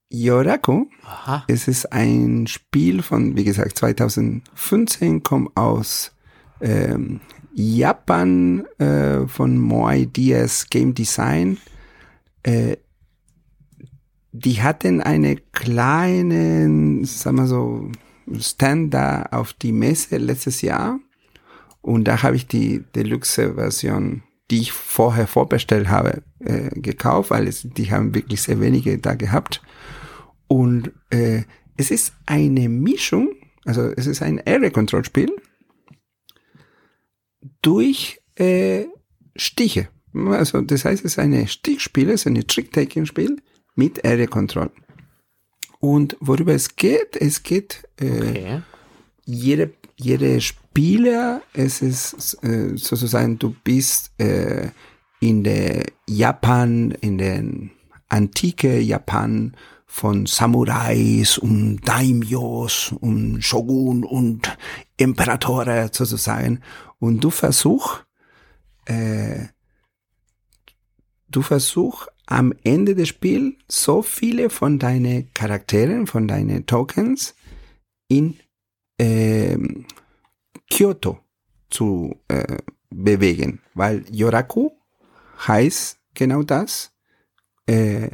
Yoraku, 0.08 0.86
Aha. 1.02 1.44
es 1.48 1.66
ist 1.66 1.92
ein 1.92 2.46
Spiel 2.46 3.02
von, 3.02 3.36
wie 3.36 3.44
gesagt, 3.44 3.76
2015, 3.76 5.22
kommt 5.22 5.56
aus 5.56 6.12
ähm, 6.60 7.20
Japan, 7.52 8.64
äh, 8.78 9.26
von 9.26 9.58
Moai 9.58 10.06
Diaz 10.06 10.68
Game 10.70 10.94
Design. 10.94 11.58
Äh, 12.42 12.76
die 14.32 14.62
hatten 14.62 15.00
eine 15.00 15.36
kleine, 15.36 17.04
sagen 17.04 17.36
wir 17.36 17.46
so, 17.46 17.90
Stand 18.38 18.92
da 18.92 19.22
auf 19.30 19.52
die 19.52 19.72
Messe 19.72 20.16
letztes 20.18 20.62
Jahr. 20.62 21.00
Und 21.80 22.04
da 22.04 22.22
habe 22.22 22.36
ich 22.36 22.46
die 22.46 22.84
Deluxe-Version, 22.94 24.22
die 24.50 24.60
ich 24.60 24.72
vorher 24.72 25.26
vorbestellt 25.26 25.88
habe, 25.88 26.22
äh, 26.40 26.70
gekauft, 26.80 27.30
weil 27.30 27.46
es, 27.46 27.62
die 27.62 27.90
haben 27.90 28.14
wirklich 28.14 28.42
sehr 28.42 28.60
wenige 28.60 28.98
da 28.98 29.14
gehabt. 29.14 29.62
Und 30.48 30.92
äh, 31.10 31.42
es 31.76 31.90
ist 31.90 32.14
eine 32.26 32.68
Mischung, 32.68 33.34
also 33.64 33.82
es 33.96 34.06
ist 34.06 34.22
ein 34.22 34.40
Area 34.46 34.70
Control 34.70 35.04
Spiel 35.04 35.30
durch 37.62 38.20
äh, 38.36 38.86
Stiche. 39.34 39.88
Also 40.14 40.60
das 40.62 40.84
heißt, 40.84 41.04
es 41.04 41.12
ist 41.12 41.18
eine 41.18 41.46
Stichspiel, 41.46 42.10
es 42.10 42.22
ist 42.22 42.26
eine 42.28 42.46
Trick-Taking-Spiel 42.46 43.36
mit 43.74 44.04
Area 44.04 44.26
Control. 44.26 44.70
Und 45.86 46.16
worüber 46.18 46.52
es 46.52 46.74
geht, 46.74 47.14
es 47.16 47.44
geht 47.44 47.84
äh, 48.00 48.06
Okay. 48.06 48.62
jede, 49.24 49.72
jede 49.96 50.40
Spieler, 50.40 51.42
es 51.52 51.80
ist 51.80 52.42
äh, 52.42 52.76
sozusagen, 52.76 53.38
du 53.38 53.54
bist 53.62 54.10
äh, 54.18 54.70
in 55.20 55.44
der 55.44 55.84
Japan, 56.08 56.90
in 56.90 57.18
den 57.18 57.70
antike 58.08 58.80
Japan 58.80 59.54
von 59.86 60.26
Samurais 60.26 61.38
und 61.38 61.80
Daimyos 61.84 62.92
und 63.00 63.42
Shogun 63.44 64.02
und 64.02 64.58
Imperatore 64.96 65.90
sozusagen. 65.92 66.62
Und 66.98 67.22
du 67.22 67.30
versuch, 67.30 68.00
äh, 68.86 69.46
du 71.28 71.42
versuch 71.42 72.06
am 72.26 72.52
Ende 72.64 72.94
des 72.94 73.08
Spiels 73.08 73.54
so 73.68 74.02
viele 74.02 74.50
von 74.50 74.78
deinen 74.78 75.32
Charakteren, 75.32 76.06
von 76.06 76.26
deinen 76.26 76.66
Tokens 76.66 77.34
in 78.08 78.38
ähm, 78.98 79.86
Kyoto 80.70 81.20
zu 81.70 82.16
äh, 82.28 82.58
bewegen, 82.90 83.60
weil 83.74 84.04
Yoraku 84.10 84.70
heißt 85.46 85.98
genau 86.14 86.42
das, 86.42 86.92
äh, 87.66 88.10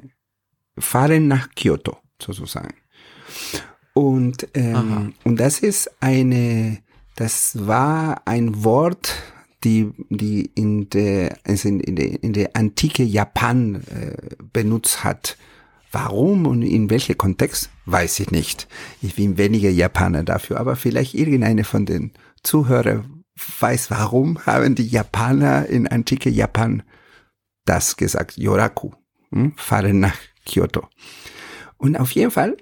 fahren 0.78 1.28
nach 1.28 1.48
Kyoto 1.54 1.98
sozusagen. 2.20 2.74
Und, 3.94 4.48
ähm, 4.54 5.14
und 5.24 5.38
das 5.38 5.60
ist 5.60 5.90
eine, 6.02 6.82
das 7.16 7.66
war 7.66 8.22
ein 8.26 8.64
Wort, 8.64 9.14
die, 9.64 9.90
die 10.10 10.50
in 10.54 10.88
der, 10.90 11.38
also 11.44 11.68
in, 11.68 11.80
in 11.80 11.96
der, 11.96 12.22
in 12.22 12.32
der 12.32 12.56
antike 12.56 13.02
Japan 13.02 13.82
äh, 13.90 14.16
benutzt 14.52 15.04
hat. 15.04 15.36
Warum 15.90 16.46
und 16.46 16.62
in 16.62 16.88
welchem 16.88 17.18
Kontext, 17.18 17.70
weiß 17.84 18.20
ich 18.20 18.30
nicht. 18.30 18.66
Ich 19.02 19.16
bin 19.16 19.36
weniger 19.36 19.68
Japaner 19.68 20.22
dafür, 20.22 20.58
aber 20.58 20.74
vielleicht 20.74 21.14
irgendeine 21.14 21.64
von 21.64 21.84
den 21.84 22.12
Zuhörern 22.42 23.24
weiß, 23.60 23.90
warum 23.90 24.44
haben 24.46 24.74
die 24.74 24.86
Japaner 24.86 25.66
in 25.66 25.86
antike 25.86 26.30
Japan 26.30 26.82
das 27.64 27.96
gesagt, 27.96 28.36
Yoraku, 28.36 28.92
hm? 29.30 29.52
fahren 29.56 30.00
nach 30.00 30.16
Kyoto. 30.46 30.88
Und 31.76 31.96
auf 31.96 32.12
jeden 32.12 32.30
Fall, 32.30 32.56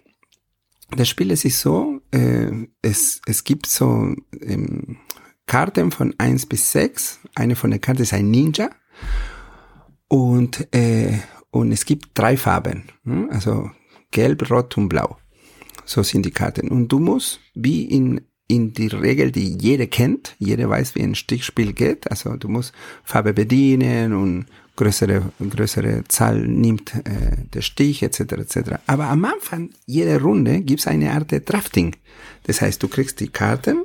das 0.97 1.09
Spiel 1.09 1.31
ist 1.31 1.45
so, 1.59 2.01
äh, 2.11 2.51
es, 2.83 3.21
es 3.27 3.45
gibt 3.45 3.67
so 3.67 4.15
ähm, 4.41 4.99
Karten 5.47 5.91
von 5.91 6.15
1 6.19 6.47
bis 6.47 6.73
6. 6.73 7.21
Eine 7.35 7.57
von 7.57 7.71
den 7.71 7.81
Karten 7.81 8.03
ist 8.03 8.13
ein 8.13 8.31
Ninja. 8.31 8.71
Und, 10.09 10.73
äh, 10.75 11.19
und 11.51 11.73
es 11.73 11.85
gibt 11.85 12.11
drei 12.15 12.37
Farben. 12.37 12.85
hm? 13.05 13.29
Also 13.31 13.71
gelb, 14.11 14.51
rot 14.51 14.77
und 14.77 14.89
blau. 14.89 15.17
So 15.85 16.03
sind 16.03 16.27
die 16.27 16.31
Karten. 16.31 16.69
Und 16.69 16.89
du 16.89 16.99
musst, 16.99 17.41
wie 17.55 17.85
in, 17.85 18.21
in 18.49 18.73
die 18.73 18.89
Regel, 18.89 19.33
die 19.33 19.57
jeder 19.61 19.87
kennt, 19.87 20.37
jeder 20.39 20.69
weiß, 20.69 20.95
wie 20.95 21.03
ein 21.03 21.15
Stichspiel 21.15 21.73
geht. 21.73 22.11
Also 22.11 22.37
du 22.37 22.49
musst 22.49 22.73
Farbe 23.05 23.33
bedienen 23.33 24.13
und 24.13 24.47
größere, 24.77 25.33
größere 25.39 26.05
Zahl 26.09 26.47
nimmt 26.47 26.95
äh, 26.95 27.45
der 27.53 27.61
Stich 27.61 28.03
etc. 28.03 28.21
etc. 28.21 28.59
Aber 28.87 29.07
am 29.07 29.25
Anfang 29.25 29.71
jeder 29.87 30.21
Runde 30.21 30.61
gibt 30.61 30.81
es 30.81 30.87
eine 30.87 31.13
Art 31.13 31.33
Drafting. 31.49 31.97
Das 32.45 32.61
heißt, 32.61 32.83
du 32.83 32.89
kriegst 32.89 33.21
die 33.21 33.29
Karten, 33.29 33.85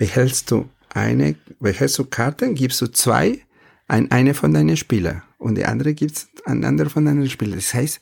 behältst 0.00 0.50
du 0.50 0.66
eine, 0.88 1.36
behältst 1.58 1.98
du 1.98 2.06
Karten, 2.06 2.54
gibst 2.54 2.80
du 2.80 2.86
zwei 2.86 3.38
an 3.86 4.10
eine 4.10 4.32
von 4.32 4.54
deinen 4.54 4.78
Spielern 4.78 5.22
und 5.36 5.56
die 5.58 5.66
andere 5.66 5.92
gibt's 5.92 6.30
an 6.46 6.64
andere 6.64 6.88
von 6.88 7.04
deinen 7.04 7.28
Spielern. 7.28 7.56
Das 7.56 7.74
heißt, 7.74 8.00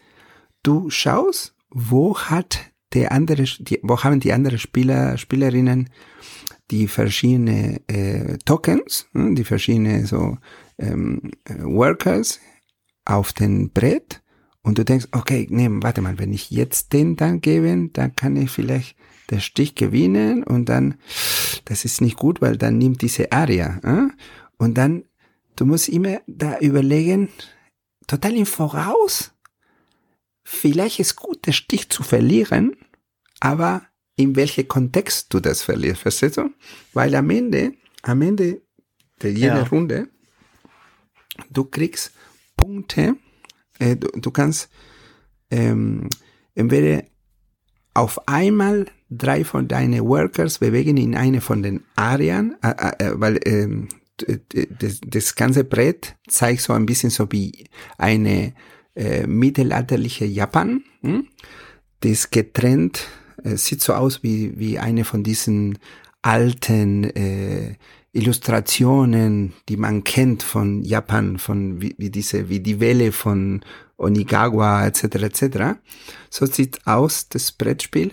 du 0.63 0.91
schaust, 0.91 1.57
wo 1.71 2.17
hat 2.17 2.61
der 2.95 3.11
andere, 3.11 3.43
die, 3.43 3.81
wo 3.83 4.01
haben 4.05 4.21
die 4.21 4.33
anderen 4.33 4.61
Spieler, 4.61 5.19
Spielerinnen 5.19 5.91
die 6.71 6.87
verschiedene 6.87 7.81
äh, 7.89 8.39
Tokens, 8.45 9.09
hm, 9.13 9.35
die 9.35 9.45
verschiedene 9.45 10.07
so 10.07 10.39
ähm, 10.79 11.33
äh, 11.47 11.55
Workers 11.65 12.39
auf 13.07 13.33
den 13.33 13.71
Brett 13.71 14.23
und 14.63 14.79
du 14.79 14.85
denkst, 14.85 15.09
okay, 15.11 15.49
nee, 15.51 15.69
warte 15.69 16.01
mal, 16.01 16.21
wenn 16.21 16.33
ich 16.33 16.53
jetzt 16.53 16.93
den 16.93 17.17
dann 17.17 17.41
gebe, 17.41 17.91
dann 17.93 18.15
kann 18.15 18.37
ich 18.37 18.51
vielleicht 18.51 18.97
der 19.31 19.41
Stich 19.41 19.75
gewinnen 19.75 20.43
und 20.43 20.67
dann, 20.67 20.95
das 21.65 21.85
ist 21.85 22.01
nicht 22.01 22.17
gut, 22.17 22.41
weil 22.41 22.57
dann 22.57 22.79
nimmt 22.79 23.03
diese 23.03 23.31
Area. 23.33 23.79
Äh? 23.83 24.09
Und 24.57 24.79
dann, 24.79 25.05
du 25.57 25.67
musst 25.67 25.89
immer 25.89 26.21
da 26.27 26.59
überlegen, 26.59 27.29
total 28.07 28.37
im 28.37 28.47
Voraus, 28.47 29.33
vielleicht 30.45 30.99
ist 30.99 31.17
gut, 31.17 31.47
den 31.47 31.53
Stich 31.53 31.89
zu 31.91 32.03
verlieren, 32.03 32.77
aber 33.41 33.83
in 34.17 34.35
welchem 34.35 34.67
Kontext 34.67 35.33
du 35.33 35.41
das 35.41 35.63
verlierst, 35.63 36.03
verstehst 36.03 36.39
du? 36.39 36.51
Weil 36.93 37.15
am 37.15 37.31
Ende, 37.31 37.75
am 38.03 38.23
Ende 38.23 38.63
der 39.23 39.33
jeder 39.33 39.59
Ja. 39.59 39.63
Runde, 39.65 40.09
du 41.51 41.65
kriegst 41.65 42.13
Punkte, 42.57 43.17
äh, 43.79 43.97
du, 43.97 44.09
du 44.09 44.31
kannst 44.31 44.71
ähm, 45.51 46.09
entweder 46.55 47.05
auf 47.95 48.27
einmal 48.27 48.87
drei 49.11 49.45
von 49.45 49.69
deinen 49.69 50.05
Workers 50.05 50.59
bewegen 50.59 50.97
in 50.97 51.15
eine 51.15 51.41
von 51.41 51.63
den 51.63 51.83
Arien, 51.97 52.57
äh, 52.63 52.71
äh, 52.99 53.13
weil 53.15 53.41
ähm, 53.45 53.89
das, 54.17 55.01
das 55.07 55.35
ganze 55.35 55.65
Brett 55.65 56.17
zeigt 56.27 56.63
so 56.63 56.73
ein 56.73 56.87
bisschen 56.87 57.11
so 57.11 57.31
wie 57.31 57.67
eine 57.97 58.53
äh, 58.95 59.27
mittelalterliche 59.27 60.25
Japan. 60.25 60.83
Hm? 61.03 61.29
Das 62.01 62.31
getrennt 62.31 63.07
äh, 63.45 63.57
sieht 63.57 63.81
so 63.83 63.95
aus 63.95 64.23
wie, 64.23 64.59
wie 64.59 64.79
eine 64.79 65.05
von 65.05 65.23
diesen 65.23 65.79
alten 66.23 67.05
äh, 67.05 67.77
Illustrationen, 68.13 69.53
die 69.69 69.77
man 69.77 70.03
kennt 70.03 70.43
von 70.43 70.83
Japan, 70.83 71.39
von 71.39 71.81
wie, 71.81 71.95
wie 71.99 72.11
diese, 72.11 72.49
wie 72.49 72.61
die 72.61 72.81
Welle 72.81 73.13
von 73.13 73.65
Onigagawa 73.97 74.87
etc. 74.87 75.03
etc. 75.03 75.59
So 76.31 76.47
sieht 76.47 76.87
aus 76.87 77.29
das 77.29 77.53
Brettspiel 77.53 78.13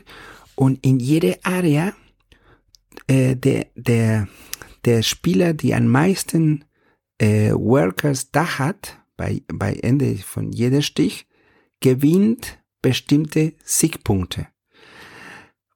und 0.56 0.86
in 0.86 1.00
jede 1.00 1.44
Area 1.44 1.94
äh, 3.08 3.36
der 3.36 3.68
der 3.76 4.28
der 4.86 5.02
Spieler, 5.02 5.54
die 5.54 5.74
am 5.74 5.88
meisten 5.88 6.66
äh, 7.18 7.52
Workers 7.52 8.32
da 8.32 8.60
hat 8.60 9.00
bei 9.18 9.42
bei 9.48 9.74
Ende 9.74 10.18
von 10.18 10.52
jeder 10.52 10.82
Stich 10.82 11.28
gewinnt 11.82 12.60
bestimmte 12.82 13.54
Siegpunkte. 13.64 14.48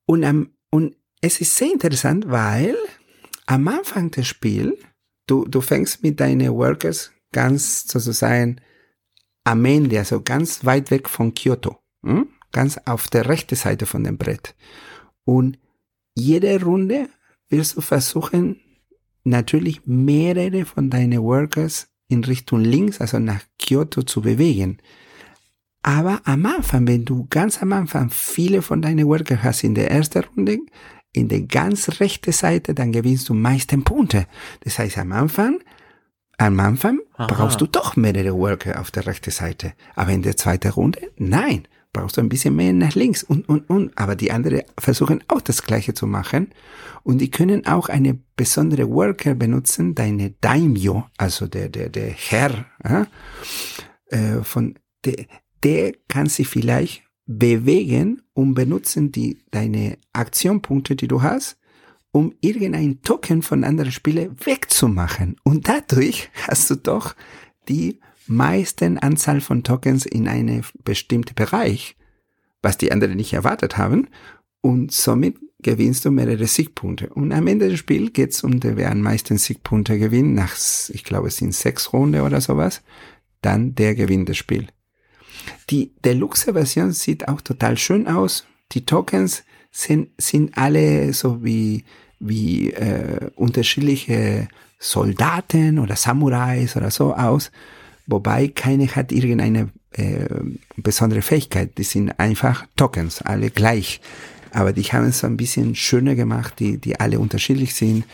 Und 0.06 0.24
am 0.24 0.52
und 0.72 0.96
es 1.22 1.42
ist 1.42 1.56
sehr 1.56 1.72
interessant, 1.72 2.30
weil 2.30 2.76
am 3.46 3.68
Anfang 3.68 4.12
des 4.12 4.28
Spiels, 4.28 4.76
du, 5.28 5.46
du 5.46 5.60
fängst 5.62 6.04
mit 6.04 6.20
deinen 6.20 6.54
Workers 6.54 7.12
ganz 7.32 7.88
sozusagen 7.88 8.62
am 9.44 9.66
Ende, 9.66 9.98
also 9.98 10.22
ganz 10.22 10.64
weit 10.66 10.92
weg 10.92 11.10
von 11.10 11.34
Kyoto, 11.34 11.80
hm? 12.06 12.30
Ganz 12.52 12.80
auf 12.86 13.08
der 13.08 13.28
rechten 13.28 13.56
Seite 13.56 13.86
von 13.86 14.04
dem 14.04 14.18
Brett. 14.18 14.56
Und 15.24 15.60
jede 16.16 16.62
Runde 16.64 17.10
wirst 17.50 17.78
du 17.78 17.82
versuchen, 17.82 18.60
natürlich 19.24 19.82
mehrere 19.86 20.66
von 20.66 20.90
deinen 20.90 21.22
Workers 21.22 21.88
in 22.08 22.24
Richtung 22.24 22.62
links, 22.62 23.02
also 23.02 23.20
nach 23.20 23.42
Kyoto 23.60 24.04
zu 24.04 24.22
bewegen. 24.22 24.80
Aber 25.82 26.22
am 26.26 26.46
Anfang, 26.46 26.88
wenn 26.88 27.06
du 27.06 27.28
ganz 27.30 27.62
am 27.62 27.72
Anfang 27.72 28.10
viele 28.10 28.62
von 28.62 28.82
deinen 28.82 29.08
Workers 29.08 29.44
hast 29.44 29.64
in 29.64 29.76
der 29.76 29.92
ersten 29.92 30.24
Runde, 30.24 30.60
in 31.14 31.30
der 31.30 31.42
ganz 31.42 32.00
rechten 32.00 32.32
Seite, 32.32 32.74
dann 32.74 32.92
gewinnst 32.92 33.30
du 33.30 33.34
meisten 33.34 33.84
Punkte. 33.84 34.28
Das 34.62 34.78
heißt, 34.78 34.98
am 34.98 35.12
Anfang, 35.12 35.60
am 36.38 36.60
Anfang 36.60 37.00
Aha. 37.14 37.28
brauchst 37.28 37.62
du 37.62 37.68
doch 37.68 37.96
mehrere 37.96 38.36
Worker 38.36 38.80
auf 38.80 38.92
der 38.92 39.06
rechten 39.06 39.32
Seite. 39.32 39.74
Aber 39.96 40.12
in 40.12 40.22
der 40.22 40.38
zweiten 40.38 40.72
Runde, 40.72 41.12
nein, 41.18 41.68
brauchst 41.94 42.18
du 42.18 42.22
ein 42.22 42.30
bisschen 42.30 42.56
mehr 42.56 42.74
nach 42.74 42.96
links 42.96 43.24
und, 43.24 43.48
und, 43.50 43.70
und. 43.70 43.98
Aber 43.98 44.16
die 44.16 44.32
anderen 44.32 44.62
versuchen 44.78 45.24
auch 45.28 45.42
das 45.42 45.64
Gleiche 45.64 45.94
zu 45.94 46.08
machen. 46.08 46.50
Und 47.04 47.20
die 47.20 47.32
können 47.32 47.66
auch 47.66 47.90
eine 47.90 48.20
besondere 48.36 48.90
Worker 48.90 49.36
benutzen, 49.36 49.96
deine 49.96 50.32
Daimyo, 50.42 51.06
also 51.18 51.48
der, 51.48 51.70
der, 51.70 51.90
der 51.90 52.10
Herr, 52.10 52.68
äh, 54.08 54.44
von, 54.44 54.76
der, 55.06 55.26
der 55.64 55.94
kann 56.08 56.28
sich 56.28 56.48
vielleicht 56.48 57.04
bewegen 57.26 58.22
und 58.34 58.54
benutzen 58.56 59.12
die, 59.12 59.40
deine 59.52 59.98
Aktionpunkte, 60.14 60.96
die 60.96 61.08
du 61.08 61.22
hast, 61.22 61.58
um 62.12 62.34
irgendein 62.42 63.02
Token 63.02 63.42
von 63.42 63.64
anderen 63.64 63.92
Spielern 63.92 64.36
wegzumachen. 64.44 65.36
Und 65.44 65.68
dadurch 65.68 66.30
hast 66.48 66.70
du 66.70 66.76
doch 66.76 67.16
die 67.68 68.00
meisten 68.30 68.98
Anzahl 68.98 69.42
von 69.42 69.64
Tokens 69.64 70.06
in 70.06 70.28
einem 70.28 70.64
bestimmten 70.84 71.36
Bereich, 71.36 71.96
was 72.62 72.78
die 72.78 72.92
anderen 72.92 73.16
nicht 73.16 73.34
erwartet 73.34 73.78
haben. 73.78 74.08
Und 74.62 74.92
somit 74.92 75.38
gewinnst 75.62 76.06
du 76.06 76.12
mehrere 76.12 76.48
Siegpunkte. 76.48 77.10
Und 77.10 77.34
am 77.34 77.48
Ende 77.48 77.70
des 77.70 77.80
Spiels 77.80 78.14
geht 78.14 78.32
es 78.32 78.44
um, 78.44 78.60
der 78.60 78.78
wer 78.78 78.92
am 78.92 79.02
meisten 79.02 79.38
Siegpunkte 79.38 80.00
gewinnt, 80.00 80.34
nach, 80.34 80.56
ich 80.90 81.04
glaube, 81.04 81.28
es 81.28 81.38
sind 81.38 81.54
sechs 81.54 81.92
Runden 81.92 82.22
oder 82.22 82.40
sowas, 82.40 82.82
dann 83.42 83.76
der 83.76 83.96
gewinnt 83.96 84.30
das 84.30 84.38
Spiel. 84.38 84.68
Die 85.70 85.94
Deluxe-Version 86.04 86.92
sieht 86.92 87.28
auch 87.28 87.42
total 87.42 87.78
schön 87.78 88.08
aus. 88.08 88.46
Die 88.72 88.86
Tokens 88.86 89.44
sind, 89.72 90.10
sind 90.18 90.58
alle 90.58 91.14
so 91.14 91.44
wie, 91.44 91.84
wie 92.20 92.72
äh, 92.72 93.30
unterschiedliche 93.36 94.48
Soldaten 94.78 95.80
oder 95.80 95.96
Samurais 95.96 96.76
oder 96.76 96.92
so 96.92 97.14
aus, 97.14 97.52
wobei 98.10 98.48
keine 98.48 98.88
hat 98.88 99.12
irgendeine 99.12 99.70
äh, 99.92 100.28
besondere 100.78 101.22
Fähigkeit. 101.22 101.78
Die 101.78 101.84
sind 101.84 102.20
einfach 102.20 102.66
Tokens, 102.76 103.22
alle 103.22 103.50
gleich. 103.50 104.02
Aber 104.52 104.74
die 104.74 104.84
haben 104.84 105.06
es 105.06 105.20
so 105.20 105.28
ein 105.28 105.38
bisschen 105.38 105.76
schöner 105.76 106.16
gemacht, 106.16 106.60
die, 106.60 106.78
die 106.78 107.00
alle 107.00 107.20
unterschiedlich 107.20 107.76
sind. 107.76 108.06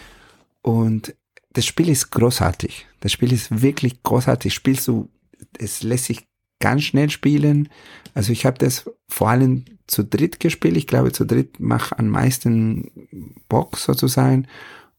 Und 0.61 1.15
das 1.53 1.65
Spiel 1.65 1.89
ist 1.89 2.11
großartig. 2.11 2.87
Das 2.99 3.11
Spiel 3.11 3.31
ist 3.31 3.61
wirklich 3.61 4.03
großartig. 4.03 4.53
Spielst 4.53 4.87
du, 4.87 5.09
es 5.57 5.83
lässt 5.83 6.05
sich 6.05 6.27
ganz 6.59 6.83
schnell 6.83 7.09
spielen. 7.09 7.69
Also 8.13 8.31
ich 8.31 8.45
habe 8.45 8.57
das 8.57 8.89
vor 9.07 9.29
allem 9.29 9.65
zu 9.87 10.03
dritt 10.03 10.39
gespielt. 10.39 10.77
Ich 10.77 10.87
glaube, 10.87 11.11
zu 11.11 11.25
dritt 11.25 11.59
macht 11.59 11.97
am 11.97 12.07
meisten 12.07 12.91
Bock 13.47 13.77
sozusagen. 13.77 14.47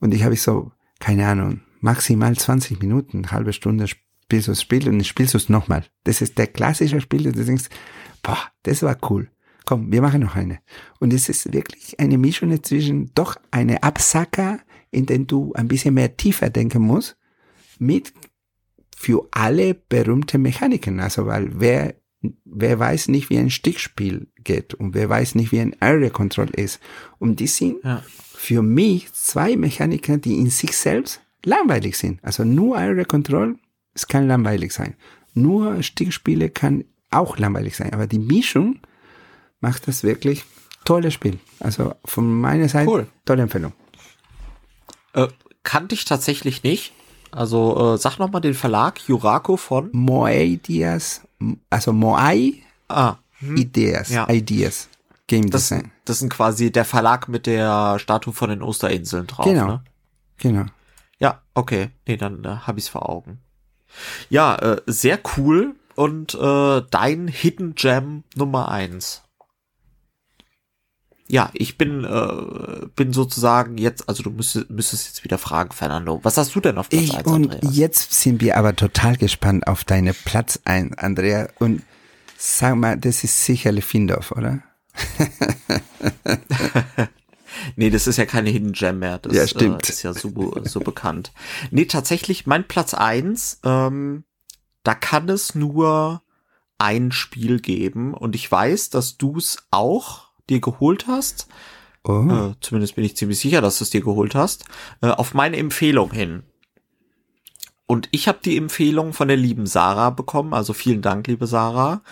Und 0.00 0.14
ich 0.14 0.22
habe 0.24 0.36
so, 0.36 0.72
keine 1.00 1.26
Ahnung, 1.26 1.60
maximal 1.80 2.36
20 2.36 2.80
Minuten, 2.80 3.30
halbe 3.30 3.52
Stunde 3.52 3.86
spielst 4.26 4.48
du 4.48 4.52
das 4.52 4.62
Spiel 4.62 4.88
und 4.88 5.06
spielst 5.06 5.34
du 5.34 5.38
es 5.38 5.48
nochmal. 5.48 5.84
Das 6.02 6.20
ist 6.20 6.36
der 6.36 6.48
klassische 6.48 7.00
Spiel, 7.00 7.22
dass 7.22 7.34
du 7.34 7.44
denkst, 7.44 7.68
boah, 8.24 8.38
das 8.64 8.82
war 8.82 8.98
cool. 9.08 9.30
Komm, 9.64 9.92
wir 9.92 10.02
machen 10.02 10.20
noch 10.20 10.34
eine. 10.34 10.58
Und 10.98 11.12
es 11.12 11.28
ist 11.28 11.52
wirklich 11.52 11.98
eine 12.00 12.18
Mischung 12.18 12.62
zwischen 12.64 13.12
doch 13.14 13.36
eine 13.52 13.84
Absacker, 13.84 14.58
in 14.90 15.06
den 15.06 15.28
du 15.28 15.52
ein 15.54 15.68
bisschen 15.68 15.94
mehr 15.94 16.16
tiefer 16.16 16.50
denken 16.50 16.82
musst, 16.82 17.16
mit 17.78 18.12
für 18.96 19.28
alle 19.30 19.74
berühmte 19.74 20.38
Mechaniken. 20.38 20.98
Also, 20.98 21.26
weil 21.26 21.50
wer, 21.60 21.94
wer 22.44 22.78
weiß 22.80 23.08
nicht, 23.08 23.30
wie 23.30 23.38
ein 23.38 23.50
Stichspiel 23.50 24.26
geht 24.42 24.74
und 24.74 24.94
wer 24.94 25.08
weiß 25.08 25.36
nicht, 25.36 25.52
wie 25.52 25.60
ein 25.60 25.76
Area 25.80 26.10
Control 26.10 26.50
ist. 26.50 26.80
Und 27.18 27.38
die 27.38 27.46
sind 27.46 27.76
ja. 27.84 28.02
für 28.34 28.62
mich 28.62 29.12
zwei 29.12 29.56
Mechaniken, 29.56 30.20
die 30.20 30.38
in 30.38 30.50
sich 30.50 30.76
selbst 30.76 31.20
langweilig 31.44 31.96
sind. 31.96 32.18
Also 32.24 32.44
nur 32.44 32.76
Area 32.76 33.04
Control, 33.04 33.56
es 33.96 34.06
kann 34.06 34.28
langweilig 34.28 34.72
sein. 34.72 34.94
Nur 35.34 35.82
Stichspiele 35.82 36.50
kann 36.50 36.84
auch 37.10 37.38
langweilig 37.38 37.76
sein. 37.76 37.92
Aber 37.92 38.06
die 38.06 38.18
Mischung 38.18 38.78
macht 39.60 39.88
das 39.88 40.02
wirklich 40.02 40.44
tolles 40.84 41.14
Spiel. 41.14 41.38
Also 41.60 41.94
von 42.04 42.40
meiner 42.40 42.68
Seite 42.68 42.90
cool. 42.90 43.06
tolle 43.24 43.42
Empfehlung. 43.42 43.72
Äh, 45.14 45.28
kannte 45.62 45.94
ich 45.94 46.04
tatsächlich 46.04 46.62
nicht. 46.62 46.92
Also 47.32 47.94
äh, 47.94 47.98
sag 47.98 48.18
noch 48.18 48.30
mal 48.30 48.40
den 48.40 48.54
Verlag 48.54 49.00
Jurako 49.08 49.56
von 49.56 49.90
Moai 49.92 50.60
Diaz, 50.66 51.22
also 51.68 51.92
Moai 51.92 52.62
ah, 52.88 53.16
hm. 53.38 53.56
Ideas, 53.56 54.10
ja. 54.10 54.28
Ideas. 54.28 54.88
Game 55.26 55.50
das, 55.50 55.68
Design. 55.68 55.90
Das 56.04 56.20
sind 56.20 56.32
quasi 56.32 56.70
der 56.70 56.84
Verlag 56.84 57.28
mit 57.28 57.46
der 57.46 57.98
Statue 57.98 58.32
von 58.32 58.50
den 58.50 58.62
Osterinseln 58.62 59.26
drauf. 59.26 59.44
Genau. 59.44 59.66
Ne? 59.66 59.84
Genau. 60.38 60.66
Ja, 61.18 61.42
okay. 61.54 61.90
Nee, 62.06 62.16
dann 62.16 62.44
äh, 62.44 62.48
habe 62.48 62.78
ich's 62.78 62.88
vor 62.88 63.08
Augen. 63.08 63.40
Ja, 64.28 64.56
äh, 64.56 64.82
sehr 64.86 65.18
cool. 65.36 65.74
Und 65.94 66.34
äh, 66.34 66.82
dein 66.90 67.28
Hidden 67.28 67.74
Gem 67.74 68.24
Nummer 68.34 68.68
eins 68.68 69.22
ja, 71.28 71.50
ich 71.54 71.76
bin, 71.76 72.04
äh, 72.04 72.86
bin 72.94 73.12
sozusagen 73.12 73.78
jetzt, 73.78 74.08
also 74.08 74.22
du 74.22 74.30
müsstest, 74.30 74.70
müsstest 74.70 75.08
jetzt 75.08 75.24
wieder 75.24 75.38
fragen, 75.38 75.72
Fernando. 75.72 76.20
Was 76.22 76.36
hast 76.36 76.54
du 76.54 76.60
denn 76.60 76.78
auf 76.78 76.88
Platz 76.88 77.02
ich 77.02 77.16
1, 77.16 77.26
Und 77.26 77.52
Andreas? 77.52 77.76
jetzt 77.76 78.14
sind 78.14 78.40
wir 78.40 78.56
aber 78.56 78.76
total 78.76 79.16
gespannt 79.16 79.66
auf 79.66 79.84
deine 79.84 80.14
Platz 80.14 80.60
1, 80.64 80.98
Andrea. 80.98 81.48
Und 81.58 81.82
sag 82.36 82.76
mal, 82.76 82.96
das 82.96 83.24
ist 83.24 83.44
sicherlich 83.44 83.84
Findorf, 83.84 84.30
oder? 84.32 84.62
nee, 87.74 87.90
das 87.90 88.06
ist 88.06 88.16
ja 88.16 88.26
keine 88.26 88.50
Hidden 88.50 88.72
Gem 88.72 89.00
mehr. 89.00 89.18
Das 89.18 89.34
ja, 89.34 89.46
stimmt. 89.46 89.88
Äh, 89.88 89.92
ist 89.92 90.02
ja 90.02 90.12
so, 90.12 90.30
so 90.64 90.80
bekannt. 90.80 91.32
Nee, 91.70 91.86
tatsächlich, 91.86 92.46
mein 92.46 92.68
Platz 92.68 92.94
1, 92.94 93.60
ähm, 93.64 94.24
da 94.82 94.94
kann 94.94 95.28
es 95.28 95.54
nur 95.54 96.22
ein 96.78 97.12
Spiel 97.12 97.60
geben. 97.60 98.14
Und 98.14 98.34
ich 98.34 98.50
weiß, 98.50 98.90
dass 98.90 99.16
du 99.16 99.36
es 99.38 99.66
auch 99.70 100.28
dir 100.48 100.60
geholt 100.60 101.06
hast. 101.06 101.48
Oh. 102.04 102.26
Äh, 102.28 102.54
zumindest 102.60 102.94
bin 102.94 103.04
ich 103.04 103.16
ziemlich 103.16 103.38
sicher, 103.38 103.60
dass 103.60 103.78
du 103.78 103.84
es 103.84 103.90
dir 103.90 104.02
geholt 104.02 104.34
hast. 104.34 104.64
Äh, 105.00 105.08
auf 105.08 105.34
meine 105.34 105.56
Empfehlung 105.56 106.12
hin. 106.12 106.44
Und 107.86 108.08
ich 108.10 108.28
habe 108.28 108.38
die 108.44 108.56
Empfehlung 108.56 109.12
von 109.12 109.28
der 109.28 109.36
lieben 109.36 109.66
Sarah 109.66 110.10
bekommen. 110.10 110.54
Also 110.54 110.72
vielen 110.72 111.02
Dank, 111.02 111.26
liebe 111.26 111.46
Sarah. 111.46 112.02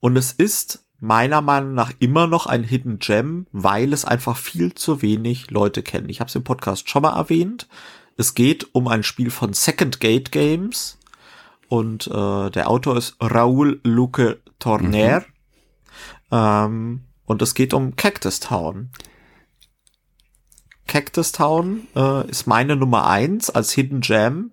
Und 0.00 0.16
es 0.16 0.32
ist 0.32 0.83
meiner 1.04 1.42
Meinung 1.42 1.74
nach 1.74 1.92
immer 1.98 2.26
noch 2.26 2.46
ein 2.46 2.64
Hidden 2.64 2.98
Gem, 2.98 3.46
weil 3.52 3.92
es 3.92 4.04
einfach 4.04 4.36
viel 4.38 4.74
zu 4.74 5.02
wenig 5.02 5.50
Leute 5.50 5.82
kennen. 5.82 6.08
Ich 6.08 6.20
habe 6.20 6.28
es 6.28 6.34
im 6.34 6.44
Podcast 6.44 6.88
schon 6.88 7.02
mal 7.02 7.16
erwähnt. 7.16 7.68
Es 8.16 8.34
geht 8.34 8.74
um 8.74 8.88
ein 8.88 9.02
Spiel 9.02 9.30
von 9.30 9.52
Second 9.52 10.00
Gate 10.00 10.32
Games 10.32 10.98
und 11.68 12.06
äh, 12.06 12.50
der 12.50 12.70
Autor 12.70 12.96
ist 12.96 13.16
Raoul 13.20 13.80
Luque 13.84 14.40
Torner. 14.58 15.20
Mhm. 15.20 15.24
Ähm, 16.30 17.00
und 17.26 17.42
es 17.42 17.54
geht 17.54 17.74
um 17.74 17.96
Cactus 17.96 18.40
Town. 18.40 18.90
Cactus 20.86 21.32
Town 21.32 21.86
äh, 21.94 22.28
ist 22.30 22.46
meine 22.46 22.76
Nummer 22.76 23.06
eins 23.06 23.50
als 23.50 23.72
Hidden 23.72 24.00
Gem. 24.00 24.52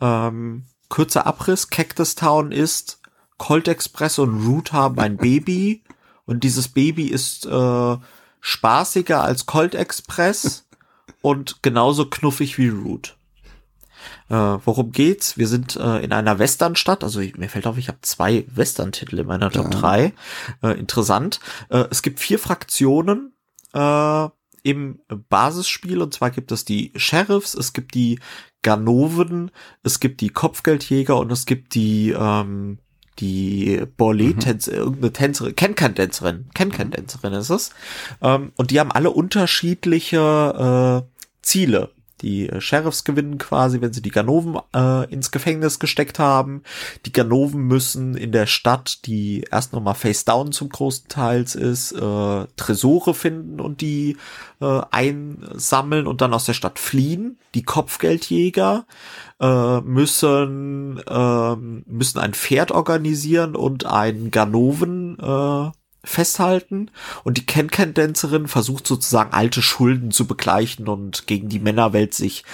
Ähm, 0.00 0.66
kurzer 0.88 1.26
Abriss. 1.26 1.68
Cactus 1.68 2.14
Town 2.14 2.52
ist 2.52 2.99
Colt 3.40 3.68
Express 3.68 4.18
und 4.18 4.46
Root 4.46 4.74
haben 4.74 4.98
ein 4.98 5.16
Baby 5.16 5.82
und 6.26 6.44
dieses 6.44 6.68
Baby 6.68 7.06
ist 7.06 7.46
äh, 7.46 7.96
spaßiger 8.42 9.22
als 9.24 9.46
Colt 9.46 9.74
Express 9.74 10.68
und 11.22 11.62
genauso 11.62 12.10
knuffig 12.10 12.58
wie 12.58 12.68
Root. 12.68 13.16
Äh, 14.28 14.34
worum 14.34 14.92
geht's? 14.92 15.38
Wir 15.38 15.48
sind 15.48 15.76
äh, 15.76 16.04
in 16.04 16.12
einer 16.12 16.38
Westernstadt. 16.38 17.02
Also 17.02 17.20
ich, 17.20 17.38
mir 17.38 17.48
fällt 17.48 17.66
auf, 17.66 17.78
ich 17.78 17.88
habe 17.88 17.98
zwei 18.02 18.44
Western-Titel 18.54 19.20
in 19.20 19.26
meiner 19.26 19.50
Top 19.50 19.70
3. 19.70 20.12
Äh, 20.62 20.78
interessant. 20.78 21.40
Äh, 21.70 21.86
es 21.90 22.02
gibt 22.02 22.20
vier 22.20 22.38
Fraktionen 22.38 23.32
äh, 23.72 24.28
im 24.62 25.00
Basisspiel. 25.30 26.02
Und 26.02 26.12
zwar 26.12 26.30
gibt 26.30 26.52
es 26.52 26.66
die 26.66 26.92
Sheriffs, 26.94 27.54
es 27.54 27.72
gibt 27.72 27.94
die 27.94 28.20
Ganoven, 28.60 29.50
es 29.82 29.98
gibt 29.98 30.20
die 30.20 30.28
Kopfgeldjäger 30.28 31.16
und 31.16 31.32
es 31.32 31.46
gibt 31.46 31.74
die 31.74 32.10
ähm, 32.10 32.78
die 33.20 33.82
Ballet-Tänzerin, 33.96 34.78
mhm. 34.78 34.84
irgendeine 34.84 35.12
Tänzerin, 35.12 35.56
Ken-Can-Tänzerin, 35.56 36.46
Ken-Can-Tänzerin 36.54 37.32
ist 37.34 37.50
es. 37.50 37.70
Ähm, 38.22 38.52
und 38.56 38.70
die 38.70 38.80
haben 38.80 38.92
alle 38.92 39.10
unterschiedliche 39.10 41.04
äh, 41.06 41.20
Ziele. 41.42 41.90
Die 42.20 42.48
äh, 42.48 42.60
Sheriffs 42.60 43.04
gewinnen 43.04 43.38
quasi, 43.38 43.80
wenn 43.80 43.92
sie 43.92 44.02
die 44.02 44.10
Ganoven 44.10 44.58
äh, 44.74 45.10
ins 45.12 45.30
Gefängnis 45.30 45.78
gesteckt 45.78 46.18
haben. 46.18 46.62
Die 47.06 47.12
Ganoven 47.12 47.62
müssen 47.62 48.16
in 48.16 48.32
der 48.32 48.46
Stadt, 48.46 49.06
die 49.06 49.44
erst 49.50 49.72
nochmal 49.72 49.94
face 49.94 50.24
down 50.24 50.52
zum 50.52 50.68
großen 50.68 51.08
Teils 51.08 51.54
ist, 51.54 51.92
äh, 51.92 52.46
Tresore 52.56 53.14
finden 53.14 53.60
und 53.60 53.80
die 53.80 54.16
äh, 54.60 54.80
einsammeln 54.90 56.06
und 56.06 56.20
dann 56.20 56.34
aus 56.34 56.44
der 56.44 56.54
Stadt 56.54 56.78
fliehen. 56.78 57.38
Die 57.54 57.62
Kopfgeldjäger 57.62 58.86
äh, 59.40 59.80
müssen 59.80 60.98
äh, 61.06 61.56
müssen 61.56 62.18
ein 62.18 62.34
Pferd 62.34 62.70
organisieren 62.70 63.56
und 63.56 63.86
einen 63.86 64.30
Ganoven 64.30 65.18
äh, 65.18 65.70
festhalten 66.04 66.90
und 67.24 67.36
die 67.36 67.46
Ken-Ken-Tänzerin 67.46 68.48
versucht 68.48 68.86
sozusagen 68.86 69.32
alte 69.32 69.62
Schulden 69.62 70.10
zu 70.10 70.26
begleichen 70.26 70.88
und 70.88 71.26
gegen 71.26 71.48
die 71.48 71.58
Männerwelt 71.58 72.14
sich 72.14 72.44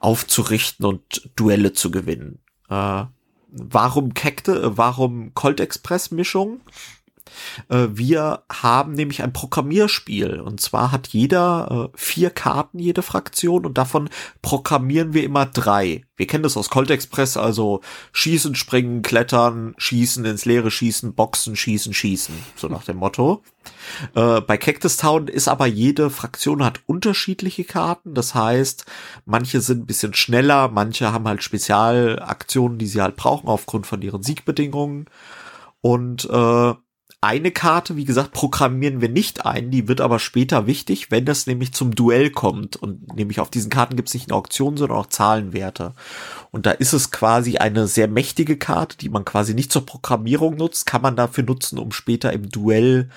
aufzurichten 0.00 0.86
und 0.86 1.30
Duelle 1.34 1.72
zu 1.72 1.90
gewinnen. 1.90 2.38
Äh, 2.68 3.04
warum 3.50 4.14
Kekte, 4.14 4.62
äh, 4.62 4.76
warum 4.76 5.34
Colt 5.34 5.60
Express 5.60 6.10
Mischung? 6.10 6.60
Äh, 7.68 7.86
wir 7.90 8.44
haben 8.50 8.92
nämlich 8.92 9.22
ein 9.22 9.32
Programmierspiel. 9.32 10.40
Und 10.40 10.60
zwar 10.60 10.92
hat 10.92 11.08
jeder 11.08 11.90
äh, 11.92 11.96
vier 11.96 12.30
Karten, 12.30 12.78
jede 12.78 13.02
Fraktion. 13.02 13.66
Und 13.66 13.78
davon 13.78 14.08
programmieren 14.42 15.14
wir 15.14 15.24
immer 15.24 15.46
drei. 15.46 16.04
Wir 16.16 16.28
kennen 16.28 16.44
das 16.44 16.56
aus 16.56 16.70
Colt 16.70 16.90
Express, 16.90 17.36
also 17.36 17.80
schießen, 18.12 18.54
springen, 18.54 19.02
klettern, 19.02 19.74
schießen, 19.78 20.24
ins 20.24 20.44
Leere 20.44 20.70
schießen, 20.70 21.14
boxen, 21.14 21.56
schießen, 21.56 21.92
schießen, 21.92 22.34
so 22.54 22.68
nach 22.68 22.84
dem 22.84 22.98
Motto. 22.98 23.42
Äh, 24.14 24.40
bei 24.40 24.56
Cactus 24.56 24.96
Town 24.96 25.26
ist 25.26 25.48
aber 25.48 25.66
jede 25.66 26.10
Fraktion 26.10 26.64
hat 26.64 26.80
unterschiedliche 26.86 27.64
Karten, 27.64 28.14
das 28.14 28.34
heißt, 28.34 28.84
manche 29.24 29.60
sind 29.60 29.82
ein 29.82 29.86
bisschen 29.86 30.14
schneller, 30.14 30.68
manche 30.68 31.12
haben 31.12 31.26
halt 31.26 31.42
Spezialaktionen, 31.42 32.78
die 32.78 32.86
sie 32.86 33.02
halt 33.02 33.16
brauchen 33.16 33.48
aufgrund 33.48 33.86
von 33.86 34.00
ihren 34.00 34.22
Siegbedingungen. 34.22 35.06
Und 35.80 36.24
äh, 36.30 36.74
eine 37.24 37.50
Karte, 37.50 37.96
wie 37.96 38.04
gesagt, 38.04 38.32
programmieren 38.32 39.00
wir 39.00 39.08
nicht 39.08 39.46
ein, 39.46 39.70
die 39.70 39.88
wird 39.88 40.02
aber 40.02 40.18
später 40.18 40.66
wichtig, 40.66 41.10
wenn 41.10 41.24
das 41.24 41.46
nämlich 41.46 41.72
zum 41.72 41.94
Duell 41.94 42.28
kommt. 42.30 42.76
Und 42.76 43.16
nämlich 43.16 43.40
auf 43.40 43.48
diesen 43.48 43.70
Karten 43.70 43.96
gibt 43.96 44.08
es 44.08 44.14
nicht 44.14 44.28
eine 44.28 44.36
Auktion, 44.36 44.76
sondern 44.76 44.98
auch 44.98 45.06
Zahlenwerte. 45.06 45.94
Und 46.50 46.66
da 46.66 46.72
ist 46.72 46.92
es 46.92 47.10
quasi 47.10 47.56
eine 47.56 47.86
sehr 47.86 48.08
mächtige 48.08 48.58
Karte, 48.58 48.98
die 48.98 49.08
man 49.08 49.24
quasi 49.24 49.54
nicht 49.54 49.72
zur 49.72 49.86
Programmierung 49.86 50.56
nutzt, 50.56 50.84
kann 50.84 51.00
man 51.00 51.16
dafür 51.16 51.44
nutzen, 51.44 51.78
um 51.78 51.92
später 51.92 52.30
im 52.30 52.50
Duell 52.50 53.08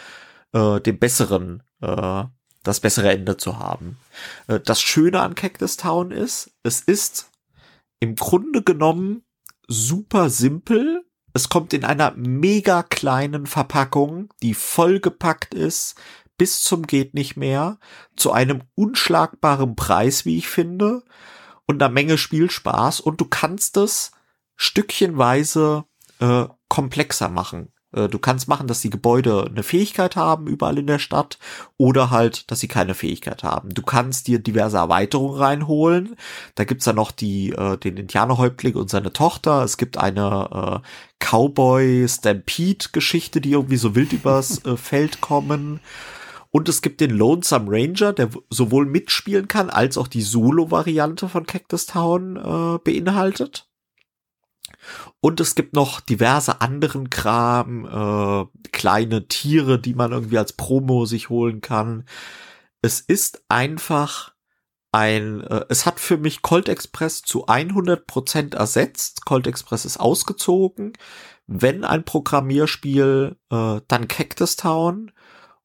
äh, 0.54 0.80
den 0.80 1.00
besseren, 1.00 1.64
äh, 1.82 2.24
das 2.64 2.80
bessere 2.80 3.12
Ende 3.12 3.36
zu 3.36 3.60
haben. 3.60 3.98
Äh, 4.48 4.62
das 4.62 4.82
Schöne 4.82 5.20
an 5.20 5.36
Cactus 5.36 5.76
Town 5.76 6.12
ist, 6.12 6.52
es 6.64 6.80
ist 6.80 7.30
im 8.00 8.16
Grunde 8.16 8.64
genommen 8.64 9.24
super 9.68 10.30
simpel, 10.30 11.04
es 11.38 11.50
kommt 11.50 11.72
in 11.72 11.86
einer 11.86 12.14
mega 12.16 12.82
kleinen 12.82 13.46
Verpackung, 13.46 14.34
die 14.42 14.56
vollgepackt 14.56 15.54
ist, 15.54 15.94
bis 16.36 16.64
zum 16.64 16.88
geht 16.88 17.14
nicht 17.14 17.38
mehr, 17.38 17.78
zu 18.16 18.32
einem 18.32 18.64
unschlagbaren 18.74 19.76
Preis, 19.76 20.26
wie 20.26 20.40
ich 20.40 20.48
finde, 20.48 21.04
und 21.68 21.82
einer 21.82 21.94
Menge 21.94 22.18
Spielspaß. 22.18 23.02
Und 23.02 23.22
du 23.22 23.26
kannst 23.26 23.78
es 23.78 24.12
stückchenweise 24.56 25.86
äh, 26.20 26.46
komplexer 26.70 27.30
machen. 27.30 27.72
Äh, 27.98 28.10
du 28.10 28.20
kannst 28.20 28.48
machen, 28.48 28.68
dass 28.68 28.82
die 28.82 28.90
Gebäude 28.90 29.48
eine 29.50 29.64
Fähigkeit 29.64 30.16
haben 30.16 30.48
überall 30.48 30.78
in 30.78 30.88
der 30.88 31.00
Stadt 31.00 31.40
oder 31.78 32.12
halt, 32.12 32.50
dass 32.52 32.60
sie 32.60 32.68
keine 32.68 32.94
Fähigkeit 32.94 33.44
haben. 33.44 33.74
Du 33.74 33.82
kannst 33.82 34.28
dir 34.28 34.40
diverse 34.40 34.78
Erweiterungen 34.78 35.38
reinholen. 35.38 36.16
Da 36.56 36.64
gibt's 36.64 36.86
dann 36.86 36.96
noch 36.96 37.12
die, 37.12 37.52
äh, 37.52 37.78
den 37.78 37.98
Indianerhäuptling 37.98 38.76
und 38.76 38.90
seine 38.90 39.14
Tochter. 39.14 39.64
Es 39.64 39.78
gibt 39.78 39.98
eine 39.98 40.82
äh, 40.84 40.88
Cowboy 41.20 42.08
Stampede 42.08 42.86
Geschichte, 42.92 43.42
die 43.42 43.52
irgendwie 43.52 43.78
so 43.78 43.96
wild 43.96 44.14
übers 44.14 44.60
äh, 44.66 44.78
Feld 44.78 45.22
kommen. 45.22 45.80
Und 46.50 46.70
es 46.70 46.82
gibt 46.82 47.02
den 47.02 47.12
Lonesome 47.12 47.70
Ranger, 47.70 48.14
der 48.14 48.30
sowohl 48.50 48.86
mitspielen 48.86 49.48
kann, 49.48 49.70
als 49.70 49.98
auch 49.98 50.08
die 50.08 50.22
Solo-Variante 50.22 51.28
von 51.28 51.46
Cactus 51.46 51.88
Town 51.88 52.38
äh, 52.38 52.80
beinhaltet. 52.80 53.67
Und 55.20 55.40
es 55.40 55.56
gibt 55.56 55.74
noch 55.74 56.00
diverse 56.00 56.62
anderen 56.62 57.10
Kram, 57.10 57.86
äh, 57.86 58.70
kleine 58.72 59.28
Tiere, 59.28 59.80
die 59.80 59.94
man 59.94 60.12
irgendwie 60.12 60.38
als 60.38 60.54
Promo 60.54 61.06
sich 61.06 61.30
holen 61.30 61.62
kann. 61.62 62.06
Es 62.82 63.00
ist 63.00 63.44
einfach 63.50 64.34
ein, 64.92 65.42
äh, 65.42 65.66
es 65.70 65.86
hat 65.86 66.00
für 66.00 66.18
mich 66.18 66.42
Colt 66.42 66.70
Express 66.70 67.22
zu 67.22 67.48
100% 67.48 68.56
ersetzt. 68.56 69.26
Colt 69.26 69.48
Express 69.48 69.86
ist 69.86 70.00
ausgezogen. 70.00 70.94
Wenn 71.48 71.84
ein 71.84 72.04
Programmierspiel, 72.04 73.38
äh, 73.50 73.82
dann 73.88 74.08
Cactus 74.08 74.56
Town. 74.56 75.12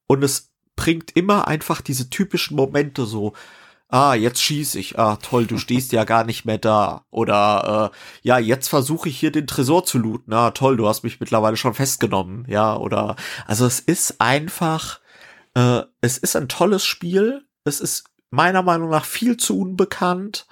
Und 0.06 0.22
es 0.22 0.52
bringt 0.76 1.16
immer 1.16 1.48
einfach 1.48 1.80
diese 1.80 2.10
typischen 2.10 2.56
Momente 2.56 3.06
so, 3.06 3.34
ah, 3.92 4.14
jetzt 4.14 4.42
schieß 4.42 4.74
ich, 4.76 4.98
ah, 4.98 5.16
toll, 5.16 5.46
du 5.46 5.58
stehst 5.58 5.92
ja 5.92 6.04
gar 6.04 6.24
nicht 6.24 6.46
mehr 6.46 6.56
da. 6.56 7.04
Oder, 7.10 7.92
äh, 7.92 7.96
ja, 8.22 8.38
jetzt 8.38 8.68
versuche 8.68 9.10
ich 9.10 9.20
hier 9.20 9.30
den 9.30 9.46
Tresor 9.46 9.84
zu 9.84 9.98
looten, 9.98 10.32
ah, 10.32 10.50
toll, 10.50 10.78
du 10.78 10.88
hast 10.88 11.04
mich 11.04 11.20
mittlerweile 11.20 11.58
schon 11.58 11.74
festgenommen, 11.74 12.46
ja, 12.48 12.74
oder, 12.74 13.16
also 13.46 13.66
es 13.66 13.80
ist 13.80 14.20
einfach, 14.20 15.00
äh, 15.54 15.82
es 16.00 16.16
ist 16.16 16.34
ein 16.36 16.48
tolles 16.48 16.86
Spiel, 16.86 17.46
es 17.64 17.80
ist 17.80 18.04
meiner 18.30 18.62
Meinung 18.62 18.88
nach 18.88 19.04
viel 19.04 19.36
zu 19.36 19.60
unbekannt, 19.60 20.46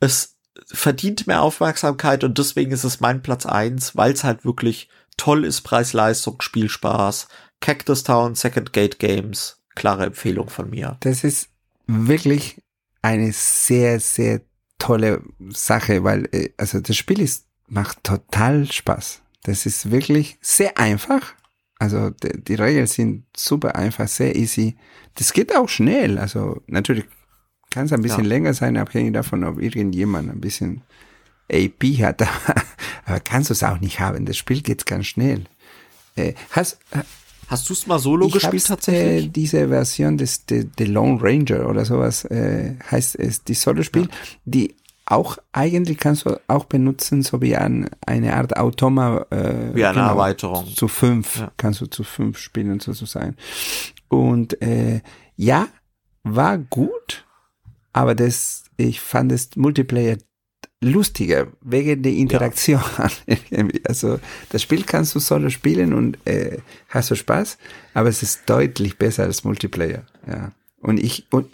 es 0.00 0.38
verdient 0.66 1.26
mehr 1.26 1.42
Aufmerksamkeit 1.42 2.24
und 2.24 2.38
deswegen 2.38 2.72
ist 2.72 2.84
es 2.84 3.00
mein 3.00 3.22
Platz 3.22 3.44
eins, 3.44 3.94
weil 3.94 4.12
es 4.12 4.24
halt 4.24 4.46
wirklich 4.46 4.88
toll 5.18 5.44
ist, 5.44 5.60
Preis-Leistung, 5.60 6.40
Spielspaß, 6.40 7.28
Cactus 7.60 8.04
Town, 8.04 8.34
Second 8.34 8.72
Gate 8.72 8.98
Games, 8.98 9.62
klare 9.74 10.06
Empfehlung 10.06 10.48
von 10.48 10.70
mir. 10.70 10.96
Das 11.00 11.24
ist 11.24 11.50
wirklich 11.88 12.62
eine 13.02 13.32
sehr, 13.32 13.98
sehr 13.98 14.42
tolle 14.78 15.22
Sache, 15.48 16.04
weil 16.04 16.28
äh, 16.32 16.50
also 16.56 16.80
das 16.80 16.96
Spiel 16.96 17.20
ist, 17.20 17.46
macht 17.66 18.04
total 18.04 18.70
Spaß. 18.70 19.22
Das 19.42 19.66
ist 19.66 19.90
wirklich 19.90 20.38
sehr 20.40 20.78
einfach. 20.78 21.34
Also 21.78 22.10
die, 22.10 22.44
die 22.44 22.54
Regeln 22.54 22.86
sind 22.86 23.24
super 23.36 23.74
einfach, 23.74 24.08
sehr 24.08 24.36
easy. 24.36 24.76
Das 25.14 25.32
geht 25.32 25.54
auch 25.56 25.68
schnell. 25.68 26.18
Also 26.18 26.62
natürlich 26.66 27.04
kann 27.70 27.86
es 27.86 27.92
ein 27.92 28.02
bisschen 28.02 28.24
ja. 28.24 28.28
länger 28.28 28.54
sein, 28.54 28.76
abhängig 28.76 29.14
davon, 29.14 29.44
ob 29.44 29.60
irgendjemand 29.60 30.30
ein 30.30 30.40
bisschen 30.40 30.82
AP 31.50 31.82
hat. 32.02 32.22
Aber 33.04 33.20
kannst 33.20 33.50
du 33.50 33.54
es 33.54 33.62
auch 33.62 33.80
nicht 33.80 34.00
haben. 34.00 34.26
Das 34.26 34.36
Spiel 34.36 34.62
geht 34.62 34.86
ganz 34.86 35.06
schnell. 35.06 35.44
Äh, 36.16 36.34
hast, 36.50 36.78
Hast 37.48 37.68
du 37.68 37.72
es 37.72 37.86
mal 37.86 37.98
solo 37.98 38.26
ich 38.26 38.34
gespielt 38.34 38.66
tatsächlich? 38.66 39.26
Äh, 39.26 39.28
diese 39.28 39.68
Version 39.68 40.18
des 40.18 40.44
The, 40.48 40.68
The 40.76 40.84
Lone 40.84 41.18
Ranger 41.20 41.68
oder 41.68 41.84
sowas 41.84 42.24
äh, 42.26 42.76
heißt 42.90 43.16
es, 43.18 43.42
die 43.42 43.54
Solo-Spiel, 43.54 44.02
ja. 44.02 44.08
die 44.44 44.76
auch 45.06 45.38
eigentlich 45.52 45.96
kannst 45.96 46.26
du 46.26 46.38
auch 46.48 46.66
benutzen, 46.66 47.22
so 47.22 47.40
wie 47.40 47.56
ein, 47.56 47.88
eine 48.06 48.36
Art 48.36 48.58
Automa. 48.58 49.24
Äh, 49.30 49.74
wie 49.74 49.84
eine 49.84 49.94
genau, 49.94 50.10
Erweiterung. 50.10 50.66
Zu 50.66 50.88
fünf 50.88 51.38
ja. 51.38 51.50
kannst 51.56 51.80
du 51.80 51.86
zu 51.86 52.04
fünf 52.04 52.38
spielen 52.38 52.78
sozusagen. 52.80 53.36
Und 54.08 54.60
äh, 54.60 55.00
ja, 55.36 55.68
war 56.24 56.58
gut, 56.58 57.24
aber 57.94 58.14
das, 58.14 58.64
ich 58.76 59.00
fand 59.00 59.32
das 59.32 59.50
Multiplayer 59.56 60.18
lustiger 60.80 61.48
wegen 61.60 62.02
der 62.02 62.12
Interaktion. 62.12 62.80
Ja. 62.98 63.66
Also 63.84 64.20
das 64.50 64.62
Spiel 64.62 64.84
kannst 64.84 65.14
du 65.14 65.18
solo 65.18 65.50
spielen 65.50 65.92
und 65.92 66.18
äh, 66.26 66.58
hast 66.88 67.10
du 67.10 67.14
Spaß, 67.14 67.58
aber 67.94 68.08
es 68.08 68.22
ist 68.22 68.48
deutlich 68.48 68.98
besser 68.98 69.24
als 69.24 69.44
Multiplayer. 69.44 70.04
Ja. 70.26 70.52
Und 70.80 70.98
ich 70.98 71.26
und 71.30 71.48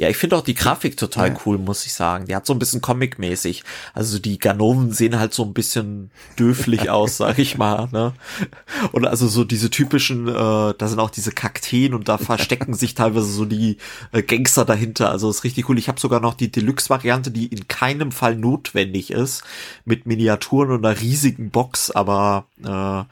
ja, 0.00 0.08
ich 0.08 0.16
finde 0.16 0.36
auch 0.36 0.42
die 0.42 0.54
Grafik 0.54 0.96
total 0.96 1.28
ja. 1.28 1.40
cool, 1.44 1.58
muss 1.58 1.84
ich 1.84 1.92
sagen. 1.92 2.24
Die 2.24 2.34
hat 2.34 2.46
so 2.46 2.54
ein 2.54 2.58
bisschen 2.58 2.80
Comic-mäßig. 2.80 3.64
Also 3.92 4.18
die 4.18 4.38
Ganoven 4.38 4.92
sehen 4.92 5.18
halt 5.18 5.34
so 5.34 5.44
ein 5.44 5.52
bisschen 5.52 6.10
döflich 6.38 6.88
aus, 6.90 7.18
sag 7.18 7.38
ich 7.38 7.58
mal. 7.58 7.86
Ne? 7.92 8.14
Und 8.92 9.06
also 9.06 9.28
so 9.28 9.44
diese 9.44 9.68
typischen, 9.68 10.26
äh, 10.26 10.32
da 10.32 10.88
sind 10.88 11.00
auch 11.00 11.10
diese 11.10 11.32
Kakteen 11.32 11.92
und 11.92 12.08
da 12.08 12.16
verstecken 12.16 12.72
sich 12.72 12.94
teilweise 12.94 13.26
so 13.26 13.44
die 13.44 13.76
äh, 14.12 14.22
Gangster 14.22 14.64
dahinter. 14.64 15.10
Also 15.10 15.28
ist 15.28 15.44
richtig 15.44 15.68
cool. 15.68 15.78
Ich 15.78 15.88
habe 15.88 16.00
sogar 16.00 16.20
noch 16.20 16.32
die 16.32 16.50
Deluxe-Variante, 16.50 17.30
die 17.30 17.48
in 17.48 17.68
keinem 17.68 18.10
Fall 18.10 18.36
notwendig 18.36 19.10
ist, 19.10 19.44
mit 19.84 20.06
Miniaturen 20.06 20.70
und 20.70 20.86
einer 20.86 20.98
riesigen 20.98 21.50
Box, 21.50 21.90
aber 21.90 22.46
äh, 22.64 23.04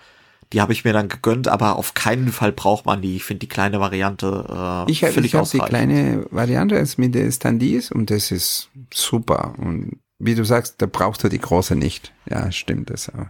die 0.52 0.60
habe 0.60 0.72
ich 0.72 0.84
mir 0.84 0.92
dann 0.92 1.08
gegönnt, 1.08 1.48
aber 1.48 1.76
auf 1.76 1.94
keinen 1.94 2.32
Fall 2.32 2.52
braucht 2.52 2.86
man 2.86 3.02
die. 3.02 3.16
Ich 3.16 3.24
finde 3.24 3.40
die 3.40 3.48
kleine 3.48 3.80
Variante 3.80 4.86
äh, 4.86 4.90
ich 4.90 5.04
hab, 5.04 5.12
völlig 5.12 5.34
Ich 5.34 5.38
habe 5.38 5.48
die 5.48 5.58
kleine 5.58 6.26
Variante 6.30 6.76
jetzt 6.76 6.98
mit 6.98 7.14
den 7.14 7.30
Standees 7.30 7.90
und 7.90 8.10
das 8.10 8.30
ist 8.30 8.70
super. 8.92 9.54
Und 9.58 9.98
wie 10.18 10.34
du 10.34 10.44
sagst, 10.44 10.76
da 10.78 10.86
brauchst 10.86 11.22
du 11.22 11.28
die 11.28 11.38
große 11.38 11.76
nicht. 11.76 12.12
Ja, 12.28 12.50
stimmt 12.50 12.90
das 12.90 13.08
auch. 13.10 13.26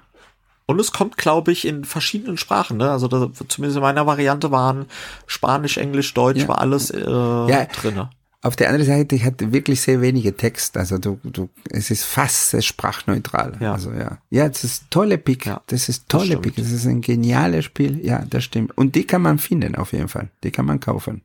Und 0.67 0.79
es 0.81 0.93
kommt, 0.93 1.17
glaube 1.17 1.51
ich, 1.51 1.67
in 1.67 1.85
verschiedenen 1.85 2.37
Sprachen. 2.37 2.77
Ne? 2.77 2.91
Also 2.91 3.09
da, 3.09 3.31
zumindest 3.49 3.77
in 3.77 3.83
meiner 3.83 4.07
Variante 4.07 4.51
waren 4.51 4.85
Spanisch, 5.27 5.79
Englisch, 5.79 6.13
Deutsch, 6.13 6.43
ja. 6.43 6.49
war 6.49 6.61
alles 6.61 6.91
äh, 6.91 7.01
ja. 7.01 7.65
drinne. 7.65 8.11
Auf 8.41 8.55
der 8.55 8.69
anderen 8.69 8.87
Seite 8.87 9.17
ich 9.17 9.25
hatte 9.25 9.53
wirklich 9.53 9.81
sehr 9.81 10.01
wenige 10.01 10.37
Text, 10.37 10.77
also 10.77 10.99
du, 10.99 11.19
du, 11.25 11.49
es 11.71 11.91
ist 11.91 12.05
fast 12.05 12.63
sprachneutral. 12.65 13.57
Ja. 13.61 13.73
Also 13.73 13.91
ja, 13.91 14.19
ja, 14.31 14.49
das 14.49 14.63
ist 14.63 14.91
tolle 14.91 15.19
Pick, 15.19 15.47
ja, 15.47 15.61
das 15.67 15.89
ist 15.89 16.09
tolle 16.09 16.35
das 16.35 16.43
Pick, 16.43 16.57
das 16.57 16.71
ist 16.71 16.87
ein 16.87 17.01
geniales 17.01 17.65
Spiel, 17.65 18.05
ja, 18.05 18.25
das 18.25 18.45
stimmt. 18.45 18.77
Und 18.79 18.95
die 18.95 19.05
kann 19.05 19.23
man 19.23 19.39
finden 19.39 19.75
auf 19.75 19.93
jeden 19.93 20.09
Fall, 20.09 20.31
die 20.45 20.53
kann 20.53 20.67
man 20.67 20.79
kaufen. 20.79 21.23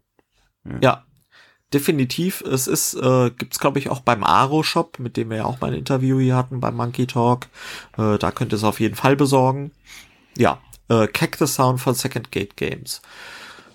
Ja, 0.65 0.79
ja 0.81 1.03
definitiv. 1.73 2.41
Es 2.41 2.67
ist, 2.67 2.93
äh, 2.93 3.31
gibt's 3.31 3.59
glaube 3.59 3.79
ich 3.79 3.89
auch 3.89 4.01
beim 4.01 4.23
Aro 4.23 4.63
Shop, 4.63 4.99
mit 4.99 5.17
dem 5.17 5.29
wir 5.29 5.37
ja 5.37 5.45
auch 5.45 5.59
mal 5.59 5.71
ein 5.71 5.77
Interview 5.79 6.19
hier 6.19 6.35
hatten 6.35 6.59
beim 6.59 6.75
Monkey 6.75 7.07
Talk. 7.07 7.47
Äh, 7.97 8.17
da 8.17 8.31
könnt 8.31 8.53
ihr 8.53 8.57
es 8.57 8.63
auf 8.63 8.79
jeden 8.79 8.95
Fall 8.95 9.15
besorgen. 9.15 9.71
Ja, 10.37 10.59
äh, 10.89 11.07
Cactus 11.07 11.55
Sound 11.55 11.81
von 11.81 11.95
Second 11.95 12.31
Gate 12.31 12.55
Games. 12.57 13.01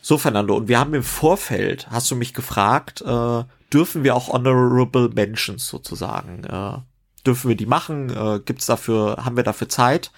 So, 0.00 0.18
Fernando, 0.18 0.56
und 0.56 0.68
wir 0.68 0.78
haben 0.78 0.94
im 0.94 1.02
Vorfeld, 1.02 1.90
hast 1.90 2.10
du 2.10 2.16
mich 2.16 2.34
gefragt, 2.34 3.02
äh, 3.02 3.44
dürfen 3.72 4.04
wir 4.04 4.14
auch 4.14 4.28
Honorable 4.28 5.10
Mentions 5.10 5.66
sozusagen, 5.66 6.44
äh, 6.44 6.78
dürfen 7.26 7.48
wir 7.48 7.56
die 7.56 7.66
machen? 7.66 8.10
Äh, 8.10 8.40
gibt's 8.44 8.66
dafür, 8.66 9.24
haben 9.24 9.36
wir 9.36 9.44
dafür 9.44 9.68
Zeit? 9.68 10.10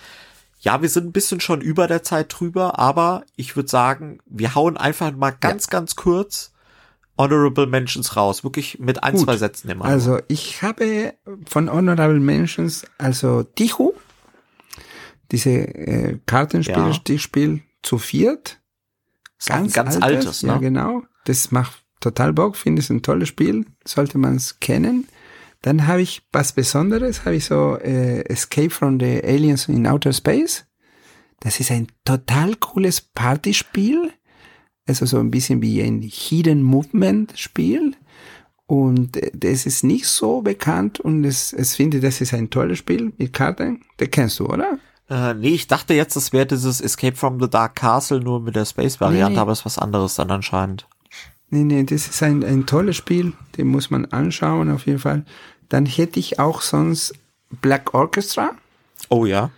Ja, 0.61 0.83
wir 0.83 0.91
sind 0.91 1.07
ein 1.07 1.13
bisschen 1.13 1.41
schon 1.41 1.61
über 1.63 1.87
der 1.87 2.03
Zeit 2.03 2.35
drüber, 2.39 2.79
aber 2.79 3.25
ich 3.35 3.57
würde 3.57 3.69
sagen, 3.69 4.19
wir 4.27 4.55
hauen 4.55 4.77
einfach 4.77 5.11
mal 5.13 5.31
ganz, 5.31 5.67
ja. 5.67 5.71
ganz 5.71 5.97
kurz 5.97 6.53
Honorable 7.17 7.67
Mentions 7.67 8.17
raus. 8.17 8.45
Wirklich 8.45 8.79
mit 8.79 9.03
ein, 9.03 9.15
Gut. 9.15 9.25
zwei 9.25 9.37
Sätzen 9.37 9.71
immer. 9.71 9.87
Also 9.87 10.21
ich 10.29 10.63
habe 10.63 11.15
von 11.47 11.71
Honorable 11.71 12.21
Mentions, 12.21 12.85
also 12.99 13.43
Tichu, 13.43 13.93
diese 15.33 15.51
äh, 15.51 16.19
Kartenspiel, 16.27 16.93
ja. 17.09 17.19
Spiel 17.19 17.63
zu 17.83 17.99
viert 17.99 18.60
ganz, 19.47 19.73
ganz 19.73 19.97
altes, 19.97 20.27
altes 20.27 20.43
ne? 20.43 20.49
Ja, 20.51 20.59
genau. 20.59 21.03
Das 21.25 21.51
macht 21.51 21.85
total 22.01 22.33
Bock, 22.33 22.57
finde 22.57 22.83
ich 22.83 22.91
ein 22.91 23.03
tolles 23.03 23.29
Spiel, 23.29 23.67
sollte 23.85 24.19
man 24.19 24.37
es 24.37 24.61
kennen. 24.61 25.07
Dann 25.63 25.87
habe 25.87 26.01
ich 26.01 26.23
was 26.33 26.53
Besonderes, 26.53 27.25
habe 27.25 27.37
ich 27.37 27.45
so 27.45 27.77
äh, 27.77 28.21
Escape 28.23 28.71
from 28.71 28.99
the 28.99 29.23
Aliens 29.23 29.69
in 29.69 29.87
Outer 29.87 30.13
Space. 30.13 30.65
Das 31.41 31.61
ist 31.61 31.71
ein 31.71 31.89
total 32.05 32.57
cooles 32.57 33.01
Partyspiel. 33.01 34.13
Also 34.87 35.07
so 35.07 35.19
ein 35.19 35.31
bisschen 35.31 35.63
wie 35.63 35.83
ein 35.83 36.01
Hidden 36.03 36.63
Movement 36.63 37.39
Spiel. 37.39 37.95
Und 38.67 39.17
äh, 39.17 39.31
das 39.35 39.67
ist 39.67 39.85
nicht 39.85 40.07
so 40.07 40.41
bekannt 40.41 41.01
und 41.01 41.25
es, 41.25 41.53
es 41.53 41.77
finde, 41.77 42.01
das 42.01 42.21
ist 42.21 42.33
ein 42.33 42.51
tolles 42.51 42.79
Spiel 42.79 43.13
mit 43.19 43.33
Karten. 43.33 43.85
Das 43.99 44.11
kennst 44.11 44.39
du, 44.39 44.47
oder? 44.47 44.79
Äh, 45.11 45.35
nee, 45.35 45.49
ich 45.49 45.67
dachte 45.67 45.93
jetzt, 45.93 46.15
das 46.15 46.33
wäre 46.33 46.47
dieses 46.47 46.81
Escape 46.81 47.17
from 47.17 47.41
the 47.41 47.51
Dark 47.51 47.75
Castle 47.75 48.21
nur 48.21 48.41
mit 48.41 48.55
der 48.55 48.65
Space-Variante, 48.65 49.35
nee. 49.35 49.39
aber 49.39 49.53
ist 49.53 49.67
was 49.67 49.77
anderes 49.77 50.15
dann 50.15 50.31
anscheinend. 50.31 50.87
Nee, 51.51 51.65
nee, 51.65 51.83
das 51.83 52.07
ist 52.07 52.23
ein, 52.23 52.45
ein 52.45 52.65
tolles 52.65 52.97
Spiel, 52.97 53.33
den 53.57 53.67
muss 53.67 53.91
man 53.91 54.07
anschauen 54.07 54.71
auf 54.71 54.87
jeden 54.87 55.01
Fall. 55.01 55.25
Dann 55.69 55.85
hätte 55.85 56.21
ich 56.21 56.39
auch 56.39 56.61
sonst 56.61 57.15
Black 57.61 57.93
Orchestra. 57.93 58.53
Oh 59.09 59.27
ja. 59.27 59.51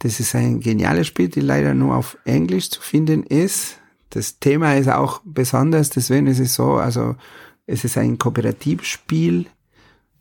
Das 0.00 0.18
ist 0.18 0.34
ein 0.34 0.58
geniales 0.58 1.06
Spiel, 1.06 1.28
die 1.28 1.40
leider 1.40 1.72
nur 1.72 1.94
auf 1.94 2.18
Englisch 2.24 2.70
zu 2.70 2.80
finden 2.80 3.22
ist. 3.22 3.78
Das 4.10 4.40
Thema 4.40 4.76
ist 4.76 4.88
auch 4.88 5.20
besonders, 5.24 5.90
deswegen 5.90 6.26
ist 6.26 6.40
es 6.40 6.54
so, 6.54 6.74
also 6.74 7.14
es 7.66 7.84
ist 7.84 7.96
ein 7.96 8.18
Kooperativspiel 8.18 9.46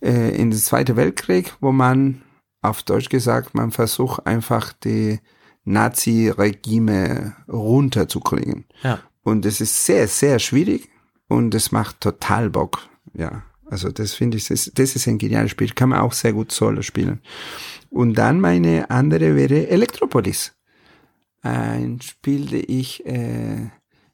äh, 0.01 0.35
in 0.35 0.51
den 0.51 0.59
Zweiten 0.59 0.95
Weltkrieg, 0.95 1.53
wo 1.59 1.71
man 1.71 2.22
auf 2.63 2.83
Deutsch 2.83 3.09
gesagt, 3.09 3.53
man 3.53 3.71
versucht 3.71 4.25
einfach 4.25 4.73
die 4.73 5.19
Nazi-Regime 5.65 7.35
runterzukriegen. 7.47 8.65
Ja. 8.83 8.99
Und 9.23 9.45
es 9.45 9.61
ist 9.61 9.85
sehr, 9.85 10.07
sehr 10.07 10.39
schwierig 10.39 10.89
und 11.27 11.55
es 11.55 11.71
macht 11.71 12.01
total 12.01 12.49
Bock. 12.49 12.89
Ja, 13.13 13.43
also 13.65 13.89
das 13.89 14.13
finde 14.13 14.37
ich, 14.37 14.47
das, 14.47 14.71
das 14.73 14.95
ist 14.95 15.07
ein 15.07 15.17
geniales 15.17 15.51
Spiel. 15.51 15.71
Kann 15.71 15.89
man 15.89 15.99
auch 15.99 16.13
sehr 16.13 16.33
gut 16.33 16.51
Solo 16.51 16.81
spielen. 16.81 17.21
Und 17.89 18.15
dann 18.15 18.41
meine 18.41 18.89
andere 18.89 19.35
wäre 19.35 19.67
Elektropolis. 19.67 20.53
Ein 21.41 21.99
Spiel, 22.01 22.45
das 22.45 22.63
ich 22.67 23.05
äh, 23.05 23.69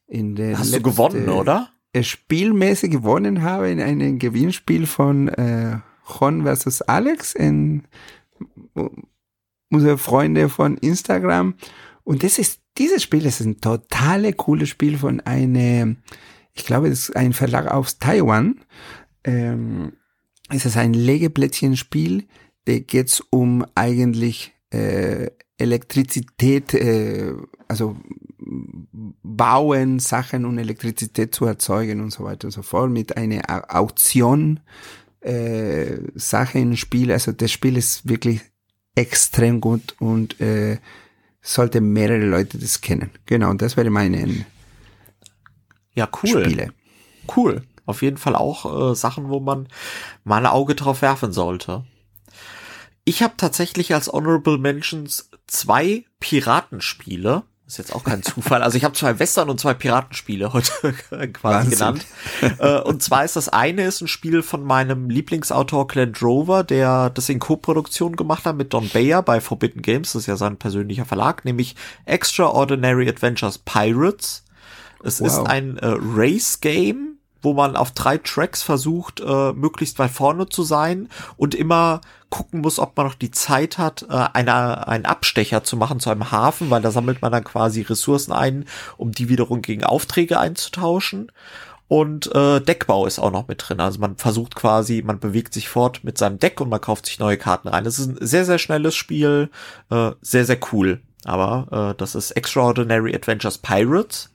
in 0.07 0.35
der 0.35 0.57
Hast 0.57 0.73
du 0.73 0.81
gewonnen, 0.81 1.30
oder? 1.30 1.69
Spielmäßig 1.99 2.91
gewonnen 2.91 3.41
habe 3.41 3.69
in 3.69 3.81
einem 3.81 4.19
Gewinnspiel 4.19 4.85
von 4.85 5.27
äh, 5.30 5.80
Jon 6.19 6.43
versus 6.43 6.81
Alex 6.84 7.34
in 7.34 7.84
unsere 9.71 9.97
Freunde 9.97 10.49
von 10.49 10.77
Instagram. 10.77 11.55
Und 12.03 12.23
das 12.23 12.39
ist, 12.39 12.61
dieses 12.77 13.03
Spiel 13.03 13.23
das 13.23 13.39
ist 13.39 13.45
ein 13.45 13.61
totale 13.61 14.33
cooles 14.33 14.69
Spiel 14.69 14.97
von 14.97 15.19
einem, 15.21 15.97
ich 16.53 16.65
glaube, 16.65 16.87
es 16.87 17.09
ist 17.09 17.15
ein 17.15 17.33
Verlag 17.33 17.67
aus 17.67 17.99
Taiwan. 17.99 18.61
Ähm, 19.23 19.93
es 20.49 20.65
ist 20.65 20.77
ein 20.77 20.93
Legeplättchenspiel, 20.93 22.25
da 22.65 22.79
geht's 22.79 23.21
um 23.29 23.65
eigentlich 23.75 24.53
äh, 24.71 25.27
Elektrizität, 25.57 26.73
äh, 26.73 27.33
also 27.67 27.97
bauen 28.39 29.99
Sachen 29.99 30.45
und 30.45 30.57
Elektrizität 30.57 31.35
zu 31.35 31.45
erzeugen 31.45 32.01
und 32.01 32.11
so 32.11 32.23
weiter 32.23 32.47
und 32.47 32.51
so 32.51 32.61
fort 32.61 32.89
mit 32.89 33.17
einer 33.17 33.41
Auktion 33.75 34.59
äh, 35.21 35.97
Sache 36.15 36.59
im 36.59 36.75
Spiel. 36.75 37.11
Also 37.11 37.31
das 37.31 37.51
Spiel 37.51 37.77
ist 37.77 38.07
wirklich 38.07 38.41
extrem 38.95 39.61
gut 39.61 39.95
und 39.99 40.39
äh, 40.41 40.77
sollte 41.41 41.81
mehrere 41.81 42.25
Leute 42.25 42.57
das 42.57 42.81
kennen. 42.81 43.11
Genau, 43.25 43.53
das 43.53 43.77
wäre 43.77 43.89
meine 43.89 44.45
ja, 45.93 46.07
cool. 46.23 46.45
Spiele. 46.45 46.73
Cool. 47.35 47.63
Auf 47.85 48.01
jeden 48.01 48.17
Fall 48.17 48.35
auch 48.35 48.91
äh, 48.91 48.95
Sachen, 48.95 49.29
wo 49.29 49.39
man 49.39 49.67
mal 50.23 50.37
ein 50.37 50.45
Auge 50.45 50.75
drauf 50.75 51.01
werfen 51.01 51.31
sollte. 51.31 51.85
Ich 53.03 53.23
habe 53.23 53.33
tatsächlich 53.37 53.93
als 53.93 54.11
Honorable 54.11 54.59
Mentions 54.59 55.31
zwei 55.47 56.05
Piratenspiele 56.19 57.43
ist 57.69 57.77
jetzt 57.77 57.95
auch 57.95 58.03
kein 58.03 58.23
Zufall. 58.23 58.63
Also 58.63 58.77
ich 58.77 58.83
habe 58.83 58.95
zwei 58.95 59.19
Western 59.19 59.47
und 59.49 59.59
zwei 59.59 59.75
Piratenspiele 59.75 60.53
heute 60.53 60.71
quasi 61.33 61.33
Wahnsinn. 61.43 61.71
genannt. 61.71 62.05
Äh, 62.57 62.79
und 62.81 63.03
zwar 63.03 63.23
ist 63.23 63.35
das 63.35 63.47
eine 63.47 63.83
ist 63.83 64.01
ein 64.01 64.07
Spiel 64.07 64.41
von 64.41 64.63
meinem 64.63 65.09
Lieblingsautor 65.09 65.87
Glenn 65.87 66.13
Drover, 66.13 66.63
der 66.63 67.11
das 67.11 67.29
in 67.29 67.37
Co-Produktion 67.37 68.15
gemacht 68.15 68.45
hat 68.45 68.55
mit 68.55 68.73
Don 68.73 68.89
Bayer 68.89 69.21
bei 69.21 69.39
Forbidden 69.39 69.83
Games. 69.83 70.13
Das 70.13 70.23
ist 70.23 70.27
ja 70.27 70.35
sein 70.35 70.57
persönlicher 70.57 71.05
Verlag, 71.05 71.45
nämlich 71.45 71.75
Extraordinary 72.05 73.07
Adventures 73.07 73.59
Pirates. 73.59 74.43
Es 75.03 75.21
wow. 75.21 75.27
ist 75.27 75.37
ein 75.39 75.77
äh, 75.77 75.95
Race-Game 75.95 77.19
wo 77.41 77.53
man 77.53 77.75
auf 77.75 77.91
drei 77.91 78.17
Tracks 78.17 78.63
versucht, 78.63 79.21
äh, 79.21 79.53
möglichst 79.53 79.97
weit 79.97 80.11
vorne 80.11 80.49
zu 80.49 80.63
sein 80.63 81.07
und 81.37 81.55
immer 81.55 82.01
gucken 82.30 82.61
muss, 82.61 82.80
ob 82.80 82.95
man 82.95 83.07
noch 83.07 83.15
die 83.15 83.31
Zeit 83.31 83.77
hat, 83.77 84.06
äh, 84.10 84.27
eine, 84.34 84.88
einen 84.88 85.06
Abstecher 85.06 85.64
zu 85.64 85.77
machen 85.77 85.99
zu 85.99 86.10
einem 86.10 86.31
Hafen, 86.31 86.69
weil 86.69 86.81
da 86.81 86.91
sammelt 86.91 87.22
man 87.22 87.31
dann 87.31 87.43
quasi 87.43 87.81
Ressourcen 87.81 88.31
ein, 88.31 88.65
um 88.97 89.11
die 89.11 89.30
wiederum 89.30 89.61
gegen 89.61 89.84
Aufträge 89.84 90.39
einzutauschen. 90.39 91.31
Und 91.88 92.34
äh, 92.35 92.61
Deckbau 92.61 93.07
ist 93.07 93.18
auch 93.18 93.31
noch 93.31 93.47
mit 93.47 93.68
drin. 93.68 93.80
Also 93.80 93.99
man 93.99 94.15
versucht 94.15 94.53
quasi, 94.53 95.01
man 95.03 95.19
bewegt 95.19 95.56
sich 95.56 95.68
fort 95.69 96.03
mit 96.03 96.19
seinem 96.19 96.38
Deck 96.38 96.61
und 96.61 96.69
man 96.69 96.80
kauft 96.80 97.07
sich 97.07 97.18
neue 97.18 97.38
Karten 97.38 97.68
rein. 97.68 97.84
Das 97.84 97.97
ist 97.97 98.06
ein 98.06 98.18
sehr, 98.19 98.45
sehr 98.45 98.60
schnelles 98.60 98.93
Spiel, 98.93 99.49
äh, 99.89 100.11
sehr, 100.22 100.45
sehr 100.45 100.60
cool. 100.72 101.01
Aber 101.26 101.91
äh, 101.91 101.97
das 101.97 102.14
ist 102.14 102.31
Extraordinary 102.31 103.15
Adventures 103.15 103.57
Pirates. 103.57 104.30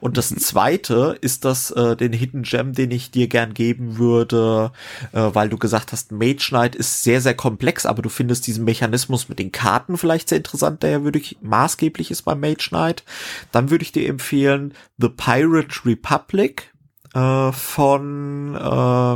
Und 0.00 0.16
das 0.16 0.28
zweite 0.28 1.16
ist 1.20 1.44
das, 1.44 1.70
äh, 1.70 1.96
den 1.96 2.12
Hidden 2.12 2.42
Gem, 2.42 2.72
den 2.72 2.90
ich 2.90 3.10
dir 3.10 3.28
gern 3.28 3.54
geben 3.54 3.98
würde, 3.98 4.72
äh, 5.12 5.30
weil 5.32 5.48
du 5.48 5.56
gesagt 5.56 5.92
hast, 5.92 6.12
Mage 6.12 6.46
Knight 6.48 6.74
ist 6.74 7.02
sehr, 7.02 7.20
sehr 7.20 7.34
komplex, 7.34 7.86
aber 7.86 8.02
du 8.02 8.08
findest 8.08 8.46
diesen 8.46 8.64
Mechanismus 8.64 9.28
mit 9.28 9.38
den 9.38 9.52
Karten 9.52 9.96
vielleicht 9.96 10.28
sehr 10.28 10.38
interessant, 10.38 10.82
der 10.82 10.90
ja 10.90 11.04
wirklich 11.04 11.38
maßgeblich 11.40 12.10
ist 12.10 12.22
beim 12.22 12.40
Mage 12.40 12.68
Knight. 12.68 13.04
Dann 13.52 13.70
würde 13.70 13.84
ich 13.84 13.92
dir 13.92 14.08
empfehlen 14.08 14.74
The 14.98 15.08
Pirate 15.08 15.84
Republic 15.84 16.72
äh, 17.14 17.52
von 17.52 18.54
äh, 18.56 19.14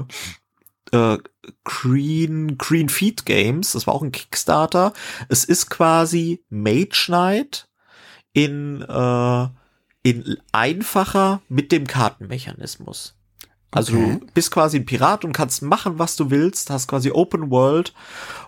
äh, 0.97 1.19
Green, 1.65 2.59
Green 2.59 2.89
Feed 2.89 3.27
Games. 3.27 3.73
Das 3.73 3.87
war 3.87 3.95
auch 3.95 4.03
ein 4.03 4.12
Kickstarter. 4.12 4.93
Es 5.29 5.45
ist 5.45 5.70
quasi 5.70 6.45
Mage 6.51 7.07
Knight 7.07 7.69
in, 8.33 8.83
äh, 8.83 9.49
in 10.11 10.39
einfacher 10.53 11.41
mit 11.49 11.73
dem 11.73 11.87
Kartenmechanismus. 11.87 13.15
Also 13.71 13.93
okay. 13.93 14.19
du 14.21 14.27
bist 14.33 14.51
quasi 14.51 14.79
ein 14.79 14.87
Pirat 14.87 15.27
und 15.27 15.35
kannst 15.35 15.61
machen, 15.61 15.99
was 15.99 16.17
du 16.17 16.31
willst, 16.31 16.71
hast 16.71 16.89
quasi 16.89 17.11
Open 17.11 17.51
World 17.51 17.93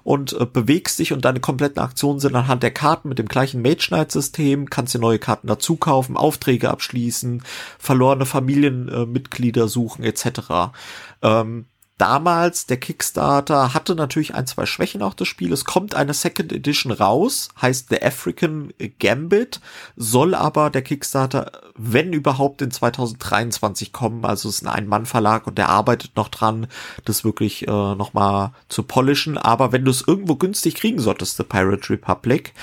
und 0.02 0.32
äh, 0.32 0.46
bewegst 0.46 0.98
dich 0.98 1.12
und 1.12 1.26
deine 1.26 1.40
kompletten 1.40 1.82
Aktionen 1.82 2.20
sind 2.20 2.34
anhand 2.34 2.62
der 2.62 2.70
Karten 2.70 3.10
mit 3.10 3.18
dem 3.18 3.28
gleichen 3.28 3.60
Mage 3.60 3.88
Knight 3.88 4.10
System, 4.10 4.70
kannst 4.70 4.94
dir 4.94 4.98
neue 4.98 5.18
Karten 5.18 5.46
dazu 5.46 5.76
kaufen, 5.76 6.16
Aufträge 6.16 6.70
abschließen, 6.70 7.42
verlorene 7.78 8.24
Familienmitglieder 8.24 9.64
äh, 9.64 9.68
suchen 9.68 10.04
etc. 10.04 10.72
Ähm, 11.20 11.66
damals, 12.00 12.66
der 12.66 12.78
Kickstarter 12.78 13.74
hatte 13.74 13.94
natürlich 13.94 14.34
ein, 14.34 14.46
zwei 14.46 14.64
Schwächen 14.64 15.02
auch 15.02 15.12
das 15.12 15.28
Spiel. 15.28 15.52
Es 15.52 15.64
kommt 15.64 15.94
eine 15.94 16.14
Second 16.14 16.52
Edition 16.52 16.92
raus, 16.92 17.48
heißt 17.60 17.88
The 17.90 18.02
African 18.02 18.72
Gambit, 18.98 19.60
soll 19.96 20.34
aber 20.34 20.70
der 20.70 20.82
Kickstarter, 20.82 21.52
wenn 21.76 22.12
überhaupt, 22.12 22.62
in 22.62 22.70
2023 22.70 23.92
kommen. 23.92 24.24
Also 24.24 24.48
es 24.48 24.56
ist 24.56 24.66
ein 24.66 24.84
Ein-Mann-Verlag 24.84 25.46
und 25.46 25.58
der 25.58 25.68
arbeitet 25.68 26.16
noch 26.16 26.28
dran, 26.28 26.68
das 27.04 27.24
wirklich 27.24 27.68
äh, 27.68 27.70
nochmal 27.70 28.52
zu 28.68 28.82
polischen. 28.82 29.36
Aber 29.36 29.72
wenn 29.72 29.84
du 29.84 29.90
es 29.90 30.06
irgendwo 30.06 30.36
günstig 30.36 30.76
kriegen 30.76 31.00
solltest, 31.00 31.36
The 31.36 31.44
Pirate 31.44 31.90
Republic, 31.90 32.54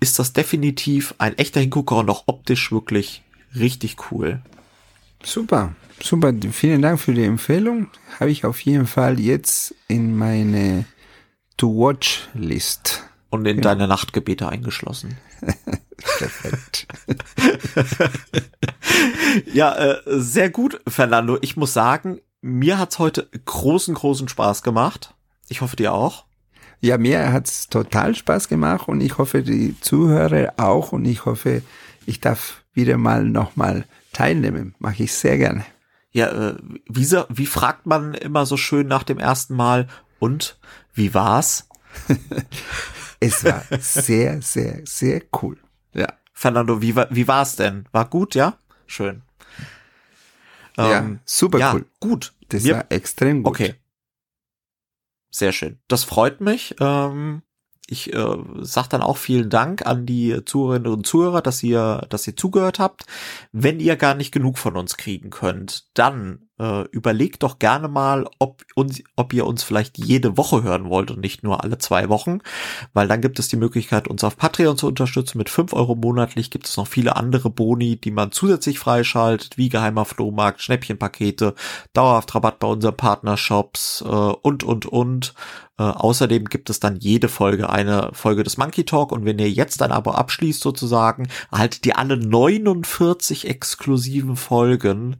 ist 0.00 0.18
das 0.18 0.32
definitiv 0.32 1.14
ein 1.18 1.36
echter 1.36 1.60
Hingucker 1.60 1.96
und 1.96 2.10
auch 2.10 2.24
optisch 2.26 2.72
wirklich 2.72 3.22
richtig 3.54 3.96
cool. 4.10 4.40
Super. 5.22 5.74
Super, 6.02 6.32
vielen 6.52 6.82
Dank 6.82 7.00
für 7.00 7.14
die 7.14 7.24
Empfehlung. 7.24 7.88
Habe 8.20 8.30
ich 8.30 8.44
auf 8.44 8.60
jeden 8.60 8.86
Fall 8.86 9.18
jetzt 9.18 9.74
in 9.88 10.16
meine 10.16 10.84
To-Watch-List. 11.56 13.04
Und 13.30 13.46
in 13.46 13.56
ja. 13.56 13.62
deine 13.62 13.88
Nachtgebete 13.88 14.48
eingeschlossen. 14.48 15.16
Perfekt. 15.96 16.86
ja, 19.52 19.74
äh, 19.74 20.00
sehr 20.06 20.50
gut, 20.50 20.80
Fernando. 20.86 21.38
Ich 21.40 21.56
muss 21.56 21.72
sagen, 21.72 22.20
mir 22.40 22.78
hat's 22.78 22.98
heute 22.98 23.28
großen, 23.44 23.94
großen 23.94 24.28
Spaß 24.28 24.62
gemacht. 24.62 25.14
Ich 25.48 25.60
hoffe, 25.60 25.76
dir 25.76 25.92
auch. 25.92 26.24
Ja, 26.80 26.98
mir 26.98 27.32
hat's 27.32 27.68
total 27.68 28.14
Spaß 28.14 28.48
gemacht 28.48 28.88
und 28.88 29.00
ich 29.00 29.18
hoffe, 29.18 29.42
die 29.42 29.78
Zuhörer 29.80 30.54
auch 30.58 30.92
und 30.92 31.04
ich 31.04 31.24
hoffe, 31.24 31.62
ich 32.04 32.20
darf 32.20 32.62
wieder 32.74 32.98
mal 32.98 33.24
nochmal 33.24 33.84
teilnehmen. 34.12 34.74
Mache 34.78 35.02
ich 35.04 35.12
sehr 35.12 35.38
gerne. 35.38 35.64
Ja, 36.16 36.28
äh, 36.28 36.56
wie, 36.88 37.04
wie 37.28 37.44
fragt 37.44 37.84
man 37.84 38.14
immer 38.14 38.46
so 38.46 38.56
schön 38.56 38.86
nach 38.86 39.02
dem 39.02 39.18
ersten 39.18 39.54
Mal? 39.54 39.86
Und 40.18 40.58
wie 40.94 41.12
war's? 41.12 41.68
es 43.20 43.44
war 43.44 43.62
sehr, 43.78 44.40
sehr, 44.40 44.80
sehr 44.86 45.20
cool. 45.42 45.58
Ja. 45.92 46.06
Fernando, 46.32 46.80
wie, 46.80 46.96
war 46.96 47.08
wie 47.10 47.28
war's 47.28 47.56
denn? 47.56 47.86
War 47.92 48.08
gut, 48.08 48.34
ja? 48.34 48.58
Schön. 48.86 49.24
Ja, 50.78 51.00
ähm, 51.00 51.20
super 51.26 51.58
ja, 51.58 51.74
cool. 51.74 51.84
Gut. 52.00 52.32
Das 52.48 52.62
Mir, 52.62 52.76
war 52.76 52.86
extrem 52.88 53.42
gut. 53.42 53.54
Okay. 53.54 53.74
Sehr 55.30 55.52
schön. 55.52 55.80
Das 55.86 56.04
freut 56.04 56.40
mich. 56.40 56.76
Ähm, 56.80 57.42
ich 57.88 58.12
äh, 58.12 58.36
sage 58.60 58.88
dann 58.90 59.02
auch 59.02 59.16
vielen 59.16 59.48
Dank 59.48 59.86
an 59.86 60.06
die 60.06 60.44
Zuhörerinnen 60.44 60.92
und 60.92 61.06
Zuhörer, 61.06 61.40
dass 61.40 61.62
ihr, 61.62 62.06
dass 62.08 62.26
ihr 62.26 62.36
zugehört 62.36 62.78
habt. 62.78 63.06
Wenn 63.52 63.80
ihr 63.80 63.96
gar 63.96 64.14
nicht 64.14 64.32
genug 64.32 64.58
von 64.58 64.76
uns 64.76 64.96
kriegen 64.96 65.30
könnt, 65.30 65.86
dann 65.94 66.46
äh, 66.58 66.82
überlegt 66.90 67.42
doch 67.42 67.58
gerne 67.58 67.88
mal, 67.88 68.26
ob, 68.38 68.64
uns, 68.74 69.02
ob 69.14 69.32
ihr 69.32 69.46
uns 69.46 69.62
vielleicht 69.62 69.98
jede 69.98 70.36
Woche 70.36 70.62
hören 70.62 70.88
wollt 70.88 71.10
und 71.10 71.20
nicht 71.20 71.42
nur 71.42 71.62
alle 71.62 71.78
zwei 71.78 72.08
Wochen, 72.08 72.38
weil 72.92 73.08
dann 73.08 73.20
gibt 73.20 73.38
es 73.38 73.48
die 73.48 73.56
Möglichkeit, 73.56 74.08
uns 74.08 74.24
auf 74.24 74.36
Patreon 74.36 74.76
zu 74.76 74.86
unterstützen. 74.86 75.38
Mit 75.38 75.50
fünf 75.50 75.72
Euro 75.72 75.94
monatlich 75.94 76.50
gibt 76.50 76.66
es 76.66 76.76
noch 76.76 76.86
viele 76.86 77.16
andere 77.16 77.50
Boni, 77.50 77.96
die 77.96 78.10
man 78.10 78.32
zusätzlich 78.32 78.78
freischaltet, 78.78 79.58
wie 79.58 79.68
geheimer 79.68 80.04
Flohmarkt, 80.04 80.62
Schnäppchenpakete, 80.62 81.54
dauerhaft 81.92 82.34
Rabatt 82.34 82.58
bei 82.58 82.68
unseren 82.68 82.96
Partnershops 82.96 84.02
äh, 84.04 84.08
und, 84.08 84.64
und, 84.64 84.86
und. 84.86 85.34
Äh, 85.78 85.82
außerdem 85.82 86.46
gibt 86.46 86.70
es 86.70 86.80
dann 86.80 86.96
jede 86.96 87.28
Folge 87.28 87.68
eine 87.70 88.10
Folge 88.12 88.42
des 88.42 88.56
Monkey 88.56 88.84
Talk 88.84 89.12
und 89.12 89.24
wenn 89.24 89.38
ihr 89.38 89.50
jetzt 89.50 89.82
ein 89.82 89.92
Abo 89.92 90.12
abschließt 90.12 90.60
sozusagen, 90.60 91.28
erhaltet 91.50 91.84
ihr 91.86 91.98
alle 91.98 92.16
49 92.16 93.48
exklusiven 93.48 94.36
Folgen, 94.36 95.16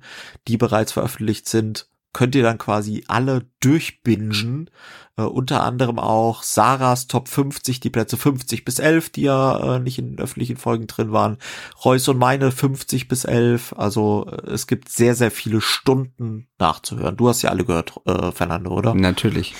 die 0.49 0.57
bereits 0.57 0.93
veröffentlicht 0.93 1.49
sind, 1.49 1.89
könnt 2.17 2.35
ihr 2.35 2.43
dann 2.43 2.57
quasi 2.57 3.05
alle 3.09 3.45
durchbingen. 3.61 4.71
Äh, 5.19 5.23
unter 5.23 5.63
anderem 5.63 5.99
auch 5.99 6.43
Sarahs 6.43 7.09
Top 7.09 7.29
50, 7.29 7.81
die 7.81 7.91
Plätze 7.91 8.17
50 8.17 8.65
bis 8.65 8.79
11, 8.79 9.11
die 9.11 9.23
ja 9.23 9.77
äh, 9.77 9.79
nicht 9.81 9.99
in 9.99 10.19
öffentlichen 10.19 10.57
Folgen 10.57 10.87
drin 10.87 11.13
waren. 11.13 11.37
Reus 11.85 12.09
und 12.09 12.17
meine 12.17 12.53
50 12.53 13.09
bis 13.09 13.25
11. 13.25 13.75
Also 13.77 14.27
äh, 14.31 14.51
es 14.51 14.67
gibt 14.67 14.89
sehr, 14.89 15.15
sehr 15.15 15.31
viele 15.31 15.61
Stunden 15.61 16.49
nachzuhören. 16.59 17.19
Du 17.19 17.29
hast 17.29 17.43
ja 17.43 17.51
alle 17.51 17.67
gehört, 17.67 17.93
äh, 18.07 18.33
Fernando, 18.33 18.71
oder? 18.71 18.95
Natürlich. 18.95 19.55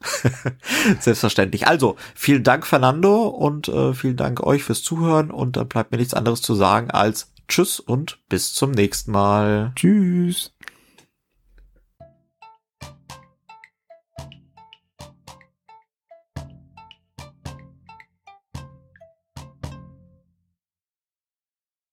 Selbstverständlich. 1.00 1.66
Also, 1.66 1.96
vielen 2.14 2.44
Dank, 2.44 2.66
Fernando, 2.66 3.28
und 3.28 3.68
äh, 3.68 3.94
vielen 3.94 4.16
Dank 4.16 4.42
euch 4.42 4.62
fürs 4.62 4.82
Zuhören. 4.82 5.30
Und 5.30 5.56
dann 5.56 5.68
bleibt 5.68 5.92
mir 5.92 5.98
nichts 5.98 6.14
anderes 6.14 6.42
zu 6.42 6.54
sagen 6.54 6.90
als 6.90 7.30
Tschüss 7.48 7.80
und 7.80 8.18
bis 8.28 8.52
zum 8.52 8.70
nächsten 8.70 9.12
Mal. 9.12 9.72
Tschüss. 9.74 10.52